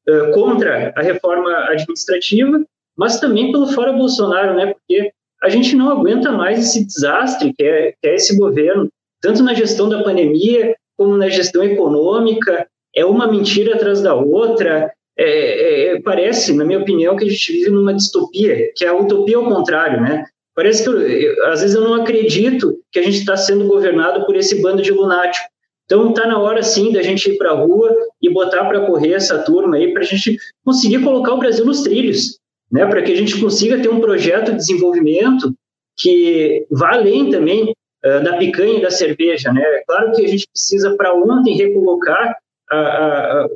uh, 0.08 0.32
contra 0.34 0.94
a 0.96 1.02
reforma 1.02 1.52
administrativa, 1.70 2.64
mas 2.98 3.20
também 3.20 3.52
pelo 3.52 3.68
fora 3.68 3.94
Bolsonaro, 3.94 4.56
né? 4.56 4.74
Porque 4.74 5.12
a 5.42 5.50
gente 5.50 5.76
não 5.76 5.90
aguenta 5.90 6.32
mais 6.32 6.60
esse 6.60 6.86
desastre 6.86 7.54
que 7.54 7.64
é, 7.64 7.92
que 7.94 8.08
é 8.08 8.16
esse 8.16 8.38
governo, 8.38 8.90
tanto 9.22 9.42
na 9.42 9.54
gestão 9.54 9.88
da 9.88 10.04
pandemia 10.04 10.76
como 10.98 11.16
na 11.16 11.30
gestão 11.30 11.64
econômica. 11.64 12.68
É 12.94 13.06
uma 13.06 13.32
mentira 13.32 13.76
atrás 13.76 14.02
da 14.02 14.14
outra. 14.14 14.92
É, 15.22 15.26
é, 15.26 15.96
é 15.96 16.02
parece, 16.02 16.54
na 16.54 16.64
minha 16.64 16.80
opinião, 16.80 17.16
que 17.16 17.26
a 17.26 17.30
gente 17.30 17.52
vive 17.52 17.70
numa 17.70 17.94
distopia, 17.94 18.72
que 18.76 18.86
é 18.86 18.88
a 18.88 18.96
utopia 18.96 19.38
ao 19.38 19.46
contrário, 19.46 20.02
né? 20.02 20.26
Parece 20.56 20.84
que, 20.84 20.90
eu, 20.90 21.00
eu, 21.00 21.46
às 21.48 21.62
vezes, 21.62 21.76
eu 21.76 21.84
não 21.84 21.94
acredito 21.94 22.78
que 22.92 23.00
a 23.00 23.02
gente 23.02 23.18
está 23.18 23.38
sendo 23.38 23.68
governado 23.68 24.26
por 24.26 24.36
esse 24.36 24.62
bando 24.62 24.82
de 24.82 24.92
lunáticos. 24.92 25.48
Então, 25.86 26.10
está 26.10 26.28
na 26.28 26.38
hora, 26.38 26.62
sim, 26.62 26.92
da 26.92 27.02
gente 27.02 27.32
ir 27.32 27.38
para 27.38 27.50
a 27.50 27.56
rua 27.56 27.96
e 28.22 28.30
botar 28.30 28.66
para 28.66 28.86
correr 28.86 29.14
essa 29.14 29.40
turma 29.40 29.76
aí, 29.76 29.92
para 29.92 30.04
a 30.04 30.06
gente 30.06 30.38
conseguir 30.64 31.04
colocar 31.04 31.34
o 31.34 31.40
Brasil 31.40 31.66
nos 31.66 31.82
trilhos, 31.82 32.38
né? 32.72 32.86
para 32.86 33.02
que 33.02 33.12
a 33.12 33.16
gente 33.16 33.40
consiga 33.40 33.82
ter 33.82 33.90
um 33.90 34.00
projeto 34.00 34.52
de 34.52 34.58
desenvolvimento 34.58 35.52
que 35.98 36.66
vá 36.70 36.94
além 36.94 37.32
também 37.32 37.74
uh, 38.06 38.24
da 38.24 38.38
picanha 38.38 38.78
e 38.78 38.82
da 38.82 38.92
cerveja. 38.92 39.52
Né? 39.52 39.64
Claro 39.88 40.12
que 40.12 40.24
a 40.24 40.28
gente 40.28 40.48
precisa, 40.48 40.96
para 40.96 41.14
ontem, 41.16 41.56
recolocar 41.56 42.38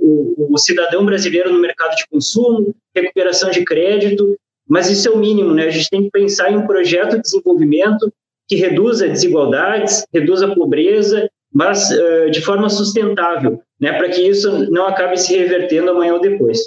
o, 0.01 0.53
o 0.53 0.57
cidadão 0.57 1.05
brasileiro 1.05 1.51
no 1.51 1.59
mercado 1.59 1.95
de 1.95 2.07
consumo, 2.07 2.75
recuperação 2.95 3.51
de 3.51 3.63
crédito, 3.63 4.37
mas 4.67 4.89
isso 4.89 5.07
é 5.07 5.11
o 5.11 5.17
mínimo, 5.17 5.53
né? 5.53 5.65
A 5.65 5.69
gente 5.69 5.89
tem 5.89 6.03
que 6.03 6.09
pensar 6.09 6.51
em 6.51 6.57
um 6.57 6.65
projeto 6.65 7.15
de 7.15 7.21
desenvolvimento 7.21 8.11
que 8.47 8.55
reduza 8.55 9.07
desigualdades, 9.07 10.05
reduza 10.13 10.53
pobreza, 10.53 11.29
mas 11.53 11.91
uh, 11.91 12.31
de 12.31 12.41
forma 12.41 12.69
sustentável, 12.69 13.61
né? 13.79 13.93
Para 13.93 14.09
que 14.09 14.21
isso 14.21 14.69
não 14.71 14.87
acabe 14.87 15.17
se 15.17 15.37
revertendo 15.37 15.91
amanhã 15.91 16.13
ou 16.13 16.21
depois. 16.21 16.59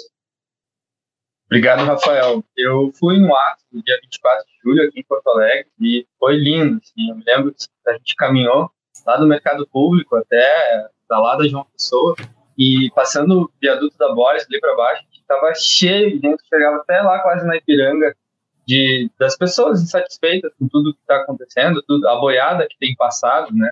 Obrigado, 1.47 1.85
Rafael. 1.85 2.43
Eu 2.57 2.91
fui 2.99 3.19
no 3.19 3.33
ato 3.33 3.63
no 3.71 3.81
dia 3.81 3.97
24 4.03 4.45
de 4.45 4.53
julho 4.63 4.87
aqui 4.87 4.99
em 4.99 5.03
Porto 5.03 5.27
Alegre 5.29 5.67
e 5.81 6.05
foi 6.19 6.35
lindo. 6.35 6.77
Assim, 6.77 7.09
eu 7.09 7.15
me 7.15 7.23
lembro 7.25 7.53
que 7.53 7.65
a 7.87 7.93
gente 7.93 8.15
caminhou 8.15 8.69
lá 9.05 9.17
do 9.17 9.25
mercado 9.25 9.65
público 9.67 10.15
até 10.15 10.89
da 11.09 11.19
lá 11.19 11.37
da 11.37 11.47
João 11.47 11.65
Pessoa 11.71 12.15
e 12.57 12.89
passando 12.95 13.41
o 13.41 13.51
viaduto 13.61 13.97
da 13.97 14.13
Boris 14.13 14.45
ali 14.49 14.59
para 14.59 14.75
baixo, 14.75 15.03
estava 15.11 15.53
cheio 15.53 16.11
de 16.11 16.27
gente, 16.27 16.41
chegava 16.47 16.77
até 16.77 17.01
lá 17.01 17.19
quase 17.19 17.45
na 17.45 17.57
Ipiranga, 17.57 18.15
de, 18.65 19.09
das 19.19 19.37
pessoas 19.37 19.81
insatisfeitas 19.81 20.51
com 20.59 20.67
tudo 20.67 20.93
que 20.93 20.99
está 21.01 21.17
acontecendo, 21.17 21.83
tudo, 21.83 22.07
a 22.07 22.19
boiada 22.19 22.67
que 22.67 22.77
tem 22.79 22.95
passado, 22.95 23.53
né? 23.53 23.69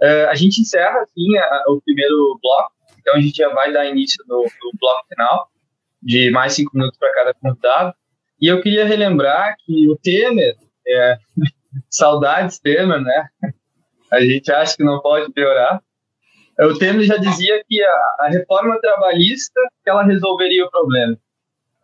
Uh, 0.00 0.28
a 0.28 0.34
gente 0.34 0.60
encerra, 0.60 1.00
assim, 1.00 1.36
a, 1.38 1.64
o 1.68 1.80
primeiro 1.80 2.38
bloco, 2.42 2.72
então 2.98 3.14
a 3.14 3.20
gente 3.20 3.36
já 3.36 3.48
vai 3.50 3.72
dar 3.72 3.86
início 3.86 4.24
no 4.26 4.44
bloco 4.80 5.06
final, 5.08 5.48
de 6.02 6.30
mais 6.30 6.54
cinco 6.54 6.70
minutos 6.74 6.98
para 6.98 7.12
cada 7.14 7.34
convidado, 7.34 7.94
e 8.40 8.48
eu 8.48 8.60
queria 8.60 8.84
relembrar 8.84 9.54
que 9.64 9.88
o 9.88 9.96
Temer, 9.96 10.56
é, 10.86 11.18
saudades 11.88 12.58
Temer, 12.58 13.00
né? 13.00 13.28
A 14.10 14.20
gente 14.20 14.50
acha 14.50 14.76
que 14.76 14.82
não 14.82 15.00
pode 15.00 15.32
piorar, 15.32 15.80
o 16.66 16.78
Temer 16.78 17.04
já 17.04 17.16
dizia 17.16 17.62
que 17.68 17.82
a, 17.82 18.16
a 18.20 18.28
reforma 18.28 18.78
trabalhista 18.80 19.60
ela 19.86 20.02
resolveria 20.02 20.64
o 20.66 20.70
problema. 20.70 21.16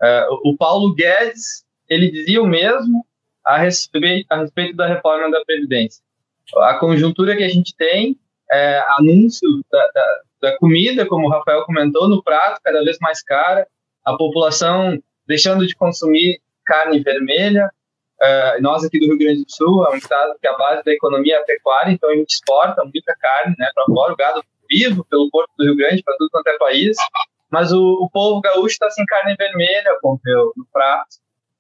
Uh, 0.01 0.51
o 0.51 0.57
Paulo 0.57 0.95
Guedes 0.95 1.65
ele 1.89 2.11
dizia 2.11 2.43
o 2.43 2.47
mesmo 2.47 3.05
a 3.45 3.57
respeito, 3.57 4.27
a 4.31 4.37
respeito 4.37 4.77
da 4.77 4.87
reforma 4.87 5.31
da 5.31 5.43
Previdência. 5.45 6.03
A 6.59 6.75
conjuntura 6.75 7.37
que 7.37 7.43
a 7.43 7.49
gente 7.49 7.75
tem, 7.77 8.17
é, 8.51 8.83
anúncio 8.99 9.49
da, 9.71 9.91
da, 9.95 10.21
da, 10.43 10.59
comida, 10.59 11.07
como 11.07 11.27
o 11.27 11.31
Rafael 11.31 11.65
comentou, 11.65 12.09
no 12.09 12.23
prato, 12.23 12.61
cada 12.63 12.83
vez 12.85 12.99
mais 13.01 13.23
cara, 13.23 13.67
a 14.05 14.17
população 14.17 14.99
deixando 15.27 15.67
de 15.67 15.75
consumir 15.75 16.41
carne 16.65 17.01
vermelha. 17.01 17.71
Uh, 18.21 18.61
nós 18.61 18.85
aqui 18.85 18.99
do 18.99 19.07
Rio 19.07 19.19
Grande 19.19 19.45
do 19.45 19.51
Sul, 19.51 19.87
é 19.87 19.91
um 19.91 19.97
estado 19.97 20.35
que 20.41 20.49
a 20.49 20.57
base 20.57 20.83
da 20.83 20.93
economia 20.93 21.37
é 21.37 21.39
a 21.39 21.45
pecuária, 21.45 21.93
então 21.93 22.11
a 22.11 22.17
gente 22.17 22.31
exporta 22.31 22.83
muita 22.83 23.15
carne 23.17 23.55
né, 23.59 23.71
para 23.73 23.85
fora, 23.87 24.13
o 24.13 24.17
gado 24.17 24.43
vivo 24.69 25.05
pelo 25.09 25.31
Porto 25.31 25.51
do 25.59 25.65
Rio 25.65 25.77
Grande, 25.77 26.03
para 26.03 26.17
tudo 26.17 26.31
quanto 26.31 26.47
é 26.49 26.59
país. 26.59 26.97
Mas 27.51 27.73
o, 27.73 27.81
o 27.81 28.11
povo 28.11 28.41
gaúcho 28.41 28.75
está 28.75 28.91
sem 28.91 29.05
carne 29.07 29.35
vermelha, 29.37 29.99
Pompeu, 30.01 30.53
no 30.57 30.67
prato. 30.73 31.17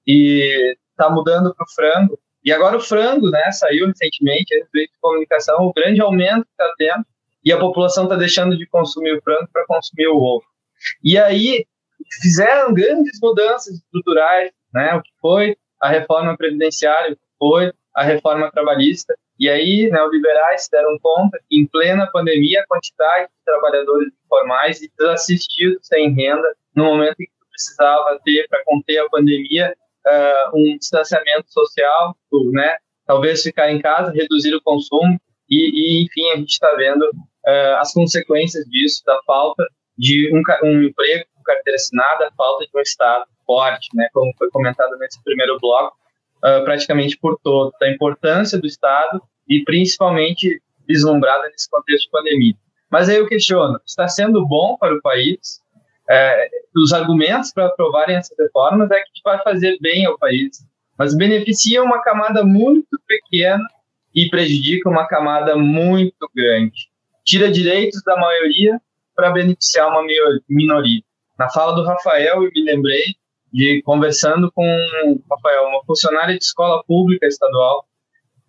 E 0.06 0.76
está 0.90 1.08
mudando 1.10 1.54
para 1.54 1.64
o 1.64 1.74
frango. 1.74 2.18
E 2.44 2.52
agora 2.52 2.76
o 2.76 2.80
frango, 2.80 3.30
né, 3.30 3.50
saiu 3.52 3.86
recentemente, 3.86 4.54
a 4.54 4.58
respeito 4.58 4.92
de 4.92 4.98
comunicação, 5.00 5.66
o 5.66 5.72
grande 5.72 6.00
aumento 6.00 6.44
que 6.44 6.50
está 6.50 6.74
tendo, 6.76 7.04
e 7.44 7.52
a 7.52 7.58
população 7.58 8.04
está 8.04 8.16
deixando 8.16 8.56
de 8.56 8.66
consumir 8.66 9.16
o 9.16 9.22
frango 9.22 9.48
para 9.52 9.66
consumir 9.66 10.08
o 10.08 10.16
ovo. 10.16 10.44
E 11.02 11.18
aí 11.18 11.66
fizeram 12.20 12.72
grandes 12.72 13.18
mudanças 13.20 13.74
estruturais, 13.74 14.50
né, 14.72 14.94
o 14.94 15.02
que 15.02 15.10
foi 15.20 15.56
a 15.80 15.88
reforma 15.88 16.36
previdenciária, 16.36 17.12
o 17.12 17.16
que 17.16 17.22
foi 17.38 17.72
a 17.94 18.02
reforma 18.02 18.50
trabalhista, 18.50 19.16
e 19.38 19.48
aí, 19.48 19.88
neoliberais 19.90 20.64
se 20.64 20.70
deram 20.70 20.98
conta 21.00 21.38
que, 21.48 21.58
em 21.58 21.66
plena 21.66 22.10
pandemia, 22.12 22.60
a 22.60 22.66
quantidade 22.66 23.26
de 23.26 23.44
trabalhadores 23.44 24.12
informais 24.24 24.82
e 24.82 24.90
desassistidos 24.98 25.86
sem 25.86 26.12
renda, 26.14 26.54
no 26.74 26.84
momento 26.84 27.20
em 27.20 27.26
que 27.26 27.32
precisava 27.50 28.18
ter, 28.24 28.46
para 28.48 28.62
conter 28.64 28.98
a 28.98 29.08
pandemia, 29.08 29.74
uh, 30.06 30.56
um 30.56 30.76
distanciamento 30.76 31.52
social, 31.52 32.16
né? 32.52 32.76
talvez 33.06 33.42
ficar 33.42 33.70
em 33.70 33.80
casa, 33.80 34.12
reduzir 34.12 34.54
o 34.54 34.62
consumo, 34.62 35.18
e, 35.48 36.00
e 36.00 36.04
enfim, 36.04 36.30
a 36.32 36.36
gente 36.36 36.50
está 36.50 36.74
vendo 36.74 37.02
uh, 37.02 37.76
as 37.78 37.92
consequências 37.92 38.64
disso, 38.66 39.02
da 39.06 39.18
falta 39.26 39.66
de 39.96 40.30
um, 40.32 40.42
um 40.68 40.82
emprego 40.82 41.24
com 41.34 41.42
carteira 41.42 41.76
assinada, 41.76 42.28
a 42.28 42.32
falta 42.32 42.66
de 42.66 42.70
um 42.76 42.80
Estado 42.80 43.24
transporte, 43.48 43.88
né, 43.94 44.08
como 44.12 44.32
foi 44.36 44.50
comentado 44.50 44.96
nesse 44.98 45.22
primeiro 45.24 45.58
bloco, 45.58 45.96
uh, 46.38 46.64
praticamente 46.64 47.18
por 47.18 47.38
todo, 47.42 47.72
da 47.80 47.90
importância 47.90 48.58
do 48.58 48.66
Estado 48.66 49.22
e 49.48 49.62
principalmente 49.64 50.60
vislumbrada 50.86 51.48
nesse 51.48 51.68
contexto 51.68 52.04
de 52.04 52.10
pandemia. 52.10 52.54
Mas 52.90 53.08
aí 53.08 53.16
eu 53.16 53.28
questiono, 53.28 53.78
está 53.86 54.08
sendo 54.08 54.46
bom 54.46 54.76
para 54.78 54.94
o 54.94 55.02
país? 55.02 55.60
É, 56.10 56.48
os 56.74 56.92
argumentos 56.92 57.52
para 57.52 57.66
aprovarem 57.66 58.16
essas 58.16 58.36
reformas 58.38 58.90
é 58.90 59.00
que 59.00 59.20
vai 59.22 59.42
fazer 59.42 59.76
bem 59.80 60.06
ao 60.06 60.18
país, 60.18 60.64
mas 60.96 61.14
beneficia 61.14 61.82
uma 61.82 62.00
camada 62.02 62.42
muito 62.42 62.98
pequena 63.06 63.62
e 64.14 64.28
prejudica 64.30 64.88
uma 64.88 65.06
camada 65.06 65.54
muito 65.54 66.30
grande. 66.34 66.88
Tira 67.24 67.50
direitos 67.50 68.02
da 68.02 68.16
maioria 68.16 68.80
para 69.14 69.30
beneficiar 69.30 69.88
uma 69.88 70.02
minoria. 70.48 71.02
Na 71.38 71.50
fala 71.50 71.72
do 71.72 71.84
Rafael, 71.84 72.42
eu 72.42 72.50
me 72.54 72.64
lembrei 72.64 73.14
de 73.52 73.82
conversando 73.82 74.50
com 74.52 74.64
Rafael, 75.30 75.68
uma 75.68 75.84
funcionária 75.84 76.36
de 76.36 76.44
escola 76.44 76.82
pública 76.84 77.26
estadual, 77.26 77.86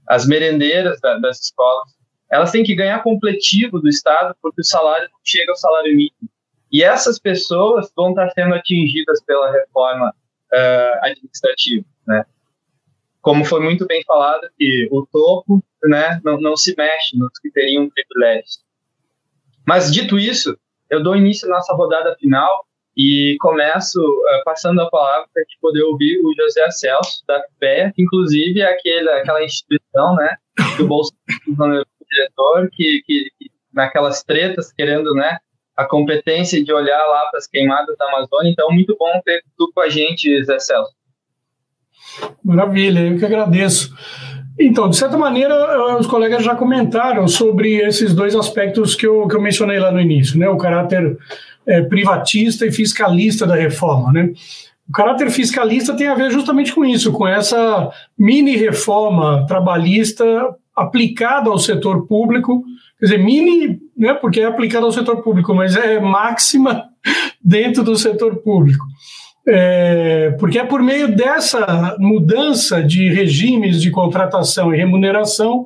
as 0.08 0.28
merendeiras 0.28 1.00
da, 1.00 1.18
das 1.18 1.40
escolas, 1.40 1.98
elas 2.32 2.52
têm 2.52 2.64
que 2.64 2.76
ganhar 2.76 3.02
completivo 3.02 3.80
do 3.80 3.88
Estado 3.88 4.36
porque 4.42 4.62
o 4.62 4.66
salário 4.66 5.10
não 5.12 5.20
chega 5.24 5.52
ao 5.52 5.58
salário 5.58 5.92
mínimo. 5.92 6.30
E 6.72 6.84
essas 6.84 7.18
pessoas 7.18 7.92
vão 7.96 8.12
estar 8.12 8.30
sendo 8.32 8.54
atingidas 8.54 9.24
pela 9.24 9.52
reforma 9.52 10.14
uh, 10.54 11.06
administrativa, 11.06 11.86
né? 12.08 12.26
Como 13.22 13.44
foi 13.44 13.60
muito 13.60 13.86
bem 13.86 14.04
falado, 14.06 14.48
que 14.58 14.88
o 14.92 15.06
topo 15.06 15.64
né, 15.84 16.22
não, 16.24 16.40
não 16.40 16.56
se 16.56 16.74
mexe 16.78 17.18
nos 17.18 17.38
que 17.40 17.52
teriam 17.52 17.90
privilégios. 17.90 18.60
Mas, 19.68 19.92
dito 19.92 20.18
isso, 20.18 20.58
eu 20.90 21.04
dou 21.04 21.16
início 21.16 21.48
à 21.48 21.52
nossa 21.52 21.74
rodada 21.74 22.16
final 22.18 22.66
e 23.02 23.38
começo 23.40 23.98
uh, 24.02 24.44
passando 24.44 24.82
a 24.82 24.90
palavra 24.90 25.26
para 25.34 25.42
a 25.42 25.46
gente 25.46 25.58
poder 25.62 25.84
ouvir 25.84 26.20
o 26.22 26.34
José 26.36 26.70
Celso, 26.70 27.24
da 27.26 27.42
FPE, 27.44 27.94
que 27.96 28.02
inclusive 28.04 28.60
é 28.60 28.70
aquele, 28.70 29.10
aquela 29.12 29.42
instituição 29.42 30.16
né, 30.16 30.36
que 30.76 30.82
o 30.82 30.88
Bolsonaro 30.88 31.80
é 31.80 31.84
diretor, 32.12 32.70
que, 32.74 33.02
que, 33.06 33.32
que, 33.40 33.52
naquelas 33.74 34.22
tretas, 34.22 34.74
querendo 34.74 35.14
né, 35.14 35.38
a 35.78 35.86
competência 35.86 36.62
de 36.62 36.74
olhar 36.74 37.02
lá 37.08 37.28
para 37.30 37.38
as 37.38 37.48
queimadas 37.48 37.96
da 37.98 38.06
Amazônia. 38.08 38.52
Então, 38.52 38.70
muito 38.70 38.98
bom 39.00 39.22
ter 39.24 39.44
tu 39.58 39.72
com 39.74 39.80
a 39.80 39.88
gente, 39.88 40.44
Zé 40.44 40.60
Celso. 40.60 40.92
Maravilha, 42.44 43.00
eu 43.00 43.18
que 43.18 43.24
agradeço. 43.24 43.96
Então, 44.60 44.90
de 44.90 44.98
certa 44.98 45.18
maneira, 45.18 45.54
eh, 45.54 45.96
os 45.96 46.06
colegas 46.06 46.44
já 46.44 46.54
comentaram 46.54 47.28
sobre 47.28 47.78
esses 47.78 48.14
dois 48.14 48.36
aspectos 48.36 48.94
que 48.94 49.08
eu, 49.08 49.26
que 49.28 49.36
eu 49.36 49.42
mencionei 49.42 49.80
lá 49.80 49.90
no 49.90 50.02
início, 50.02 50.38
né? 50.38 50.50
O 50.50 50.58
caráter 50.58 51.18
é, 51.66 51.82
privatista 51.84 52.66
e 52.66 52.72
fiscalista 52.72 53.48
da 53.48 53.56
reforma, 53.56 54.12
né? 54.12 54.32
O 54.90 54.92
caráter 54.92 55.30
fiscalista 55.30 55.96
tem 55.96 56.08
a 56.08 56.16
ver 56.16 56.32
justamente 56.32 56.74
com 56.74 56.84
isso, 56.84 57.12
com 57.14 57.28
essa 57.28 57.90
mini 58.18 58.58
reforma 58.58 59.46
trabalhista 59.48 60.26
aplicada 60.76 61.50
ao 61.50 61.60
setor 61.60 62.08
público, 62.08 62.64
quer 63.00 63.06
dizer, 63.06 63.18
mini, 63.20 63.80
né, 63.96 64.14
porque 64.16 64.40
é 64.40 64.46
aplicada 64.46 64.86
ao 64.86 64.92
setor 64.92 65.22
público, 65.22 65.54
mas 65.54 65.76
é 65.76 66.00
máxima 66.00 66.86
dentro 67.44 67.84
do 67.84 67.96
setor 67.96 68.38
público. 68.38 68.84
É, 69.48 70.32
porque 70.40 70.60
é 70.60 70.64
por 70.64 70.82
meio 70.82 71.16
dessa 71.16 71.96
mudança 71.98 72.84
de 72.84 73.12
regimes 73.12 73.82
de 73.82 73.90
contratação 73.90 74.74
e 74.74 74.78
remuneração, 74.78 75.66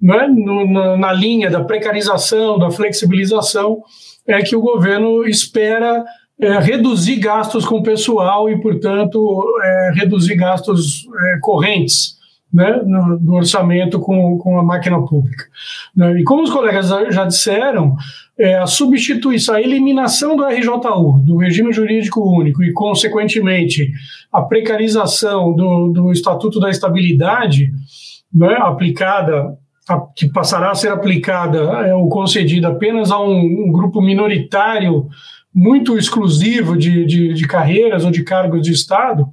né, 0.00 0.26
no, 0.26 0.70
na, 0.70 0.96
na, 0.96 1.12
linha 1.12 1.50
da 1.50 1.64
precarização, 1.64 2.58
da 2.58 2.70
flexibilização, 2.70 3.82
é 4.26 4.42
que 4.42 4.54
o 4.54 4.60
governo 4.60 5.26
espera 5.26 6.04
é, 6.38 6.58
reduzir 6.58 7.16
gastos 7.16 7.64
com 7.64 7.82
pessoal 7.82 8.50
e, 8.50 8.60
portanto, 8.60 9.44
é, 9.62 9.92
reduzir 9.94 10.36
gastos 10.36 11.06
é, 11.08 11.38
correntes 11.40 12.15
né, 12.52 12.80
no, 12.84 13.18
do 13.18 13.34
orçamento 13.34 14.00
com, 14.00 14.38
com 14.38 14.58
a 14.58 14.62
máquina 14.62 15.00
pública. 15.04 15.44
Né? 15.94 16.20
E 16.20 16.24
como 16.24 16.42
os 16.42 16.50
colegas 16.50 16.88
já 17.10 17.24
disseram, 17.24 17.96
é, 18.38 18.58
a 18.58 18.66
substituição, 18.66 19.54
a 19.54 19.60
eliminação 19.60 20.36
do 20.36 20.44
RJU, 20.44 21.22
do 21.24 21.36
regime 21.36 21.72
jurídico 21.72 22.20
único, 22.20 22.62
e, 22.62 22.72
consequentemente, 22.72 23.90
a 24.32 24.42
precarização 24.42 25.54
do, 25.54 25.88
do 25.88 26.12
Estatuto 26.12 26.60
da 26.60 26.70
Estabilidade, 26.70 27.70
né, 28.32 28.56
aplicada, 28.60 29.56
a, 29.88 30.00
que 30.14 30.28
passará 30.28 30.70
a 30.70 30.74
ser 30.74 30.92
aplicada 30.92 31.58
é, 31.86 31.94
ou 31.94 32.08
concedida 32.08 32.68
apenas 32.68 33.10
a 33.10 33.20
um, 33.20 33.66
um 33.66 33.72
grupo 33.72 34.00
minoritário 34.00 35.08
muito 35.54 35.96
exclusivo 35.96 36.76
de, 36.76 37.06
de, 37.06 37.32
de 37.32 37.46
carreiras 37.46 38.04
ou 38.04 38.10
de 38.10 38.22
cargos 38.22 38.60
de 38.60 38.72
Estado, 38.72 39.26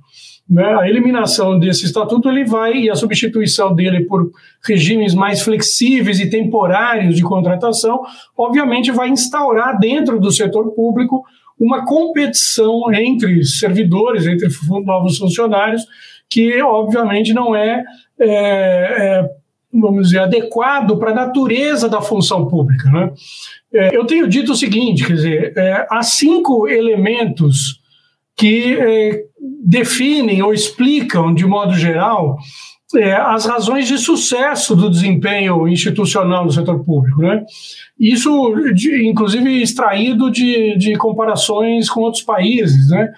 né, 0.49 0.75
a 0.75 0.87
eliminação 0.87 1.57
desse 1.57 1.85
estatuto 1.85 2.29
ele 2.29 2.43
vai 2.43 2.73
e 2.73 2.89
a 2.89 2.95
substituição 2.95 3.73
dele 3.73 4.05
por 4.05 4.29
regimes 4.65 5.13
mais 5.13 5.41
flexíveis 5.41 6.19
e 6.19 6.29
temporários 6.29 7.15
de 7.15 7.23
contratação, 7.23 8.01
obviamente 8.37 8.91
vai 8.91 9.09
instaurar 9.09 9.79
dentro 9.79 10.19
do 10.19 10.31
setor 10.31 10.71
público 10.71 11.23
uma 11.59 11.85
competição 11.85 12.93
entre 12.93 13.43
servidores, 13.45 14.27
entre 14.27 14.49
novos 14.85 15.17
funcionários, 15.17 15.85
que 16.29 16.61
obviamente 16.61 17.33
não 17.33 17.55
é, 17.55 17.83
é, 18.19 18.29
é 18.29 19.29
vamos 19.73 20.07
dizer, 20.07 20.19
adequado 20.19 20.97
para 20.97 21.11
a 21.11 21.15
natureza 21.15 21.87
da 21.87 22.01
função 22.01 22.47
pública. 22.47 22.89
Né? 22.89 23.11
É, 23.73 23.95
eu 23.95 24.05
tenho 24.05 24.27
dito 24.27 24.51
o 24.51 24.55
seguinte, 24.55 25.05
quer 25.05 25.13
dizer, 25.13 25.53
é, 25.57 25.87
há 25.89 26.03
cinco 26.03 26.67
elementos 26.67 27.82
que 28.35 28.75
é, 28.75 29.23
definem 29.63 30.41
ou 30.41 30.53
explicam, 30.53 31.33
de 31.33 31.45
modo 31.45 31.73
geral, 31.75 32.37
é, 32.95 33.13
as 33.13 33.45
razões 33.45 33.87
de 33.87 33.97
sucesso 33.97 34.75
do 34.75 34.89
desempenho 34.89 35.67
institucional 35.67 36.45
no 36.45 36.51
setor 36.51 36.83
público. 36.83 37.21
Né? 37.21 37.43
Isso, 37.99 38.53
de, 38.73 39.07
inclusive, 39.07 39.61
extraído 39.61 40.29
de, 40.31 40.77
de 40.77 40.95
comparações 40.95 41.89
com 41.89 42.01
outros 42.01 42.23
países. 42.23 42.89
Né? 42.89 43.11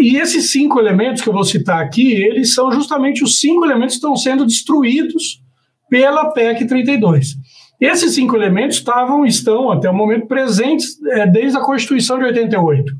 E 0.00 0.16
esses 0.16 0.50
cinco 0.50 0.80
elementos 0.80 1.22
que 1.22 1.28
eu 1.28 1.32
vou 1.32 1.44
citar 1.44 1.80
aqui, 1.80 2.14
eles 2.14 2.54
são 2.54 2.70
justamente 2.72 3.22
os 3.22 3.38
cinco 3.38 3.64
elementos 3.64 3.94
que 3.94 3.98
estão 3.98 4.16
sendo 4.16 4.46
destruídos 4.46 5.42
pela 5.88 6.32
PEC 6.32 6.66
32. 6.66 7.36
Esses 7.80 8.14
cinco 8.14 8.34
elementos 8.34 8.78
estavam, 8.78 9.26
estão 9.26 9.70
até 9.70 9.88
o 9.90 9.94
momento 9.94 10.26
presentes 10.26 11.00
é, 11.08 11.26
desde 11.26 11.58
a 11.58 11.60
Constituição 11.60 12.18
de 12.18 12.24
88 12.24 12.92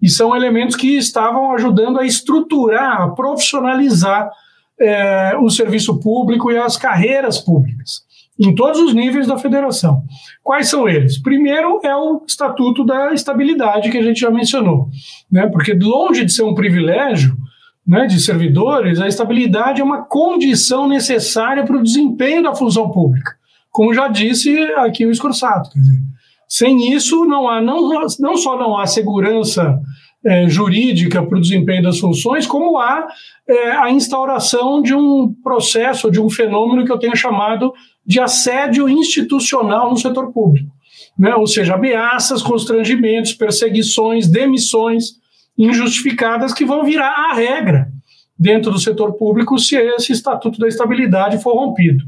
e 0.00 0.08
são 0.08 0.34
elementos 0.34 0.76
que 0.76 0.96
estavam 0.96 1.52
ajudando 1.52 1.98
a 1.98 2.06
estruturar, 2.06 3.02
a 3.02 3.08
profissionalizar 3.10 4.30
é, 4.80 5.36
o 5.38 5.50
serviço 5.50 6.00
público 6.00 6.50
e 6.50 6.56
as 6.56 6.76
carreiras 6.76 7.38
públicas, 7.38 8.02
em 8.38 8.54
todos 8.54 8.80
os 8.80 8.94
níveis 8.94 9.26
da 9.26 9.36
federação. 9.36 10.02
Quais 10.42 10.68
são 10.68 10.88
eles? 10.88 11.20
Primeiro 11.20 11.80
é 11.84 11.94
o 11.94 12.22
Estatuto 12.26 12.84
da 12.84 13.12
Estabilidade, 13.12 13.90
que 13.90 13.98
a 13.98 14.02
gente 14.02 14.20
já 14.20 14.30
mencionou, 14.30 14.88
né? 15.30 15.46
porque 15.48 15.74
longe 15.74 16.24
de 16.24 16.32
ser 16.32 16.44
um 16.44 16.54
privilégio 16.54 17.36
né, 17.86 18.06
de 18.06 18.20
servidores, 18.20 19.00
a 19.00 19.08
estabilidade 19.08 19.80
é 19.80 19.84
uma 19.84 20.02
condição 20.02 20.86
necessária 20.86 21.64
para 21.64 21.76
o 21.76 21.82
desempenho 21.82 22.42
da 22.42 22.54
função 22.54 22.90
pública, 22.90 23.32
como 23.70 23.92
já 23.92 24.06
disse 24.06 24.56
aqui 24.76 25.04
o 25.04 25.10
Escorsato. 25.10 25.70
Quer 25.70 25.80
dizer, 25.80 25.98
sem 26.50 26.92
isso, 26.92 27.24
não, 27.26 27.48
há, 27.48 27.60
não, 27.60 27.88
não 28.18 28.36
só 28.36 28.58
não 28.58 28.76
há 28.76 28.84
segurança 28.84 29.78
é, 30.26 30.48
jurídica 30.48 31.22
para 31.22 31.38
o 31.38 31.40
desempenho 31.40 31.84
das 31.84 32.00
funções, 32.00 32.44
como 32.44 32.76
há 32.76 33.06
é, 33.48 33.70
a 33.70 33.88
instauração 33.88 34.82
de 34.82 34.92
um 34.92 35.32
processo, 35.44 36.10
de 36.10 36.20
um 36.20 36.28
fenômeno 36.28 36.84
que 36.84 36.90
eu 36.90 36.98
tenho 36.98 37.14
chamado 37.14 37.72
de 38.04 38.18
assédio 38.18 38.88
institucional 38.88 39.90
no 39.90 39.96
setor 39.96 40.32
público. 40.32 40.68
Né? 41.16 41.32
Ou 41.36 41.46
seja, 41.46 41.74
ameaças, 41.74 42.42
constrangimentos, 42.42 43.32
perseguições, 43.32 44.26
demissões 44.26 45.20
injustificadas 45.56 46.52
que 46.52 46.64
vão 46.64 46.82
virar 46.82 47.30
a 47.30 47.34
regra 47.34 47.92
dentro 48.36 48.72
do 48.72 48.80
setor 48.80 49.12
público 49.12 49.56
se 49.56 49.76
esse 49.76 50.12
estatuto 50.12 50.58
da 50.58 50.66
estabilidade 50.66 51.40
for 51.40 51.54
rompido. 51.54 52.02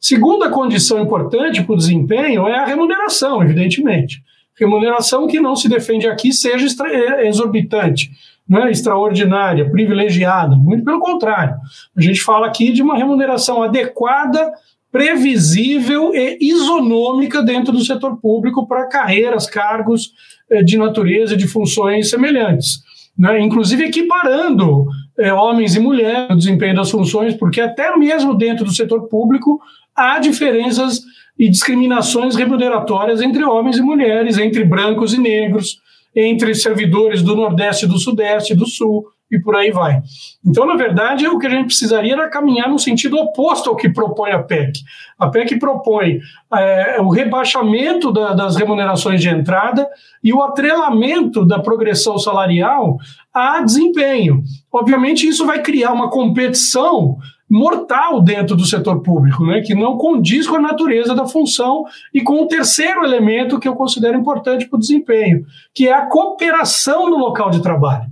Segunda 0.00 0.50
condição 0.50 1.02
importante 1.02 1.62
para 1.62 1.74
o 1.74 1.78
desempenho 1.78 2.46
é 2.46 2.58
a 2.58 2.64
remuneração, 2.64 3.42
evidentemente. 3.42 4.22
Remuneração 4.58 5.26
que 5.26 5.40
não 5.40 5.54
se 5.54 5.68
defende 5.68 6.06
aqui 6.06 6.32
seja 6.32 6.66
é, 6.86 7.28
exorbitante, 7.28 8.10
né, 8.48 8.70
extraordinária, 8.70 9.68
privilegiada, 9.70 10.56
muito 10.56 10.84
pelo 10.84 11.00
contrário. 11.00 11.56
A 11.96 12.00
gente 12.00 12.20
fala 12.20 12.46
aqui 12.46 12.72
de 12.72 12.82
uma 12.82 12.96
remuneração 12.96 13.62
adequada, 13.62 14.52
previsível 14.90 16.14
e 16.14 16.38
isonômica 16.40 17.42
dentro 17.42 17.72
do 17.72 17.84
setor 17.84 18.16
público 18.18 18.66
para 18.66 18.88
carreiras, 18.88 19.46
cargos 19.46 20.12
eh, 20.48 20.62
de 20.62 20.78
natureza 20.78 21.34
e 21.34 21.36
de 21.36 21.46
funções 21.46 22.08
semelhantes. 22.08 22.80
Né, 23.18 23.40
inclusive 23.40 23.84
equiparando 23.84 24.86
eh, 25.18 25.32
homens 25.32 25.74
e 25.74 25.80
mulheres 25.80 26.28
no 26.28 26.36
desempenho 26.36 26.76
das 26.76 26.90
funções, 26.90 27.34
porque 27.34 27.60
até 27.60 27.94
mesmo 27.96 28.34
dentro 28.34 28.64
do 28.64 28.72
setor 28.72 29.08
público 29.08 29.60
há 29.96 30.18
diferenças 30.18 31.02
e 31.38 31.48
discriminações 31.50 32.34
remuneratórias 32.34 33.20
entre 33.20 33.44
homens 33.44 33.76
e 33.76 33.82
mulheres, 33.82 34.38
entre 34.38 34.64
brancos 34.64 35.12
e 35.12 35.18
negros, 35.18 35.80
entre 36.14 36.54
servidores 36.54 37.22
do 37.22 37.36
Nordeste, 37.36 37.86
do 37.86 37.98
Sudeste, 37.98 38.54
do 38.54 38.66
Sul, 38.66 39.04
e 39.30 39.38
por 39.40 39.56
aí 39.56 39.70
vai. 39.70 40.00
Então, 40.44 40.64
na 40.64 40.76
verdade, 40.76 41.26
o 41.26 41.38
que 41.38 41.46
a 41.46 41.50
gente 41.50 41.66
precisaria 41.66 42.12
era 42.12 42.28
caminhar 42.28 42.68
no 42.68 42.78
sentido 42.78 43.16
oposto 43.16 43.68
ao 43.68 43.76
que 43.76 43.88
propõe 43.88 44.30
a 44.30 44.42
PEC. 44.42 44.80
A 45.18 45.28
PEC 45.28 45.58
propõe 45.58 46.20
é, 46.54 47.00
o 47.00 47.08
rebaixamento 47.08 48.12
da, 48.12 48.32
das 48.32 48.56
remunerações 48.56 49.20
de 49.20 49.28
entrada 49.28 49.88
e 50.22 50.32
o 50.32 50.42
atrelamento 50.42 51.44
da 51.44 51.58
progressão 51.58 52.18
salarial 52.18 52.98
a 53.34 53.60
desempenho. 53.60 54.42
Obviamente, 54.72 55.26
isso 55.26 55.44
vai 55.44 55.60
criar 55.60 55.92
uma 55.92 56.08
competição 56.08 57.18
mortal 57.48 58.20
dentro 58.20 58.56
do 58.56 58.66
setor 58.66 59.02
público, 59.02 59.46
né, 59.46 59.60
que 59.60 59.74
não 59.74 59.96
condiz 59.96 60.46
com 60.48 60.56
a 60.56 60.60
natureza 60.60 61.14
da 61.14 61.26
função 61.26 61.84
e 62.12 62.20
com 62.20 62.42
o 62.42 62.48
terceiro 62.48 63.04
elemento 63.04 63.60
que 63.60 63.68
eu 63.68 63.76
considero 63.76 64.18
importante 64.18 64.68
para 64.68 64.76
o 64.76 64.80
desempenho, 64.80 65.44
que 65.72 65.88
é 65.88 65.92
a 65.92 66.06
cooperação 66.06 67.08
no 67.08 67.16
local 67.16 67.50
de 67.50 67.62
trabalho. 67.62 68.06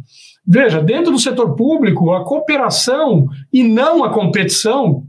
Veja, 0.46 0.80
dentro 0.80 1.10
do 1.10 1.18
setor 1.18 1.54
público, 1.56 2.12
a 2.12 2.24
cooperação 2.24 3.26
e 3.52 3.64
não 3.64 4.04
a 4.04 4.10
competição 4.10 5.02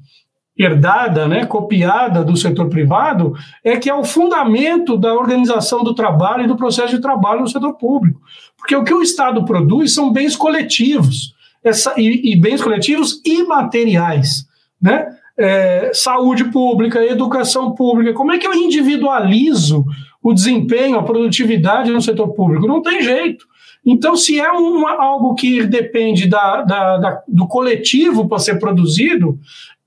herdada, 0.57 1.27
né, 1.27 1.45
copiada 1.45 2.23
do 2.23 2.37
setor 2.37 2.69
privado, 2.69 3.33
é 3.61 3.75
que 3.75 3.89
é 3.89 3.93
o 3.93 4.05
fundamento 4.05 4.97
da 4.97 5.13
organização 5.13 5.83
do 5.83 5.93
trabalho 5.93 6.45
e 6.45 6.47
do 6.47 6.55
processo 6.55 6.95
de 6.95 7.01
trabalho 7.01 7.41
no 7.41 7.49
setor 7.49 7.73
público. 7.73 8.21
Porque 8.57 8.75
o 8.75 8.83
que 8.83 8.93
o 8.93 9.01
Estado 9.01 9.43
produz 9.43 9.93
são 9.93 10.13
bens 10.13 10.35
coletivos, 10.35 11.34
essa, 11.65 11.93
e, 11.97 12.31
e 12.31 12.35
bens 12.35 12.61
coletivos 12.61 13.19
imateriais, 13.25 14.45
né? 14.81 15.07
É, 15.37 15.91
saúde 15.93 16.45
pública, 16.45 17.03
educação 17.03 17.73
pública. 17.73 18.13
Como 18.13 18.31
é 18.31 18.37
que 18.37 18.47
eu 18.47 18.53
individualizo 18.53 19.83
o 20.23 20.33
desempenho, 20.33 20.97
a 20.97 21.03
produtividade 21.03 21.91
no 21.91 22.01
setor 22.01 22.29
público? 22.29 22.67
Não 22.67 22.81
tem 22.81 23.01
jeito. 23.01 23.45
Então, 23.85 24.15
se 24.15 24.39
é 24.39 24.45
algo 24.45 25.35
que 25.35 25.63
depende 25.63 26.27
da, 26.27 26.61
da, 26.61 26.97
da 26.97 27.23
do 27.27 27.47
coletivo 27.47 28.29
para 28.29 28.39
ser 28.39 28.59
produzido, 28.59 29.37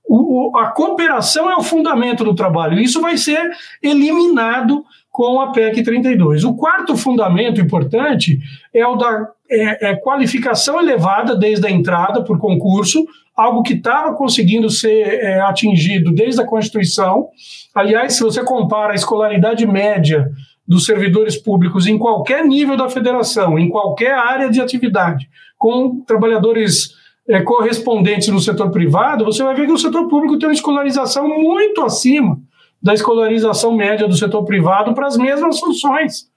o, 0.07 0.55
a 0.57 0.67
cooperação 0.67 1.49
é 1.49 1.55
o 1.55 1.63
fundamento 1.63 2.23
do 2.23 2.35
trabalho. 2.35 2.79
Isso 2.79 3.01
vai 3.01 3.17
ser 3.17 3.51
eliminado 3.81 4.83
com 5.19 5.41
a 5.41 5.51
PEC 5.51 5.83
32. 5.83 6.45
O 6.45 6.53
quarto 6.53 6.95
fundamento 6.95 7.59
importante 7.59 8.39
é 8.73 8.87
o 8.87 8.95
da 8.95 9.27
é, 9.51 9.89
é 9.89 9.95
qualificação 9.97 10.79
elevada 10.79 11.35
desde 11.35 11.67
a 11.67 11.69
entrada 11.69 12.23
por 12.23 12.39
concurso, 12.39 13.05
algo 13.35 13.61
que 13.61 13.73
estava 13.73 14.13
conseguindo 14.13 14.69
ser 14.69 15.19
é, 15.21 15.41
atingido 15.41 16.13
desde 16.13 16.41
a 16.41 16.45
Constituição. 16.45 17.27
Aliás, 17.75 18.13
se 18.13 18.23
você 18.23 18.41
compara 18.45 18.93
a 18.93 18.95
escolaridade 18.95 19.67
média 19.67 20.31
dos 20.65 20.85
servidores 20.85 21.35
públicos 21.35 21.85
em 21.85 21.97
qualquer 21.97 22.45
nível 22.45 22.77
da 22.77 22.87
federação, 22.87 23.59
em 23.59 23.67
qualquer 23.67 24.13
área 24.13 24.49
de 24.49 24.61
atividade, 24.61 25.29
com 25.57 25.99
trabalhadores 26.07 26.91
é, 27.27 27.41
correspondentes 27.41 28.29
no 28.29 28.39
setor 28.39 28.71
privado, 28.71 29.25
você 29.25 29.43
vai 29.43 29.53
ver 29.53 29.65
que 29.65 29.73
o 29.73 29.77
setor 29.77 30.07
público 30.07 30.39
tem 30.39 30.47
uma 30.47 30.53
escolarização 30.55 31.27
muito 31.27 31.81
acima 31.81 32.39
da 32.81 32.93
escolarização 32.93 33.75
média 33.75 34.07
do 34.07 34.15
setor 34.15 34.43
privado 34.45 34.93
para 34.93 35.07
as 35.07 35.17
mesmas 35.17 35.59
funções. 35.59 36.29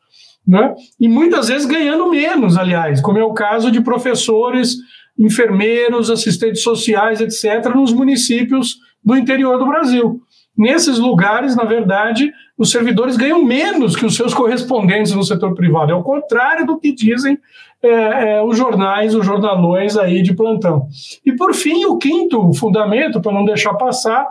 Né? 0.46 0.74
E 0.98 1.08
muitas 1.08 1.48
vezes 1.48 1.66
ganhando 1.66 2.10
menos, 2.10 2.56
aliás, 2.56 3.00
como 3.00 3.18
é 3.18 3.24
o 3.24 3.32
caso 3.32 3.70
de 3.70 3.80
professores, 3.80 4.76
enfermeiros, 5.18 6.10
assistentes 6.10 6.62
sociais, 6.62 7.20
etc., 7.20 7.72
nos 7.74 7.92
municípios 7.92 8.76
do 9.04 9.16
interior 9.16 9.58
do 9.58 9.66
Brasil. 9.66 10.20
Nesses 10.56 10.98
lugares, 10.98 11.56
na 11.56 11.64
verdade, 11.64 12.30
os 12.58 12.70
servidores 12.70 13.16
ganham 13.16 13.42
menos 13.42 13.96
que 13.96 14.04
os 14.04 14.14
seus 14.14 14.34
correspondentes 14.34 15.12
no 15.12 15.24
setor 15.24 15.54
privado. 15.54 15.92
É 15.92 15.94
o 15.94 16.02
contrário 16.02 16.66
do 16.66 16.78
que 16.78 16.92
dizem 16.92 17.38
é, 17.82 17.88
é, 17.88 18.42
os 18.42 18.56
jornais, 18.56 19.14
os 19.14 19.24
jornalões 19.24 19.96
aí 19.96 20.22
de 20.22 20.34
plantão. 20.34 20.86
E, 21.24 21.32
por 21.32 21.54
fim, 21.54 21.86
o 21.86 21.96
quinto 21.96 22.52
fundamento, 22.52 23.20
para 23.20 23.32
não 23.32 23.44
deixar 23.44 23.74
passar, 23.74 24.28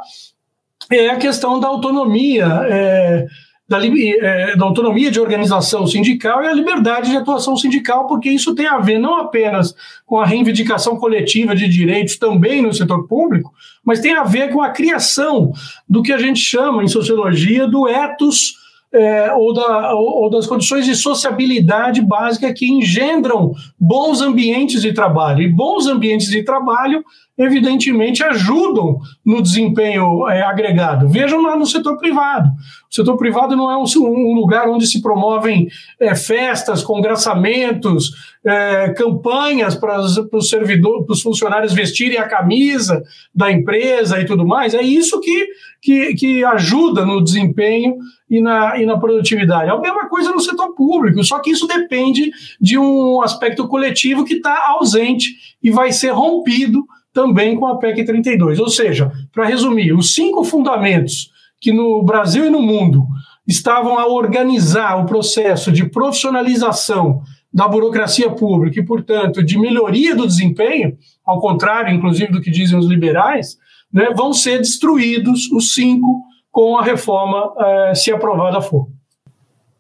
é 0.92 1.10
a 1.10 1.16
questão 1.18 1.60
da 1.60 1.68
autonomia. 1.68 2.46
É, 2.70 3.28
da, 3.68 3.80
é, 3.86 4.56
da, 4.58 4.66
autonomia 4.66 5.10
de 5.10 5.20
organização 5.20 5.88
sindical 5.88 6.44
e 6.44 6.48
a 6.48 6.54
liberdade 6.54 7.10
de 7.10 7.16
atuação 7.16 7.56
sindical, 7.56 8.06
porque 8.06 8.30
isso 8.30 8.54
tem 8.54 8.68
a 8.68 8.80
ver 8.80 9.00
não 9.00 9.16
apenas 9.16 9.74
com 10.06 10.20
a 10.20 10.26
reivindicação 10.26 10.98
coletiva 10.98 11.56
de 11.56 11.70
direitos 11.70 12.18
também 12.18 12.62
no 12.62 12.74
setor 12.74 13.08
público, 13.08 13.54
mas 13.86 14.02
tem 14.02 14.14
a 14.14 14.24
ver 14.24 14.52
com 14.52 14.62
a 14.62 14.72
criação 14.72 15.54
do 15.88 16.04
que 16.04 16.12
a 16.12 16.18
gente 16.18 16.40
chama 16.40 16.84
em 16.84 16.88
sociologia 16.90 17.66
do 17.66 17.88
ethos 17.88 18.60
é, 18.94 19.32
ou, 19.34 19.54
da, 19.54 19.96
ou, 19.96 20.24
ou, 20.24 20.30
das 20.30 20.46
condições 20.46 20.86
de 20.86 20.96
sociabilidade 20.96 22.02
básica 22.02 22.54
que 22.54 22.70
engendram 22.70 23.54
bons 23.80 24.22
ambientes 24.22 24.82
de 24.82 24.92
trabalho. 24.92 25.42
E 25.42 25.48
bons 25.48 25.88
ambientes 25.88 26.30
de 26.30 26.44
trabalho 26.44 27.04
evidentemente 27.44 28.24
ajudam 28.24 29.00
no 29.26 29.42
desempenho 29.42 30.28
é, 30.28 30.42
agregado. 30.42 31.08
Vejam 31.10 31.42
lá 31.42 31.58
no 31.58 31.66
setor 31.66 31.98
privado. 31.98 32.50
O 32.90 32.94
setor 32.94 33.16
privado 33.18 33.56
não 33.56 33.72
é 33.72 33.78
um, 33.78 33.86
um 34.00 34.34
lugar 34.34 34.68
onde 34.68 34.86
se 34.86 35.02
promovem 35.02 35.68
é, 36.00 36.14
festas, 36.14 36.84
congraçamentos, 36.84 38.12
é, 38.44 38.90
campanhas 38.90 39.76
para 39.76 40.02
os 40.02 40.50
servidores, 40.50 41.06
para 41.06 41.14
os 41.14 41.22
funcionários 41.22 41.74
vestirem 41.74 42.18
a 42.18 42.28
camisa 42.28 43.02
da 43.34 43.52
empresa 43.52 44.20
e 44.20 44.26
tudo 44.26 44.46
mais. 44.46 44.74
É 44.74 44.82
isso 44.82 45.20
que, 45.22 45.48
que, 45.82 46.14
que 46.16 46.44
ajuda 46.44 47.06
no 47.06 47.24
desempenho 47.24 47.96
e 48.30 48.42
na, 48.42 48.78
e 48.78 48.86
na 48.86 48.98
produtividade. 48.98 49.70
É 49.70 49.74
a 49.74 49.80
mesma 49.80 50.10
coisa 50.10 50.32
no 50.32 50.40
setor 50.40 50.74
público, 50.74 51.24
só 51.24 51.40
que 51.40 51.52
isso 51.52 51.68
depende 51.68 52.32
de 52.60 52.78
um 52.78 53.22
aspecto 53.22 53.68
coletivo 53.68 54.26
que 54.26 54.36
está 54.36 54.70
ausente 54.70 55.30
e 55.62 55.70
vai 55.70 55.92
ser 55.92 56.12
rompido 56.12 56.84
também 57.14 57.56
com 57.56 57.68
a 57.68 57.78
PEC 57.78 58.06
32. 58.06 58.60
Ou 58.60 58.70
seja, 58.70 59.12
para 59.32 59.46
resumir, 59.46 59.94
os 59.94 60.14
cinco 60.14 60.44
fundamentos 60.44 61.32
que 61.60 61.72
no 61.72 62.04
Brasil 62.04 62.46
e 62.46 62.50
no 62.50 62.62
mundo 62.62 63.06
estavam 63.48 64.00
a 64.00 64.08
organizar 64.08 65.00
o 65.00 65.06
processo 65.06 65.72
de 65.72 65.90
profissionalização 65.90 67.22
da 67.54 67.68
burocracia 67.68 68.30
pública 68.30 68.80
e, 68.80 68.86
portanto, 68.86 69.44
de 69.44 69.60
melhoria 69.60 70.16
do 70.16 70.26
desempenho, 70.26 70.98
ao 71.26 71.40
contrário, 71.40 71.94
inclusive, 71.94 72.32
do 72.32 72.42
que 72.42 72.50
dizem 72.50 72.80
os 72.80 72.88
liberais, 72.88 73.58
né, 73.92 74.10
vão 74.16 74.32
ser 74.32 74.60
destruídos 74.60 75.52
os 75.52 75.74
cinco 75.74 76.24
com 76.50 76.78
a 76.78 76.84
reforma, 76.84 77.54
eh, 77.60 77.96
se 77.96 78.12
aprovada 78.12 78.62
for. 78.62 78.88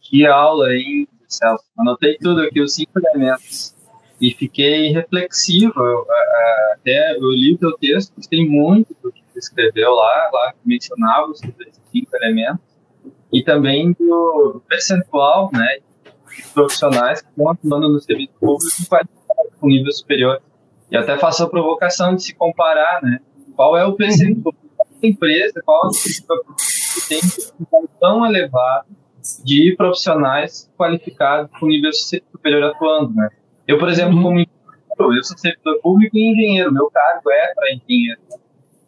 Que 0.01 0.25
aula, 0.25 0.73
hein, 0.73 1.07
Celso? 1.27 1.63
Anotei 1.77 2.17
tudo 2.17 2.41
aqui, 2.41 2.61
os 2.61 2.73
cinco 2.73 2.91
elementos 2.97 3.73
e 4.21 4.31
fiquei 4.31 4.89
reflexivo. 4.89 5.73
Eu, 5.75 6.05
até 6.73 7.15
eu 7.17 7.31
li 7.31 7.55
o 7.55 7.57
teu 7.57 7.71
texto, 7.77 8.13
gostei 8.15 8.47
muito 8.47 8.95
do 9.01 9.11
que 9.11 9.23
tu 9.33 9.39
escreveu 9.39 9.91
lá, 9.91 10.29
lá 10.31 10.53
mencionava 10.63 11.31
os 11.31 11.39
cinco 11.39 12.15
elementos, 12.15 12.63
e 13.33 13.43
também 13.43 13.93
do 13.93 14.61
percentual 14.69 15.49
né, 15.51 15.79
de 16.35 16.43
profissionais 16.53 17.21
que 17.21 17.29
estão 17.29 17.49
atuando 17.49 17.89
no 17.89 17.99
serviço 17.99 18.33
público 18.39 18.75
com 19.59 19.67
nível 19.67 19.91
superior. 19.91 20.41
E 20.91 20.97
até 20.97 21.17
faço 21.17 21.43
a 21.43 21.49
provocação 21.49 22.15
de 22.15 22.23
se 22.23 22.35
comparar, 22.35 23.01
né? 23.01 23.19
Qual 23.55 23.77
é 23.77 23.85
o 23.85 23.93
percentual 23.93 24.53
da 25.01 25.07
empresa, 25.07 25.61
qual 25.63 25.89
é 25.89 25.91
que 25.93 27.07
tem 27.07 27.19
um 27.73 27.87
tão 27.99 28.25
elevado 28.25 28.87
de 29.45 29.73
profissionais 29.77 30.69
qualificados 30.77 31.49
com 31.57 31.67
nível 31.67 31.91
superior 31.93 32.63
atuando, 32.63 33.13
né? 33.13 33.29
Eu, 33.71 33.77
por 33.77 33.87
exemplo, 33.87 34.17
uhum. 34.17 34.45
como 34.97 35.13
eu 35.13 35.23
sou 35.23 35.37
servidor 35.37 35.79
público 35.81 36.17
e 36.17 36.31
engenheiro, 36.31 36.73
meu 36.73 36.91
cargo 36.91 37.31
é 37.31 37.53
para 37.55 37.73
engenheiro. 37.73 38.19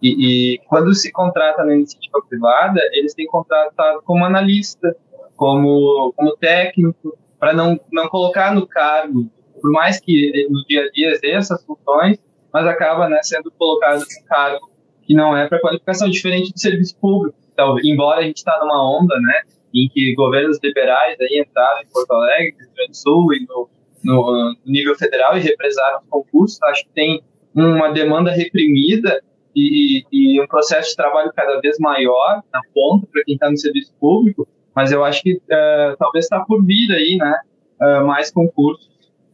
E, 0.01 0.55
e, 0.55 0.57
quando 0.67 0.93
se 0.93 1.09
contrata 1.09 1.63
na 1.63 1.73
iniciativa 1.73 2.21
privada, 2.27 2.81
eles 2.91 3.13
têm 3.13 3.25
contratado 3.25 4.01
como 4.03 4.25
analista, 4.25 4.93
como, 5.37 6.11
como 6.17 6.35
técnico, 6.35 7.17
para 7.39 7.53
não, 7.53 7.79
não 7.93 8.09
colocar 8.09 8.53
no 8.53 8.67
cargo, 8.67 9.31
por 9.61 9.71
mais 9.71 10.01
que 10.01 10.47
no 10.49 10.65
dia 10.65 10.83
a 10.83 10.91
dia 10.91 11.11
exerça 11.11 11.53
essas 11.53 11.65
funções, 11.65 12.17
mas 12.51 12.67
acaba 12.67 13.07
né, 13.07 13.19
sendo 13.23 13.49
colocado 13.51 13.99
no 13.99 14.25
cargo 14.27 14.69
que 15.03 15.15
não 15.15 15.35
é 15.35 15.47
para 15.47 15.61
qualificação, 15.61 16.09
diferente 16.09 16.51
do 16.51 16.59
serviço 16.59 16.97
público. 16.97 17.37
Então, 17.53 17.77
embora 17.81 18.19
a 18.19 18.23
gente 18.23 18.37
está 18.37 18.59
numa 18.59 18.99
onda, 18.99 19.17
né, 19.21 19.43
em 19.73 19.87
que 19.87 20.13
governos 20.15 20.59
liberais 20.61 21.17
aí 21.21 21.41
entraram 21.41 21.81
em 21.81 21.87
Porto 21.87 22.11
Alegre, 22.11 22.51
no 22.51 22.65
Rio 22.65 22.75
Grande 22.75 22.91
do 22.91 22.97
Sul 22.97 23.33
e 23.33 23.45
no, 23.47 23.69
no, 24.03 24.55
nível 24.65 24.95
federal 24.95 25.37
e 25.37 25.41
represaram 25.41 25.99
os 25.99 26.07
concursos. 26.09 26.61
Acho 26.63 26.83
que 26.83 26.91
tem 26.91 27.23
uma 27.53 27.91
demanda 27.91 28.31
reprimida 28.31 29.21
e, 29.55 30.03
e, 30.11 30.41
um 30.41 30.47
processo 30.47 30.89
de 30.89 30.95
trabalho 30.95 31.31
cada 31.35 31.59
vez 31.59 31.77
maior 31.79 32.41
na 32.51 32.61
ponta 32.73 33.07
para 33.11 33.23
quem 33.23 33.35
está 33.35 33.49
no 33.49 33.57
serviço 33.57 33.93
público, 33.99 34.47
mas 34.75 34.91
eu 34.91 35.03
acho 35.03 35.21
que 35.21 35.35
uh, 35.35 35.95
talvez 35.99 36.25
está 36.25 36.39
por 36.39 36.65
vir 36.65 36.91
aí, 36.91 37.17
né, 37.17 37.39
uh, 37.79 38.05
mais 38.05 38.31
concursos 38.31 38.89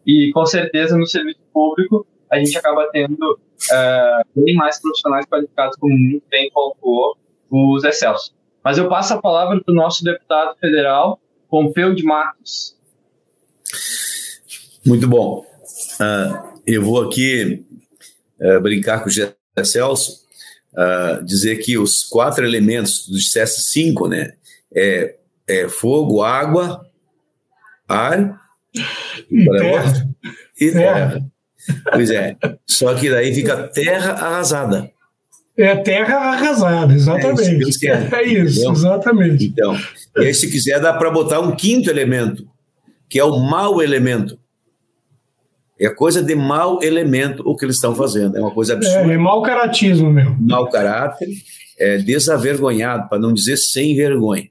e 0.05 0.31
com 0.33 0.45
certeza 0.45 0.97
no 0.97 1.05
serviço 1.07 1.39
público 1.53 2.05
a 2.29 2.37
gente 2.37 2.57
acaba 2.57 2.89
tendo 2.91 3.33
uh, 3.33 4.41
bem 4.43 4.55
mais 4.55 4.81
profissionais 4.81 5.25
qualificados, 5.25 5.77
como 5.77 5.95
muito 5.95 6.23
bem 6.29 6.51
pontuou 6.51 7.17
os 7.49 7.83
excelsos. 7.83 8.35
Mas 8.63 8.77
eu 8.77 8.87
passo 8.87 9.13
a 9.13 9.21
palavra 9.21 9.61
para 9.63 9.71
o 9.71 9.75
nosso 9.75 10.03
deputado 10.03 10.55
federal, 10.59 11.19
Pompeu 11.49 11.95
de 11.95 12.03
Matos. 12.03 12.77
Muito 14.89 15.07
bom. 15.07 15.45
Uh, 16.01 16.59
eu 16.65 16.81
vou 16.81 16.99
aqui 17.03 17.63
uh, 18.41 18.59
brincar 18.59 19.03
com 19.03 19.07
o 19.07 19.11
José 19.11 19.35
Celso, 19.63 20.23
uh, 20.73 21.23
dizer 21.23 21.57
que 21.57 21.77
os 21.77 22.05
quatro 22.05 22.43
elementos 22.43 23.07
do 23.07 23.19
CS5, 23.19 24.09
né, 24.09 24.33
é, 24.75 25.15
é 25.47 25.69
fogo, 25.69 26.23
água, 26.23 26.83
ar 27.87 28.41
e 29.29 29.45
terra. 29.45 30.09
E 30.59 30.71
terra. 30.71 31.25
Pois 31.93 32.09
é. 32.09 32.35
Só 32.65 32.95
que 32.95 33.11
daí 33.11 33.31
fica 33.31 33.67
terra 33.67 34.13
arrasada. 34.13 34.91
É 35.55 35.75
terra 35.75 36.15
arrasada, 36.31 36.91
exatamente. 36.95 37.63
É 37.63 37.69
isso, 37.69 37.85
é 37.85 38.23
isso 38.23 38.61
entendeu? 38.61 38.71
exatamente. 38.71 39.45
Então, 39.45 39.77
e 40.17 40.25
aí, 40.25 40.33
se 40.33 40.49
quiser, 40.49 40.79
dá 40.79 40.93
para 40.93 41.11
botar 41.11 41.41
um 41.41 41.55
quinto 41.55 41.91
elemento, 41.91 42.49
que 43.07 43.19
é 43.19 43.23
o 43.23 43.37
mau 43.37 43.83
elemento. 43.83 44.39
É 45.79 45.89
coisa 45.89 46.21
de 46.21 46.35
mau 46.35 46.83
elemento 46.83 47.41
o 47.45 47.55
que 47.55 47.65
eles 47.65 47.75
estão 47.75 47.95
fazendo. 47.95 48.35
É 48.37 48.41
uma 48.41 48.51
coisa 48.51 48.73
absurda. 48.73 49.11
É, 49.11 49.15
é 49.15 49.17
mau 49.17 49.41
caratismo 49.41 50.11
mesmo. 50.11 50.37
Mau 50.39 50.69
caráter, 50.69 51.29
é 51.77 51.97
desavergonhado, 51.97 53.07
para 53.07 53.17
não 53.17 53.33
dizer 53.33 53.55
sem 53.57 53.95
vergonha. 53.95 54.49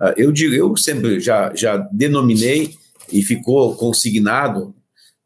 Ah, 0.00 0.14
eu 0.16 0.32
digo, 0.32 0.54
eu 0.54 0.76
sempre 0.76 1.20
já, 1.20 1.52
já 1.54 1.76
denominei 1.92 2.74
e 3.12 3.22
ficou 3.22 3.74
consignado 3.74 4.74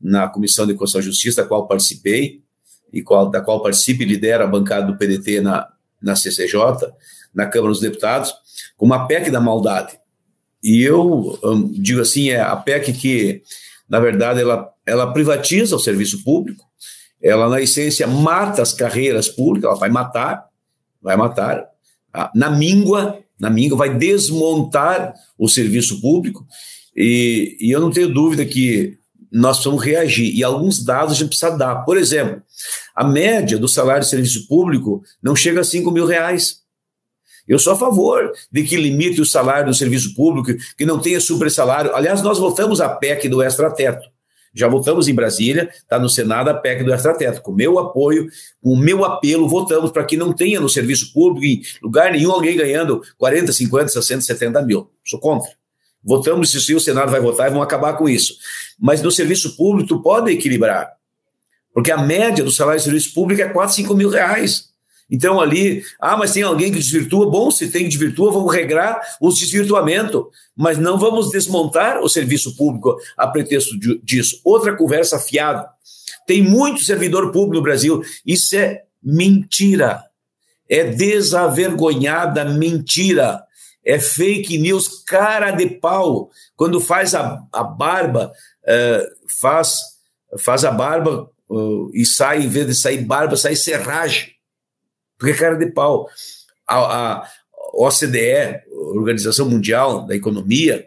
na 0.00 0.28
Comissão 0.28 0.66
de 0.66 0.74
Constituição 0.74 1.00
e 1.00 1.12
Justiça, 1.12 1.42
da 1.42 1.48
qual 1.48 1.68
participei, 1.68 2.42
e 2.92 3.02
qual, 3.02 3.30
da 3.30 3.40
qual 3.40 3.62
participe 3.62 4.02
e 4.02 4.06
lidera 4.06 4.44
a 4.44 4.48
bancada 4.48 4.86
do 4.86 4.98
PDT 4.98 5.40
na, 5.40 5.68
na 6.00 6.16
CCJ, 6.16 6.58
na 7.32 7.46
Câmara 7.46 7.72
dos 7.72 7.80
Deputados, 7.80 8.34
como 8.76 8.92
a 8.94 9.06
PEC 9.06 9.30
da 9.30 9.40
maldade. 9.40 9.96
E 10.62 10.82
eu 10.82 11.38
um, 11.42 11.68
digo 11.70 12.00
assim, 12.00 12.30
é 12.30 12.40
a 12.40 12.56
PEC 12.56 12.92
que, 12.92 13.42
na 13.92 14.00
verdade, 14.00 14.40
ela, 14.40 14.72
ela 14.86 15.12
privatiza 15.12 15.76
o 15.76 15.78
serviço 15.78 16.24
público, 16.24 16.64
ela, 17.22 17.46
na 17.46 17.60
essência, 17.60 18.06
mata 18.06 18.62
as 18.62 18.72
carreiras 18.72 19.28
públicas, 19.28 19.68
ela 19.68 19.78
vai 19.78 19.90
matar, 19.90 20.46
vai 21.02 21.14
matar, 21.14 21.66
na 22.34 22.48
míngua, 22.48 23.18
na 23.38 23.50
míngua, 23.50 23.76
vai 23.76 23.94
desmontar 23.94 25.12
o 25.38 25.46
serviço 25.46 26.00
público, 26.00 26.46
e, 26.96 27.54
e 27.60 27.70
eu 27.70 27.82
não 27.82 27.90
tenho 27.90 28.08
dúvida 28.08 28.46
que 28.46 28.98
nós 29.30 29.58
precisamos 29.58 29.84
reagir. 29.84 30.34
E 30.34 30.42
alguns 30.42 30.82
dados 30.82 31.12
a 31.12 31.16
gente 31.18 31.28
precisa 31.28 31.50
dar. 31.50 31.84
Por 31.84 31.98
exemplo, 31.98 32.42
a 32.94 33.04
média 33.04 33.58
do 33.58 33.68
salário 33.68 34.02
de 34.02 34.08
serviço 34.08 34.46
público 34.46 35.02
não 35.22 35.36
chega 35.36 35.60
a 35.60 35.64
5 35.64 35.90
mil 35.90 36.06
reais. 36.06 36.61
Eu 37.52 37.58
sou 37.58 37.74
a 37.74 37.76
favor 37.76 38.32
de 38.50 38.62
que 38.62 38.78
limite 38.78 39.20
o 39.20 39.26
salário 39.26 39.66
do 39.66 39.74
serviço 39.74 40.14
público, 40.14 40.58
que 40.74 40.86
não 40.86 40.98
tenha 40.98 41.20
salário. 41.20 41.94
Aliás, 41.94 42.22
nós 42.22 42.38
votamos 42.38 42.80
a 42.80 42.88
PEC 42.88 43.28
do 43.28 43.42
extrateto. 43.42 44.08
Já 44.54 44.68
votamos 44.68 45.06
em 45.06 45.14
Brasília, 45.14 45.68
está 45.70 45.98
no 45.98 46.08
Senado 46.08 46.48
a 46.48 46.54
PEC 46.54 46.82
do 46.82 46.94
extrateto. 46.94 47.42
Com 47.42 47.52
meu 47.52 47.78
apoio, 47.78 48.26
com 48.58 48.70
o 48.70 48.76
meu 48.78 49.04
apelo, 49.04 49.46
votamos 49.46 49.90
para 49.90 50.02
que 50.02 50.16
não 50.16 50.32
tenha 50.32 50.60
no 50.60 50.68
serviço 50.70 51.12
público, 51.12 51.44
em 51.44 51.62
lugar 51.84 52.10
nenhum, 52.10 52.32
alguém 52.32 52.56
ganhando 52.56 53.02
40, 53.18 53.52
50, 53.52 53.88
60, 53.88 54.22
70 54.22 54.62
mil. 54.62 54.90
Sou 55.04 55.20
contra. 55.20 55.50
Votamos 56.02 56.50
se 56.50 56.58
sim, 56.58 56.74
o 56.74 56.80
Senado 56.80 57.10
vai 57.10 57.20
votar 57.20 57.48
e 57.48 57.52
vão 57.52 57.60
acabar 57.60 57.98
com 57.98 58.08
isso. 58.08 58.34
Mas 58.80 59.02
no 59.02 59.10
serviço 59.10 59.58
público, 59.58 59.88
tu 59.88 60.02
pode 60.02 60.32
equilibrar. 60.32 60.90
Porque 61.74 61.90
a 61.90 61.98
média 61.98 62.42
do 62.42 62.50
salário 62.50 62.78
de 62.78 62.84
serviço 62.84 63.12
público 63.12 63.42
é 63.42 63.48
4, 63.50 63.76
5 63.76 63.94
mil 63.94 64.08
reais. 64.08 64.71
Então 65.12 65.40
ali, 65.40 65.84
ah, 66.00 66.16
mas 66.16 66.32
tem 66.32 66.42
alguém 66.42 66.72
que 66.72 66.78
desvirtua? 66.78 67.30
Bom, 67.30 67.50
se 67.50 67.70
tem 67.70 67.84
que 67.84 67.90
desvirtua, 67.90 68.32
vamos 68.32 68.52
regrar 68.52 69.00
os 69.20 69.38
desvirtuamento, 69.38 70.30
mas 70.56 70.78
não 70.78 70.98
vamos 70.98 71.30
desmontar 71.30 72.00
o 72.00 72.08
serviço 72.08 72.56
público 72.56 72.96
a 73.16 73.26
pretexto 73.26 73.78
disso. 74.02 74.40
Outra 74.42 74.74
conversa 74.74 75.18
fiada. 75.18 75.68
Tem 76.26 76.42
muito 76.42 76.82
servidor 76.82 77.30
público 77.30 77.56
no 77.56 77.62
Brasil. 77.62 78.02
Isso 78.26 78.56
é 78.56 78.82
mentira. 79.02 80.02
É 80.68 80.84
desavergonhada 80.84 82.44
mentira 82.46 83.44
é 83.84 83.98
fake 83.98 84.58
news 84.58 85.02
cara 85.04 85.50
de 85.50 85.66
pau. 85.66 86.30
Quando 86.56 86.80
faz 86.80 87.14
a, 87.14 87.42
a 87.52 87.64
barba, 87.64 88.32
uh, 88.64 89.32
faz, 89.40 89.78
faz 90.38 90.64
a 90.64 90.70
barba 90.70 91.28
uh, 91.48 91.90
e 91.92 92.06
sai, 92.06 92.44
em 92.44 92.48
vez 92.48 92.66
de 92.66 92.74
sair 92.74 93.04
barba, 93.04 93.36
sai 93.36 93.56
serragem. 93.56 94.31
Porque 95.22 95.36
é 95.36 95.38
cara 95.38 95.54
de 95.54 95.70
pau. 95.70 96.08
A, 96.68 96.78
a 96.78 97.28
OCDE, 97.74 98.60
Organização 98.96 99.48
Mundial 99.48 100.04
da 100.04 100.16
Economia, 100.16 100.84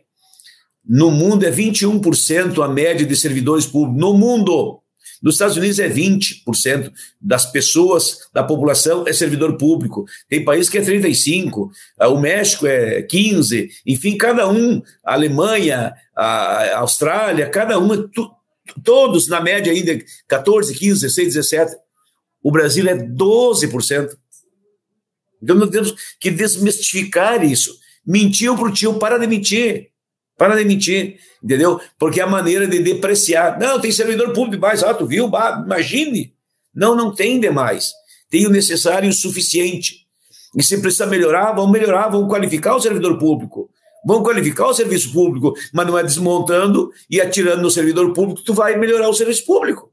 no 0.85 1.09
mundo 1.09 1.45
é 1.45 1.51
21% 1.51 2.61
a 2.61 2.67
média 2.67 3.05
de 3.05 3.15
servidores 3.15 3.65
públicos. 3.65 3.97
No 3.97 4.13
mundo! 4.13 4.81
Nos 5.23 5.35
Estados 5.35 5.55
Unidos 5.55 5.79
é 5.79 5.87
20% 5.87 6.91
das 7.21 7.49
pessoas, 7.49 8.27
da 8.33 8.43
população 8.43 9.07
é 9.07 9.13
servidor 9.13 9.57
público. 9.57 10.03
Tem 10.27 10.43
país 10.43 10.67
que 10.67 10.77
é 10.77 10.81
35%, 10.81 11.69
ah, 11.97 12.09
o 12.09 12.19
México 12.19 12.67
é 12.67 13.03
15%, 13.03 13.69
enfim, 13.87 14.17
cada 14.17 14.49
um, 14.49 14.83
a 15.03 15.13
Alemanha, 15.13 15.93
a 16.13 16.79
Austrália, 16.79 17.49
cada 17.49 17.79
um, 17.79 17.87
todos 18.83 19.29
na 19.29 19.39
média 19.39 19.71
ainda 19.71 19.97
14, 20.27 20.75
15, 20.75 21.01
16, 21.03 21.35
17%. 21.37 21.69
O 22.43 22.51
Brasil 22.51 22.87
é 22.87 22.95
12%. 22.95 24.09
Então 25.45 25.55
nós 25.55 25.69
temos 25.69 25.93
que 26.19 26.31
desmistificar 26.31 27.45
isso. 27.45 27.77
Mentiu 28.05 28.55
para 28.55 28.67
o 28.67 28.73
tio, 28.73 28.95
para 28.95 29.19
de 29.19 29.27
mentir. 29.27 29.91
Para 30.35 30.55
de 30.55 30.65
mentir, 30.65 31.17
entendeu? 31.41 31.79
Porque 31.97 32.19
é 32.19 32.23
a 32.23 32.27
maneira 32.27 32.67
de 32.67 32.79
depreciar. 32.79 33.57
Não, 33.59 33.79
tem 33.79 33.91
servidor 33.91 34.33
público 34.33 34.61
mais 34.61 34.83
alto, 34.83 35.05
viu? 35.05 35.29
Bah, 35.29 35.63
imagine. 35.63 36.33
Não, 36.73 36.95
não 36.95 37.13
tem 37.13 37.39
demais. 37.39 37.91
Tem 38.29 38.45
o 38.45 38.49
necessário 38.49 39.07
e 39.07 39.09
o 39.11 39.13
suficiente. 39.13 40.05
E 40.57 40.63
se 40.63 40.81
precisa 40.81 41.05
melhorar, 41.05 41.53
vamos 41.53 41.71
melhorar, 41.71 42.09
vamos 42.09 42.27
qualificar 42.27 42.75
o 42.75 42.81
servidor 42.81 43.17
público. 43.17 43.69
Vamos 44.05 44.23
qualificar 44.23 44.67
o 44.67 44.73
serviço 44.73 45.13
público, 45.13 45.53
mas 45.73 45.87
não 45.87 45.97
é 45.97 46.03
desmontando 46.03 46.91
e 47.09 47.21
atirando 47.21 47.61
no 47.61 47.71
servidor 47.71 48.11
público 48.13 48.43
tu 48.43 48.53
vai 48.53 48.75
melhorar 48.75 49.07
o 49.07 49.13
serviço 49.13 49.45
público. 49.45 49.91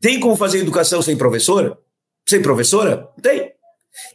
Tem 0.00 0.20
como 0.20 0.36
fazer 0.36 0.58
educação 0.58 1.00
sem 1.00 1.16
professora? 1.16 1.78
Sem 2.28 2.42
professora? 2.42 3.08
Tem. 3.22 3.55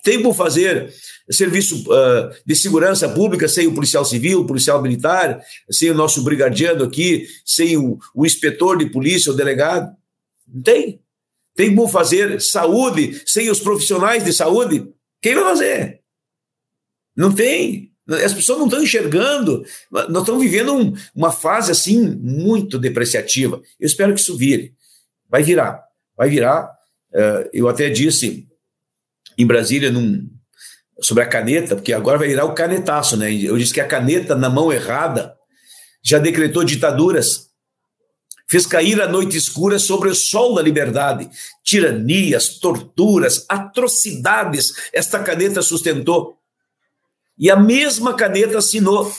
Tem 0.04 0.22
como 0.22 0.34
fazer 0.34 0.94
serviço 1.30 1.84
uh, 1.92 2.34
de 2.46 2.56
segurança 2.56 3.08
pública 3.10 3.48
sem 3.48 3.68
o 3.68 3.74
policial 3.74 4.04
civil, 4.04 4.42
o 4.42 4.46
policial 4.46 4.82
militar, 4.82 5.42
sem 5.70 5.90
o 5.90 5.96
nosso 5.96 6.24
brigadiano 6.24 6.84
aqui, 6.84 7.28
sem 7.46 7.78
o, 7.78 7.98
o 8.14 8.26
inspetor 8.26 8.78
de 8.78 8.88
polícia, 8.88 9.32
o 9.32 9.36
delegado? 9.36 9.96
Não 10.48 10.62
tem. 10.62 11.02
Tem 11.56 11.76
como 11.76 11.88
fazer 11.88 12.42
saúde 12.42 13.22
sem 13.26 13.50
os 13.50 13.60
profissionais 13.60 14.24
de 14.24 14.34
saúde? 14.34 14.88
Quem 15.22 15.36
vai 15.36 15.44
fazer? 15.44 16.02
Não 17.16 17.34
tem. 17.34 17.92
As 18.08 18.34
pessoas 18.34 18.60
não 18.60 18.66
estão 18.66 18.84
enxergando. 18.84 19.64
Nós 19.92 20.22
estamos 20.22 20.42
vivendo 20.42 20.74
um, 20.74 20.94
uma 21.16 21.32
fase 21.32 21.72
assim 21.72 22.16
muito 22.16 22.80
depreciativa. 22.80 23.62
Eu 23.80 23.86
espero 23.86 24.14
que 24.14 24.20
isso 24.20 24.38
vire. 24.38 24.74
Vai 25.30 25.44
virar. 25.44 25.84
Vai 26.18 26.30
virar. 26.30 26.70
Uh, 27.14 27.50
eu 27.54 27.68
até 27.68 27.90
disse 27.90 28.48
em 29.38 29.46
Brasília, 29.46 29.92
num, 29.92 30.30
sobre 31.02 31.24
a 31.24 31.28
caneta, 31.28 31.76
porque 31.76 31.94
agora 31.94 32.18
vai 32.18 32.28
virar 32.28 32.46
o 32.46 32.54
canetaço, 32.54 33.18
né? 33.18 33.34
Eu 33.34 33.58
disse 33.58 33.74
que 33.74 33.82
a 33.82 33.88
caneta 33.88 34.36
na 34.36 34.50
mão 34.50 34.72
errada 34.72 35.36
já 36.04 36.18
decretou 36.18 36.64
ditaduras, 36.64 37.50
fez 38.48 38.66
cair 38.66 39.02
a 39.02 39.08
noite 39.08 39.38
escura 39.38 39.80
sobre 39.80 40.10
o 40.10 40.16
sol 40.16 40.56
da 40.56 40.62
liberdade, 40.62 41.30
tiranias, 41.64 42.60
torturas, 42.60 43.46
atrocidades, 43.48 44.74
esta 44.92 45.20
caneta 45.24 45.62
sustentou. 45.62 46.38
E 47.38 47.50
a 47.50 47.56
mesma 47.56 48.14
caneta 48.14 48.58
assinou 48.58 49.12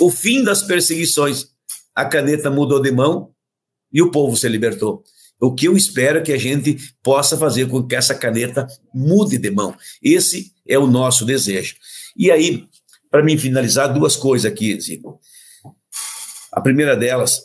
o 0.00 0.10
fim 0.10 0.42
das 0.42 0.62
perseguições. 0.62 1.48
A 1.94 2.04
caneta 2.04 2.50
mudou 2.50 2.80
de 2.80 2.90
mão 2.90 3.32
e 3.92 4.00
o 4.02 4.10
povo 4.10 4.36
se 4.36 4.48
libertou. 4.48 5.04
O 5.40 5.54
que 5.54 5.66
eu 5.66 5.74
espero 5.74 6.18
é 6.18 6.22
que 6.22 6.32
a 6.32 6.38
gente 6.38 6.76
possa 7.02 7.36
fazer 7.36 7.66
com 7.66 7.82
que 7.82 7.96
essa 7.96 8.14
caneta 8.14 8.66
mude 8.94 9.38
de 9.38 9.50
mão. 9.50 9.74
Esse 10.02 10.52
é 10.68 10.78
o 10.78 10.86
nosso 10.86 11.24
desejo. 11.24 11.76
E 12.14 12.30
aí, 12.30 12.66
para 13.10 13.22
mim 13.22 13.38
finalizar, 13.38 13.92
duas 13.92 14.16
coisas 14.16 14.50
aqui, 14.50 14.78
Zico. 14.78 15.18
A 16.52 16.60
primeira 16.60 16.94
delas, 16.94 17.40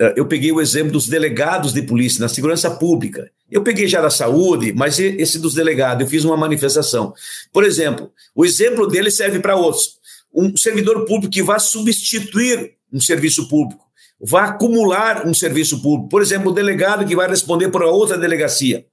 eh, 0.00 0.14
eu 0.16 0.26
peguei 0.26 0.52
o 0.52 0.60
exemplo 0.60 0.92
dos 0.92 1.06
delegados 1.06 1.74
de 1.74 1.82
polícia 1.82 2.20
na 2.20 2.28
segurança 2.28 2.70
pública. 2.70 3.30
Eu 3.50 3.62
peguei 3.62 3.86
já 3.86 4.00
da 4.00 4.10
saúde, 4.10 4.72
mas 4.72 4.98
esse 4.98 5.38
dos 5.38 5.54
delegados, 5.54 6.02
eu 6.02 6.08
fiz 6.08 6.24
uma 6.24 6.36
manifestação. 6.36 7.12
Por 7.52 7.62
exemplo, 7.62 8.10
o 8.34 8.44
exemplo 8.44 8.86
dele 8.86 9.10
serve 9.10 9.38
para 9.38 9.54
outros. 9.54 9.98
Um 10.32 10.56
servidor 10.56 11.04
público 11.04 11.32
que 11.32 11.42
vai 11.42 11.60
substituir 11.60 12.72
um 12.90 13.00
serviço 13.00 13.48
público 13.48 13.83
vai 14.26 14.48
acumular 14.48 15.26
um 15.26 15.34
serviço 15.34 15.82
público. 15.82 16.08
Por 16.08 16.22
exemplo, 16.22 16.50
o 16.50 16.54
delegado 16.54 17.06
que 17.06 17.14
vai 17.14 17.28
responder 17.28 17.68
por 17.68 17.82
outra 17.82 18.16
delegacia. 18.16 18.86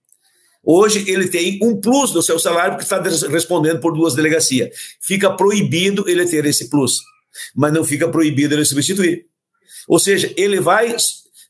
Hoje 0.63 1.09
ele 1.09 1.27
tem 1.27 1.57
um 1.63 1.79
plus 1.79 2.11
do 2.11 2.21
seu 2.21 2.37
salário 2.37 2.73
porque 2.73 2.83
está 2.83 3.01
respondendo 3.29 3.79
por 3.79 3.93
duas 3.93 4.13
delegacias. 4.13 4.69
Fica 5.01 5.31
proibido 5.31 6.07
ele 6.07 6.25
ter 6.25 6.45
esse 6.45 6.69
plus, 6.69 6.99
mas 7.55 7.73
não 7.73 7.83
fica 7.83 8.07
proibido 8.09 8.53
ele 8.53 8.65
substituir. 8.65 9.25
Ou 9.87 9.97
seja, 9.97 10.31
ele 10.37 10.59
vai 10.59 10.95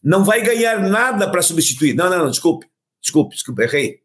não 0.03 0.23
vai 0.23 0.41
ganhar 0.41 0.79
nada 0.79 1.29
para 1.29 1.41
substituir. 1.41 1.93
Não, 1.93 2.09
não, 2.09 2.19
não, 2.19 2.31
desculpe, 2.31 2.65
desculpe, 3.01 3.35
desculpe, 3.35 3.63
errei. 3.63 3.99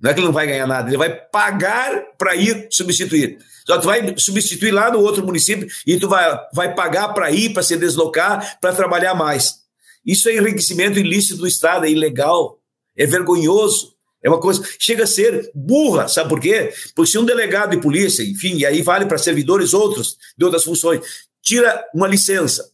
Não 0.00 0.10
é 0.10 0.14
que 0.14 0.20
ele 0.20 0.26
não 0.26 0.34
vai 0.34 0.46
ganhar 0.46 0.66
nada, 0.66 0.88
ele 0.88 0.98
vai 0.98 1.14
pagar 1.14 2.02
para 2.18 2.34
ir 2.34 2.68
substituir. 2.70 3.38
Só 3.66 3.78
tu 3.78 3.86
vai 3.86 4.14
substituir 4.18 4.70
lá 4.70 4.90
no 4.90 5.00
outro 5.00 5.24
município 5.24 5.66
e 5.86 5.98
tu 5.98 6.08
vai, 6.08 6.38
vai 6.52 6.74
pagar 6.74 7.08
para 7.08 7.30
ir, 7.30 7.52
para 7.52 7.62
se 7.62 7.76
deslocar, 7.76 8.58
para 8.60 8.74
trabalhar 8.74 9.14
mais. 9.14 9.64
Isso 10.04 10.28
é 10.28 10.36
enriquecimento 10.36 10.98
ilícito 10.98 11.38
do 11.38 11.46
Estado, 11.46 11.86
é 11.86 11.90
ilegal, 11.90 12.58
é 12.96 13.06
vergonhoso. 13.06 13.94
É 14.22 14.28
uma 14.28 14.40
coisa, 14.40 14.66
chega 14.78 15.04
a 15.04 15.06
ser 15.06 15.50
burra, 15.54 16.08
sabe 16.08 16.30
por 16.30 16.40
quê? 16.40 16.72
Porque 16.94 17.10
se 17.10 17.18
um 17.18 17.26
delegado 17.26 17.72
de 17.72 17.82
polícia, 17.82 18.22
enfim, 18.22 18.56
e 18.56 18.64
aí 18.64 18.80
vale 18.80 19.04
para 19.04 19.18
servidores 19.18 19.74
outros 19.74 20.16
de 20.36 20.44
outras 20.46 20.64
funções, 20.64 21.00
tira 21.42 21.84
uma 21.94 22.08
licença, 22.08 22.70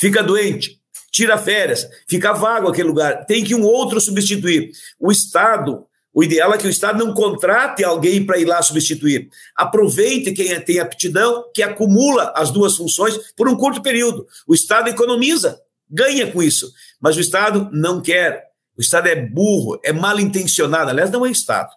fica 0.00 0.24
doente, 0.24 0.80
tira 1.12 1.38
férias, 1.38 1.88
fica 2.08 2.32
vago 2.32 2.68
aquele 2.68 2.88
lugar, 2.88 3.24
tem 3.26 3.44
que 3.44 3.54
um 3.54 3.62
outro 3.62 4.00
substituir. 4.00 4.72
O 4.98 5.12
Estado, 5.12 5.86
o 6.14 6.22
ideal 6.22 6.52
é 6.52 6.58
que 6.58 6.66
o 6.66 6.70
Estado 6.70 7.04
não 7.04 7.14
contrate 7.14 7.82
alguém 7.82 8.24
para 8.24 8.38
ir 8.38 8.44
lá 8.44 8.60
substituir. 8.62 9.30
Aproveite 9.56 10.32
quem 10.32 10.58
tem 10.60 10.78
aptidão, 10.78 11.44
que 11.54 11.62
acumula 11.62 12.32
as 12.36 12.50
duas 12.50 12.76
funções 12.76 13.18
por 13.34 13.48
um 13.48 13.56
curto 13.56 13.80
período. 13.80 14.26
O 14.46 14.54
Estado 14.54 14.88
economiza, 14.88 15.60
ganha 15.88 16.30
com 16.30 16.42
isso, 16.42 16.70
mas 17.00 17.16
o 17.16 17.20
Estado 17.20 17.70
não 17.72 18.02
quer. 18.02 18.44
O 18.76 18.80
Estado 18.80 19.08
é 19.08 19.16
burro, 19.16 19.80
é 19.82 19.92
mal 19.92 20.18
intencionado. 20.20 20.90
Aliás, 20.90 21.10
não 21.10 21.24
é 21.24 21.30
Estado. 21.30 21.70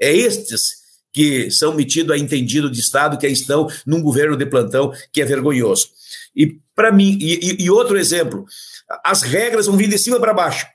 É 0.00 0.12
estes 0.12 0.84
que 1.12 1.48
são 1.48 1.72
metidos 1.72 2.10
a 2.10 2.18
entendido 2.18 2.68
de 2.68 2.80
Estado, 2.80 3.16
que 3.16 3.26
estão 3.28 3.68
num 3.86 4.02
governo 4.02 4.36
de 4.36 4.46
plantão 4.46 4.92
que 5.12 5.22
é 5.22 5.24
vergonhoso. 5.24 5.90
E 6.34 6.58
para 6.74 6.90
mim, 6.90 7.16
e, 7.20 7.62
e, 7.62 7.70
outro 7.70 7.96
exemplo, 7.96 8.44
as 9.04 9.22
regras 9.22 9.66
vão 9.66 9.76
vir 9.76 9.88
de 9.88 9.96
cima 9.96 10.18
para 10.18 10.34
baixo. 10.34 10.66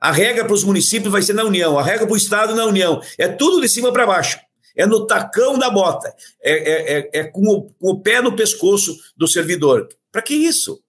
A 0.00 0.10
regra 0.10 0.44
para 0.44 0.54
os 0.54 0.64
municípios 0.64 1.12
vai 1.12 1.20
ser 1.20 1.34
na 1.34 1.44
União, 1.44 1.78
a 1.78 1.82
regra 1.82 2.06
para 2.06 2.14
o 2.14 2.16
Estado 2.16 2.54
na 2.54 2.64
União. 2.64 3.02
É 3.18 3.28
tudo 3.28 3.60
de 3.60 3.68
cima 3.68 3.92
para 3.92 4.06
baixo. 4.06 4.38
É 4.74 4.86
no 4.86 5.06
tacão 5.06 5.58
da 5.58 5.68
bota. 5.68 6.14
É, 6.42 6.52
é, 6.52 6.98
é, 6.98 7.20
é 7.20 7.24
com, 7.24 7.46
o, 7.46 7.62
com 7.74 7.90
o 7.90 8.00
pé 8.00 8.22
no 8.22 8.34
pescoço 8.34 8.96
do 9.16 9.28
servidor. 9.28 9.88
Para 10.10 10.22
que 10.22 10.34
isso? 10.34 10.80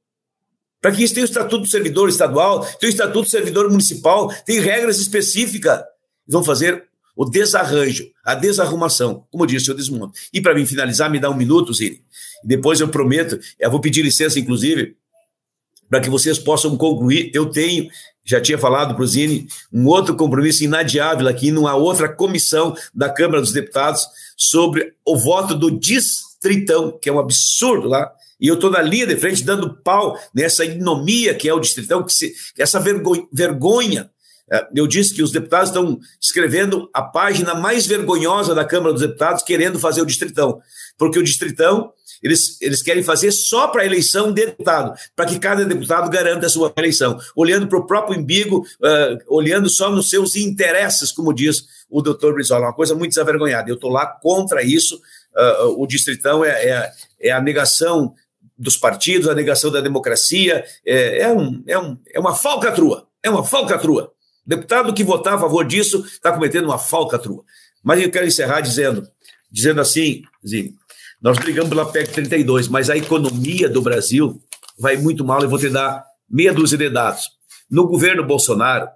Para 0.80 0.91
que 0.91 1.03
isso 1.03 1.14
tem 1.14 1.24
o 1.24 1.26
Estatuto 1.26 1.64
do 1.64 1.70
Servidor 1.70 2.09
Estadual, 2.09 2.66
tem 2.80 2.89
o 2.89 2.91
Estatuto 2.91 3.24
do 3.24 3.30
Servidor 3.30 3.70
Municipal, 3.70 4.34
tem 4.45 4.59
regras 4.59 4.97
específicas. 4.99 5.82
Vão 6.28 6.43
fazer 6.43 6.88
o 7.16 7.26
desarranjo, 7.26 8.05
a 8.24 8.34
desarrumação, 8.34 9.28
como 9.30 9.45
disse 9.45 9.70
o 9.70 9.76
Desmonte. 9.76 10.30
E 10.34 10.41
para 10.41 10.55
mim 10.55 10.66
finalizar, 10.66 11.12
me 11.12 11.20
dá 11.20 11.30
um 11.30 11.36
minuto, 11.36 11.74
Zine. 11.74 12.01
Depois 12.43 12.80
eu 12.80 12.88
prometo, 12.88 13.38
eu 13.59 13.70
vou 13.70 13.80
pedir 13.80 14.01
licença, 14.01 14.39
inclusive, 14.39 14.95
para 15.92 16.00
que 16.00 16.10
vocês 16.10 16.39
possam 16.39 16.78
concluir. 16.78 17.30
Eu 17.34 17.48
tenho, 17.48 17.89
já 18.24 18.39
tinha 18.39 18.58
falado 18.58 18.96
para 18.96 19.04
o 19.04 19.08
Zine, 19.08 19.46
um 19.74 19.86
outro 19.88 20.16
compromisso 20.16 20.64
inadiável 20.64 21.28
aqui 21.28 21.52
numa 21.52 21.76
outra 21.76 22.08
comissão 22.08 22.74
da 22.96 23.10
Câmara 23.10 23.42
dos 23.42 23.52
Deputados 23.52 24.08
sobre 24.38 24.94
o 25.06 25.18
voto 25.18 25.54
do 25.54 25.70
distritão, 25.70 26.98
que 26.98 27.10
é 27.10 27.12
um 27.12 27.20
absurdo 27.20 27.89
lá, 27.89 28.10
e 28.39 28.48
eu 28.48 28.56
estou 28.56 28.72
na 28.72 28.82
linha 28.82 29.06
de 29.06 29.18
frente 29.18 29.44
dando 29.44 29.76
pau 29.84 30.18
nessa 30.34 30.64
ignomia 30.64 31.36
que 31.36 31.50
é 31.50 31.54
o 31.54 31.60
distritão, 31.60 32.04
que 32.04 32.14
se, 32.14 32.34
essa 32.58 32.80
vergonha. 33.32 34.10
É, 34.50 34.68
eu 34.76 34.88
disse 34.88 35.14
que 35.14 35.22
os 35.22 35.32
deputados 35.32 35.70
estão 35.70 36.00
escrevendo 36.20 36.89
a 36.94 37.02
página 37.02 37.54
mais 37.54 37.86
vergonhosa 37.86 38.56
da 38.56 38.66
Câmara 38.66 38.94
dos 38.94 39.02
Deputados 39.02 39.44
querendo 39.44 39.78
fazer 39.78 40.02
o 40.02 40.06
distritão, 40.06 40.62
porque 41.02 41.18
o 41.18 41.24
distritão 41.24 41.91
eles, 42.22 42.62
eles 42.62 42.84
querem 42.84 43.02
fazer 43.02 43.32
só 43.32 43.70
para 43.70 43.82
a 43.82 43.86
eleição 43.88 44.32
de 44.32 44.45
deputado, 44.45 44.93
para 45.16 45.26
que 45.26 45.39
cada 45.39 45.66
deputado 45.66 46.12
garanta 46.12 46.45
a 46.45 46.49
sua 46.49 46.72
eleição, 46.78 47.18
olhando 47.36 47.68
para 47.68 47.80
o 47.80 47.88
próprio 47.88 48.20
umbigo, 48.20 48.60
uh, 48.60 49.18
olhando 49.28 49.68
só 49.68 49.89
nos 49.89 50.12
seus 50.12 50.36
interesses, 50.36 51.12
como 51.12 51.34
diz 51.34 51.66
o 51.89 52.04
doutor 52.04 52.36
Brizola, 52.36 52.68
uma 52.68 52.74
coisa 52.76 52.93
muito 52.93 53.10
desavergonhada. 53.10 53.68
Eu 53.68 53.74
estou 53.74 53.89
lá 53.89 54.06
contra 54.06 54.62
isso. 54.62 55.02
Uh, 55.36 55.82
o 55.82 55.88
distritão 55.88 56.45
é, 56.45 56.52
é, 56.52 56.91
é 57.20 57.32
a 57.32 57.41
negação 57.41 58.14
dos 58.56 58.78
partidos, 58.78 59.28
a 59.28 59.34
negação 59.34 59.72
da 59.72 59.82
democracia, 59.82 60.64
é, 60.86 61.22
é, 61.22 61.34
um, 61.34 61.64
é, 61.66 61.80
um, 61.80 61.97
é 62.14 62.20
uma 62.20 62.36
falcatrua, 62.36 63.08
é 63.24 63.30
uma 63.32 63.43
falcatrua. 63.43 64.12
Deputado 64.45 64.93
que 64.93 65.04
votar 65.04 65.34
a 65.34 65.39
favor 65.39 65.66
disso 65.66 66.06
está 66.06 66.32
cometendo 66.32 66.66
uma 66.66 66.78
falcatrua. 66.78 67.43
Mas 67.84 67.99
eu 67.99 68.12
quero 68.12 68.28
encerrar 68.28 68.62
dizendo, 68.62 69.08
dizendo 69.52 69.82
assim, 69.82 70.22
Zinho, 70.47 70.74
nós 71.22 71.38
brigamos 71.38 71.70
pela 71.70 71.92
PEC 71.92 72.12
32, 72.14 72.68
mas 72.68 72.90
a 72.90 72.98
economia 72.98 73.70
do 73.70 73.82
Brasil 73.82 74.42
vai 74.78 74.98
muito 74.98 75.24
mal, 75.24 75.42
eu 75.42 75.50
vou 75.50 75.60
te 75.60 75.70
dar 75.70 76.04
meia 76.30 76.54
dúzia 76.54 76.78
de 76.78 76.90
dados. 76.90 77.30
No 77.70 77.88
governo 77.88 78.26
Bolsonaro, 78.26 78.90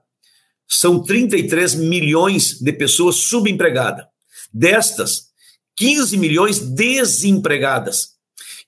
são 0.68 1.04
33 1.04 1.76
milhões 1.76 2.60
de 2.60 2.74
pessoas 2.74 3.18
subempregadas. 3.18 4.06
Destas, 4.52 5.28
15 5.76 6.18
milhões 6.18 6.60
desempregadas 6.60 8.16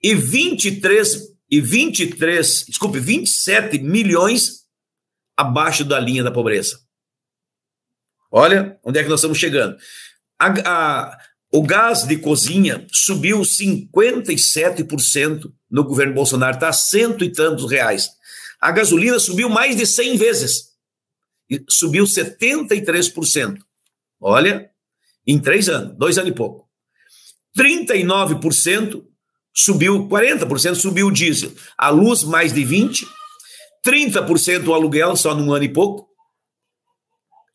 e 0.04 0.14
23 0.14 1.36
e 1.50 1.62
23, 1.62 2.66
desculpe, 2.68 3.00
27 3.00 3.80
milhões 3.80 4.66
abaixo 5.36 5.84
da 5.84 6.00
linha 6.00 6.24
da 6.24 6.32
pobreza. 6.32 6.80
Olha 8.30 8.78
onde 8.84 9.00
é 9.00 9.04
que 9.04 9.10
nós 9.10 9.20
estamos 9.20 9.38
chegando. 9.38 9.78
A, 10.38 10.48
a, 10.70 11.18
o 11.52 11.64
gás 11.64 12.04
de 12.04 12.18
cozinha 12.18 12.86
subiu 12.92 13.42
57% 13.42 15.52
no 15.70 15.84
governo 15.84 16.14
Bolsonaro, 16.14 16.56
está 16.56 16.70
a 16.70 16.74
cento 16.74 17.24
e 17.24 17.32
tantos 17.32 17.70
reais. 17.70 18.10
A 18.60 18.72
gasolina 18.72 19.20
subiu 19.20 19.50
mais 19.50 19.76
de 19.76 19.86
100 19.86 20.18
vezes, 20.18 20.70
subiu 21.70 22.06
73%. 22.06 23.58
Olha, 24.20 24.70
em 25.26 25.40
três 25.40 25.70
anos, 25.70 25.96
dois 25.98 26.18
anos 26.18 26.32
e 26.32 26.34
pouco. 26.34 26.68
39% 27.58 29.04
subiu 29.54 30.08
40%, 30.08 30.76
subiu 30.76 31.08
o 31.08 31.12
diesel. 31.12 31.52
A 31.78 31.90
luz, 31.90 32.24
mais 32.24 32.54
de 32.54 32.62
20%, 32.62 33.06
30% 33.86 34.68
o 34.68 34.74
aluguel, 34.74 35.16
só 35.16 35.34
num 35.34 35.54
ano 35.54 35.66
e 35.66 35.70
pouco. 35.70 36.08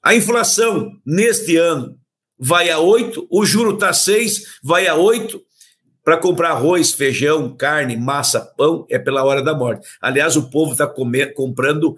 A 0.02 0.14
inflação, 0.14 0.90
neste 1.06 1.56
ano, 1.56 1.98
vai 2.42 2.70
a 2.70 2.78
8%, 2.78 3.26
o 3.30 3.46
juro 3.46 3.74
está 3.74 3.92
6%, 3.92 4.42
vai 4.62 4.88
a 4.88 4.96
8%. 4.96 5.40
Para 6.04 6.16
comprar 6.16 6.50
arroz, 6.50 6.92
feijão, 6.92 7.54
carne, 7.56 7.96
massa, 7.96 8.40
pão, 8.40 8.84
é 8.90 8.98
pela 8.98 9.22
hora 9.22 9.40
da 9.40 9.54
morte. 9.54 9.86
Aliás, 10.00 10.34
o 10.34 10.50
povo 10.50 10.72
está 10.72 10.84
comprando 10.84 11.94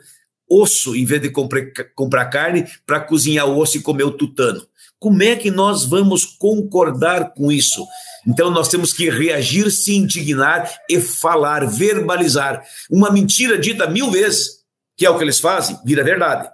osso 0.46 0.94
em 0.94 1.06
vez 1.06 1.22
de 1.22 1.30
comprar, 1.30 2.26
carne 2.26 2.66
para 2.84 3.00
cozinhar 3.00 3.48
o 3.48 3.58
osso 3.58 3.78
e 3.78 3.82
comer 3.82 4.04
o 4.04 4.10
tutano. 4.10 4.60
Como 4.98 5.22
é 5.22 5.34
que 5.36 5.50
nós 5.50 5.86
vamos 5.86 6.26
concordar 6.26 7.32
com 7.32 7.50
isso? 7.50 7.82
Então 8.28 8.50
nós 8.50 8.68
temos 8.68 8.92
que 8.92 9.08
reagir, 9.08 9.70
se 9.70 9.96
indignar 9.96 10.70
e 10.90 11.00
falar, 11.00 11.66
verbalizar. 11.66 12.62
Uma 12.90 13.10
mentira 13.10 13.58
dita 13.58 13.88
mil 13.88 14.10
vezes, 14.10 14.58
que 14.98 15.06
é 15.06 15.10
o 15.10 15.16
que 15.16 15.24
eles 15.24 15.40
fazem, 15.40 15.78
vira 15.82 16.04
verdade. 16.04 16.46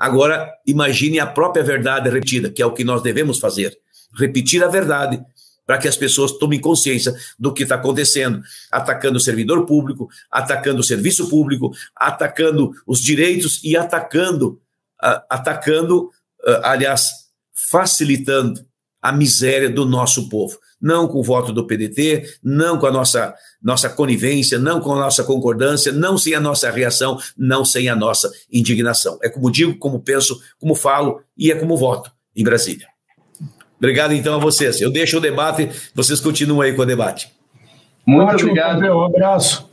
Agora, 0.00 0.50
imagine 0.66 1.20
a 1.20 1.26
própria 1.26 1.62
verdade 1.62 2.08
repetida, 2.08 2.50
que 2.50 2.62
é 2.62 2.66
o 2.66 2.72
que 2.72 2.82
nós 2.82 3.02
devemos 3.02 3.38
fazer. 3.38 3.76
Repetir 4.18 4.64
a 4.64 4.68
verdade 4.68 5.22
para 5.66 5.76
que 5.76 5.86
as 5.86 5.96
pessoas 5.96 6.32
tomem 6.32 6.58
consciência 6.58 7.14
do 7.38 7.52
que 7.52 7.64
está 7.64 7.74
acontecendo, 7.74 8.42
atacando 8.72 9.18
o 9.18 9.20
servidor 9.20 9.66
público, 9.66 10.08
atacando 10.30 10.80
o 10.80 10.82
serviço 10.82 11.28
público, 11.28 11.70
atacando 11.94 12.72
os 12.86 13.00
direitos 13.00 13.62
e 13.62 13.76
atacando, 13.76 14.60
uh, 15.04 15.20
atacando, 15.28 16.06
uh, 16.06 16.60
aliás, 16.64 17.10
facilitando 17.52 18.64
a 19.02 19.12
miséria 19.12 19.68
do 19.68 19.84
nosso 19.84 20.30
povo 20.30 20.58
não 20.80 21.06
com 21.06 21.18
o 21.18 21.22
voto 21.22 21.52
do 21.52 21.66
PDT, 21.66 22.38
não 22.42 22.78
com 22.78 22.86
a 22.86 22.90
nossa, 22.90 23.34
nossa 23.62 23.88
conivência, 23.90 24.58
não 24.58 24.80
com 24.80 24.92
a 24.92 25.00
nossa 25.00 25.22
concordância, 25.24 25.92
não 25.92 26.16
sem 26.16 26.34
a 26.34 26.40
nossa 26.40 26.70
reação, 26.70 27.18
não 27.36 27.64
sem 27.64 27.88
a 27.88 27.96
nossa 27.96 28.30
indignação. 28.52 29.18
É 29.22 29.28
como 29.28 29.50
digo, 29.50 29.76
como 29.78 30.00
penso, 30.00 30.40
como 30.58 30.74
falo 30.74 31.22
e 31.36 31.50
é 31.50 31.54
como 31.54 31.76
voto 31.76 32.10
em 32.34 32.44
Brasília. 32.44 32.88
Obrigado 33.76 34.12
então 34.12 34.34
a 34.34 34.38
vocês. 34.38 34.80
Eu 34.80 34.90
deixo 34.90 35.16
o 35.16 35.20
debate, 35.20 35.70
vocês 35.94 36.20
continuam 36.20 36.60
aí 36.60 36.74
com 36.74 36.82
o 36.82 36.86
debate. 36.86 37.32
Muito 38.06 38.34
Ótimo, 38.34 38.50
obrigado. 38.50 38.82
Um 38.82 39.04
abraço. 39.04 39.70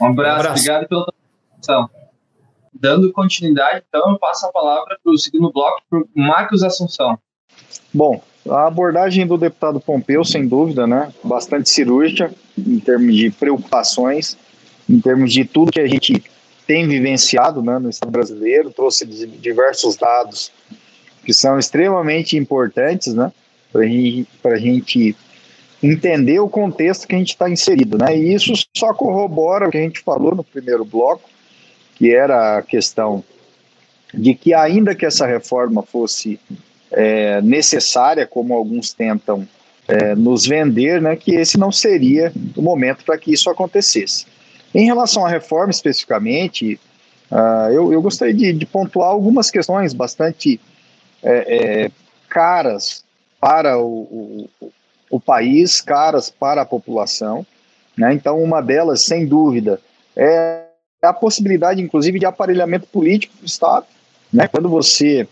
Um 0.00 0.06
abraço, 0.06 0.36
um 0.36 0.40
abraço. 0.40 0.50
obrigado 0.50 0.88
pela 0.88 1.12
atenção. 1.52 1.90
Dando 2.72 3.12
continuidade, 3.12 3.84
então, 3.88 4.10
eu 4.10 4.18
passo 4.18 4.46
a 4.46 4.52
palavra 4.52 4.98
para 5.02 5.12
o 5.12 5.18
segundo 5.18 5.52
bloco, 5.52 5.82
para 5.90 5.98
o 5.98 6.08
Marcos 6.14 6.62
Assunção. 6.62 7.18
Bom, 7.92 8.22
a 8.48 8.66
abordagem 8.66 9.26
do 9.26 9.36
deputado 9.36 9.80
Pompeu, 9.80 10.24
sem 10.24 10.46
dúvida, 10.46 10.86
né, 10.86 11.12
bastante 11.22 11.68
cirúrgica 11.68 12.32
em 12.56 12.78
termos 12.78 13.14
de 13.16 13.30
preocupações, 13.30 14.36
em 14.88 15.00
termos 15.00 15.32
de 15.32 15.44
tudo 15.44 15.72
que 15.72 15.80
a 15.80 15.86
gente 15.86 16.22
tem 16.66 16.86
vivenciado 16.86 17.62
né, 17.62 17.78
no 17.78 17.90
Estado 17.90 18.10
brasileiro, 18.10 18.70
trouxe 18.70 19.04
diversos 19.04 19.96
dados 19.96 20.52
que 21.24 21.34
são 21.34 21.58
extremamente 21.58 22.36
importantes 22.36 23.12
né, 23.12 23.30
para 23.72 24.54
a 24.54 24.58
gente 24.58 25.16
entender 25.82 26.38
o 26.40 26.48
contexto 26.48 27.06
que 27.06 27.14
a 27.14 27.18
gente 27.18 27.30
está 27.30 27.48
inserido. 27.48 27.98
Né, 27.98 28.16
e 28.16 28.34
isso 28.34 28.52
só 28.76 28.94
corrobora 28.94 29.68
o 29.68 29.70
que 29.70 29.78
a 29.78 29.82
gente 29.82 30.00
falou 30.00 30.34
no 30.34 30.44
primeiro 30.44 30.84
bloco, 30.84 31.28
que 31.96 32.14
era 32.14 32.58
a 32.58 32.62
questão 32.62 33.22
de 34.12 34.34
que, 34.34 34.54
ainda 34.54 34.94
que 34.94 35.06
essa 35.06 35.26
reforma 35.26 35.82
fosse 35.82 36.40
é, 36.90 37.40
necessária, 37.42 38.26
como 38.26 38.54
alguns 38.54 38.92
tentam 38.92 39.46
é, 39.86 40.14
nos 40.14 40.46
vender, 40.46 41.00
né, 41.00 41.16
que 41.16 41.34
esse 41.34 41.58
não 41.58 41.72
seria 41.72 42.32
o 42.56 42.62
momento 42.62 43.04
para 43.04 43.18
que 43.18 43.32
isso 43.32 43.50
acontecesse. 43.50 44.26
Em 44.74 44.84
relação 44.84 45.26
à 45.26 45.28
reforma 45.28 45.70
especificamente, 45.70 46.78
uh, 47.30 47.72
eu, 47.72 47.92
eu, 47.92 48.00
gostaria 48.00 48.34
de, 48.34 48.52
de, 48.52 48.66
pontuar 48.66 49.08
algumas 49.08 49.50
questões 49.50 49.92
bastante 49.92 50.60
é, 51.22 51.84
é, 51.86 51.90
caras 52.28 53.04
para 53.40 53.78
o, 53.78 54.48
o, 54.60 54.72
o, 55.10 55.20
país, 55.20 55.80
caras 55.80 56.30
para 56.30 56.62
a 56.62 56.66
população. 56.66 57.44
Né? 57.96 58.14
Então, 58.14 58.40
uma 58.40 58.60
delas, 58.60 59.02
sem 59.02 59.26
dúvida, 59.26 59.80
é 60.16 60.66
a 61.02 61.12
possibilidade, 61.12 61.82
inclusive, 61.82 62.20
de 62.20 62.26
aparelhamento 62.26 62.86
político 62.86 63.36
do 63.40 63.46
Estado. 63.46 63.86
Né? 64.32 64.46
Quando 64.46 64.68
você 64.68 65.26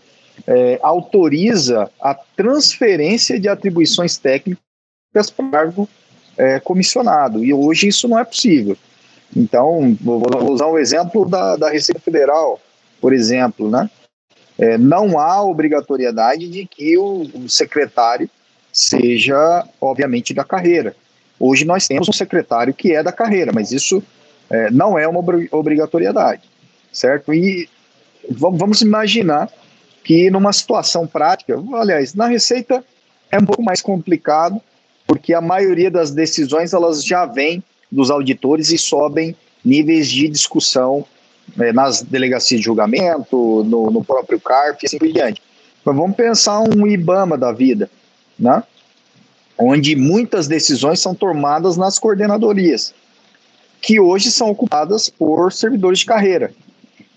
é, 0.47 0.79
autoriza 0.81 1.89
a 2.01 2.13
transferência 2.13 3.39
de 3.39 3.47
atribuições 3.47 4.17
técnicas 4.17 4.59
para 5.35 5.45
o 5.45 5.51
cargo 5.51 5.89
é, 6.37 6.59
comissionado. 6.59 7.43
E 7.43 7.53
hoje 7.53 7.87
isso 7.87 8.07
não 8.07 8.17
é 8.17 8.23
possível. 8.23 8.77
Então, 9.35 9.95
vou, 10.01 10.21
usar 10.51 10.67
um 10.67 10.77
exemplo 10.77 11.27
da, 11.27 11.55
da 11.55 11.69
Receita 11.69 11.99
Federal, 11.99 12.59
por 12.99 13.13
exemplo, 13.13 13.69
né? 13.69 13.89
É, 14.57 14.77
não 14.77 15.17
há 15.17 15.41
obrigatoriedade 15.41 16.49
de 16.49 16.65
que 16.65 16.97
o, 16.97 17.21
o, 17.33 17.49
secretário 17.49 18.29
seja, 18.73 19.65
obviamente, 19.79 20.33
da 20.33 20.43
carreira. 20.43 20.95
Hoje 21.39 21.63
nós 21.63 21.87
temos 21.87 22.09
um 22.09 22.13
secretário 22.13 22.73
que 22.73 22.93
é 22.93 23.01
da 23.01 23.11
carreira, 23.11 23.53
mas 23.53 23.71
isso 23.71 24.03
é, 24.49 24.69
não 24.69 24.99
é 24.99 25.07
uma 25.07 25.21
obrigatoriedade, 25.51 26.41
certo? 26.91 27.33
E 27.33 27.69
vamos 28.29 28.81
imaginar 28.81 29.49
que 30.09 30.27
numa 30.31 30.51
situação 30.51 31.05
prática, 31.05 31.55
aliás, 31.71 32.15
na 32.15 32.25
Receita 32.25 32.83
é 33.31 33.37
um 33.37 33.45
pouco 33.45 33.61
mais 33.61 33.79
complicado, 33.79 34.59
porque 35.05 35.35
a 35.35 35.39
maioria 35.39 35.91
das 35.91 36.09
decisões 36.09 36.73
elas 36.73 37.05
já 37.05 37.27
vêm 37.27 37.63
dos 37.91 38.09
auditores 38.09 38.71
e 38.71 38.77
sobem 38.79 39.35
níveis 39.63 40.09
de 40.09 40.27
discussão 40.27 41.05
é, 41.59 41.71
nas 41.71 42.01
delegacias 42.01 42.59
de 42.59 42.65
julgamento, 42.65 43.63
no, 43.65 43.91
no 43.91 44.03
próprio 44.03 44.39
CARF 44.39 44.79
e 44.81 44.87
assim 44.87 44.97
por 44.97 45.11
diante. 45.11 45.43
Mas 45.85 45.95
vamos 45.95 46.15
pensar 46.15 46.59
um 46.61 46.87
IBAMA 46.87 47.37
da 47.37 47.51
vida, 47.51 47.87
né? 48.39 48.63
onde 49.59 49.95
muitas 49.95 50.47
decisões 50.47 50.99
são 50.99 51.13
tomadas 51.13 51.77
nas 51.77 51.99
coordenadorias, 51.99 52.95
que 53.79 53.99
hoje 53.99 54.31
são 54.31 54.49
ocupadas 54.49 55.07
por 55.07 55.53
servidores 55.53 55.99
de 55.99 56.07
carreira. 56.07 56.51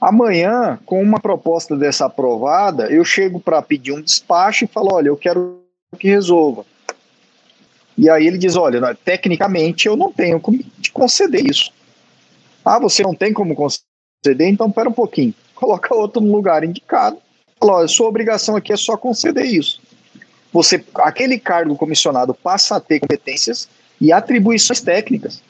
Amanhã, 0.03 0.81
com 0.85 1.01
uma 1.01 1.21
proposta 1.21 1.77
dessa 1.77 2.07
aprovada, 2.07 2.91
eu 2.91 3.05
chego 3.05 3.39
para 3.39 3.63
pedir 3.63 3.93
um 3.93 4.03
despacho 4.03 4.65
e 4.65 4.67
falo: 4.67 4.93
olha, 4.95 5.07
eu 5.07 5.17
quero 5.17 5.61
que 5.97 6.09
resolva. 6.09 6.67
E 7.97 8.11
aí 8.11 8.27
ele 8.27 8.37
diz: 8.37 8.57
olha, 8.57 8.97
tecnicamente 8.97 9.87
eu 9.87 9.97
não 9.97 10.13
tenho 10.13 10.41
como 10.41 10.59
te 10.59 10.91
conceder 10.91 11.49
isso. 11.49 11.71
Ah, 12.65 12.81
você 12.81 13.05
não 13.05 13.15
tem 13.15 13.33
como 13.33 13.55
conceder? 13.55 14.49
Então, 14.49 14.73
pera 14.73 14.89
um 14.89 14.93
pouquinho. 14.93 15.33
Coloca 15.55 15.95
outro 15.95 16.21
no 16.21 16.33
lugar 16.33 16.65
indicado. 16.65 17.19
Fala: 17.61 17.75
olha, 17.75 17.87
sua 17.87 18.09
obrigação 18.09 18.57
aqui 18.57 18.73
é 18.73 18.77
só 18.77 18.97
conceder 18.97 19.47
isso. 19.47 19.81
Você, 20.53 20.85
aquele 20.97 21.39
cargo 21.39 21.77
comissionado 21.77 22.35
passa 22.35 22.75
a 22.75 22.81
ter 22.81 22.99
competências 22.99 23.69
e 24.01 24.13
atribuições 24.13 24.81
técnicas. 24.81 25.41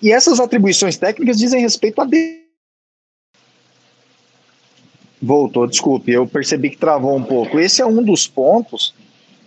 E 0.00 0.12
essas 0.12 0.38
atribuições 0.38 0.96
técnicas 0.96 1.36
dizem 1.36 1.60
respeito 1.60 2.00
a 2.00 2.04
Deus 2.04 2.43
Voltou, 5.22 5.66
desculpe, 5.66 6.12
eu 6.12 6.26
percebi 6.26 6.70
que 6.70 6.76
travou 6.76 7.16
um 7.16 7.22
pouco. 7.22 7.58
Esse 7.58 7.80
é 7.80 7.86
um 7.86 8.02
dos 8.02 8.26
pontos 8.26 8.94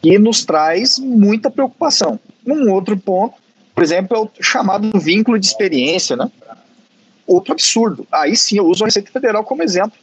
que 0.01 0.18
nos 0.18 0.45
traz 0.45 0.97
muita 0.97 1.51
preocupação. 1.51 2.20
Um 2.45 2.72
outro 2.72 2.97
ponto, 2.97 3.36
por 3.76 3.84
exemplo, 3.84 4.18
é 4.18 4.20
o 4.20 4.30
chamado 4.41 4.97
vínculo 4.99 5.38
de 5.39 5.45
experiência, 5.45 6.15
né? 6.15 6.32
Outro 7.26 7.53
absurdo. 7.53 8.07
Aí 8.11 8.36
sim 8.36 8.57
eu 8.57 8.65
uso 8.65 8.84
a 8.84 8.88
Receita 8.88 9.11
Federal 9.11 9.43
como 9.43 9.61
exemplo. 9.61 9.97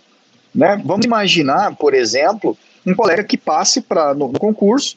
Né? 0.54 0.80
Vamos 0.84 1.06
imaginar, 1.06 1.74
por 1.74 1.94
exemplo, 1.94 2.56
um 2.86 2.94
colega 2.94 3.24
que 3.24 3.36
passe 3.36 3.80
para 3.80 4.14
no, 4.14 4.30
no 4.30 4.38
concurso. 4.38 4.96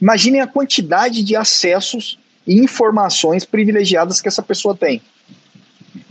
Imaginem 0.00 0.40
a 0.40 0.46
quantidade 0.46 1.22
de 1.22 1.34
acessos 1.34 2.18
e 2.46 2.58
informações 2.60 3.44
privilegiadas 3.44 4.20
que 4.20 4.28
essa 4.28 4.42
pessoa 4.42 4.76
tem 4.76 5.02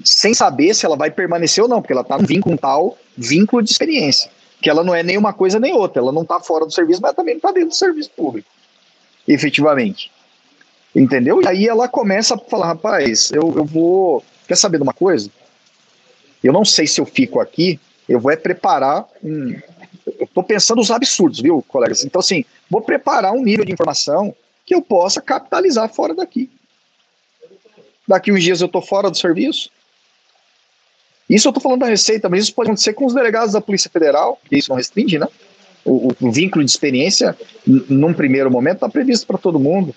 sem 0.06 0.34
saber 0.34 0.74
se 0.74 0.86
ela 0.86 0.96
vai 0.96 1.10
permanecer 1.10 1.64
ou 1.64 1.70
não, 1.70 1.82
porque 1.82 1.94
ela 1.94 2.04
está 2.04 2.18
num 2.18 2.26
vínculo 2.26 2.58
tal, 2.58 2.98
vínculo 3.18 3.62
de 3.62 3.72
experiência, 3.72 4.30
que 4.62 4.70
ela 4.70 4.84
não 4.84 4.94
é 4.94 5.02
nem 5.02 5.18
uma 5.18 5.34
coisa 5.34 5.60
nem 5.60 5.74
outra, 5.74 6.02
ela 6.02 6.12
não 6.12 6.22
está 6.22 6.40
fora 6.40 6.66
do 6.66 6.72
serviço, 6.72 7.02
mas 7.02 7.14
também 7.14 7.34
não 7.34 7.40
está 7.40 7.52
dentro 7.52 7.70
do 7.70 7.76
serviço 7.76 8.12
público, 8.12 8.48
efetivamente. 9.28 10.12
Entendeu? 10.96 11.42
E 11.42 11.48
aí 11.48 11.68
ela 11.68 11.90
começa 11.90 12.36
a 12.36 12.38
falar, 12.38 12.68
rapaz, 12.68 13.30
eu, 13.32 13.54
eu 13.58 13.66
vou. 13.66 14.24
Quer 14.48 14.56
saber 14.56 14.78
de 14.78 14.84
uma 14.84 14.94
coisa? 14.94 15.30
Eu 16.42 16.54
não 16.54 16.64
sei 16.64 16.88
se 16.88 17.02
eu 17.02 17.06
fico 17.06 17.42
aqui, 17.42 17.80
eu 18.08 18.20
vou 18.20 18.32
é 18.32 18.36
preparar 18.38 19.06
um. 19.22 19.60
Eu 20.06 20.26
estou 20.26 20.44
pensando 20.44 20.80
os 20.80 20.92
absurdos, 20.92 21.42
viu, 21.42 21.66
colegas? 21.68 22.06
Então, 22.06 22.20
assim, 22.20 22.46
vou 22.70 22.80
preparar 22.80 23.34
um 23.34 23.44
nível 23.44 23.66
de 23.66 23.74
informação 23.74 24.34
que 24.66 24.74
eu 24.74 24.82
possa 24.82 25.20
capitalizar 25.20 25.90
fora 25.94 26.14
daqui. 26.14 26.50
Daqui 28.08 28.32
uns 28.32 28.44
dias 28.44 28.62
eu 28.62 28.68
estou 28.68 28.82
fora 28.82 29.10
do 29.10 29.18
serviço, 29.18 29.70
isso 31.30 31.48
eu 31.48 31.50
estou 31.50 31.62
falando 31.62 31.82
da 31.82 31.88
Receita, 31.88 32.30
mas 32.30 32.44
isso 32.44 32.54
pode 32.54 32.70
acontecer 32.70 32.94
com 32.94 33.06
os 33.06 33.14
delegados 33.14 33.54
da 33.54 33.62
Polícia 33.62 33.90
Federal, 33.90 34.40
que 34.48 34.58
isso 34.58 34.70
não 34.70 34.78
restringe, 34.78 35.18
né? 35.18 35.28
O, 35.84 36.12
o 36.20 36.32
vínculo 36.32 36.64
de 36.64 36.72
experiência, 36.72 37.38
num 37.66 38.14
primeiro 38.14 38.50
momento, 38.50 38.76
está 38.76 38.90
previsto 38.90 39.28
para 39.28 39.38
todo 39.38 39.60
mundo. 39.60 39.96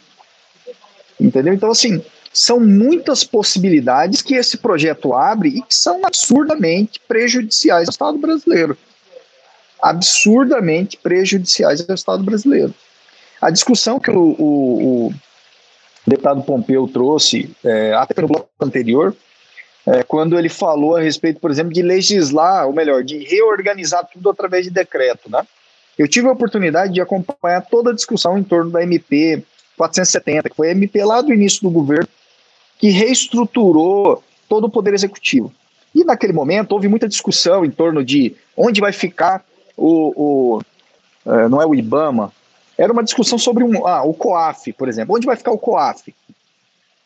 Entendeu? 1.19 1.53
Então, 1.53 1.71
assim, 1.71 2.03
são 2.33 2.61
muitas 2.61 3.25
possibilidades 3.25 4.23
que 4.23 4.35
esse 4.35 4.59
projeto 4.59 5.15
abre 5.15 5.49
e 5.49 5.63
que 5.63 5.75
são 5.75 6.05
absurdamente 6.05 7.01
prejudiciais 7.09 7.89
ao 7.89 7.93
Estado 7.93 8.19
brasileiro. 8.19 8.77
Absurdamente 9.81 10.97
prejudiciais 10.97 11.85
ao 11.89 11.95
Estado 11.95 12.23
brasileiro. 12.23 12.75
A 13.41 13.51
discussão 13.51 13.99
que 13.99 14.11
o, 14.11 14.37
o, 14.39 15.07
o 15.09 15.15
deputado 16.07 16.43
Pompeu 16.43 16.89
trouxe, 16.89 17.51
é, 17.65 17.95
até 17.95 18.21
no 18.21 18.29
bloco 18.29 18.49
anterior, 18.61 19.17
é, 19.91 20.03
quando 20.03 20.39
ele 20.39 20.51
falou 20.51 20.97
a 20.97 21.01
respeito, 21.01 21.41
por 21.41 21.51
exemplo, 21.51 21.73
de 21.73 21.81
legislar, 21.81 22.67
ou 22.67 22.75
melhor, 22.75 23.03
de 23.03 23.25
reorganizar 23.25 24.07
tudo 24.13 24.29
através 24.29 24.65
de 24.65 24.71
decreto, 24.71 25.31
né? 25.31 25.47
Eu 25.97 26.07
tive 26.07 26.29
a 26.29 26.33
oportunidade 26.33 26.93
de 26.93 27.01
acompanhar 27.01 27.63
toda 27.63 27.91
a 27.91 27.95
discussão 27.95 28.37
em 28.39 28.43
torno 28.43 28.71
da 28.71 28.83
MP 28.83 29.43
470, 29.77 30.51
que 30.51 30.57
foi 30.57 30.69
a 30.69 30.73
MP 30.73 31.03
lá 31.05 31.23
do 31.23 31.33
início 31.33 31.63
do 31.63 31.71
governo, 31.71 32.09
que 32.79 32.91
reestruturou 32.91 34.23
todo 34.49 34.65
o 34.65 34.71
poder 34.71 34.93
executivo. 34.93 35.53
E 35.95 36.05
naquele 36.05 36.35
momento 36.35 36.73
houve 36.73 36.87
muita 36.87 37.09
discussão 37.09 37.65
em 37.65 37.71
torno 37.71 38.05
de 38.05 38.37
onde 38.57 38.81
vai 38.81 38.93
ficar 38.93 39.45
o, 39.77 40.13
o 40.17 40.63
é, 41.27 41.49
não 41.49 41.63
é 41.63 41.67
o 41.67 41.75
IBAMA, 41.75 42.31
era 42.77 42.93
uma 42.93 43.03
discussão 43.03 43.39
sobre 43.39 43.65
um, 43.65 43.87
ah, 43.87 44.05
o 44.05 44.13
COAF, 44.13 44.73
por 44.75 44.89
exemplo. 44.89 45.17
Onde 45.17 45.27
vai 45.27 45.35
ficar 45.35 45.51
o 45.51 45.59
COAF? 45.59 46.15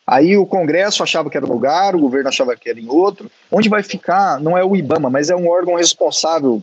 Aí 0.06 0.36
o 0.36 0.44
Congresso 0.44 1.02
achava 1.02 1.30
que 1.30 1.36
era 1.36 1.46
um 1.46 1.52
lugar, 1.52 1.94
o 1.94 2.00
governo 2.00 2.28
achava 2.28 2.56
que 2.56 2.68
era 2.68 2.80
em 2.80 2.88
outro. 2.88 3.30
Onde 3.50 3.68
vai 3.68 3.82
ficar 3.82 4.40
não 4.40 4.58
é 4.58 4.64
o 4.64 4.74
IBAMA, 4.74 5.08
mas 5.08 5.30
é 5.30 5.36
um 5.36 5.48
órgão 5.48 5.74
responsável. 5.74 6.62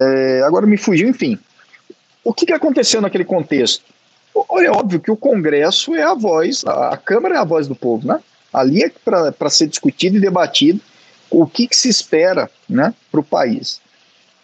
É, 0.00 0.42
agora 0.42 0.66
me 0.66 0.76
fugiu, 0.76 1.08
enfim. 1.08 1.38
O 2.22 2.32
que, 2.32 2.46
que 2.46 2.52
aconteceu 2.52 3.00
naquele 3.00 3.24
contexto? 3.24 3.84
É 4.60 4.70
óbvio 4.70 5.00
que 5.00 5.10
o 5.10 5.16
Congresso 5.16 5.96
é 5.96 6.02
a 6.02 6.14
voz, 6.14 6.64
a 6.64 6.96
Câmara 6.96 7.36
é 7.36 7.38
a 7.38 7.44
voz 7.44 7.66
do 7.66 7.74
povo, 7.74 8.06
né? 8.06 8.20
Ali 8.52 8.84
é 8.84 8.90
para 9.04 9.50
ser 9.50 9.66
discutido 9.66 10.16
e 10.16 10.20
debatido 10.20 10.80
o 11.30 11.46
que, 11.46 11.66
que 11.66 11.76
se 11.76 11.88
espera 11.88 12.50
né, 12.68 12.94
para 13.10 13.20
o 13.20 13.24
país. 13.24 13.80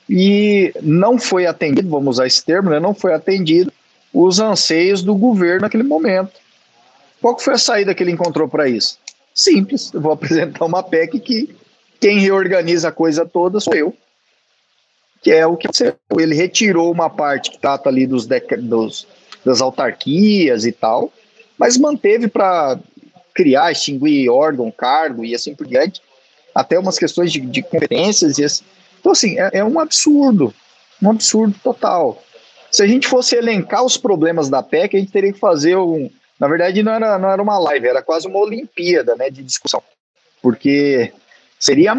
E 0.09 0.73
não 0.83 1.19
foi 1.19 1.47
atendido, 1.47 1.89
vamos 1.89 2.17
usar 2.17 2.27
esse 2.27 2.45
termo, 2.45 2.71
né, 2.71 2.79
não 2.79 2.95
foi 2.95 3.15
atendido 3.15 3.73
os 4.13 4.39
anseios 4.39 5.03
do 5.03 5.15
governo 5.15 5.63
naquele 5.63 5.83
momento. 5.83 6.33
Qual 7.25 7.39
foi 7.39 7.55
a 7.55 7.59
saída 7.59 7.95
que 7.95 8.03
ele 8.03 8.11
encontrou 8.11 8.47
para 8.47 8.69
isso? 8.69 8.99
Simples, 9.35 9.91
eu 9.95 10.01
vou 10.03 10.13
apresentar 10.13 10.63
uma 10.63 10.83
PEC 10.83 11.19
que 11.21 11.57
quem 11.99 12.19
reorganiza 12.19 12.89
a 12.89 12.93
coisa 12.93 13.25
toda 13.25 13.59
sou 13.61 13.75
eu. 13.75 13.97
Que 15.23 15.33
é 15.33 15.47
o 15.47 15.57
que 15.57 15.67
ele 16.19 16.35
retirou 16.35 16.93
uma 16.93 17.09
parte 17.09 17.51
que 17.51 17.59
trata 17.59 17.89
ali 17.89 18.07
dos, 18.07 18.27
dos 18.61 19.07
das 19.43 19.63
autarquias 19.63 20.67
e 20.67 20.73
tal, 20.73 21.11
mas 21.57 21.79
manteve 21.79 22.29
para 22.29 22.79
criar, 23.33 23.73
extinguir 23.73 24.29
órgão, 24.29 24.71
cargo 24.71 25.25
e 25.25 25.35
assim 25.35 25.55
por 25.55 25.67
diante, 25.67 26.03
até 26.55 26.79
umas 26.79 26.99
questões 26.99 27.33
de, 27.33 27.41
de 27.41 27.63
competências 27.63 28.37
e 28.37 28.45
assim. 28.45 28.65
Então, 29.01 29.13
assim, 29.13 29.41
é, 29.41 29.49
é 29.55 29.65
um 29.65 29.81
absurdo, 29.81 30.53
um 31.03 31.09
absurdo 31.09 31.55
total. 31.65 32.23
Se 32.71 32.83
a 32.83 32.87
gente 32.87 33.09
fosse 33.09 33.35
elencar 33.35 33.83
os 33.83 33.97
problemas 33.97 34.51
da 34.51 34.63
PEC, 34.63 34.95
a 34.95 35.01
gente 35.01 35.13
teria 35.13 35.33
que 35.33 35.39
fazer 35.39 35.77
um, 35.79 36.11
na 36.45 36.49
verdade, 36.49 36.83
não 36.83 36.93
era, 36.93 37.19
não 37.19 37.31
era 37.31 37.43
uma 37.43 37.59
live, 37.59 37.89
era 37.89 38.03
quase 38.03 38.29
uma 38.29 38.39
Olimpíada 38.39 39.17
né, 39.17 39.31
de 39.31 39.43
discussão. 39.43 39.83
Porque 40.43 41.13
Seria 41.65 41.97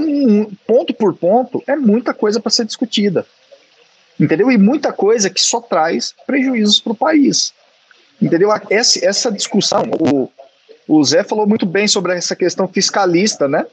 ponto 0.68 0.94
por 0.94 1.16
ponto, 1.16 1.64
é 1.66 1.76
muita 1.76 2.14
coisa 2.14 2.40
para 2.40 2.52
ser 2.52 2.66
discutida. 2.66 3.26
Entendeu? 4.20 4.52
E 4.52 4.60
muita 4.60 4.94
coisa 4.94 5.28
que 5.28 5.42
só 5.42 5.60
traz 5.60 6.14
prejuízos 6.28 6.80
para 6.80 6.92
o 6.92 6.96
país. 6.96 7.52
Entendeu? 8.22 8.52
Essa, 8.70 9.04
essa 9.04 9.32
discussão, 9.32 9.84
o, 10.00 10.30
o 10.88 11.04
Zé 11.04 11.24
falou 11.24 11.48
muito 11.48 11.66
bem 11.66 11.88
sobre 11.88 12.14
essa 12.14 12.36
questão 12.36 12.68
fiscalista, 12.68 13.48
né? 13.48 13.66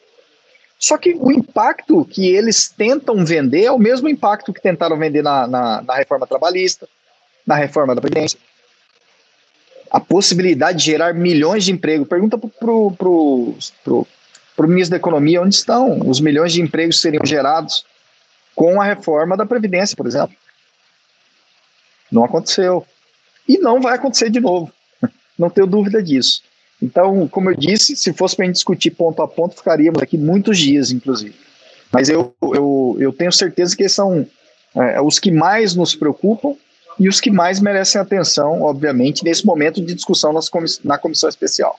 Só 0.79 0.97
que 0.97 1.15
o 1.15 1.31
impacto 1.31 2.07
que 2.07 2.27
eles 2.27 2.71
tentam 2.71 3.23
vender 3.23 3.65
é 3.65 3.71
o 3.71 3.79
mesmo 3.79 4.09
impacto 4.09 4.51
que 4.51 4.63
tentaram 4.63 4.99
vender 4.99 5.23
na, 5.23 5.47
na, 5.47 5.83
na 5.83 5.95
reforma 5.95 6.27
trabalhista, 6.27 6.89
na 7.47 7.55
reforma 7.55 7.95
da 7.95 8.01
Previdência. 8.01 8.39
A 9.93 10.01
possibilidade 10.01 10.79
de 10.79 10.85
gerar 10.87 11.13
milhões 11.13 11.65
de 11.65 11.73
empregos. 11.73 12.09
Pergunta 12.09 12.39
para 12.39 12.47
o 12.47 12.91
pro, 12.91 13.55
pro, 13.85 14.07
pro 14.57 14.69
ministro 14.69 14.93
da 14.93 14.97
Economia 14.97 15.43
onde 15.43 15.55
estão 15.55 16.01
os 16.09 16.19
milhões 16.19 16.55
de 16.55 16.63
empregos 16.63 16.97
que 16.97 17.03
seriam 17.03 17.27
gerados 17.27 17.85
com 18.55 18.81
a 18.81 18.85
reforma 18.85 19.37
da 19.37 19.45
Previdência, 19.45 19.95
por 19.95 20.07
exemplo. 20.07 20.35
Não 22.11 22.25
aconteceu. 22.25 22.87
E 23.47 23.59
não 23.59 23.83
vai 23.83 23.97
acontecer 23.97 24.31
de 24.31 24.41
novo. 24.41 24.73
Não 25.39 25.51
tenho 25.51 25.67
dúvida 25.67 26.03
disso. 26.03 26.43
Então, 26.81 27.29
como 27.29 27.51
eu 27.51 27.55
disse, 27.55 27.95
se 27.97 28.13
fosse 28.13 28.35
para 28.35 28.45
a 28.45 28.47
gente 28.47 28.57
discutir 28.57 28.91
ponto 28.91 29.23
a 29.23 29.29
ponto, 29.29 29.57
ficaríamos 29.57 30.03
aqui 30.03 30.19
muitos 30.19 30.59
dias, 30.59 30.91
inclusive. 30.91 31.35
Mas 31.93 32.09
eu, 32.09 32.35
eu, 32.43 32.97
eu 32.99 33.13
tenho 33.13 33.31
certeza 33.31 33.77
que 33.77 33.89
são 33.89 34.27
é, 34.75 35.01
os 35.01 35.19
que 35.19 35.31
mais 35.31 35.75
nos 35.75 35.95
preocupam 35.95 36.57
e 36.99 37.09
os 37.09 37.21
que 37.21 37.31
mais 37.31 37.61
merecem 37.61 38.01
atenção, 38.01 38.63
obviamente, 38.63 39.25
nesse 39.25 39.45
momento 39.45 39.85
de 39.85 39.95
discussão 39.95 40.33
nas 40.33 40.49
comiss 40.49 40.81
na 40.85 40.99
comissão 40.99 41.29
especial. 41.29 41.79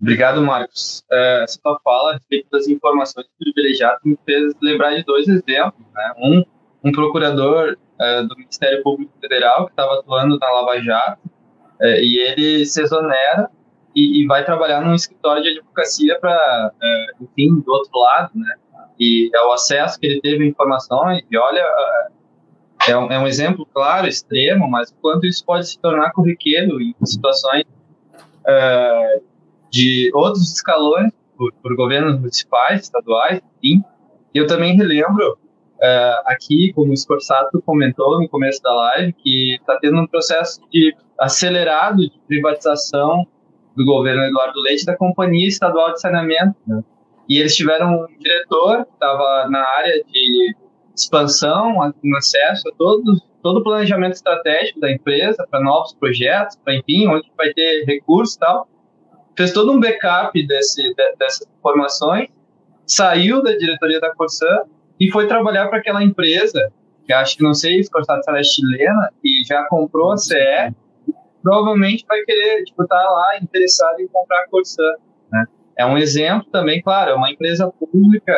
Obrigado, 0.00 0.42
Marcos. 0.42 1.02
É, 1.10 1.44
essa 1.44 1.58
tua 1.62 1.80
fala 1.82 2.10
a 2.10 2.14
respeito 2.14 2.48
das 2.50 2.68
informações 2.68 3.26
privilegiadas 3.38 4.00
me 4.04 4.18
fez 4.26 4.54
lembrar 4.60 4.94
de 4.94 5.02
dois 5.04 5.26
exemplos. 5.26 5.86
Né? 5.94 6.14
Um, 6.18 6.44
um 6.84 6.92
procurador 6.92 7.76
é, 7.98 8.22
do 8.22 8.36
Ministério 8.36 8.82
Público 8.82 9.12
Federal 9.20 9.64
que 9.64 9.72
estava 9.72 10.00
atuando 10.00 10.38
na 10.38 10.50
Lava 10.50 10.80
Jato 10.80 11.30
é, 11.80 12.02
e 12.02 12.18
ele 12.18 12.66
se 12.66 12.82
exonera 12.82 13.48
e, 13.94 14.22
e 14.22 14.26
vai 14.26 14.44
trabalhar 14.44 14.82
num 14.82 14.94
escritório 14.94 15.42
de 15.42 15.48
advocacia 15.50 16.18
para, 16.20 16.72
enfim, 17.18 17.60
do 17.60 17.72
outro 17.72 17.98
lado, 17.98 18.30
né? 18.34 18.54
E 18.98 19.30
é 19.34 19.42
o 19.42 19.52
acesso 19.52 19.98
que 19.98 20.06
ele 20.06 20.20
teve 20.20 20.44
a 20.44 20.46
informações, 20.46 21.22
e 21.30 21.36
olha, 21.36 21.64
é, 22.88 22.96
um, 22.96 23.10
é 23.10 23.18
um 23.18 23.26
exemplo 23.26 23.66
claro, 23.72 24.06
extremo, 24.06 24.68
mas 24.68 24.94
quanto 25.00 25.26
isso 25.26 25.44
pode 25.44 25.68
se 25.68 25.78
tornar 25.78 26.12
corriqueiro 26.12 26.80
em 26.80 26.94
situações 27.04 27.64
é, 28.46 29.20
de 29.70 30.10
outros 30.14 30.52
escalões, 30.52 31.12
por, 31.36 31.52
por, 31.62 31.76
governos 31.76 32.18
municipais, 32.18 32.82
estaduais, 32.82 33.40
enfim. 33.62 33.84
E 34.34 34.38
eu 34.38 34.46
também 34.46 34.76
relembro 34.76 35.38
é, 35.80 36.22
aqui, 36.26 36.72
como 36.74 36.92
o 36.92 36.96
Scorsato 36.96 37.60
comentou 37.62 38.20
no 38.20 38.28
começo 38.28 38.62
da 38.62 38.74
live, 38.74 39.12
que 39.12 39.56
está 39.56 39.78
tendo 39.78 40.00
um 40.00 40.06
processo 40.06 40.60
de 40.70 40.94
acelerado 41.18 41.98
de 41.98 42.18
privatização 42.26 43.26
do 43.76 43.84
governo 43.84 44.22
Eduardo 44.22 44.60
Leite 44.60 44.86
da 44.86 44.96
Companhia 44.96 45.46
Estadual 45.46 45.92
de 45.92 46.00
Saneamento. 46.00 46.56
Né? 46.66 46.82
E 47.28 47.38
eles 47.38 47.54
tiveram 47.54 48.04
um 48.04 48.18
diretor 48.18 48.86
que 48.86 48.92
estava 48.92 49.48
na 49.50 49.60
área 49.60 50.02
de 50.04 50.56
expansão, 50.96 51.74
com 51.74 52.16
acesso 52.16 52.68
a 52.68 52.72
todo, 52.76 53.20
todo 53.42 53.58
o 53.58 53.62
planejamento 53.62 54.14
estratégico 54.14 54.80
da 54.80 54.90
empresa 54.90 55.46
para 55.50 55.60
novos 55.60 55.94
projetos, 55.94 56.56
para, 56.64 56.74
enfim, 56.74 57.06
onde 57.06 57.30
vai 57.36 57.52
ter 57.52 57.84
recursos 57.84 58.36
e 58.36 58.38
tal. 58.38 58.68
Fez 59.36 59.52
todo 59.52 59.72
um 59.72 59.78
backup 59.78 60.46
desse, 60.46 60.82
de, 60.82 61.16
dessas 61.18 61.46
informações, 61.58 62.28
saiu 62.86 63.42
da 63.42 63.52
diretoria 63.56 64.00
da 64.00 64.14
Corsan 64.14 64.62
e 64.98 65.10
foi 65.10 65.26
trabalhar 65.26 65.68
para 65.68 65.78
aquela 65.78 66.02
empresa, 66.02 66.72
que 67.04 67.12
acho 67.12 67.36
que 67.36 67.42
não 67.42 67.52
sei 67.52 67.82
se 67.82 67.90
Corsat 67.90 68.22
é 68.28 68.42
chilena, 68.42 69.12
e 69.22 69.44
já 69.46 69.64
comprou 69.68 70.12
a 70.12 70.16
CE 70.16 70.74
provavelmente 71.46 72.04
vai 72.08 72.20
querer, 72.22 72.64
tipo, 72.64 72.82
estar 72.82 72.96
tá 72.96 73.08
lá 73.08 73.38
interessado 73.40 74.00
em 74.00 74.08
comprar 74.08 74.42
a 74.42 74.48
Corsan, 74.48 74.94
né? 75.30 75.44
É 75.78 75.86
um 75.86 75.96
exemplo 75.96 76.48
também, 76.50 76.82
claro, 76.82 77.12
é 77.12 77.14
uma 77.14 77.30
empresa 77.30 77.70
pública 77.70 78.36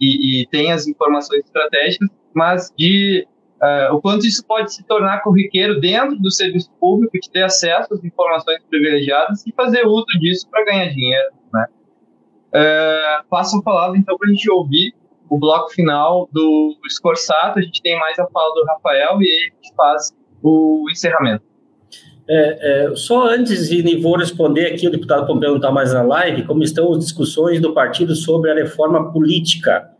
e, 0.00 0.42
e 0.42 0.46
tem 0.46 0.72
as 0.72 0.86
informações 0.86 1.44
estratégicas, 1.44 2.08
mas 2.34 2.72
de 2.76 3.26
uh, 3.60 3.94
o 3.94 4.00
quanto 4.00 4.26
isso 4.26 4.44
pode 4.46 4.72
se 4.74 4.82
tornar 4.84 5.22
corriqueiro 5.22 5.80
dentro 5.80 6.16
do 6.16 6.30
serviço 6.30 6.70
público, 6.80 7.18
de 7.20 7.30
ter 7.30 7.42
acesso 7.42 7.92
às 7.92 8.02
informações 8.02 8.62
privilegiadas 8.68 9.46
e 9.46 9.52
fazer 9.52 9.86
uso 9.86 10.06
disso 10.18 10.48
para 10.50 10.64
ganhar 10.64 10.88
dinheiro, 10.88 11.30
né? 11.52 11.66
Uh, 12.52 13.28
passo 13.28 13.58
a 13.58 13.62
palavra, 13.62 13.98
então, 13.98 14.16
para 14.16 14.28
a 14.28 14.32
gente 14.32 14.50
ouvir 14.50 14.94
o 15.28 15.38
bloco 15.38 15.70
final 15.70 16.28
do 16.32 16.76
Escorsato, 16.84 17.60
a 17.60 17.62
gente 17.62 17.80
tem 17.80 17.96
mais 17.98 18.18
a 18.18 18.26
fala 18.26 18.52
do 18.52 18.64
Rafael 18.66 19.22
e 19.22 19.26
aí 19.26 19.52
a 19.52 19.54
gente 19.54 19.74
faz 19.76 20.12
o 20.42 20.86
encerramento. 20.90 21.44
É, 22.32 22.84
é, 22.92 22.94
só 22.94 23.28
antes 23.28 23.68
de 23.68 23.96
vou 23.96 24.16
responder 24.16 24.66
aqui, 24.66 24.86
o 24.86 24.90
deputado 24.90 25.26
Pompeu 25.26 25.48
não 25.48 25.56
está 25.56 25.72
mais 25.72 25.92
na 25.92 26.02
live, 26.02 26.44
como 26.44 26.62
estão 26.62 26.92
as 26.92 27.00
discussões 27.00 27.60
do 27.60 27.74
partido 27.74 28.14
sobre 28.14 28.52
a 28.52 28.54
reforma 28.54 29.10
política 29.12 29.90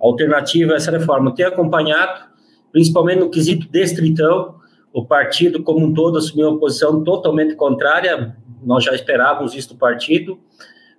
alternativa 0.00 0.72
a 0.72 0.76
essa 0.76 0.90
reforma. 0.90 1.32
Tenho 1.32 1.48
acompanhado, 1.48 2.24
principalmente 2.72 3.20
no 3.20 3.30
quesito 3.30 3.68
destritão, 3.70 4.56
o 4.92 5.04
partido 5.04 5.62
como 5.62 5.86
um 5.86 5.94
todo 5.94 6.18
assumiu 6.18 6.48
uma 6.48 6.58
posição 6.58 7.04
totalmente 7.04 7.54
contrária, 7.54 8.34
nós 8.64 8.82
já 8.82 8.92
esperávamos 8.92 9.54
isso 9.54 9.68
do 9.68 9.78
partido, 9.78 10.40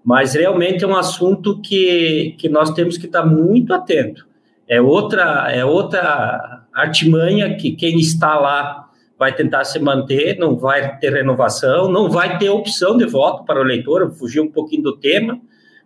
mas 0.06 0.36
realmente 0.36 0.86
é 0.86 0.88
um 0.88 0.96
assunto 0.96 1.60
que, 1.60 2.34
que 2.38 2.48
nós 2.48 2.72
temos 2.72 2.98
que 2.98 3.08
estar 3.08 3.26
muito 3.26 3.74
atento. 3.74 4.26
É 4.66 4.80
outra, 4.80 5.52
é 5.52 5.66
outra 5.66 6.66
artimanha 6.74 7.58
que 7.58 7.74
quem 7.74 8.00
está 8.00 8.40
lá 8.40 8.87
vai 9.18 9.34
tentar 9.34 9.64
se 9.64 9.80
manter, 9.80 10.38
não 10.38 10.56
vai 10.56 10.98
ter 11.00 11.12
renovação, 11.12 11.92
não 11.92 12.10
vai 12.10 12.38
ter 12.38 12.50
opção 12.50 12.98
de 12.98 13.06
voto 13.06 13.44
para 13.46 13.60
o 13.60 13.64
eleitor, 13.64 14.12
fugir 14.12 14.40
um 14.40 14.52
pouquinho 14.52 14.84
do 14.84 14.98
tema, 14.98 15.40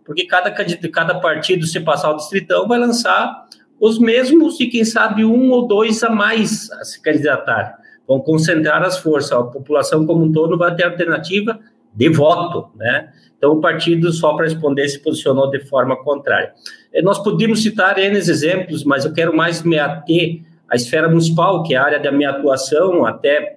porque 0.04 0.26
cada, 0.26 0.50
cada 0.50 1.20
partido, 1.20 1.66
se 1.66 1.80
passar 1.80 2.10
o 2.10 2.16
distritão, 2.16 2.68
vai 2.68 2.78
lançar 2.78 3.46
os 3.80 3.98
mesmos 3.98 4.60
e, 4.60 4.66
quem 4.66 4.84
sabe, 4.84 5.24
um 5.24 5.50
ou 5.50 5.66
dois 5.66 6.02
a 6.02 6.10
mais 6.10 6.70
a 6.72 6.84
se 6.84 7.00
candidatar. 7.00 7.78
Vão 8.06 8.20
concentrar 8.20 8.82
as 8.82 8.98
forças, 8.98 9.32
a 9.32 9.42
população 9.42 10.04
como 10.06 10.24
um 10.24 10.32
todo 10.32 10.58
vai 10.58 10.74
ter 10.74 10.84
alternativa 10.84 11.58
de 11.94 12.08
voto, 12.08 12.70
né? 12.76 13.12
Então, 13.36 13.52
o 13.52 13.60
partido, 13.60 14.12
só 14.12 14.34
para 14.34 14.44
responder, 14.44 14.88
se 14.88 15.00
posicionou 15.00 15.50
de 15.50 15.58
forma 15.60 15.96
contrária. 16.04 16.52
Eh, 16.92 17.02
nós 17.02 17.18
podíamos 17.18 17.62
citar 17.62 17.98
N 17.98 18.16
exemplos, 18.16 18.84
mas 18.84 19.04
eu 19.04 19.12
quero 19.12 19.34
mais 19.34 19.62
me 19.62 19.78
ater 19.78 20.42
a 20.72 20.76
esfera 20.76 21.06
municipal, 21.06 21.62
que 21.62 21.74
é 21.74 21.76
a 21.76 21.84
área 21.84 22.00
da 22.00 22.10
minha 22.10 22.30
atuação, 22.30 23.04
até 23.04 23.56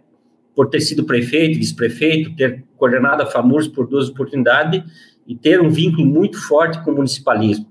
por 0.54 0.70
ter 0.70 0.82
sido 0.82 1.06
prefeito, 1.06 1.58
vice-prefeito, 1.58 2.36
ter 2.36 2.66
coordenado 2.76 3.24
a 3.24 3.26
FAMURS 3.26 3.70
por 3.70 3.88
duas 3.88 4.10
oportunidades 4.10 4.84
e 5.26 5.34
ter 5.34 5.62
um 5.62 5.70
vínculo 5.70 6.06
muito 6.06 6.38
forte 6.38 6.84
com 6.84 6.92
o 6.92 6.96
municipalismo. 6.96 7.68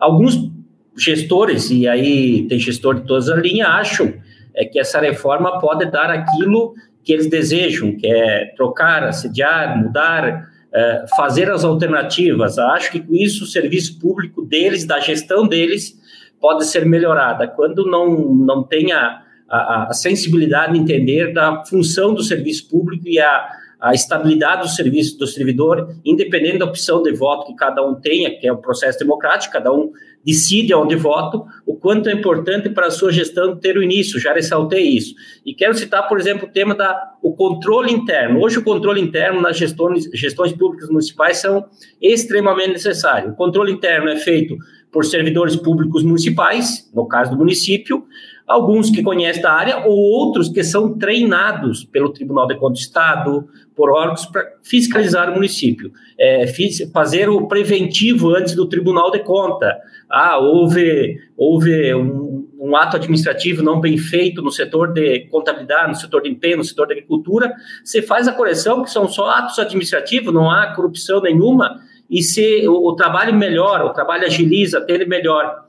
Alguns 0.00 0.50
gestores, 0.96 1.70
e 1.70 1.86
aí 1.86 2.46
tem 2.48 2.58
gestor 2.58 2.94
de 2.94 3.06
todas 3.06 3.28
as 3.28 3.38
linhas, 3.38 3.68
acham 3.68 4.14
é, 4.54 4.64
que 4.64 4.78
essa 4.78 4.98
reforma 4.98 5.60
pode 5.60 5.90
dar 5.90 6.10
aquilo 6.10 6.74
que 7.04 7.12
eles 7.12 7.28
desejam, 7.28 7.94
que 7.94 8.06
é 8.06 8.46
trocar, 8.56 9.04
assediar, 9.04 9.78
mudar, 9.78 10.50
é, 10.72 11.04
fazer 11.18 11.50
as 11.50 11.64
alternativas. 11.64 12.58
Acho 12.58 12.92
que 12.92 13.00
com 13.00 13.14
isso 13.14 13.44
o 13.44 13.46
serviço 13.46 13.98
público 13.98 14.42
deles, 14.42 14.86
da 14.86 15.00
gestão 15.00 15.46
deles, 15.46 15.98
pode 16.40 16.66
ser 16.66 16.84
melhorada 16.86 17.46
quando 17.48 17.84
não, 17.86 18.34
não 18.34 18.62
tem 18.62 18.92
a, 18.92 19.22
a, 19.48 19.88
a 19.90 19.92
sensibilidade 19.92 20.72
de 20.72 20.78
entender 20.78 21.32
da 21.32 21.64
função 21.64 22.14
do 22.14 22.22
serviço 22.22 22.68
público 22.68 23.06
e 23.06 23.18
a, 23.18 23.48
a 23.80 23.94
estabilidade 23.94 24.62
do 24.62 24.68
serviço 24.68 25.18
do 25.18 25.26
servidor, 25.26 25.94
independente 26.04 26.58
da 26.58 26.64
opção 26.64 27.02
de 27.02 27.12
voto 27.12 27.46
que 27.46 27.54
cada 27.54 27.86
um 27.86 27.94
tenha, 27.94 28.36
que 28.38 28.46
é 28.46 28.52
um 28.52 28.56
processo 28.56 28.98
democrático, 28.98 29.52
cada 29.52 29.72
um 29.72 29.92
decide 30.24 30.74
onde 30.74 30.96
voto, 30.96 31.46
o 31.64 31.76
quanto 31.76 32.08
é 32.08 32.12
importante 32.12 32.68
para 32.68 32.88
a 32.88 32.90
sua 32.90 33.12
gestão 33.12 33.54
ter 33.56 33.78
o 33.78 33.82
início, 33.82 34.18
já 34.18 34.32
ressaltei 34.32 34.82
isso. 34.82 35.14
E 35.44 35.54
quero 35.54 35.72
citar, 35.74 36.08
por 36.08 36.18
exemplo, 36.18 36.48
o 36.48 36.50
tema 36.50 36.74
da 36.74 37.12
o 37.22 37.32
controle 37.32 37.92
interno. 37.92 38.40
Hoje 38.40 38.58
o 38.58 38.64
controle 38.64 39.00
interno 39.00 39.40
nas 39.40 39.56
gestões, 39.56 40.10
gestões 40.12 40.52
públicas 40.52 40.88
municipais 40.88 41.38
são 41.38 41.66
extremamente 42.02 42.72
necessário. 42.72 43.30
O 43.30 43.36
controle 43.36 43.70
interno 43.70 44.08
é 44.08 44.16
feito 44.16 44.56
por 44.96 45.04
servidores 45.04 45.54
públicos 45.54 46.02
municipais, 46.02 46.90
no 46.94 47.06
caso 47.06 47.32
do 47.32 47.36
município, 47.36 48.06
alguns 48.46 48.88
que 48.88 49.02
conhecem 49.02 49.42
da 49.42 49.52
área 49.52 49.86
ou 49.86 49.94
outros 49.94 50.48
que 50.48 50.64
são 50.64 50.96
treinados 50.96 51.84
pelo 51.84 52.14
Tribunal 52.14 52.46
de 52.46 52.54
Contas 52.56 52.78
do 52.78 52.82
Estado, 52.82 53.48
por 53.76 53.90
órgãos 53.90 54.24
para 54.24 54.42
fiscalizar 54.62 55.30
o 55.30 55.34
município, 55.34 55.92
é, 56.18 56.46
fazer 56.94 57.28
o 57.28 57.46
preventivo 57.46 58.34
antes 58.34 58.54
do 58.54 58.66
Tribunal 58.66 59.10
de 59.10 59.18
Conta. 59.18 59.76
Ah, 60.08 60.38
houve, 60.38 61.18
houve 61.36 61.94
um, 61.94 62.48
um, 62.58 62.74
ato 62.74 62.96
administrativo 62.96 63.62
não 63.62 63.78
bem 63.78 63.98
feito 63.98 64.40
no 64.40 64.50
setor 64.50 64.94
de 64.94 65.26
contabilidade, 65.28 65.88
no 65.90 65.94
setor 65.94 66.22
de 66.22 66.30
empenho, 66.30 66.56
no 66.56 66.64
setor 66.64 66.86
de 66.86 66.94
agricultura, 66.94 67.52
você 67.84 68.00
faz 68.00 68.26
a 68.26 68.32
correção, 68.32 68.82
que 68.82 68.90
são 68.90 69.06
só 69.06 69.28
atos 69.28 69.58
administrativos, 69.58 70.32
não 70.32 70.50
há 70.50 70.74
corrupção 70.74 71.20
nenhuma, 71.20 71.82
e 72.08 72.22
se 72.22 72.66
o, 72.68 72.88
o 72.88 72.94
trabalho 72.94 73.34
melhora, 73.34 73.84
o 73.84 73.92
trabalho 73.92 74.24
agiliza, 74.24 74.78
atende 74.78 75.06
melhor. 75.06 75.64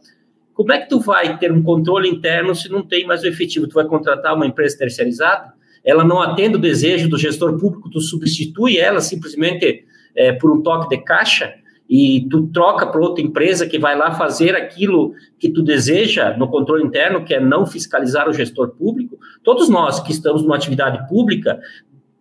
Como 0.53 0.71
é 0.71 0.79
que 0.79 0.89
tu 0.89 0.99
vai 0.99 1.37
ter 1.37 1.51
um 1.51 1.61
controle 1.61 2.09
interno 2.09 2.55
se 2.55 2.69
não 2.69 2.81
tem 2.81 3.05
mais 3.05 3.23
o 3.23 3.27
efetivo? 3.27 3.67
Tu 3.67 3.73
vai 3.73 3.85
contratar 3.85 4.35
uma 4.35 4.45
empresa 4.45 4.77
terceirizada? 4.77 5.53
Ela 5.83 6.03
não 6.03 6.21
atende 6.21 6.55
o 6.55 6.59
desejo 6.59 7.09
do 7.09 7.17
gestor 7.17 7.57
público, 7.59 7.89
tu 7.89 8.01
substitui 8.01 8.77
ela 8.77 8.99
simplesmente 8.99 9.85
é, 10.15 10.33
por 10.33 10.51
um 10.51 10.61
toque 10.61 10.89
de 10.89 11.03
caixa? 11.03 11.53
e 11.89 12.27
tu 12.29 12.47
troca 12.47 12.85
para 12.85 12.99
outra 12.99 13.23
empresa 13.23 13.65
que 13.65 13.79
vai 13.79 13.97
lá 13.97 14.11
fazer 14.11 14.55
aquilo 14.55 15.13
que 15.39 15.49
tu 15.49 15.63
deseja 15.63 16.35
no 16.35 16.49
controle 16.49 16.83
interno, 16.83 17.23
que 17.23 17.33
é 17.33 17.39
não 17.39 17.65
fiscalizar 17.65 18.27
o 18.27 18.33
gestor 18.33 18.69
público, 18.69 19.17
todos 19.43 19.69
nós 19.69 19.99
que 19.99 20.11
estamos 20.11 20.41
numa 20.41 20.55
atividade 20.55 21.07
pública 21.07 21.59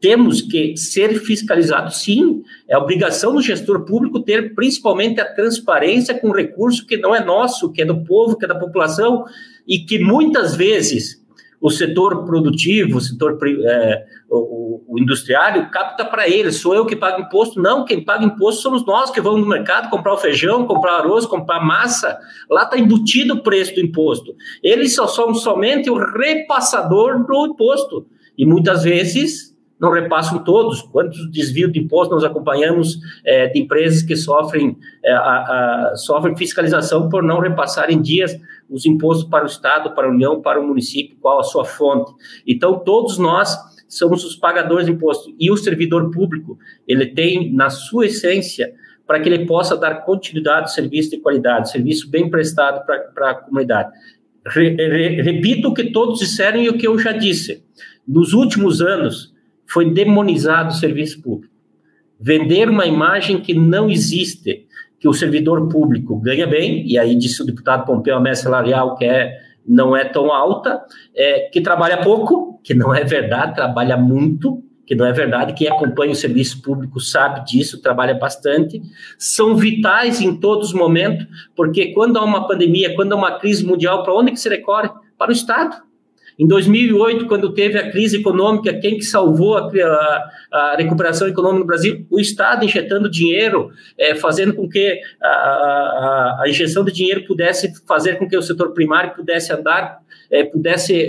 temos 0.00 0.42
que 0.42 0.76
ser 0.76 1.18
fiscalizados, 1.20 2.02
sim. 2.02 2.42
É 2.68 2.76
obrigação 2.76 3.34
do 3.34 3.42
gestor 3.42 3.84
público 3.84 4.20
ter 4.20 4.54
principalmente 4.54 5.20
a 5.20 5.24
transparência 5.24 6.18
com 6.18 6.30
recurso 6.30 6.86
que 6.86 6.96
não 6.96 7.14
é 7.14 7.24
nosso, 7.24 7.72
que 7.72 7.82
é 7.82 7.84
do 7.84 8.04
povo, 8.04 8.36
que 8.36 8.44
é 8.44 8.48
da 8.48 8.54
população, 8.54 9.24
e 9.66 9.78
que 9.80 9.98
muitas 9.98 10.54
vezes 10.54 11.24
o 11.60 11.70
setor 11.70 12.24
produtivo, 12.24 12.98
o 12.98 13.00
setor 13.00 13.38
é, 13.64 14.04
o, 14.28 14.82
o, 14.86 14.98
industriário 14.98 15.70
capta 15.70 16.04
para 16.04 16.28
ele, 16.28 16.52
sou 16.52 16.74
eu 16.74 16.84
que 16.84 16.94
pago 16.94 17.22
imposto. 17.22 17.60
Não, 17.60 17.84
quem 17.84 18.04
paga 18.04 18.24
imposto 18.24 18.62
somos 18.62 18.84
nós 18.84 19.10
que 19.10 19.20
vamos 19.20 19.40
no 19.40 19.48
mercado 19.48 19.88
comprar 19.88 20.12
o 20.12 20.18
feijão, 20.18 20.66
comprar 20.66 20.98
arroz, 20.98 21.24
comprar 21.24 21.64
massa. 21.64 22.18
Lá 22.50 22.64
está 22.64 22.78
embutido 22.78 23.34
o 23.34 23.42
preço 23.42 23.74
do 23.74 23.80
imposto. 23.80 24.34
Eles 24.62 24.94
só 24.94 25.06
são 25.06 25.34
somente 25.34 25.88
o 25.88 25.96
repassador 25.96 27.24
do 27.26 27.46
imposto. 27.46 28.06
E 28.36 28.44
muitas 28.44 28.84
vezes 28.84 29.55
não 29.80 29.90
repassam 29.90 30.42
todos. 30.42 30.82
Quantos 30.82 31.30
desvios 31.30 31.72
de 31.72 31.80
imposto 31.80 32.14
nós 32.14 32.24
acompanhamos 32.24 32.98
é, 33.24 33.48
de 33.48 33.60
empresas 33.60 34.02
que 34.02 34.16
sofrem, 34.16 34.76
é, 35.04 35.12
a, 35.12 35.18
a, 35.90 35.96
sofrem 35.96 36.36
fiscalização 36.36 37.08
por 37.08 37.22
não 37.22 37.40
repassarem 37.40 38.00
dias 38.00 38.38
os 38.68 38.84
impostos 38.84 39.28
para 39.28 39.44
o 39.44 39.46
Estado, 39.46 39.94
para 39.94 40.06
a 40.06 40.10
União, 40.10 40.40
para 40.40 40.60
o 40.60 40.66
município, 40.66 41.16
qual 41.20 41.38
a 41.38 41.44
sua 41.44 41.64
fonte. 41.64 42.12
Então, 42.46 42.78
todos 42.80 43.18
nós 43.18 43.56
somos 43.88 44.24
os 44.24 44.34
pagadores 44.34 44.86
de 44.86 44.92
imposto. 44.92 45.32
E 45.38 45.50
o 45.50 45.56
servidor 45.56 46.10
público, 46.10 46.58
ele 46.86 47.06
tem, 47.06 47.52
na 47.52 47.70
sua 47.70 48.06
essência, 48.06 48.74
para 49.06 49.20
que 49.20 49.28
ele 49.28 49.46
possa 49.46 49.76
dar 49.76 50.04
continuidade 50.04 50.62
ao 50.62 50.68
serviço 50.68 51.10
de 51.10 51.18
qualidade, 51.18 51.70
serviço 51.70 52.10
bem 52.10 52.28
prestado 52.28 52.84
para 52.84 53.30
a 53.30 53.34
comunidade. 53.34 53.90
Re, 54.44 54.70
re, 54.70 55.22
repito 55.22 55.68
o 55.68 55.74
que 55.74 55.92
todos 55.92 56.18
disseram 56.18 56.60
e 56.60 56.68
o 56.68 56.76
que 56.76 56.86
eu 56.86 56.98
já 56.98 57.12
disse. 57.12 57.64
Nos 58.06 58.32
últimos 58.32 58.80
anos, 58.80 59.32
foi 59.68 59.90
demonizado 59.90 60.70
o 60.70 60.76
serviço 60.76 61.20
público. 61.22 61.54
Vender 62.18 62.68
uma 62.68 62.86
imagem 62.86 63.40
que 63.40 63.52
não 63.52 63.90
existe, 63.90 64.66
que 64.98 65.08
o 65.08 65.12
servidor 65.12 65.68
público 65.68 66.16
ganha 66.16 66.46
bem, 66.46 66.86
e 66.86 66.98
aí 66.98 67.14
disse 67.14 67.42
o 67.42 67.46
deputado 67.46 67.84
Pompeu, 67.84 68.16
a 68.16 68.20
média 68.20 68.40
salarial 68.40 68.96
que 68.96 69.04
é, 69.04 69.38
não 69.66 69.96
é 69.96 70.04
tão 70.04 70.32
alta, 70.32 70.82
é, 71.14 71.50
que 71.52 71.60
trabalha 71.60 71.98
pouco, 71.98 72.60
que 72.62 72.72
não 72.72 72.94
é 72.94 73.04
verdade, 73.04 73.54
trabalha 73.54 73.96
muito, 73.96 74.62
que 74.86 74.94
não 74.94 75.04
é 75.04 75.12
verdade, 75.12 75.52
quem 75.52 75.68
acompanha 75.68 76.12
o 76.12 76.16
serviço 76.16 76.62
público 76.62 77.00
sabe 77.00 77.44
disso, 77.44 77.82
trabalha 77.82 78.14
bastante, 78.14 78.80
são 79.18 79.56
vitais 79.56 80.20
em 80.20 80.38
todos 80.38 80.68
os 80.68 80.74
momentos, 80.74 81.26
porque 81.56 81.92
quando 81.92 82.16
há 82.16 82.24
uma 82.24 82.46
pandemia, 82.46 82.94
quando 82.94 83.12
há 83.12 83.16
uma 83.16 83.38
crise 83.38 83.66
mundial, 83.66 84.04
para 84.04 84.14
onde 84.14 84.30
que 84.30 84.38
se 84.38 84.48
recorre? 84.48 84.88
Para 85.18 85.30
o 85.30 85.32
Estado. 85.32 85.85
Em 86.38 86.46
2008, 86.46 87.26
quando 87.26 87.54
teve 87.54 87.78
a 87.78 87.90
crise 87.90 88.18
econômica, 88.18 88.74
quem 88.74 88.96
que 88.96 89.04
salvou 89.04 89.56
a, 89.56 89.70
a, 89.70 90.30
a 90.52 90.76
recuperação 90.76 91.26
econômica 91.26 91.60
no 91.60 91.66
Brasil? 91.66 92.06
O 92.10 92.20
Estado 92.20 92.64
injetando 92.64 93.10
dinheiro, 93.10 93.70
é, 93.98 94.14
fazendo 94.14 94.52
com 94.54 94.68
que 94.68 95.00
a, 95.22 96.40
a, 96.40 96.44
injeção 96.46 96.84
de 96.84 96.92
dinheiro 96.92 97.26
pudesse 97.26 97.72
fazer 97.86 98.18
com 98.18 98.28
que 98.28 98.36
o 98.36 98.42
setor 98.42 98.72
primário 98.74 99.14
pudesse 99.14 99.50
andar, 99.50 99.98
é, 100.30 100.44
pudesse 100.44 101.08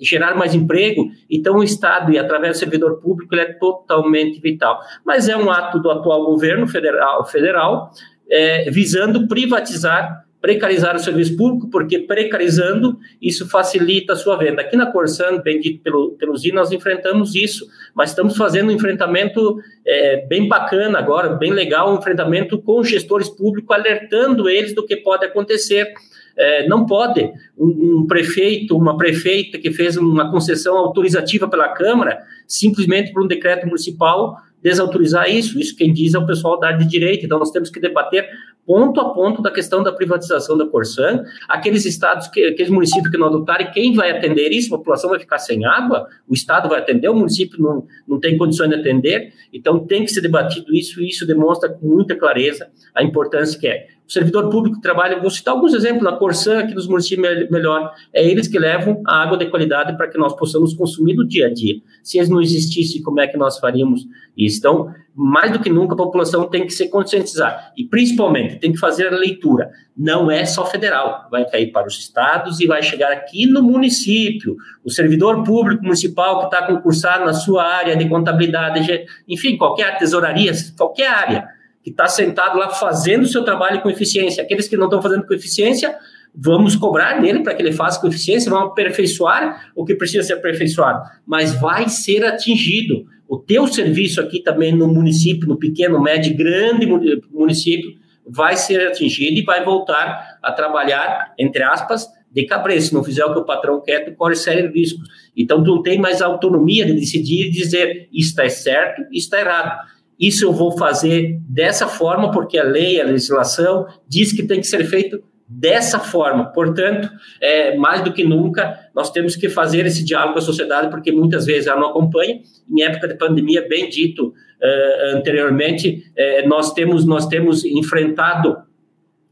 gerar 0.00 0.34
mais 0.34 0.54
emprego. 0.54 1.08
Então, 1.30 1.56
o 1.56 1.64
Estado, 1.64 2.12
e 2.12 2.18
através 2.18 2.56
do 2.56 2.60
servidor 2.60 3.00
público, 3.00 3.34
ele 3.34 3.42
é 3.42 3.52
totalmente 3.54 4.38
vital. 4.40 4.80
Mas 5.04 5.28
é 5.28 5.36
um 5.36 5.50
ato 5.50 5.78
do 5.78 5.90
atual 5.90 6.26
governo 6.26 6.66
federal, 6.66 7.24
federal 7.26 7.90
é, 8.30 8.70
visando 8.70 9.26
privatizar 9.26 10.27
precarizar 10.40 10.94
o 10.94 11.00
serviço 11.00 11.36
público, 11.36 11.68
porque 11.68 11.98
precarizando, 11.98 12.98
isso 13.20 13.48
facilita 13.48 14.12
a 14.12 14.16
sua 14.16 14.36
venda. 14.36 14.62
Aqui 14.62 14.76
na 14.76 14.86
Corsan, 14.86 15.40
bem 15.42 15.60
dito 15.60 15.82
pelo, 15.82 16.12
pelo 16.12 16.36
Zi, 16.36 16.52
nós 16.52 16.70
enfrentamos 16.70 17.34
isso, 17.34 17.66
mas 17.94 18.10
estamos 18.10 18.36
fazendo 18.36 18.68
um 18.68 18.72
enfrentamento 18.72 19.58
é, 19.84 20.24
bem 20.26 20.46
bacana 20.46 20.98
agora, 20.98 21.30
bem 21.30 21.52
legal, 21.52 21.92
um 21.92 21.98
enfrentamento 21.98 22.60
com 22.62 22.82
gestores 22.84 23.28
públicos, 23.28 23.74
alertando 23.74 24.48
eles 24.48 24.74
do 24.74 24.86
que 24.86 24.96
pode 24.96 25.24
acontecer. 25.24 25.92
É, 26.36 26.68
não 26.68 26.86
pode 26.86 27.20
um, 27.58 28.02
um, 28.02 28.06
prefeito, 28.06 28.76
uma 28.76 28.96
prefeita 28.96 29.58
que 29.58 29.72
fez 29.72 29.96
uma 29.96 30.30
concessão 30.30 30.76
autorizativa 30.76 31.48
pela 31.48 31.68
Câmara, 31.70 32.22
simplesmente 32.46 33.12
por 33.12 33.24
um 33.24 33.26
decreto 33.26 33.66
municipal, 33.66 34.36
desautorizar 34.62 35.28
isso. 35.28 35.58
Isso 35.58 35.76
quem 35.76 35.92
diz 35.92 36.14
é 36.14 36.18
o 36.18 36.26
pessoal 36.26 36.58
da 36.58 36.68
área 36.68 36.78
de 36.78 36.86
direito. 36.86 37.24
Então, 37.24 37.38
nós 37.38 37.50
temos 37.50 37.70
que 37.70 37.80
debater 37.80 38.28
ponto 38.68 39.00
a 39.00 39.14
ponto 39.14 39.40
da 39.40 39.50
questão 39.50 39.82
da 39.82 39.90
privatização 39.90 40.58
da 40.58 40.66
Corsan, 40.66 41.24
aqueles 41.48 41.86
estados, 41.86 42.28
que, 42.28 42.44
aqueles 42.44 42.70
municípios 42.70 43.10
que 43.10 43.16
não 43.16 43.28
adotarem, 43.28 43.70
quem 43.70 43.94
vai 43.94 44.10
atender 44.10 44.50
isso? 44.52 44.74
A 44.74 44.76
população 44.76 45.08
vai 45.08 45.18
ficar 45.18 45.38
sem 45.38 45.64
água? 45.64 46.06
O 46.28 46.34
estado 46.34 46.68
vai 46.68 46.78
atender? 46.78 47.08
O 47.08 47.14
município 47.14 47.58
não, 47.58 47.86
não 48.06 48.20
tem 48.20 48.36
condições 48.36 48.68
de 48.68 48.74
atender? 48.74 49.32
Então 49.50 49.86
tem 49.86 50.04
que 50.04 50.10
ser 50.10 50.20
debatido 50.20 50.76
isso 50.76 51.00
e 51.00 51.08
isso 51.08 51.26
demonstra 51.26 51.70
com 51.70 51.86
muita 51.88 52.14
clareza 52.14 52.68
a 52.94 53.02
importância 53.02 53.58
que 53.58 53.66
é. 53.66 53.86
O 54.08 54.10
servidor 54.10 54.48
público 54.48 54.80
trabalha, 54.80 55.20
vou 55.20 55.28
citar 55.28 55.52
alguns 55.52 55.74
exemplos, 55.74 56.02
na 56.02 56.12
Corsan, 56.12 56.60
aqui 56.60 56.74
nos 56.74 56.88
municípios 56.88 57.50
melhor, 57.50 57.92
é 58.10 58.26
eles 58.26 58.48
que 58.48 58.58
levam 58.58 59.02
a 59.06 59.22
água 59.22 59.36
de 59.36 59.44
qualidade 59.50 59.94
para 59.98 60.08
que 60.08 60.16
nós 60.16 60.34
possamos 60.34 60.72
consumir 60.72 61.12
no 61.12 61.28
dia 61.28 61.46
a 61.48 61.52
dia. 61.52 61.74
Se 62.02 62.16
eles 62.16 62.30
não 62.30 62.40
existissem, 62.40 63.02
como 63.02 63.20
é 63.20 63.26
que 63.26 63.36
nós 63.36 63.58
faríamos 63.58 64.08
isso? 64.34 64.56
Então, 64.60 64.94
mais 65.14 65.52
do 65.52 65.58
que 65.58 65.68
nunca, 65.68 65.92
a 65.92 65.96
população 65.96 66.48
tem 66.48 66.64
que 66.64 66.72
se 66.72 66.88
conscientizar. 66.88 67.70
E, 67.76 67.84
principalmente, 67.84 68.56
tem 68.56 68.72
que 68.72 68.78
fazer 68.78 69.08
a 69.08 69.16
leitura. 69.18 69.70
Não 69.94 70.30
é 70.30 70.46
só 70.46 70.64
federal, 70.64 71.28
vai 71.30 71.44
cair 71.44 71.70
para 71.70 71.86
os 71.86 71.98
estados 71.98 72.60
e 72.60 72.66
vai 72.66 72.82
chegar 72.82 73.12
aqui 73.12 73.44
no 73.44 73.62
município. 73.62 74.56
O 74.82 74.90
servidor 74.90 75.44
público 75.44 75.82
municipal 75.82 76.38
que 76.38 76.44
está 76.46 76.66
concursado 76.66 77.26
na 77.26 77.34
sua 77.34 77.62
área 77.62 77.94
de 77.94 78.08
contabilidade, 78.08 79.04
enfim, 79.28 79.58
qualquer 79.58 79.98
tesouraria, 79.98 80.52
qualquer 80.78 81.08
área, 81.08 81.57
que 81.88 81.92
está 81.92 82.06
sentado 82.06 82.58
lá 82.58 82.68
fazendo 82.68 83.22
o 83.22 83.26
seu 83.26 83.42
trabalho 83.42 83.80
com 83.80 83.88
eficiência. 83.88 84.42
Aqueles 84.42 84.68
que 84.68 84.76
não 84.76 84.84
estão 84.84 85.00
fazendo 85.00 85.26
com 85.26 85.32
eficiência, 85.32 85.96
vamos 86.34 86.76
cobrar 86.76 87.20
dele 87.20 87.42
para 87.42 87.54
que 87.54 87.62
ele 87.62 87.72
faça 87.72 87.98
com 88.00 88.08
eficiência, 88.08 88.50
vamos 88.50 88.72
aperfeiçoar 88.72 89.70
o 89.74 89.84
que 89.84 89.94
precisa 89.94 90.22
ser 90.22 90.34
aperfeiçoado, 90.34 91.02
mas 91.26 91.54
vai 91.54 91.88
ser 91.88 92.24
atingido 92.24 93.06
o 93.26 93.38
teu 93.38 93.66
serviço 93.66 94.20
aqui 94.20 94.42
também 94.42 94.74
no 94.74 94.86
município, 94.88 95.48
no 95.48 95.58
pequeno, 95.58 96.00
médio, 96.00 96.36
grande 96.36 96.86
município, 97.30 97.94
vai 98.26 98.56
ser 98.56 98.88
atingido 98.88 99.38
e 99.38 99.42
vai 99.42 99.64
voltar 99.64 100.38
a 100.42 100.52
trabalhar, 100.52 101.32
entre 101.38 101.62
aspas, 101.62 102.06
de 102.30 102.44
cabreiro. 102.44 102.82
Se 102.82 102.92
não 102.92 103.02
fizer 103.02 103.24
o 103.24 103.32
que 103.32 103.40
o 103.40 103.44
patrão 103.44 103.82
quer, 103.82 104.04
tu 104.04 104.14
corre 104.14 104.34
sérios 104.34 104.72
riscos. 104.74 105.08
Então, 105.36 105.62
tu 105.62 105.76
não 105.76 105.82
tem 105.82 105.98
mais 105.98 106.20
autonomia 106.20 106.84
de 106.84 106.92
decidir 106.92 107.46
e 107.46 107.50
dizer 107.50 108.08
isso 108.12 108.30
está 108.30 108.48
certo, 108.48 109.02
isso 109.10 109.26
está 109.26 109.40
errado. 109.40 109.86
Isso 110.18 110.44
eu 110.44 110.52
vou 110.52 110.76
fazer 110.76 111.38
dessa 111.48 111.86
forma, 111.86 112.30
porque 112.30 112.58
a 112.58 112.64
lei, 112.64 113.00
a 113.00 113.04
legislação 113.04 113.86
diz 114.08 114.32
que 114.32 114.42
tem 114.42 114.60
que 114.60 114.66
ser 114.66 114.84
feito 114.84 115.22
dessa 115.48 115.98
forma. 115.98 116.52
Portanto, 116.52 117.08
é, 117.40 117.76
mais 117.76 118.02
do 118.02 118.12
que 118.12 118.24
nunca, 118.24 118.78
nós 118.94 119.10
temos 119.10 119.34
que 119.34 119.48
fazer 119.48 119.86
esse 119.86 120.04
diálogo 120.04 120.34
com 120.34 120.38
a 120.40 120.42
sociedade, 120.42 120.90
porque 120.90 121.10
muitas 121.10 121.46
vezes 121.46 121.66
ela 121.66 121.80
não 121.80 121.88
acompanha. 121.88 122.40
Em 122.70 122.82
época 122.82 123.08
de 123.08 123.14
pandemia, 123.14 123.66
bem 123.66 123.88
dito 123.88 124.28
uh, 124.28 125.16
anteriormente, 125.16 126.04
uh, 126.18 126.48
nós, 126.48 126.72
temos, 126.74 127.06
nós 127.06 127.26
temos 127.26 127.64
enfrentado 127.64 128.58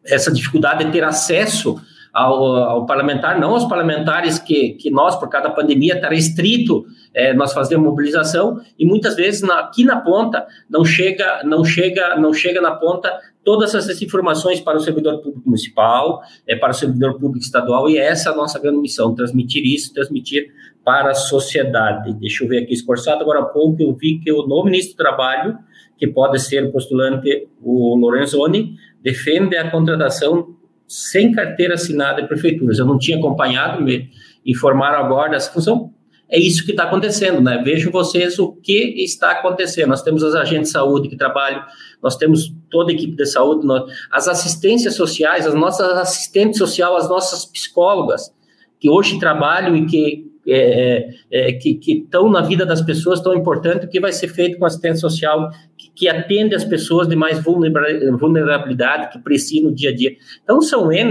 essa 0.04 0.32
dificuldade 0.32 0.84
de 0.84 0.92
ter 0.92 1.04
acesso 1.04 1.78
ao, 2.16 2.56
ao, 2.56 2.86
parlamentar, 2.86 3.38
não 3.38 3.50
aos 3.50 3.66
parlamentares 3.66 4.38
que, 4.38 4.70
que 4.70 4.90
nós, 4.90 5.16
por 5.16 5.28
cada 5.28 5.50
pandemia, 5.50 5.96
está 5.96 6.08
restrito, 6.08 6.86
é, 7.12 7.34
nós 7.34 7.52
fazemos 7.52 7.86
mobilização 7.86 8.58
e 8.78 8.86
muitas 8.86 9.16
vezes 9.16 9.42
na, 9.42 9.60
aqui 9.60 9.84
na 9.84 10.00
ponta 10.00 10.46
não 10.70 10.82
chega, 10.82 11.42
não 11.44 11.62
chega, 11.62 12.16
não 12.16 12.32
chega 12.32 12.58
na 12.62 12.74
ponta 12.74 13.14
todas 13.44 13.74
essas 13.74 14.00
informações 14.00 14.60
para 14.60 14.78
o 14.78 14.80
servidor 14.80 15.18
público 15.18 15.42
municipal, 15.44 16.22
é, 16.48 16.56
para 16.56 16.70
o 16.70 16.74
servidor 16.74 17.18
público 17.18 17.44
estadual, 17.44 17.86
e 17.90 17.98
essa 17.98 18.30
é 18.30 18.32
a 18.32 18.36
nossa 18.36 18.58
grande 18.58 18.78
missão, 18.78 19.14
transmitir 19.14 19.62
isso, 19.66 19.92
transmitir 19.92 20.50
para 20.82 21.10
a 21.10 21.14
sociedade. 21.14 22.14
Deixa 22.14 22.44
eu 22.44 22.48
ver 22.48 22.62
aqui, 22.62 22.72
escorçado, 22.72 23.20
agora 23.20 23.40
há 23.40 23.44
pouco 23.44 23.82
eu 23.82 23.94
vi 23.94 24.20
que 24.20 24.32
o 24.32 24.46
novo 24.46 24.64
ministro 24.64 24.94
do 24.94 24.96
Trabalho, 24.96 25.58
que 25.98 26.06
pode 26.06 26.38
ser 26.40 26.72
postulante, 26.72 27.46
o 27.62 27.94
Lorenzoni, 27.94 28.74
defende 29.02 29.56
a 29.58 29.70
contratação 29.70 30.55
sem 30.86 31.32
carteira 31.32 31.74
assinada 31.74 32.22
de 32.22 32.28
prefeituras. 32.28 32.78
Eu 32.78 32.86
não 32.86 32.98
tinha 32.98 33.18
acompanhado, 33.18 33.82
me 33.82 34.10
informaram 34.44 35.04
agora 35.04 35.30
dessa 35.30 35.52
função. 35.52 35.92
é 36.28 36.38
isso 36.38 36.64
que 36.64 36.72
está 36.72 36.84
acontecendo, 36.84 37.40
né? 37.40 37.62
Vejam 37.64 37.92
vocês 37.92 38.38
o 38.38 38.52
que 38.52 38.94
está 38.98 39.30
acontecendo. 39.32 39.88
Nós 39.88 40.02
temos 40.02 40.24
as 40.24 40.34
agentes 40.34 40.68
de 40.68 40.72
saúde 40.72 41.08
que 41.08 41.16
trabalham, 41.16 41.62
nós 42.02 42.16
temos 42.16 42.52
toda 42.70 42.90
a 42.90 42.94
equipe 42.94 43.16
de 43.16 43.26
saúde, 43.26 43.64
nós, 43.64 43.84
as 44.10 44.26
assistências 44.26 44.94
sociais, 44.94 45.46
as 45.46 45.54
nossas 45.54 45.88
assistentes 45.96 46.58
sociais, 46.58 47.04
as 47.04 47.08
nossas 47.08 47.44
psicólogas, 47.44 48.32
que 48.80 48.90
hoje 48.90 49.18
trabalham 49.18 49.76
e 49.76 49.86
que 49.86 50.26
é, 50.46 51.08
é, 51.30 51.50
é 51.50 51.52
que 51.52 51.78
estão 51.86 52.30
na 52.30 52.42
vida 52.42 52.64
das 52.64 52.80
pessoas 52.80 53.20
tão 53.20 53.34
importante, 53.34 53.86
o 53.86 53.88
que 53.88 54.00
vai 54.00 54.12
ser 54.12 54.28
feito 54.28 54.58
com 54.58 54.64
assistência 54.64 55.00
social 55.00 55.50
que, 55.76 55.90
que 55.94 56.08
atende 56.08 56.54
as 56.54 56.64
pessoas 56.64 57.08
de 57.08 57.16
mais 57.16 57.42
vulnerabilidade, 57.42 59.12
que 59.12 59.18
precisam 59.18 59.70
no 59.70 59.74
dia 59.74 59.90
a 59.90 59.94
dia. 59.94 60.16
Então, 60.42 60.60
são 60.60 60.90
é 60.92 61.02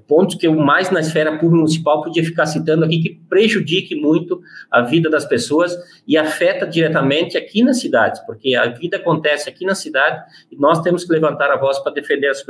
pontos 0.00 0.34
que 0.36 0.46
eu 0.46 0.54
mais 0.54 0.90
na 0.90 1.00
esfera 1.00 1.32
pública 1.32 1.56
municipal 1.56 2.02
podia 2.02 2.24
ficar 2.24 2.46
citando 2.46 2.84
aqui 2.84 2.98
que 3.00 3.20
prejudique 3.28 3.94
muito 3.94 4.40
a 4.70 4.82
vida 4.82 5.08
das 5.08 5.24
pessoas 5.24 5.76
e 6.06 6.16
afeta 6.16 6.66
diretamente 6.66 7.38
aqui 7.38 7.62
nas 7.62 7.80
cidades, 7.80 8.20
porque 8.26 8.54
a 8.54 8.66
vida 8.66 8.96
acontece 8.96 9.48
aqui 9.48 9.64
na 9.64 9.74
cidade 9.74 10.22
e 10.50 10.56
nós 10.56 10.80
temos 10.80 11.04
que 11.04 11.12
levantar 11.12 11.50
a 11.50 11.56
voz 11.56 11.78
para 11.78 11.92
defender 11.92 12.28
as, 12.28 12.42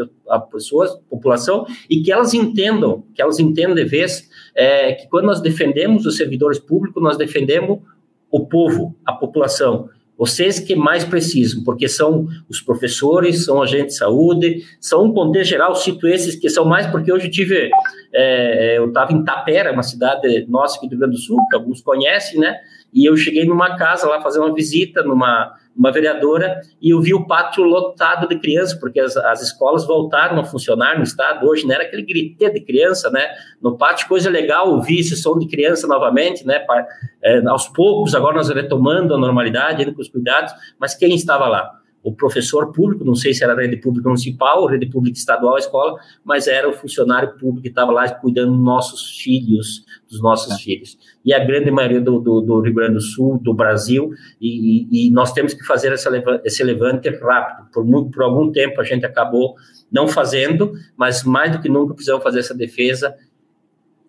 pessoas, 0.50 0.90
a 0.90 1.10
população 1.10 1.66
e 1.88 2.00
que 2.00 2.10
elas 2.10 2.34
entendam, 2.34 3.04
que 3.14 3.20
elas 3.20 3.38
entendam 3.38 3.74
de 3.74 3.84
vez 3.84 4.28
é, 4.54 4.92
que 4.92 5.08
quando 5.08 5.26
nós 5.26 5.40
defendemos 5.40 6.06
os 6.06 6.16
servidores 6.16 6.58
públicos, 6.58 7.02
nós 7.02 7.16
defendemos 7.16 7.80
o 8.30 8.46
povo, 8.46 8.96
a 9.06 9.12
população, 9.12 9.88
vocês 10.16 10.60
que 10.60 10.76
mais 10.76 11.04
precisam, 11.04 11.64
porque 11.64 11.88
são 11.88 12.26
os 12.48 12.60
professores, 12.60 13.44
são 13.44 13.60
agentes 13.60 13.94
de 13.94 13.98
saúde, 13.98 14.64
são 14.80 15.04
um 15.04 15.12
contexto 15.12 15.50
geral, 15.50 15.74
cito 15.74 16.06
esses 16.06 16.36
que 16.36 16.48
são 16.48 16.64
mais, 16.64 16.86
porque 16.86 17.12
hoje 17.12 17.26
eu 17.26 17.30
tive, 17.30 17.70
é, 18.12 18.78
eu 18.78 18.88
estava 18.88 19.12
em 19.12 19.24
Tapera, 19.24 19.72
uma 19.72 19.82
cidade 19.82 20.46
nossa 20.48 20.76
aqui 20.76 20.86
do 20.86 20.90
Rio 20.90 21.00
Grande 21.00 21.16
do 21.16 21.20
Sul, 21.20 21.38
que 21.48 21.56
alguns 21.56 21.80
conhecem, 21.80 22.38
né? 22.38 22.56
E 22.94 23.04
eu 23.08 23.16
cheguei 23.16 23.44
numa 23.44 23.76
casa 23.76 24.08
lá 24.08 24.20
fazer 24.20 24.38
uma 24.38 24.54
visita, 24.54 25.02
numa 25.02 25.54
uma 25.76 25.90
vereadora, 25.90 26.60
e 26.80 26.90
eu 26.94 27.00
vi 27.00 27.12
o 27.12 27.26
pátio 27.26 27.64
lotado 27.64 28.28
de 28.28 28.38
crianças, 28.38 28.78
porque 28.78 29.00
as, 29.00 29.16
as 29.16 29.42
escolas 29.42 29.84
voltaram 29.84 30.38
a 30.38 30.44
funcionar 30.44 30.96
no 30.96 31.02
estado 31.02 31.46
hoje, 31.46 31.66
não 31.66 31.74
era 31.74 31.82
aquele 31.82 32.02
grité 32.02 32.48
de 32.48 32.60
criança, 32.60 33.10
né? 33.10 33.26
No 33.60 33.76
pátio, 33.76 34.06
coisa 34.06 34.30
legal 34.30 34.70
ouvir 34.70 35.00
esse 35.00 35.16
som 35.16 35.36
de 35.36 35.48
criança 35.48 35.86
novamente, 35.88 36.46
né? 36.46 36.64
É, 37.22 37.42
aos 37.48 37.68
poucos, 37.68 38.14
agora 38.14 38.36
nós 38.36 38.48
retomando 38.48 39.14
a 39.14 39.18
normalidade, 39.18 39.82
indo 39.82 39.92
com 39.92 40.00
os 40.00 40.08
cuidados, 40.08 40.54
mas 40.78 40.94
quem 40.94 41.14
estava 41.14 41.48
lá? 41.48 41.72
O 42.04 42.14
professor 42.14 42.70
público, 42.70 43.02
não 43.02 43.14
sei 43.14 43.32
se 43.32 43.42
era 43.42 43.56
rede 43.56 43.78
pública 43.78 44.10
municipal, 44.10 44.66
rede 44.66 44.84
pública 44.86 45.16
estadual, 45.16 45.56
a 45.56 45.58
escola, 45.58 45.98
mas 46.22 46.46
era 46.46 46.68
o 46.68 46.72
funcionário 46.74 47.30
público 47.38 47.62
que 47.62 47.68
estava 47.68 47.90
lá 47.90 48.06
cuidando 48.10 48.52
dos 48.52 48.62
nossos 48.62 49.16
filhos, 49.22 49.86
dos 50.08 50.20
nossos 50.20 50.52
é. 50.52 50.56
filhos. 50.62 50.98
E 51.24 51.32
a 51.32 51.42
grande 51.42 51.70
maioria 51.70 52.02
do, 52.02 52.20
do, 52.20 52.42
do, 52.42 52.60
Rio 52.60 52.74
Grande 52.74 52.94
do 52.94 53.00
Sul, 53.00 53.40
do 53.42 53.54
Brasil, 53.54 54.10
e, 54.38 54.86
e, 54.90 55.08
e 55.08 55.10
nós 55.10 55.32
temos 55.32 55.54
que 55.54 55.64
fazer 55.64 55.92
essa, 55.92 56.10
esse 56.44 56.62
levante 56.62 57.08
rápido. 57.08 57.70
Por, 57.72 57.84
muito, 57.86 58.10
por 58.10 58.22
algum 58.22 58.52
tempo 58.52 58.82
a 58.82 58.84
gente 58.84 59.06
acabou 59.06 59.54
não 59.90 60.06
fazendo, 60.06 60.72
mas 60.98 61.24
mais 61.24 61.52
do 61.52 61.62
que 61.62 61.70
nunca 61.70 61.94
precisamos 61.94 62.22
fazer 62.22 62.40
essa 62.40 62.54
defesa 62.54 63.14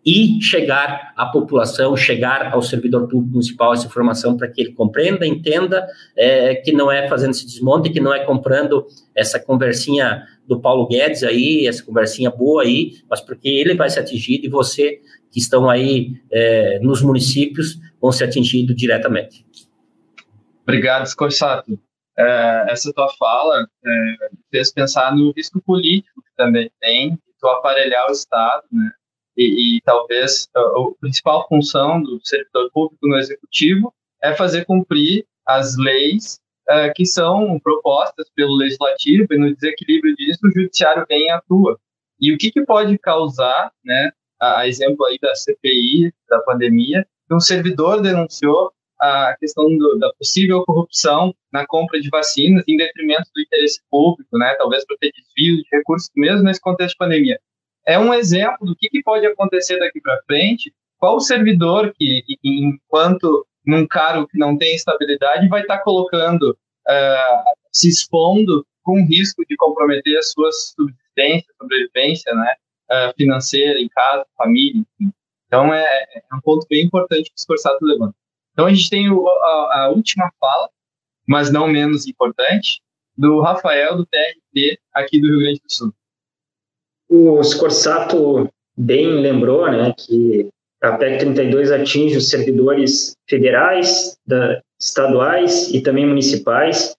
e 0.06 0.40
chegar 0.42 1.14
à 1.18 1.26
população, 1.26 1.98
chegar 1.98 2.54
ao 2.54 2.62
servidor 2.62 3.08
público 3.08 3.34
municipal 3.34 3.74
essa 3.74 3.88
informação 3.88 4.38
para 4.38 4.48
que 4.48 4.62
ele 4.62 4.74
compreenda, 4.74 5.26
entenda 5.26 5.88
é, 6.16 6.54
que 6.56 6.72
não 6.72 6.92
é 6.92 7.08
fazendo 7.10 7.32
esse 7.32 7.46
desmonte, 7.46 7.90
que 7.90 8.00
não 8.00 8.14
é 8.14 8.24
comprando 8.24 8.86
essa 9.16 9.40
conversinha 9.40 10.24
do 10.48 10.62
Paulo 10.62 10.88
Guedes 10.88 11.24
aí, 11.24 11.66
essa 11.66 11.84
conversinha 11.84 12.30
boa 12.30 12.62
aí, 12.62 12.98
mas 13.10 13.20
porque 13.20 13.50
ele 13.50 13.74
vai 13.74 13.90
ser 13.90 14.02
atingido 14.02 14.46
e 14.46 14.50
você 14.50 15.00
que 15.32 15.40
estão 15.40 15.68
aí 15.68 16.14
é, 16.32 16.80
nos 16.80 17.02
municípios 17.02 17.80
vão 18.00 18.12
ser 18.12 18.26
atingidos 18.26 18.76
diretamente. 18.76 19.44
Obrigado, 20.62 21.08
Scorsato. 21.08 21.80
É, 22.18 22.68
essa 22.70 22.94
tua 22.94 23.10
fala 23.18 23.68
é, 23.86 24.16
fez 24.52 24.72
pensar 24.72 25.16
no 25.16 25.34
risco 25.36 25.60
político 25.62 26.22
que 26.22 26.36
também 26.38 26.72
tem, 26.80 27.18
tu 27.40 27.48
aparelhar 27.48 28.08
o 28.08 28.12
Estado, 28.12 28.64
né? 28.72 28.92
E, 29.38 29.78
e 29.78 29.82
talvez 29.82 30.50
a, 30.56 30.60
a, 30.60 30.92
principal 31.00 31.48
função 31.48 32.02
do 32.02 32.20
servidor 32.24 32.70
público 32.72 33.08
no 33.08 33.18
executivo 33.18 33.94
é 34.24 34.34
fazer 34.34 34.66
cumprir 34.66 35.26
as 35.46 35.78
leis 35.78 36.40
uh, 36.70 36.92
que 36.96 37.06
são 37.06 37.60
propostas 37.60 38.30
pelo 38.36 38.56
legislativo 38.56 39.28
e 39.32 39.38
no 39.38 39.54
desequilíbrio 39.54 40.16
disso 40.16 40.40
o 40.46 40.52
judiciário 40.52 41.06
vem 41.08 41.28
e 41.28 41.32
atua. 41.32 41.80
E 42.20 42.34
o 42.34 42.38
que, 42.38 42.52
que 42.52 42.66
pode 42.66 42.98
causar, 42.98 43.72
né, 43.84 44.12
a, 44.42 44.62
a, 44.62 44.68
exemplo 44.68 45.06
aí 45.06 45.20
da 45.22 45.36
CPI, 45.36 46.14
da 46.30 46.40
pandemia, 46.40 47.06
que 47.28 47.36
um 47.36 47.40
servidor 47.40 48.02
denunciou 48.02 48.72
a 49.00 49.36
questão 49.38 49.66
do, 49.78 50.00
da 50.00 50.12
possível 50.14 50.64
corrupção 50.64 51.36
na 51.52 51.68
compra 51.68 52.00
de 52.00 52.10
vacinas 52.10 52.64
em 52.66 52.78
detrimento 52.78 53.30
do 53.36 53.42
interesse 53.42 53.82
público, 53.92 54.38
né, 54.38 54.56
talvez 54.58 54.86
para 54.86 54.96
ter 54.98 55.12
desvio 55.12 55.58
de 55.58 55.68
recursos 55.72 56.10
mesmo 56.16 56.44
nesse 56.44 56.62
contexto 56.62 56.94
de 56.94 56.98
pandemia 56.98 57.40
é 57.86 58.00
um 58.00 58.14
exemplo 58.14 58.66
do 58.66 58.76
que, 58.76 58.90
que 58.90 59.04
pode 59.04 59.26
acontecer 59.26 59.78
daqui 59.80 60.02
para 60.02 60.22
frente. 60.26 60.74
Qual 60.98 61.20
servidor 61.20 61.94
que, 61.98 62.24
que, 62.26 62.38
enquanto 62.44 63.46
num 63.66 63.88
cargo 63.88 64.28
que 64.28 64.38
não 64.38 64.58
tem 64.58 64.76
estabilidade, 64.76 65.48
vai 65.48 65.62
estar 65.62 65.78
tá 65.78 65.84
colocando, 65.84 66.52
uh, 66.52 67.56
se 67.72 67.90
expondo 67.90 68.66
com 68.84 69.04
risco 69.06 69.44
de 69.50 69.56
comprometer 69.56 70.18
a 70.18 70.22
sua 70.22 70.52
subsistência, 70.52 71.54
sobrevivência, 71.60 72.34
né, 72.34 72.56
uh, 72.92 73.14
financeira, 73.18 73.80
em 73.80 73.90
casa, 73.90 74.26
família, 74.38 74.80
enfim. 75.00 75.12
Então, 75.48 75.74
é, 75.74 75.84
é, 75.84 76.36
um 76.36 76.42
ponto 76.42 76.66
bem 76.70 76.86
importante 76.86 77.26
que 77.26 77.36
o 77.36 77.40
Escorçado 77.40 77.78
levanta. 77.82 78.16
Então, 78.54 78.66
a 78.66 78.74
gente 78.74 78.90
tem 78.90 79.10
o, 79.10 79.28
a, 79.28 79.84
a, 79.84 79.90
última 79.90 80.32
fala, 80.40 80.70
mas 81.28 81.52
não 81.52 81.68
menos 81.68 82.08
importante, 82.08 82.82
do 83.18 83.42
Rafael, 83.42 83.98
do 83.98 84.06
TRT, 84.06 84.80
aqui 84.94 85.20
do 85.20 85.28
Rio 85.28 85.40
Grande 85.40 85.62
do 85.62 85.72
Sul. 85.72 85.94
O 87.10 87.44
Scorsato 87.44 88.50
bem 88.78 89.22
lembrou 89.22 89.70
né, 89.72 89.94
que 89.98 90.50
a 90.82 90.98
PEC 90.98 91.20
32 91.20 91.72
atinge 91.72 92.18
os 92.18 92.30
servidores 92.30 93.16
federais, 93.28 94.18
da, 94.26 94.62
estaduais 94.80 95.74
e 95.74 95.82
também 95.82 96.06
municipais, 96.06 96.96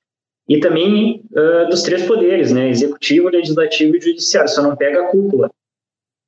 e 0.49 0.59
também 0.61 1.23
uh, 1.33 1.69
dos 1.69 1.83
três 1.83 2.07
poderes, 2.07 2.53
né, 2.53 2.69
executivo, 2.69 3.28
legislativo 3.28 3.97
e 3.97 4.01
judiciário, 4.01 4.49
só 4.49 4.62
não 4.62 4.77
pega 4.77 5.03
a 5.03 5.09
cúpula. 5.09 5.51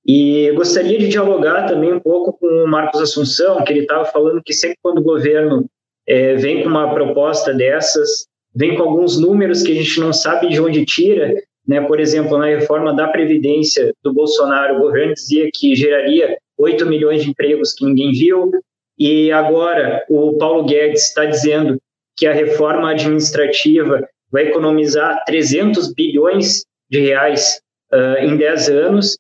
E 0.07 0.51
gostaria 0.53 0.99
de 0.99 1.09
dialogar 1.09 1.67
também 1.67 1.93
um 1.93 2.01
pouco 2.01 2.33
com 2.33 2.47
o 2.47 2.67
Marcos 2.67 3.01
Assunção, 3.01 3.63
que 3.63 3.73
ele 3.73 3.81
estava 3.81 4.05
falando 4.07 4.43
que 4.43 4.53
sempre 4.53 4.79
quando 4.83 4.99
o 4.99 5.05
governo 5.05 5.67
é, 6.07 6.35
vem 6.35 6.63
com 6.63 6.69
uma 6.69 6.93
proposta 6.95 7.53
dessas, 7.53 8.27
vem 8.55 8.77
com 8.77 8.83
alguns 8.83 9.21
números 9.21 9.63
que 9.63 9.73
a 9.73 9.75
gente 9.75 10.01
não 10.01 10.13
sabe 10.13 10.49
de 10.49 10.61
onde 10.61 10.85
tira, 10.85 11.33
né? 11.69 11.83
Por 11.83 12.01
exemplo, 12.01 12.39
na 12.39 12.47
reforma 12.47 12.95
da 12.95 13.07
Previdência 13.09 13.93
do 14.03 14.13
Bolsonaro, 14.13 14.77
o 14.77 14.81
governo 14.81 15.13
dizia 15.13 15.51
que 15.53 15.77
geraria 15.77 16.39
8 16.57 16.87
milhões 16.87 17.23
de 17.23 17.31
empregos 17.31 17.75
que 17.75 17.85
ninguém 17.85 18.11
viu, 18.13 18.51
e 18.99 19.31
agora 19.31 20.05
o 20.09 20.37
Paulo 20.39 20.65
Guedes 20.65 21.09
está 21.09 21.27
dizendo 21.27 21.79
que 22.17 22.27
a 22.27 22.33
reforma 22.33 22.91
administrativa 22.91 24.09
vai 24.33 24.49
economizar 24.49 25.23
300 25.25 25.93
bilhões 25.95 26.65
de 26.91 27.01
reais 27.01 27.61
uh, 27.93 28.25
em 28.25 28.37
10 28.37 28.69
anos, 28.71 29.19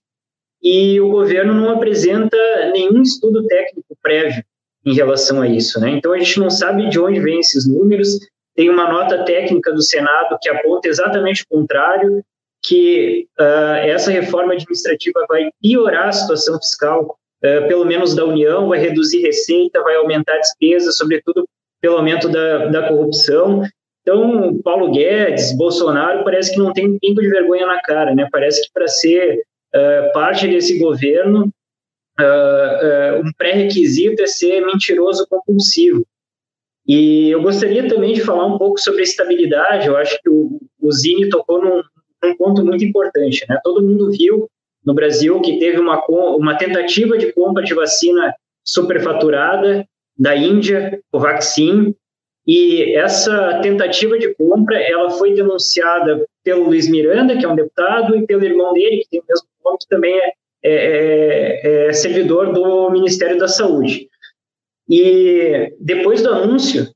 e 0.61 1.01
o 1.01 1.11
governo 1.11 1.55
não 1.55 1.71
apresenta 1.71 2.37
nenhum 2.73 3.03
estudo 3.03 3.47
técnico 3.47 3.97
prévio 4.03 4.43
em 4.85 4.95
relação 4.95 5.41
a 5.41 5.47
isso. 5.47 5.79
Né? 5.81 5.91
Então, 5.91 6.13
a 6.13 6.19
gente 6.19 6.41
não 6.41 6.51
sabe 6.51 6.89
de 6.89 6.99
onde 6.99 7.21
vêm 7.21 7.39
esses 7.39 7.69
números. 7.69 8.19
Tem 8.57 8.69
uma 8.69 8.91
nota 8.91 9.25
técnica 9.25 9.73
do 9.73 9.83
Senado 9.83 10.37
que 10.41 10.49
aponta 10.49 10.89
exatamente 10.89 11.43
o 11.43 11.59
contrário, 11.59 12.25
que 12.69 13.27
uh, 13.41 13.77
essa 13.87 14.11
reforma 14.11 14.53
administrativa 14.53 15.25
vai 15.27 15.51
piorar 15.61 16.09
a 16.09 16.13
situação 16.13 16.59
fiscal, 16.59 17.17
uh, 17.43 17.67
pelo 17.67 17.87
menos 17.87 18.15
da 18.15 18.27
União, 18.27 18.69
vai 18.69 18.79
reduzir 18.79 19.23
receita, 19.23 19.83
vai 19.83 19.97
aumentar 19.97 20.39
despesa, 20.39 20.93
sobretudo 20.93 21.49
pelo 21.81 21.97
aumento 21.97 22.29
da, 22.29 22.67
da 22.67 22.89
corrupção. 22.89 23.63
Então, 24.03 24.61
Paulo 24.63 24.91
Guedes, 24.91 25.57
Bolsonaro, 25.57 26.25
parece 26.25 26.53
que 26.53 26.59
não 26.59 26.73
tem 26.73 26.87
um 26.87 26.99
pingo 26.99 27.23
de 27.23 27.29
vergonha 27.29 27.67
na 27.67 27.81
cara, 27.81 28.15
né? 28.15 28.29
Parece 28.31 28.63
que 28.63 28.69
para 28.73 28.87
ser 28.87 29.43
uh, 29.75 30.13
parte 30.13 30.47
desse 30.47 30.79
governo, 30.79 31.51
um 33.25 33.31
pré-requisito 33.39 34.21
é 34.21 34.27
ser 34.27 34.67
mentiroso 34.67 35.25
compulsivo. 35.31 36.05
E 36.85 37.31
eu 37.31 37.41
gostaria 37.41 37.87
também 37.87 38.13
de 38.13 38.23
falar 38.23 38.45
um 38.47 38.59
pouco 38.59 38.81
sobre 38.81 39.03
a 39.03 39.05
estabilidade. 39.05 39.87
Eu 39.87 39.97
acho 39.97 40.21
que 40.21 40.29
o, 40.29 40.59
o 40.81 40.91
Zini 40.91 41.29
tocou 41.29 41.63
num, 41.63 41.81
um 42.25 42.37
ponto 42.37 42.65
muito 42.65 42.85
importante. 42.85 43.45
Né? 43.49 43.59
Todo 43.63 43.83
mundo 43.83 44.11
viu 44.11 44.49
no 44.85 44.95
Brasil 44.95 45.41
que 45.41 45.59
teve 45.59 45.79
uma, 45.79 46.03
uma 46.09 46.57
tentativa 46.57 47.19
de 47.19 47.33
compra 47.33 47.63
de 47.63 47.75
vacina 47.75 48.35
superfaturada 48.65 49.87
da 50.17 50.37
Índia, 50.37 51.01
o 51.13 51.19
Vaccine, 51.19 51.95
e 52.47 52.95
essa 52.95 53.61
tentativa 53.63 54.19
de 54.19 54.35
compra 54.35 54.81
ela 54.81 55.11
foi 55.11 55.35
denunciada 55.35 56.25
pelo 56.43 56.65
Luiz 56.65 56.89
Miranda, 56.89 57.37
que 57.37 57.45
é 57.45 57.49
um 57.49 57.55
deputado, 57.55 58.17
e 58.17 58.27
pelo 58.27 58.45
irmão 58.45 58.73
dele, 58.73 59.03
que 59.03 59.11
tem 59.11 59.21
o 59.21 59.25
mesmo 59.29 59.47
nome, 59.63 59.79
que 59.79 59.87
também 59.87 60.19
é, 60.19 60.33
é, 60.65 61.61
é, 61.63 61.89
é 61.89 61.93
servidor 61.93 62.53
do 62.53 62.91
Ministério 62.91 63.39
da 63.39 63.47
Saúde. 63.47 64.09
E 64.89 65.75
depois 65.79 66.23
do 66.23 66.31
anúncio 66.31 66.91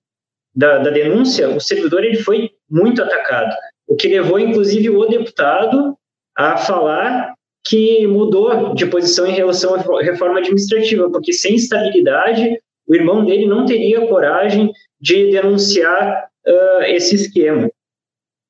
da, 0.54 0.78
da 0.78 0.90
denúncia, 0.90 1.50
o 1.50 1.60
servidor 1.60 2.02
ele 2.02 2.16
foi 2.16 2.50
muito 2.70 3.02
atacado, 3.02 3.54
o 3.92 3.96
que 3.96 4.08
levou 4.08 4.38
inclusive 4.38 4.88
o 4.88 5.04
deputado 5.04 5.94
a 6.34 6.56
falar 6.56 7.34
que 7.62 8.06
mudou 8.06 8.74
de 8.74 8.86
posição 8.86 9.26
em 9.26 9.34
relação 9.34 9.74
à 9.74 10.02
reforma 10.02 10.38
administrativa, 10.38 11.10
porque 11.10 11.30
sem 11.30 11.56
estabilidade 11.56 12.58
o 12.88 12.94
irmão 12.94 13.22
dele 13.22 13.46
não 13.46 13.66
teria 13.66 14.06
coragem 14.06 14.72
de 14.98 15.30
denunciar 15.30 16.26
uh, 16.46 16.82
esse 16.84 17.14
esquema. 17.14 17.70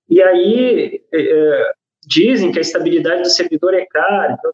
E 0.09 0.23
aí 0.23 1.03
uh, 1.13 1.75
dizem 2.07 2.53
que 2.53 2.59
a 2.59 2.63
estabilidade 2.63 3.23
do 3.23 3.31
servidor 3.31 3.75
é 3.75 3.85
cara, 3.85 4.37
então, 4.39 4.53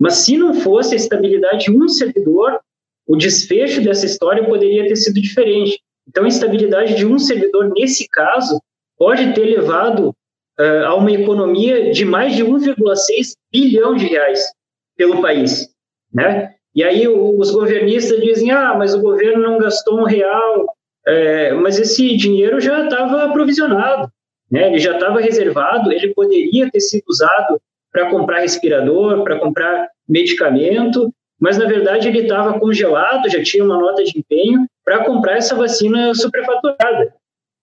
mas 0.00 0.14
se 0.14 0.36
não 0.36 0.52
fosse 0.52 0.94
a 0.94 0.96
estabilidade 0.96 1.66
de 1.66 1.70
um 1.70 1.88
servidor, 1.88 2.60
o 3.06 3.16
desfecho 3.16 3.82
dessa 3.82 4.04
história 4.04 4.44
poderia 4.44 4.86
ter 4.88 4.96
sido 4.96 5.20
diferente. 5.20 5.80
Então, 6.08 6.24
a 6.24 6.28
estabilidade 6.28 6.96
de 6.96 7.06
um 7.06 7.18
servidor, 7.18 7.70
nesse 7.74 8.08
caso, 8.08 8.60
pode 8.98 9.32
ter 9.32 9.44
levado 9.44 10.14
uh, 10.58 10.86
a 10.86 10.94
uma 10.94 11.12
economia 11.12 11.90
de 11.92 12.04
mais 12.04 12.34
de 12.34 12.44
1,6 12.44 13.34
bilhão 13.52 13.94
de 13.94 14.06
reais 14.06 14.52
pelo 14.96 15.22
país, 15.22 15.68
né? 16.12 16.54
E 16.74 16.84
aí 16.84 17.08
os 17.08 17.50
governistas 17.50 18.20
dizem, 18.20 18.50
ah, 18.50 18.74
mas 18.76 18.94
o 18.94 19.00
governo 19.00 19.42
não 19.42 19.58
gastou 19.58 20.00
um 20.00 20.04
real, 20.04 20.66
é, 21.06 21.52
mas 21.52 21.78
esse 21.78 22.16
dinheiro 22.16 22.60
já 22.60 22.84
estava 22.84 23.24
aprovisionado, 23.24 24.08
né? 24.50 24.68
Ele 24.68 24.78
já 24.78 24.92
estava 24.92 25.20
reservado, 25.20 25.90
ele 25.90 26.12
poderia 26.14 26.70
ter 26.70 26.80
sido 26.80 27.04
usado 27.08 27.60
para 27.90 28.10
comprar 28.10 28.40
respirador, 28.40 29.24
para 29.24 29.38
comprar 29.38 29.88
medicamento, 30.08 31.12
mas 31.40 31.56
na 31.56 31.66
verdade 31.66 32.08
ele 32.08 32.20
estava 32.20 32.58
congelado, 32.58 33.30
já 33.30 33.42
tinha 33.42 33.64
uma 33.64 33.78
nota 33.78 34.04
de 34.04 34.18
empenho 34.18 34.66
para 34.84 35.04
comprar 35.04 35.36
essa 35.36 35.54
vacina 35.54 36.14
superfaturada. 36.14 37.14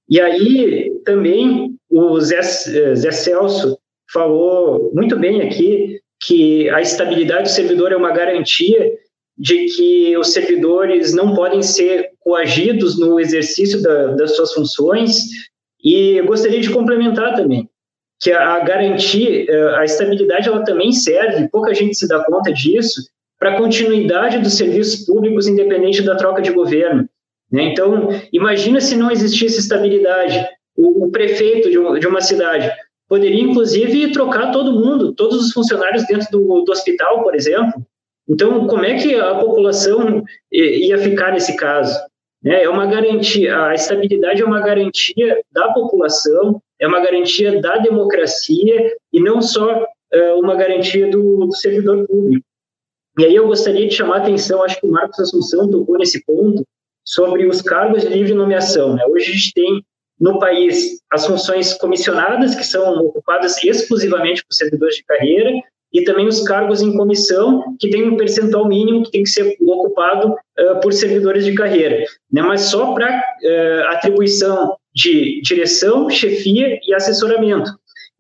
E 0.10 0.22
aí 0.22 0.91
também 1.03 1.76
o 1.90 2.19
Zé, 2.19 2.41
Zé 2.41 3.11
Celso 3.11 3.77
falou 4.11 4.91
muito 4.94 5.18
bem 5.18 5.41
aqui 5.41 5.99
que 6.26 6.69
a 6.69 6.82
estabilidade 6.82 7.44
do 7.44 7.49
servidor 7.49 7.91
é 7.91 7.98
uma 7.98 8.11
garantia 8.11 8.94
de 9.38 9.65
que 9.65 10.18
os 10.18 10.32
servidores 10.32 11.14
não 11.14 11.34
podem 11.34 11.61
ser 11.61 12.11
coagidos 12.19 12.98
no 12.98 13.19
exercício 13.19 13.82
da, 13.82 14.14
das 14.14 14.36
suas 14.36 14.53
funções. 14.53 15.18
E 15.84 16.22
gostaria 16.22 16.61
de 16.61 16.72
complementar 16.72 17.36
também 17.36 17.69
que 18.22 18.32
a, 18.32 18.60
garantia, 18.60 19.45
eh, 19.48 19.76
a 19.76 19.84
estabilidade, 19.84 20.48
ela 20.48 20.64
também 20.64 20.91
serve, 20.91 21.49
pouca 21.49 21.73
gente 21.73 21.95
se 21.95 22.07
dá 22.07 22.23
conta 22.23 22.52
disso, 22.52 23.02
para 23.38 23.53
a 23.53 23.57
continuidade 23.57 24.40
dos 24.40 24.53
serviços 24.53 25.06
públicos 25.06 25.48
independente 25.48 26.02
da 26.02 26.15
troca 26.15 26.41
de 26.41 26.52
governo. 26.52 27.07
Né? 27.56 27.72
Então, 27.72 28.10
imagina 28.34 28.82
se 28.82 28.98
não 28.98 29.10
existisse 29.10 29.60
estabilidade. 29.60 30.45
O, 30.76 31.06
o 31.06 31.10
prefeito 31.10 31.69
de 31.72 31.77
uma, 31.80 31.98
de 31.98 32.06
uma, 32.06 32.19
cidade 32.19 32.69
poderia, 33.07 33.41
inclusive, 33.41 34.11
trocar 34.11 34.52
todo 34.52 34.73
mundo, 34.73 35.14
todos 35.14 35.40
os 35.40 35.53
funcionários 35.53 36.06
dentro 36.06 36.30
do, 36.32 36.64
do 36.64 36.72
hospital, 36.73 37.23
por 37.23 37.34
exemplo. 37.34 37.82
Então, 38.27 38.68
como 38.68 38.84
é 38.84 38.95
que 38.95 39.15
a 39.15 39.36
população 39.36 40.22
ia 40.52 40.98
ficar 40.98 41.32
nesse 41.32 41.56
caso? 41.56 41.98
Né? 42.44 42.64
É 42.64 42.69
uma 42.69 42.88
garantia, 42.88 43.68
a 43.68 43.73
estabilidade 43.73 44.41
é 44.41 44.45
uma 44.45 44.60
garantia 44.60 45.41
da 45.49 45.72
população, 45.72 46.61
é 46.77 46.86
uma 46.86 46.99
garantia 46.99 47.61
da 47.61 47.77
democracia 47.77 48.98
e 49.14 49.22
não 49.22 49.41
só 49.41 49.86
é, 50.11 50.34
uma 50.34 50.56
garantia 50.56 51.10
do, 51.10 51.45
do 51.45 51.56
servidor 51.56 52.06
público. 52.06 52.45
E 53.18 53.23
aí 53.23 53.36
eu 53.36 53.48
gostaria 53.48 53.88
de 53.88 53.95
chamar 53.95 54.15
a 54.15 54.23
atenção, 54.23 54.61
acho 54.61 54.77
que 54.77 54.86
o 54.86 54.91
Marcos 54.91 55.19
Assunção 55.22 55.69
tocou 55.69 55.98
nesse 55.98 56.22
ponto, 56.26 56.65
sobre 57.06 57.45
os 57.45 57.61
cargos 57.61 58.02
de 58.02 58.10
livre 58.10 58.34
nomeação. 58.34 58.95
Né? 58.95 59.06
Hoje 59.06 59.30
a 59.30 59.34
gente 59.34 59.53
tem 59.53 59.86
no 60.19 60.40
país 60.40 61.02
as 61.11 61.26
funções 61.26 61.73
comissionadas, 61.73 62.56
que 62.56 62.64
são 62.64 62.98
ocupadas 63.06 63.64
exclusivamente 63.64 64.44
por 64.44 64.53
servidores 64.53 64.95
de 64.95 65.03
carreira, 65.03 65.52
e 65.94 66.03
também 66.03 66.27
os 66.27 66.41
cargos 66.41 66.82
em 66.82 66.95
comissão, 66.98 67.76
que 67.80 67.90
tem 67.90 68.10
um 68.10 68.18
percentual 68.18 68.68
mínimo 68.68 69.03
que 69.03 69.11
tem 69.11 69.23
que 69.23 69.30
ser 69.30 69.56
ocupado 69.61 70.34
uh, 70.34 70.80
por 70.82 70.91
servidores 70.91 71.45
de 71.45 71.53
carreira, 71.53 72.03
né? 72.30 72.41
mas 72.41 72.61
só 72.64 72.94
para 72.94 73.18
uh, 73.18 73.88
atribuição 73.91 74.76
de 74.94 75.41
direção, 75.41 76.10
chefia 76.10 76.80
e 76.86 76.94
assessoramento. 76.94 77.72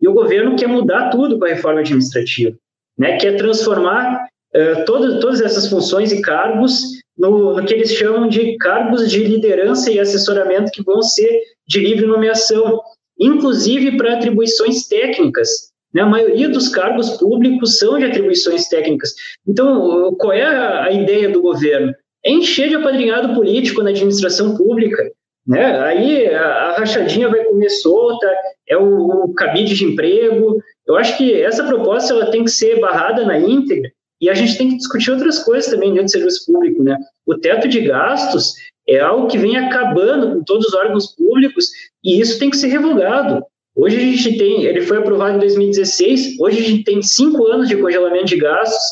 E 0.01 0.07
o 0.07 0.13
governo 0.13 0.55
quer 0.55 0.67
mudar 0.67 1.09
tudo 1.09 1.37
com 1.37 1.43
a 1.43 1.49
reforma 1.49 1.81
administrativa, 1.81 2.55
né? 2.97 3.17
quer 3.17 3.35
transformar 3.35 4.25
uh, 4.55 4.85
todo, 4.85 5.19
todas 5.19 5.41
essas 5.41 5.67
funções 5.67 6.13
e 6.13 6.21
cargos 6.21 6.94
no, 7.17 7.55
no 7.55 7.65
que 7.65 7.73
eles 7.73 7.93
chamam 7.93 8.27
de 8.27 8.57
cargos 8.57 9.09
de 9.09 9.23
liderança 9.23 9.91
e 9.91 9.99
assessoramento 9.99 10.71
que 10.71 10.83
vão 10.83 11.01
ser 11.01 11.41
de 11.67 11.79
livre 11.79 12.05
nomeação, 12.05 12.81
inclusive 13.19 13.97
para 13.97 14.13
atribuições 14.13 14.87
técnicas. 14.87 15.49
Né? 15.93 16.01
A 16.01 16.05
maioria 16.05 16.49
dos 16.49 16.67
cargos 16.67 17.11
públicos 17.11 17.79
são 17.79 17.97
de 17.97 18.05
atribuições 18.05 18.67
técnicas. 18.67 19.13
Então, 19.47 20.13
qual 20.19 20.33
é 20.33 20.43
a, 20.43 20.91
ideia 20.91 21.29
do 21.29 21.41
governo? 21.41 21.93
É 22.23 22.31
encher 22.31 22.69
de 22.69 22.75
apadrinhado 22.75 23.33
político 23.33 23.81
na 23.81 23.91
administração 23.91 24.57
pública. 24.57 25.09
Né? 25.47 25.63
Aí 25.81 26.27
a, 26.27 26.43
a 26.43 26.77
rachadinha 26.79 27.29
vai 27.29 27.45
comer 27.45 27.69
solta, 27.69 28.27
é 28.67 28.75
o, 28.75 29.25
o 29.25 29.33
cabide 29.33 29.75
de 29.75 29.85
emprego. 29.85 30.57
Eu 30.85 30.97
acho 30.97 31.17
que 31.17 31.41
essa 31.41 31.63
proposta 31.63 32.13
ela 32.13 32.29
tem 32.31 32.43
que 32.43 32.51
ser 32.51 32.79
barrada 32.79 33.23
na 33.23 33.39
íntegra 33.39 33.89
e 34.21 34.29
a 34.29 34.33
gente 34.33 34.57
tem 34.57 34.69
que 34.69 34.77
discutir 34.77 35.11
outras 35.11 35.39
coisas 35.39 35.69
também 35.69 35.89
dentro 35.89 36.05
do 36.05 36.11
serviço 36.11 36.45
público, 36.45 36.83
né? 36.83 36.97
O 37.25 37.37
teto 37.37 37.67
de 37.67 37.81
gastos 37.81 38.53
é 38.87 38.99
algo 38.99 39.27
que 39.27 39.37
vem 39.37 39.57
acabando 39.57 40.35
com 40.35 40.43
todos 40.43 40.67
os 40.67 40.73
órgãos 40.73 41.13
públicos 41.15 41.69
e 42.03 42.19
isso 42.19 42.39
tem 42.39 42.49
que 42.49 42.57
ser 42.57 42.67
revogado. 42.67 43.43
Hoje 43.75 43.97
a 43.97 43.99
gente 43.99 44.37
tem, 44.37 44.63
ele 44.63 44.81
foi 44.81 44.97
aprovado 44.97 45.35
em 45.35 45.39
2016, 45.39 46.39
hoje 46.39 46.59
a 46.59 46.63
gente 46.63 46.83
tem 46.85 47.01
cinco 47.01 47.45
anos 47.45 47.67
de 47.67 47.75
congelamento 47.75 48.25
de 48.25 48.37
gastos 48.37 48.83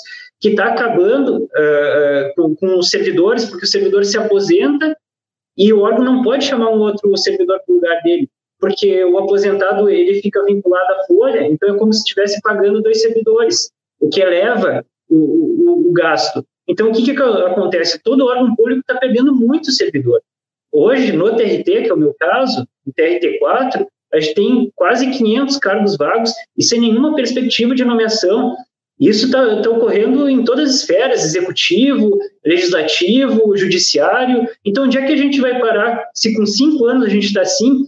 que 0.42 0.50
está 0.50 0.66
acabando 0.66 1.44
uh, 1.46 2.36
com, 2.36 2.54
com, 2.56 2.78
os 2.78 2.90
servidores, 2.90 3.46
porque 3.46 3.64
o 3.64 3.68
servidor 3.68 4.04
se 4.04 4.18
aposenta 4.18 4.94
e 5.58 5.72
o 5.72 5.80
órgão 5.80 6.04
não 6.04 6.22
pode 6.22 6.44
chamar 6.44 6.70
um 6.70 6.80
outro 6.80 7.16
servidor 7.16 7.62
para 7.66 7.72
o 7.72 7.76
lugar 7.76 8.02
dele, 8.04 8.30
porque 8.60 9.06
o 9.06 9.18
aposentado 9.20 9.90
ele 9.90 10.22
fica 10.22 10.44
vinculado 10.44 10.94
à 10.96 11.06
folha, 11.06 11.48
então 11.48 11.74
é 11.74 11.78
como 11.78 11.94
se 11.94 12.00
estivesse 12.00 12.42
pagando 12.42 12.82
dois 12.82 13.02
servidores, 13.02 13.72
o 14.02 14.10
que 14.10 14.20
eleva 14.20 14.84
o, 15.14 15.88
o, 15.88 15.90
o 15.90 15.94
gasto. 15.94 16.46
Então, 16.68 16.90
o 16.90 16.94
que, 16.94 17.04
que 17.04 17.22
acontece? 17.22 18.00
Todo 18.02 18.26
órgão 18.26 18.56
público 18.56 18.82
está 18.82 18.96
perdendo 18.96 19.34
muito 19.36 19.72
servidor. 19.72 20.22
Hoje, 20.72 21.12
no 21.12 21.36
TRT, 21.36 21.84
que 21.84 21.90
é 21.90 21.94
o 21.94 21.98
meu 21.98 22.16
caso, 22.20 22.66
no 22.86 22.94
TRT4, 22.94 23.86
a 24.14 24.20
gente 24.20 24.36
tem 24.36 24.72
quase 24.76 25.10
500 25.10 25.58
cargos 25.58 25.98
vagos 25.98 26.32
e 26.58 26.64
sem 26.64 26.80
nenhuma 26.80 27.16
perspectiva 27.16 27.76
de 27.76 27.84
nomeação. 27.84 28.56
Isso 29.00 29.26
está 29.26 29.62
tá 29.62 29.70
ocorrendo 29.70 30.30
em 30.30 30.44
todas 30.44 30.70
as 30.70 30.76
esferas, 30.78 31.24
executivo, 31.24 32.18
legislativo, 32.46 33.58
judiciário. 33.58 34.48
Então, 34.64 34.86
onde 34.86 34.98
é 34.98 35.06
que 35.06 35.14
a 35.14 35.18
gente 35.18 35.42
vai 35.42 35.60
parar? 35.60 36.10
Se 36.14 36.36
com 36.36 36.46
cinco 36.46 36.86
anos 36.86 37.06
a 37.06 37.10
gente 37.10 37.26
está 37.26 37.42
assim, 37.42 37.88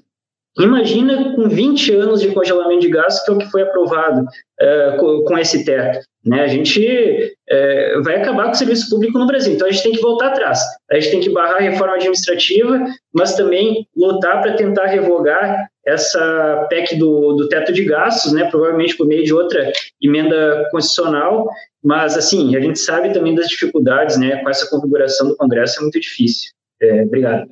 imagina 0.59 1.35
com 1.35 1.47
20 1.47 1.93
anos 1.93 2.21
de 2.21 2.33
congelamento 2.33 2.81
de 2.81 2.89
gastos, 2.89 3.23
que 3.23 3.31
é 3.31 3.33
o 3.33 3.37
que 3.37 3.51
foi 3.51 3.61
aprovado 3.61 4.21
uh, 4.21 4.97
com, 4.97 5.23
com 5.25 5.37
esse 5.37 5.63
teto. 5.63 6.05
Né? 6.25 6.41
A 6.41 6.47
gente 6.47 7.37
é, 7.47 7.99
vai 8.01 8.15
acabar 8.15 8.45
com 8.45 8.51
o 8.51 8.55
serviço 8.55 8.89
público 8.89 9.19
no 9.19 9.27
Brasil. 9.27 9.53
Então 9.53 9.67
a 9.67 9.71
gente 9.71 9.83
tem 9.83 9.91
que 9.91 10.01
voltar 10.01 10.29
atrás. 10.29 10.59
A 10.89 10.95
gente 10.95 11.11
tem 11.11 11.19
que 11.19 11.29
barrar 11.29 11.57
a 11.57 11.61
reforma 11.61 11.93
administrativa, 11.93 12.83
mas 13.13 13.35
também 13.35 13.87
lutar 13.95 14.41
para 14.41 14.55
tentar 14.55 14.87
revogar 14.87 15.69
essa 15.85 16.65
PEC 16.67 16.95
do, 16.95 17.33
do 17.33 17.47
teto 17.47 17.71
de 17.71 17.85
gastos, 17.85 18.33
né? 18.33 18.49
provavelmente 18.49 18.97
por 18.97 19.05
meio 19.05 19.23
de 19.23 19.33
outra 19.33 19.71
emenda 20.01 20.67
constitucional. 20.71 21.47
Mas, 21.83 22.17
assim, 22.17 22.55
a 22.55 22.59
gente 22.59 22.79
sabe 22.79 23.13
também 23.13 23.35
das 23.35 23.47
dificuldades 23.47 24.17
né? 24.17 24.41
com 24.41 24.49
essa 24.49 24.67
configuração 24.67 25.27
do 25.27 25.37
Congresso, 25.37 25.79
é 25.79 25.81
muito 25.83 25.99
difícil. 25.99 26.51
É, 26.81 27.03
obrigado. 27.03 27.47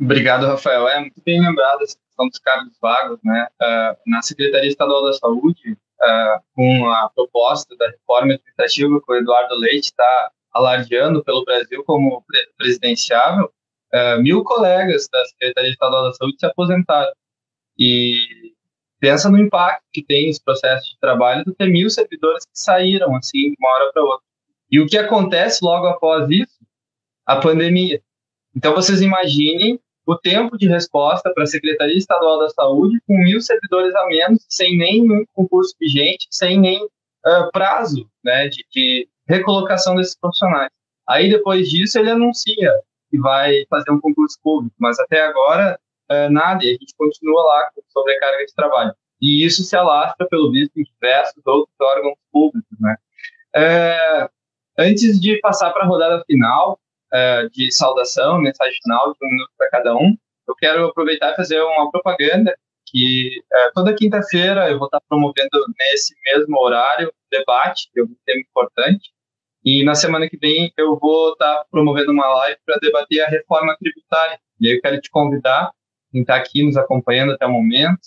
Obrigado, 0.00 0.46
Rafael. 0.46 0.88
É 0.88 1.00
muito 1.00 1.20
bem 1.24 1.40
lembrado 1.40 1.82
essa 1.82 1.96
questão 1.98 2.28
dos 2.28 2.38
cargos 2.38 2.72
vagos. 2.80 3.18
Né? 3.22 3.46
Uh, 3.62 3.96
na 4.06 4.22
Secretaria 4.22 4.68
Estadual 4.68 5.04
da 5.04 5.12
Saúde, 5.12 5.76
uh, 6.06 6.40
com 6.54 6.90
a 6.90 7.10
proposta 7.14 7.76
da 7.76 7.88
reforma 7.90 8.34
administrativa 8.34 9.00
que 9.00 9.12
o 9.12 9.16
Eduardo 9.16 9.54
Leite 9.56 9.86
está 9.86 10.30
alardeando 10.52 11.22
pelo 11.22 11.44
Brasil 11.44 11.84
como 11.84 12.24
presidenciável, 12.56 13.50
uh, 13.94 14.22
mil 14.22 14.42
colegas 14.44 15.08
da 15.12 15.24
Secretaria 15.26 15.70
Estadual 15.70 16.04
da 16.04 16.12
Saúde 16.12 16.36
se 16.38 16.46
aposentaram. 16.46 17.12
E 17.78 18.54
pensa 18.98 19.30
no 19.30 19.38
impacto 19.38 19.84
que 19.92 20.02
tem 20.02 20.28
esse 20.28 20.42
processo 20.42 20.88
de 20.90 20.98
trabalho 20.98 21.44
do 21.44 21.54
ter 21.54 21.68
mil 21.68 21.90
servidores 21.90 22.44
que 22.44 22.58
saíram 22.58 23.14
assim 23.14 23.50
de 23.50 23.56
uma 23.58 23.70
hora 23.70 23.92
para 23.92 24.02
outra. 24.02 24.26
E 24.70 24.80
o 24.80 24.86
que 24.86 24.96
acontece 24.96 25.64
logo 25.64 25.86
após 25.86 26.28
isso? 26.30 26.56
A 27.26 27.36
pandemia. 27.36 28.00
Então 28.54 28.74
vocês 28.74 29.02
imaginem 29.02 29.78
o 30.06 30.16
tempo 30.16 30.56
de 30.56 30.68
resposta 30.68 31.32
para 31.34 31.42
a 31.42 31.46
Secretaria 31.46 31.96
Estadual 31.96 32.38
da 32.38 32.48
Saúde 32.50 33.00
com 33.06 33.18
mil 33.18 33.40
servidores 33.40 33.94
a 33.96 34.06
menos, 34.06 34.46
sem 34.48 34.78
nenhum 34.78 35.24
concurso 35.34 35.74
vigente, 35.80 36.28
sem 36.30 36.60
nem 36.60 36.82
uh, 36.84 37.50
prazo 37.52 38.08
né, 38.24 38.48
de, 38.48 38.64
de, 38.70 39.08
recolocação 39.28 39.96
desses 39.96 40.16
profissionais. 40.16 40.70
Aí, 41.08 41.28
depois 41.28 41.68
disso, 41.68 41.98
ele 41.98 42.10
anuncia 42.10 42.72
que 43.10 43.18
vai 43.18 43.64
fazer 43.68 43.90
um 43.90 44.00
concurso 44.00 44.38
público, 44.40 44.74
mas 44.78 44.98
até 45.00 45.24
agora 45.24 45.78
uh, 46.10 46.30
nada, 46.30 46.64
e 46.64 46.68
a 46.68 46.72
gente 46.72 46.94
continua 46.96 47.42
lá 47.42 47.70
com 47.74 47.82
sobrecarga 47.88 48.46
de 48.46 48.54
trabalho. 48.54 48.94
E 49.20 49.44
isso 49.44 49.64
se 49.64 49.74
alastra, 49.74 50.28
pelo 50.28 50.52
visto, 50.52 50.78
em 50.78 50.84
diversos 50.84 51.44
outros 51.44 51.74
órgãos 51.80 52.18
públicos, 52.30 52.78
né? 52.78 52.96
Uh, 53.56 54.28
antes 54.78 55.18
de 55.18 55.40
passar 55.40 55.72
para 55.72 55.82
a 55.82 55.86
rodada 55.86 56.22
final, 56.26 56.78
uh, 57.16 57.50
de 57.50 57.72
saudação, 57.72 58.38
mensagem 58.38 58.78
final, 58.82 59.12
de 59.12 59.26
um 59.26 59.30
minuto 59.30 59.50
para 59.56 59.70
cada 59.70 59.96
um, 59.96 60.16
eu 60.48 60.54
quero 60.54 60.86
aproveitar 60.86 61.32
e 61.32 61.36
fazer 61.36 61.60
uma 61.60 61.90
propaganda 61.90 62.56
que 62.88 63.42
toda 63.74 63.94
quinta-feira 63.94 64.70
eu 64.70 64.78
vou 64.78 64.86
estar 64.86 65.00
promovendo 65.08 65.50
nesse 65.76 66.14
mesmo 66.24 66.56
horário 66.60 67.08
um 67.08 67.38
debate, 67.38 67.90
que 67.92 67.98
é 67.98 68.04
um 68.04 68.16
tema 68.24 68.40
importante, 68.40 69.10
e 69.64 69.84
na 69.84 69.96
semana 69.96 70.28
que 70.28 70.36
vem 70.36 70.72
eu 70.76 70.96
vou 70.96 71.32
estar 71.32 71.64
promovendo 71.68 72.12
uma 72.12 72.28
live 72.28 72.58
para 72.64 72.78
debater 72.78 73.22
a 73.22 73.28
reforma 73.28 73.76
tributária. 73.76 74.38
E 74.60 74.68
aí 74.68 74.76
eu 74.76 74.80
quero 74.80 75.00
te 75.00 75.10
convidar, 75.10 75.72
quem 76.12 76.20
está 76.20 76.36
aqui 76.36 76.64
nos 76.64 76.76
acompanhando 76.76 77.32
até 77.32 77.44
o 77.44 77.50
momento, 77.50 77.98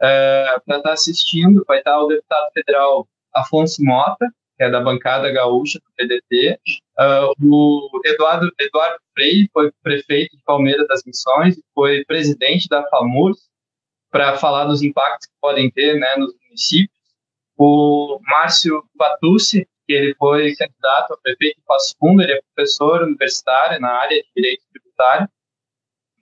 é, 0.00 0.60
para 0.66 0.76
estar 0.76 0.92
assistindo. 0.92 1.64
Vai 1.66 1.78
estar 1.78 1.98
o 1.98 2.08
deputado 2.08 2.52
federal 2.52 3.08
Afonso 3.34 3.82
Mota, 3.82 4.26
que 4.58 4.64
é 4.64 4.70
da 4.70 4.80
bancada 4.80 5.30
gaúcha 5.30 5.78
do 5.78 5.84
PDT, 5.96 6.58
uh, 6.98 7.02
é, 7.02 7.32
o 7.40 8.00
Eduardo, 8.04 8.50
Eduardo 8.60 8.98
Freire 9.14 9.48
foi 9.52 9.70
prefeito 9.84 10.36
de 10.36 10.42
Palmeiras 10.42 10.86
das 10.88 11.04
Missões 11.06 11.56
foi 11.72 12.04
presidente 12.04 12.68
da 12.68 12.84
FAMURS 12.88 13.38
para 14.10 14.36
falar 14.36 14.64
dos 14.64 14.82
impactos 14.82 15.28
que 15.28 15.34
podem 15.40 15.70
ter 15.70 15.94
né, 16.00 16.16
nos 16.16 16.34
municípios. 16.42 16.98
O 17.56 18.18
Márcio 18.22 18.82
Batucci, 18.96 19.64
que 19.86 19.92
ele 19.92 20.14
foi 20.16 20.52
candidato 20.56 21.14
a 21.14 21.16
prefeito 21.18 21.56
de 21.56 21.64
Passo 21.64 21.94
Fundo, 22.00 22.22
ele 22.22 22.32
é 22.32 22.40
professor 22.52 23.02
universitário 23.02 23.80
na 23.80 23.90
área 23.90 24.20
de 24.20 24.28
direito 24.34 24.64
tributário. 24.72 25.28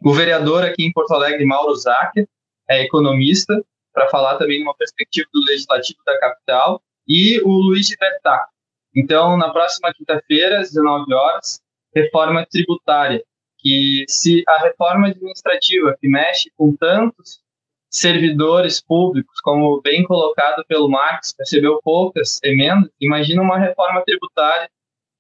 O 0.05 0.13
vereador 0.13 0.63
aqui 0.63 0.85
em 0.85 0.93
Porto 0.93 1.15
Alegre, 1.15 1.45
Mauro 1.47 1.75
Zacher, 1.75 2.29
é 2.69 2.83
economista, 2.83 3.55
para 3.95 4.09
falar 4.09 4.37
também 4.37 4.63
uma 4.63 4.75
perspectiva 4.75 5.27
do 5.33 5.41
legislativo 5.45 5.99
da 6.05 6.19
capital, 6.21 6.83
e 7.07 7.41
o 7.43 7.51
Luiz 7.51 7.89
Bertá. 7.99 8.49
Então, 8.95 9.37
na 9.37 9.51
próxima 9.51 9.93
quinta-feira, 9.93 10.61
às 10.61 10.71
19 10.71 11.13
horas, 11.13 11.61
reforma 11.95 12.47
tributária, 12.51 13.23
que 13.59 14.05
se 14.09 14.43
a 14.49 14.63
reforma 14.63 15.09
administrativa 15.09 15.97
que 16.01 16.09
mexe 16.09 16.51
com 16.57 16.75
tantos 16.77 17.41
servidores 17.91 18.81
públicos, 18.81 19.41
como 19.41 19.81
bem 19.81 20.05
colocado 20.05 20.65
pelo 20.67 20.89
Marx, 20.89 21.35
recebeu 21.39 21.81
poucas 21.83 22.41
emendas. 22.43 22.91
Imagina 23.01 23.43
uma 23.43 23.59
reforma 23.59 24.03
tributária 24.05 24.69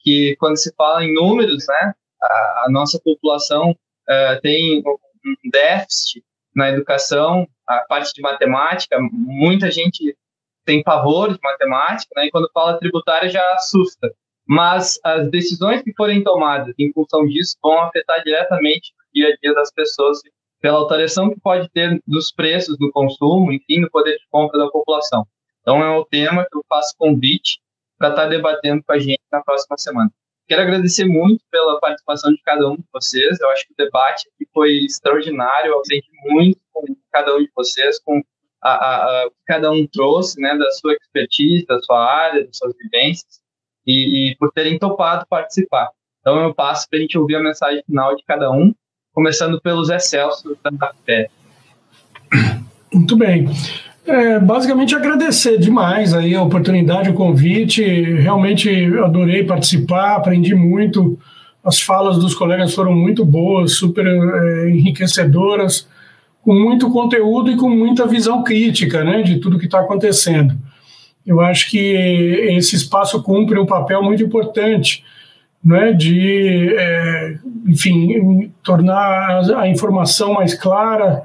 que, 0.00 0.36
quando 0.38 0.56
se 0.56 0.72
fala 0.74 1.04
em 1.04 1.14
números, 1.14 1.66
né, 1.68 1.94
a, 2.22 2.64
a 2.64 2.66
nossa 2.70 3.00
população 3.02 3.70
uh, 3.70 4.40
tem 4.42 4.82
um 4.86 5.50
déficit 5.50 6.24
na 6.54 6.70
educação, 6.70 7.48
a 7.66 7.80
parte 7.80 8.12
de 8.14 8.22
matemática, 8.22 8.98
muita 9.12 9.70
gente 9.70 10.16
tem 10.66 10.82
pavor 10.82 11.32
de 11.32 11.38
matemática, 11.42 12.10
né, 12.16 12.26
e 12.26 12.30
quando 12.30 12.50
fala 12.52 12.78
tributária 12.78 13.30
já 13.30 13.42
assusta. 13.54 14.12
Mas 14.46 14.98
as 15.02 15.30
decisões 15.30 15.82
que 15.82 15.94
forem 15.94 16.22
tomadas 16.22 16.74
em 16.78 16.92
função 16.92 17.24
disso 17.26 17.56
vão 17.62 17.80
afetar 17.80 18.22
diretamente 18.22 18.92
o 18.92 19.14
dia 19.14 19.28
a 19.28 19.36
dia 19.40 19.54
das 19.54 19.72
pessoas 19.72 20.20
pela 20.60 20.78
alteração 20.78 21.30
que 21.30 21.40
pode 21.40 21.68
ter 21.70 22.00
dos 22.06 22.32
preços 22.32 22.76
do 22.78 22.90
consumo, 22.92 23.52
enfim, 23.52 23.80
no 23.80 23.90
poder 23.90 24.16
de 24.16 24.24
compra 24.30 24.58
da 24.58 24.68
população. 24.68 25.26
Então, 25.60 25.82
é 25.82 25.96
o 25.96 26.04
tema 26.04 26.44
que 26.44 26.56
eu 26.56 26.64
faço 26.68 26.94
convite 26.96 27.60
para 27.98 28.10
estar 28.10 28.26
debatendo 28.26 28.82
com 28.84 28.92
a 28.92 28.98
gente 28.98 29.20
na 29.32 29.42
próxima 29.42 29.76
semana. 29.76 30.10
Quero 30.48 30.62
agradecer 30.62 31.04
muito 31.04 31.44
pela 31.50 31.80
participação 31.80 32.30
de 32.30 32.40
cada 32.42 32.68
um 32.68 32.76
de 32.76 32.84
vocês. 32.92 33.40
Eu 33.40 33.50
acho 33.50 33.66
que 33.66 33.72
o 33.72 33.76
debate 33.76 34.28
foi 34.52 34.84
extraordinário. 34.84 35.72
Eu 35.72 35.80
aprendi 35.80 36.06
muito 36.24 36.60
com 36.72 36.84
cada 37.10 37.34
um 37.34 37.40
de 37.40 37.50
vocês, 37.54 37.98
com 38.00 38.22
a, 38.62 38.70
a, 38.70 39.24
a, 39.24 39.30
cada 39.46 39.70
um 39.70 39.86
trouxe, 39.86 40.40
né, 40.40 40.56
da 40.56 40.70
sua 40.72 40.94
expertise, 40.94 41.66
da 41.66 41.78
sua 41.80 42.04
área, 42.04 42.44
das 42.44 42.56
suas 42.56 42.74
vivências, 42.76 43.40
e, 43.86 44.30
e 44.30 44.36
por 44.36 44.50
terem 44.52 44.78
topado 44.78 45.26
participar. 45.28 45.90
Então, 46.20 46.42
eu 46.42 46.54
passo 46.54 46.88
para 46.88 46.98
a 46.98 47.02
gente 47.02 47.16
ouvir 47.16 47.36
a 47.36 47.42
mensagem 47.42 47.82
final 47.86 48.16
de 48.16 48.24
cada 48.24 48.50
um 48.50 48.74
começando 49.12 49.60
pelos 49.60 49.88
excelsos 49.88 50.56
da 50.62 50.92
fé. 51.04 51.28
Muito 52.92 53.16
bem. 53.16 53.48
É, 54.06 54.38
basicamente 54.38 54.94
agradecer 54.94 55.58
demais 55.58 56.14
aí 56.14 56.34
a 56.34 56.42
oportunidade, 56.42 57.10
o 57.10 57.14
convite. 57.14 57.82
Realmente 57.82 58.70
adorei 58.98 59.44
participar, 59.44 60.16
aprendi 60.16 60.54
muito. 60.54 61.18
As 61.64 61.80
falas 61.80 62.18
dos 62.18 62.34
colegas 62.34 62.74
foram 62.74 62.92
muito 62.92 63.24
boas, 63.24 63.72
super 63.72 64.06
é, 64.06 64.70
enriquecedoras, 64.70 65.88
com 66.46 66.54
muito 66.54 66.88
conteúdo 66.92 67.50
e 67.50 67.56
com 67.56 67.68
muita 67.68 68.06
visão 68.06 68.44
crítica 68.44 69.02
né, 69.02 69.20
de 69.20 69.38
tudo 69.38 69.58
que 69.58 69.64
está 69.64 69.80
acontecendo. 69.80 70.56
Eu 71.26 71.40
acho 71.40 71.68
que 71.68 71.76
esse 72.56 72.76
espaço 72.76 73.20
cumpre 73.20 73.58
um 73.58 73.66
papel 73.66 74.00
muito 74.00 74.22
importante 74.22 75.02
né, 75.62 75.92
de, 75.92 76.72
é, 76.78 77.34
enfim, 77.66 78.52
tornar 78.62 79.40
a 79.56 79.66
informação 79.66 80.34
mais 80.34 80.54
clara 80.54 81.24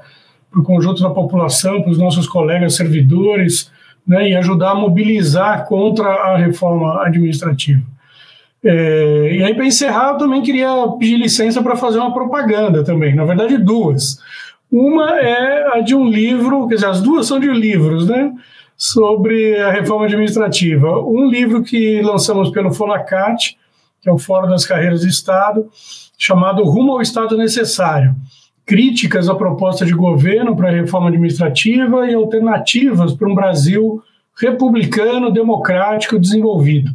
para 0.49 0.60
o 0.60 0.64
conjunto 0.64 1.03
da 1.03 1.11
população, 1.11 1.84
para 1.84 1.91
os 1.91 1.99
nossos 1.99 2.27
colegas 2.27 2.73
servidores, 2.73 3.72
né, 4.07 4.27
e 4.27 4.35
ajudar 4.35 4.72
a 4.72 4.76
mobilizar 4.76 5.68
contra 5.68 6.07
a 6.07 6.38
reforma 6.38 7.06
administrativa. 7.06 7.84
É, 8.64 9.35
e 9.35 9.43
aí, 9.43 9.53
para 9.53 9.68
encerrar, 9.68 10.14
eu 10.14 10.18
também 10.18 10.41
queria 10.41 10.68
pedir 10.98 11.18
licença 11.18 11.61
para 11.61 11.76
fazer 11.76 11.99
uma 11.99 12.11
propaganda 12.11 12.84
também, 12.84 13.14
na 13.14 13.23
verdade, 13.23 13.60
duas. 13.60 14.19
Uma 14.72 15.19
é 15.19 15.77
a 15.77 15.81
de 15.81 15.93
um 15.93 16.07
livro, 16.07 16.68
quer 16.68 16.76
dizer, 16.76 16.88
as 16.88 17.02
duas 17.02 17.27
são 17.27 17.39
de 17.39 17.48
livros, 17.48 18.07
né? 18.07 18.34
Sobre 18.77 19.60
a 19.60 19.69
reforma 19.69 20.06
administrativa. 20.06 21.02
Um 21.02 21.30
livro 21.30 21.61
que 21.61 22.02
lançamos 22.02 22.49
pelo 22.52 22.73
Fonacat, 22.73 23.57
que 24.02 24.10
é 24.10 24.11
o 24.11 24.18
Fórum 24.18 24.49
das 24.49 24.65
Carreiras 24.65 25.02
do 25.02 25.07
Estado, 25.07 25.69
chamado 26.18 26.64
Rumo 26.64 26.93
ao 26.93 27.02
Estado 27.02 27.38
Necessário. 27.38 28.15
Críticas 28.65 29.27
à 29.27 29.35
proposta 29.35 29.85
de 29.85 29.93
governo 29.93 30.56
para 30.56 30.69
a 30.69 30.73
reforma 30.73 31.10
administrativa 31.10 32.10
e 32.10 32.14
alternativas 32.14 33.14
para 33.14 33.27
um 33.27 33.35
Brasil 33.35 34.02
republicano, 34.39 35.31
democrático, 35.31 36.18
desenvolvido. 36.18 36.91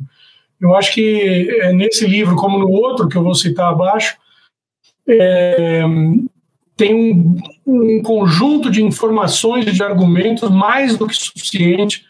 Eu 0.60 0.74
acho 0.74 0.94
que 0.94 1.48
é, 1.60 1.72
nesse 1.72 2.06
livro, 2.06 2.34
como 2.34 2.58
no 2.58 2.70
outro 2.70 3.08
que 3.08 3.16
eu 3.16 3.22
vou 3.22 3.34
citar 3.34 3.70
abaixo, 3.70 4.16
é, 5.06 5.82
tem 6.76 6.94
um, 6.94 7.36
um, 7.66 8.02
conjunto 8.02 8.70
de 8.70 8.82
informações 8.82 9.66
e 9.66 9.72
de 9.72 9.82
argumentos 9.82 10.50
mais 10.50 10.96
do 10.96 11.06
que 11.06 11.14
suficiente 11.14 12.04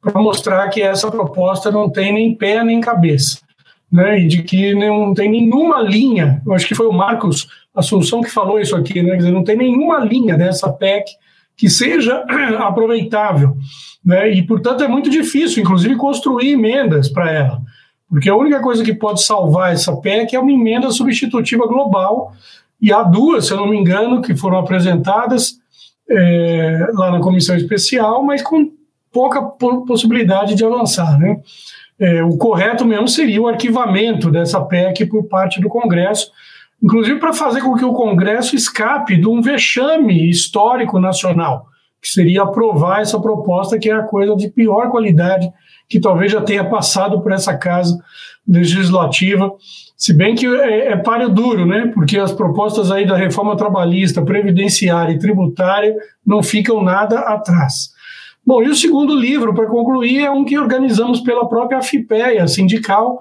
para 0.00 0.20
mostrar 0.20 0.68
que 0.68 0.80
essa 0.80 1.10
proposta 1.10 1.70
não 1.70 1.90
tem 1.90 2.12
nem 2.12 2.34
pé 2.34 2.62
nem 2.62 2.80
cabeça 2.80 3.40
né, 3.92 4.20
e 4.20 4.26
de 4.26 4.42
que 4.42 4.74
não 4.74 5.12
tem 5.12 5.30
nenhuma 5.30 5.82
linha, 5.82 6.40
eu 6.46 6.54
acho 6.54 6.66
que 6.66 6.74
foi 6.74 6.86
o 6.86 6.92
Marcos 6.92 7.46
Assunção 7.74 8.22
que 8.22 8.30
falou 8.30 8.58
isso 8.58 8.74
aqui, 8.74 9.02
né, 9.02 9.16
dizer, 9.16 9.30
não 9.30 9.44
tem 9.44 9.56
nenhuma 9.56 9.98
linha 10.00 10.36
dessa 10.36 10.72
PEC 10.72 11.04
que 11.56 11.68
seja 11.68 12.24
aproveitável, 12.60 13.54
né, 14.04 14.30
e 14.30 14.42
portanto 14.42 14.82
é 14.82 14.88
muito 14.88 15.10
difícil, 15.10 15.62
inclusive, 15.62 15.94
construir 15.96 16.52
emendas 16.52 17.08
para 17.10 17.30
ela, 17.30 17.60
porque 18.08 18.30
a 18.30 18.36
única 18.36 18.60
coisa 18.60 18.82
que 18.82 18.94
pode 18.94 19.22
salvar 19.22 19.72
essa 19.72 19.94
PEC 19.96 20.34
é 20.34 20.40
uma 20.40 20.52
emenda 20.52 20.90
substitutiva 20.90 21.66
global, 21.66 22.32
e 22.82 22.92
há 22.92 23.04
duas, 23.04 23.46
se 23.46 23.52
eu 23.52 23.56
não 23.56 23.68
me 23.68 23.78
engano, 23.78 24.20
que 24.20 24.34
foram 24.34 24.58
apresentadas 24.58 25.54
é, 26.10 26.88
lá 26.94 27.12
na 27.12 27.20
comissão 27.20 27.54
especial, 27.54 28.24
mas 28.24 28.42
com 28.42 28.72
pouca 29.12 29.40
possibilidade 29.86 30.56
de 30.56 30.64
avançar, 30.64 31.16
né? 31.16 31.40
É, 32.00 32.24
o 32.24 32.36
correto 32.36 32.84
mesmo 32.84 33.06
seria 33.06 33.40
o 33.40 33.46
arquivamento 33.46 34.32
dessa 34.32 34.60
PEC 34.60 35.06
por 35.06 35.28
parte 35.28 35.60
do 35.60 35.68
Congresso, 35.68 36.32
inclusive 36.82 37.20
para 37.20 37.32
fazer 37.32 37.60
com 37.60 37.76
que 37.76 37.84
o 37.84 37.92
Congresso 37.92 38.56
escape 38.56 39.16
de 39.16 39.28
um 39.28 39.40
vexame 39.40 40.28
histórico 40.28 40.98
nacional, 40.98 41.66
que 42.00 42.08
seria 42.08 42.42
aprovar 42.42 43.00
essa 43.00 43.20
proposta, 43.20 43.78
que 43.78 43.88
é 43.88 43.94
a 43.94 44.02
coisa 44.02 44.34
de 44.34 44.48
pior 44.48 44.90
qualidade 44.90 45.48
que 45.88 46.00
talvez 46.00 46.32
já 46.32 46.40
tenha 46.40 46.64
passado 46.64 47.20
por 47.20 47.30
essa 47.30 47.56
casa 47.56 47.96
legislativa, 48.46 49.52
se 49.96 50.12
bem 50.12 50.34
que 50.34 50.46
é, 50.46 50.92
é 50.92 50.96
páreo 50.96 51.28
duro, 51.28 51.64
né? 51.64 51.90
Porque 51.94 52.18
as 52.18 52.32
propostas 52.32 52.90
aí 52.90 53.06
da 53.06 53.16
reforma 53.16 53.56
trabalhista, 53.56 54.22
previdenciária 54.22 55.12
e 55.12 55.18
tributária 55.18 55.94
não 56.26 56.42
ficam 56.42 56.82
nada 56.82 57.20
atrás. 57.20 57.90
Bom, 58.44 58.60
e 58.62 58.68
o 58.68 58.74
segundo 58.74 59.14
livro, 59.14 59.54
para 59.54 59.66
concluir, 59.66 60.24
é 60.24 60.30
um 60.30 60.44
que 60.44 60.58
organizamos 60.58 61.20
pela 61.20 61.48
própria 61.48 61.80
FIPEA 61.80 62.48
sindical, 62.48 63.20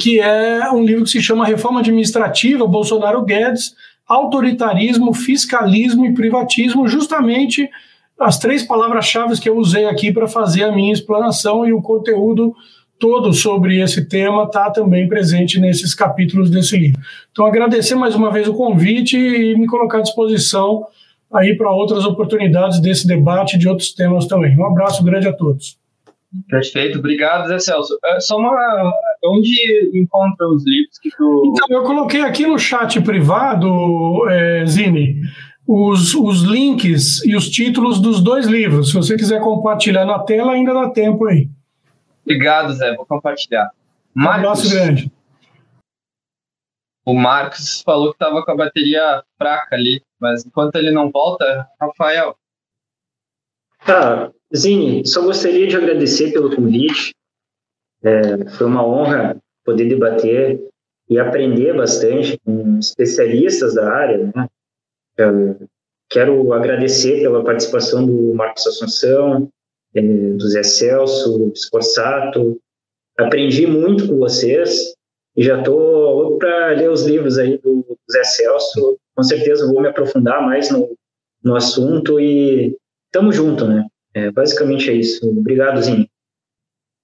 que 0.00 0.18
é 0.20 0.68
um 0.72 0.82
livro 0.82 1.04
que 1.04 1.10
se 1.10 1.22
chama 1.22 1.46
Reforma 1.46 1.80
Administrativa 1.80 2.66
Bolsonaro 2.66 3.22
Guedes, 3.22 3.74
Autoritarismo, 4.06 5.14
Fiscalismo 5.14 6.04
e 6.04 6.14
Privatismo, 6.14 6.88
justamente 6.88 7.70
as 8.18 8.38
três 8.38 8.64
palavras-chave 8.64 9.38
que 9.40 9.48
eu 9.48 9.56
usei 9.56 9.86
aqui 9.86 10.12
para 10.12 10.26
fazer 10.26 10.64
a 10.64 10.72
minha 10.72 10.92
explanação 10.92 11.64
e 11.64 11.72
o 11.72 11.80
conteúdo 11.80 12.52
todo 12.98 13.32
sobre 13.32 13.80
esse 13.80 14.08
tema 14.08 14.44
está 14.44 14.70
também 14.70 15.08
presente 15.08 15.60
nesses 15.60 15.94
capítulos 15.94 16.50
desse 16.50 16.76
livro. 16.76 17.00
Então, 17.30 17.46
agradecer 17.46 17.94
mais 17.94 18.14
uma 18.14 18.30
vez 18.30 18.48
o 18.48 18.54
convite 18.54 19.16
e 19.16 19.56
me 19.56 19.66
colocar 19.66 19.98
à 19.98 20.02
disposição 20.02 20.86
aí 21.32 21.56
para 21.56 21.70
outras 21.70 22.04
oportunidades 22.04 22.80
desse 22.80 23.06
debate 23.06 23.56
e 23.56 23.58
de 23.58 23.68
outros 23.68 23.92
temas 23.92 24.26
também. 24.26 24.56
Um 24.58 24.66
abraço 24.66 25.04
grande 25.04 25.28
a 25.28 25.32
todos. 25.32 25.78
Perfeito, 26.48 26.98
obrigado, 26.98 27.48
Zé 27.48 27.58
Celso. 27.58 27.98
É, 28.04 28.20
só 28.20 28.36
uma. 28.36 28.92
Onde 29.24 29.56
encontra 29.94 30.46
os 30.48 30.64
livros 30.66 30.98
que 30.98 31.10
tu. 31.16 31.52
Então, 31.54 31.78
eu 31.78 31.84
coloquei 31.84 32.20
aqui 32.20 32.46
no 32.46 32.58
chat 32.58 33.00
privado, 33.00 34.28
é, 34.28 34.66
Zine, 34.66 35.22
os, 35.66 36.14
os 36.14 36.42
links 36.42 37.24
e 37.24 37.34
os 37.34 37.48
títulos 37.48 37.98
dos 37.98 38.22
dois 38.22 38.46
livros. 38.46 38.88
Se 38.88 38.94
você 38.94 39.16
quiser 39.16 39.40
compartilhar 39.40 40.04
na 40.04 40.18
tela, 40.18 40.52
ainda 40.52 40.74
dá 40.74 40.90
tempo 40.90 41.26
aí. 41.26 41.48
Obrigado, 42.28 42.74
Zé, 42.74 42.94
vou 42.94 43.06
compartilhar. 43.06 43.70
Marcos, 44.12 44.66
um 44.66 44.70
grande. 44.70 45.10
O 47.06 47.14
Marcos 47.14 47.80
falou 47.80 48.10
que 48.10 48.16
estava 48.16 48.44
com 48.44 48.50
a 48.50 48.56
bateria 48.56 49.24
fraca 49.38 49.74
ali, 49.74 50.02
mas 50.20 50.44
enquanto 50.44 50.76
ele 50.76 50.90
não 50.90 51.10
volta, 51.10 51.66
Rafael. 51.80 52.36
Tá, 53.86 54.30
Zine, 54.54 55.06
só 55.06 55.22
gostaria 55.22 55.66
de 55.66 55.76
agradecer 55.76 56.30
pelo 56.30 56.54
convite. 56.54 57.14
É, 58.02 58.46
foi 58.50 58.66
uma 58.66 58.86
honra 58.86 59.38
poder 59.64 59.88
debater 59.88 60.60
e 61.08 61.18
aprender 61.18 61.74
bastante 61.74 62.38
com 62.44 62.78
especialistas 62.78 63.74
da 63.74 63.90
área. 63.90 64.30
Né? 64.36 64.48
Quero 66.10 66.52
agradecer 66.52 67.22
pela 67.22 67.42
participação 67.42 68.04
do 68.04 68.34
Marcos 68.34 68.66
Assunção, 68.66 69.48
é, 69.94 70.00
do 70.02 70.48
Zé 70.48 70.62
Celso, 70.62 71.38
do 71.38 71.56
Scorsato. 71.56 72.60
Aprendi 73.18 73.66
muito 73.66 74.06
com 74.08 74.18
vocês 74.18 74.94
e 75.36 75.42
já 75.42 75.58
estou 75.58 76.38
para 76.38 76.68
ler 76.68 76.90
os 76.90 77.04
livros 77.04 77.38
aí 77.38 77.58
do 77.58 77.98
Zé 78.10 78.24
Celso. 78.24 78.98
Com 79.14 79.22
certeza 79.22 79.66
vou 79.66 79.80
me 79.80 79.88
aprofundar 79.88 80.40
mais 80.42 80.70
no, 80.70 80.96
no 81.42 81.56
assunto 81.56 82.20
e 82.20 82.76
estamos 83.06 83.34
junto, 83.34 83.66
né? 83.66 83.86
É, 84.14 84.30
basicamente 84.30 84.90
é 84.90 84.94
isso. 84.94 85.28
Obrigado, 85.28 85.82
Zinho. 85.82 86.08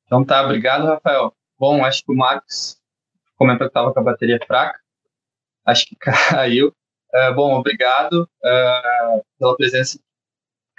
Então 0.06 0.24
tá, 0.24 0.44
obrigado, 0.44 0.86
Rafael. 0.86 1.32
Bom, 1.58 1.84
acho 1.84 2.04
que 2.04 2.12
o 2.12 2.16
Marcos 2.16 2.76
comentou 3.36 3.66
que 3.66 3.70
estava 3.70 3.92
com 3.92 4.00
a 4.00 4.04
bateria 4.04 4.38
fraca. 4.46 4.78
Acho 5.64 5.86
que 5.86 5.96
caiu. 6.30 6.68
Uh, 7.14 7.34
bom, 7.34 7.54
obrigado 7.54 8.22
uh, 8.22 9.24
pela 9.38 9.56
presença 9.56 9.98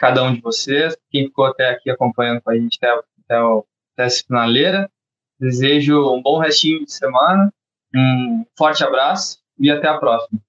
cada 0.06 0.24
um 0.24 0.36
de 0.36 0.42
vocês, 0.42 0.96
quem 1.10 1.26
ficou 1.26 1.46
até 1.46 1.72
aqui 1.72 1.90
acompanhando 1.90 2.40
com 2.40 2.52
a 2.52 2.56
gente 2.56 2.78
até, 2.78 2.92
até, 2.92 3.36
até 3.38 4.06
essa 4.06 4.24
finaleira. 4.24 4.88
Desejo 5.40 6.14
um 6.14 6.22
bom 6.22 6.38
restinho 6.38 6.86
de 6.86 6.94
semana, 6.94 7.52
um 7.94 8.46
forte 8.56 8.84
abraço 8.84 9.40
e 9.58 9.72
até 9.72 9.88
a 9.88 9.98
próxima. 9.98 10.40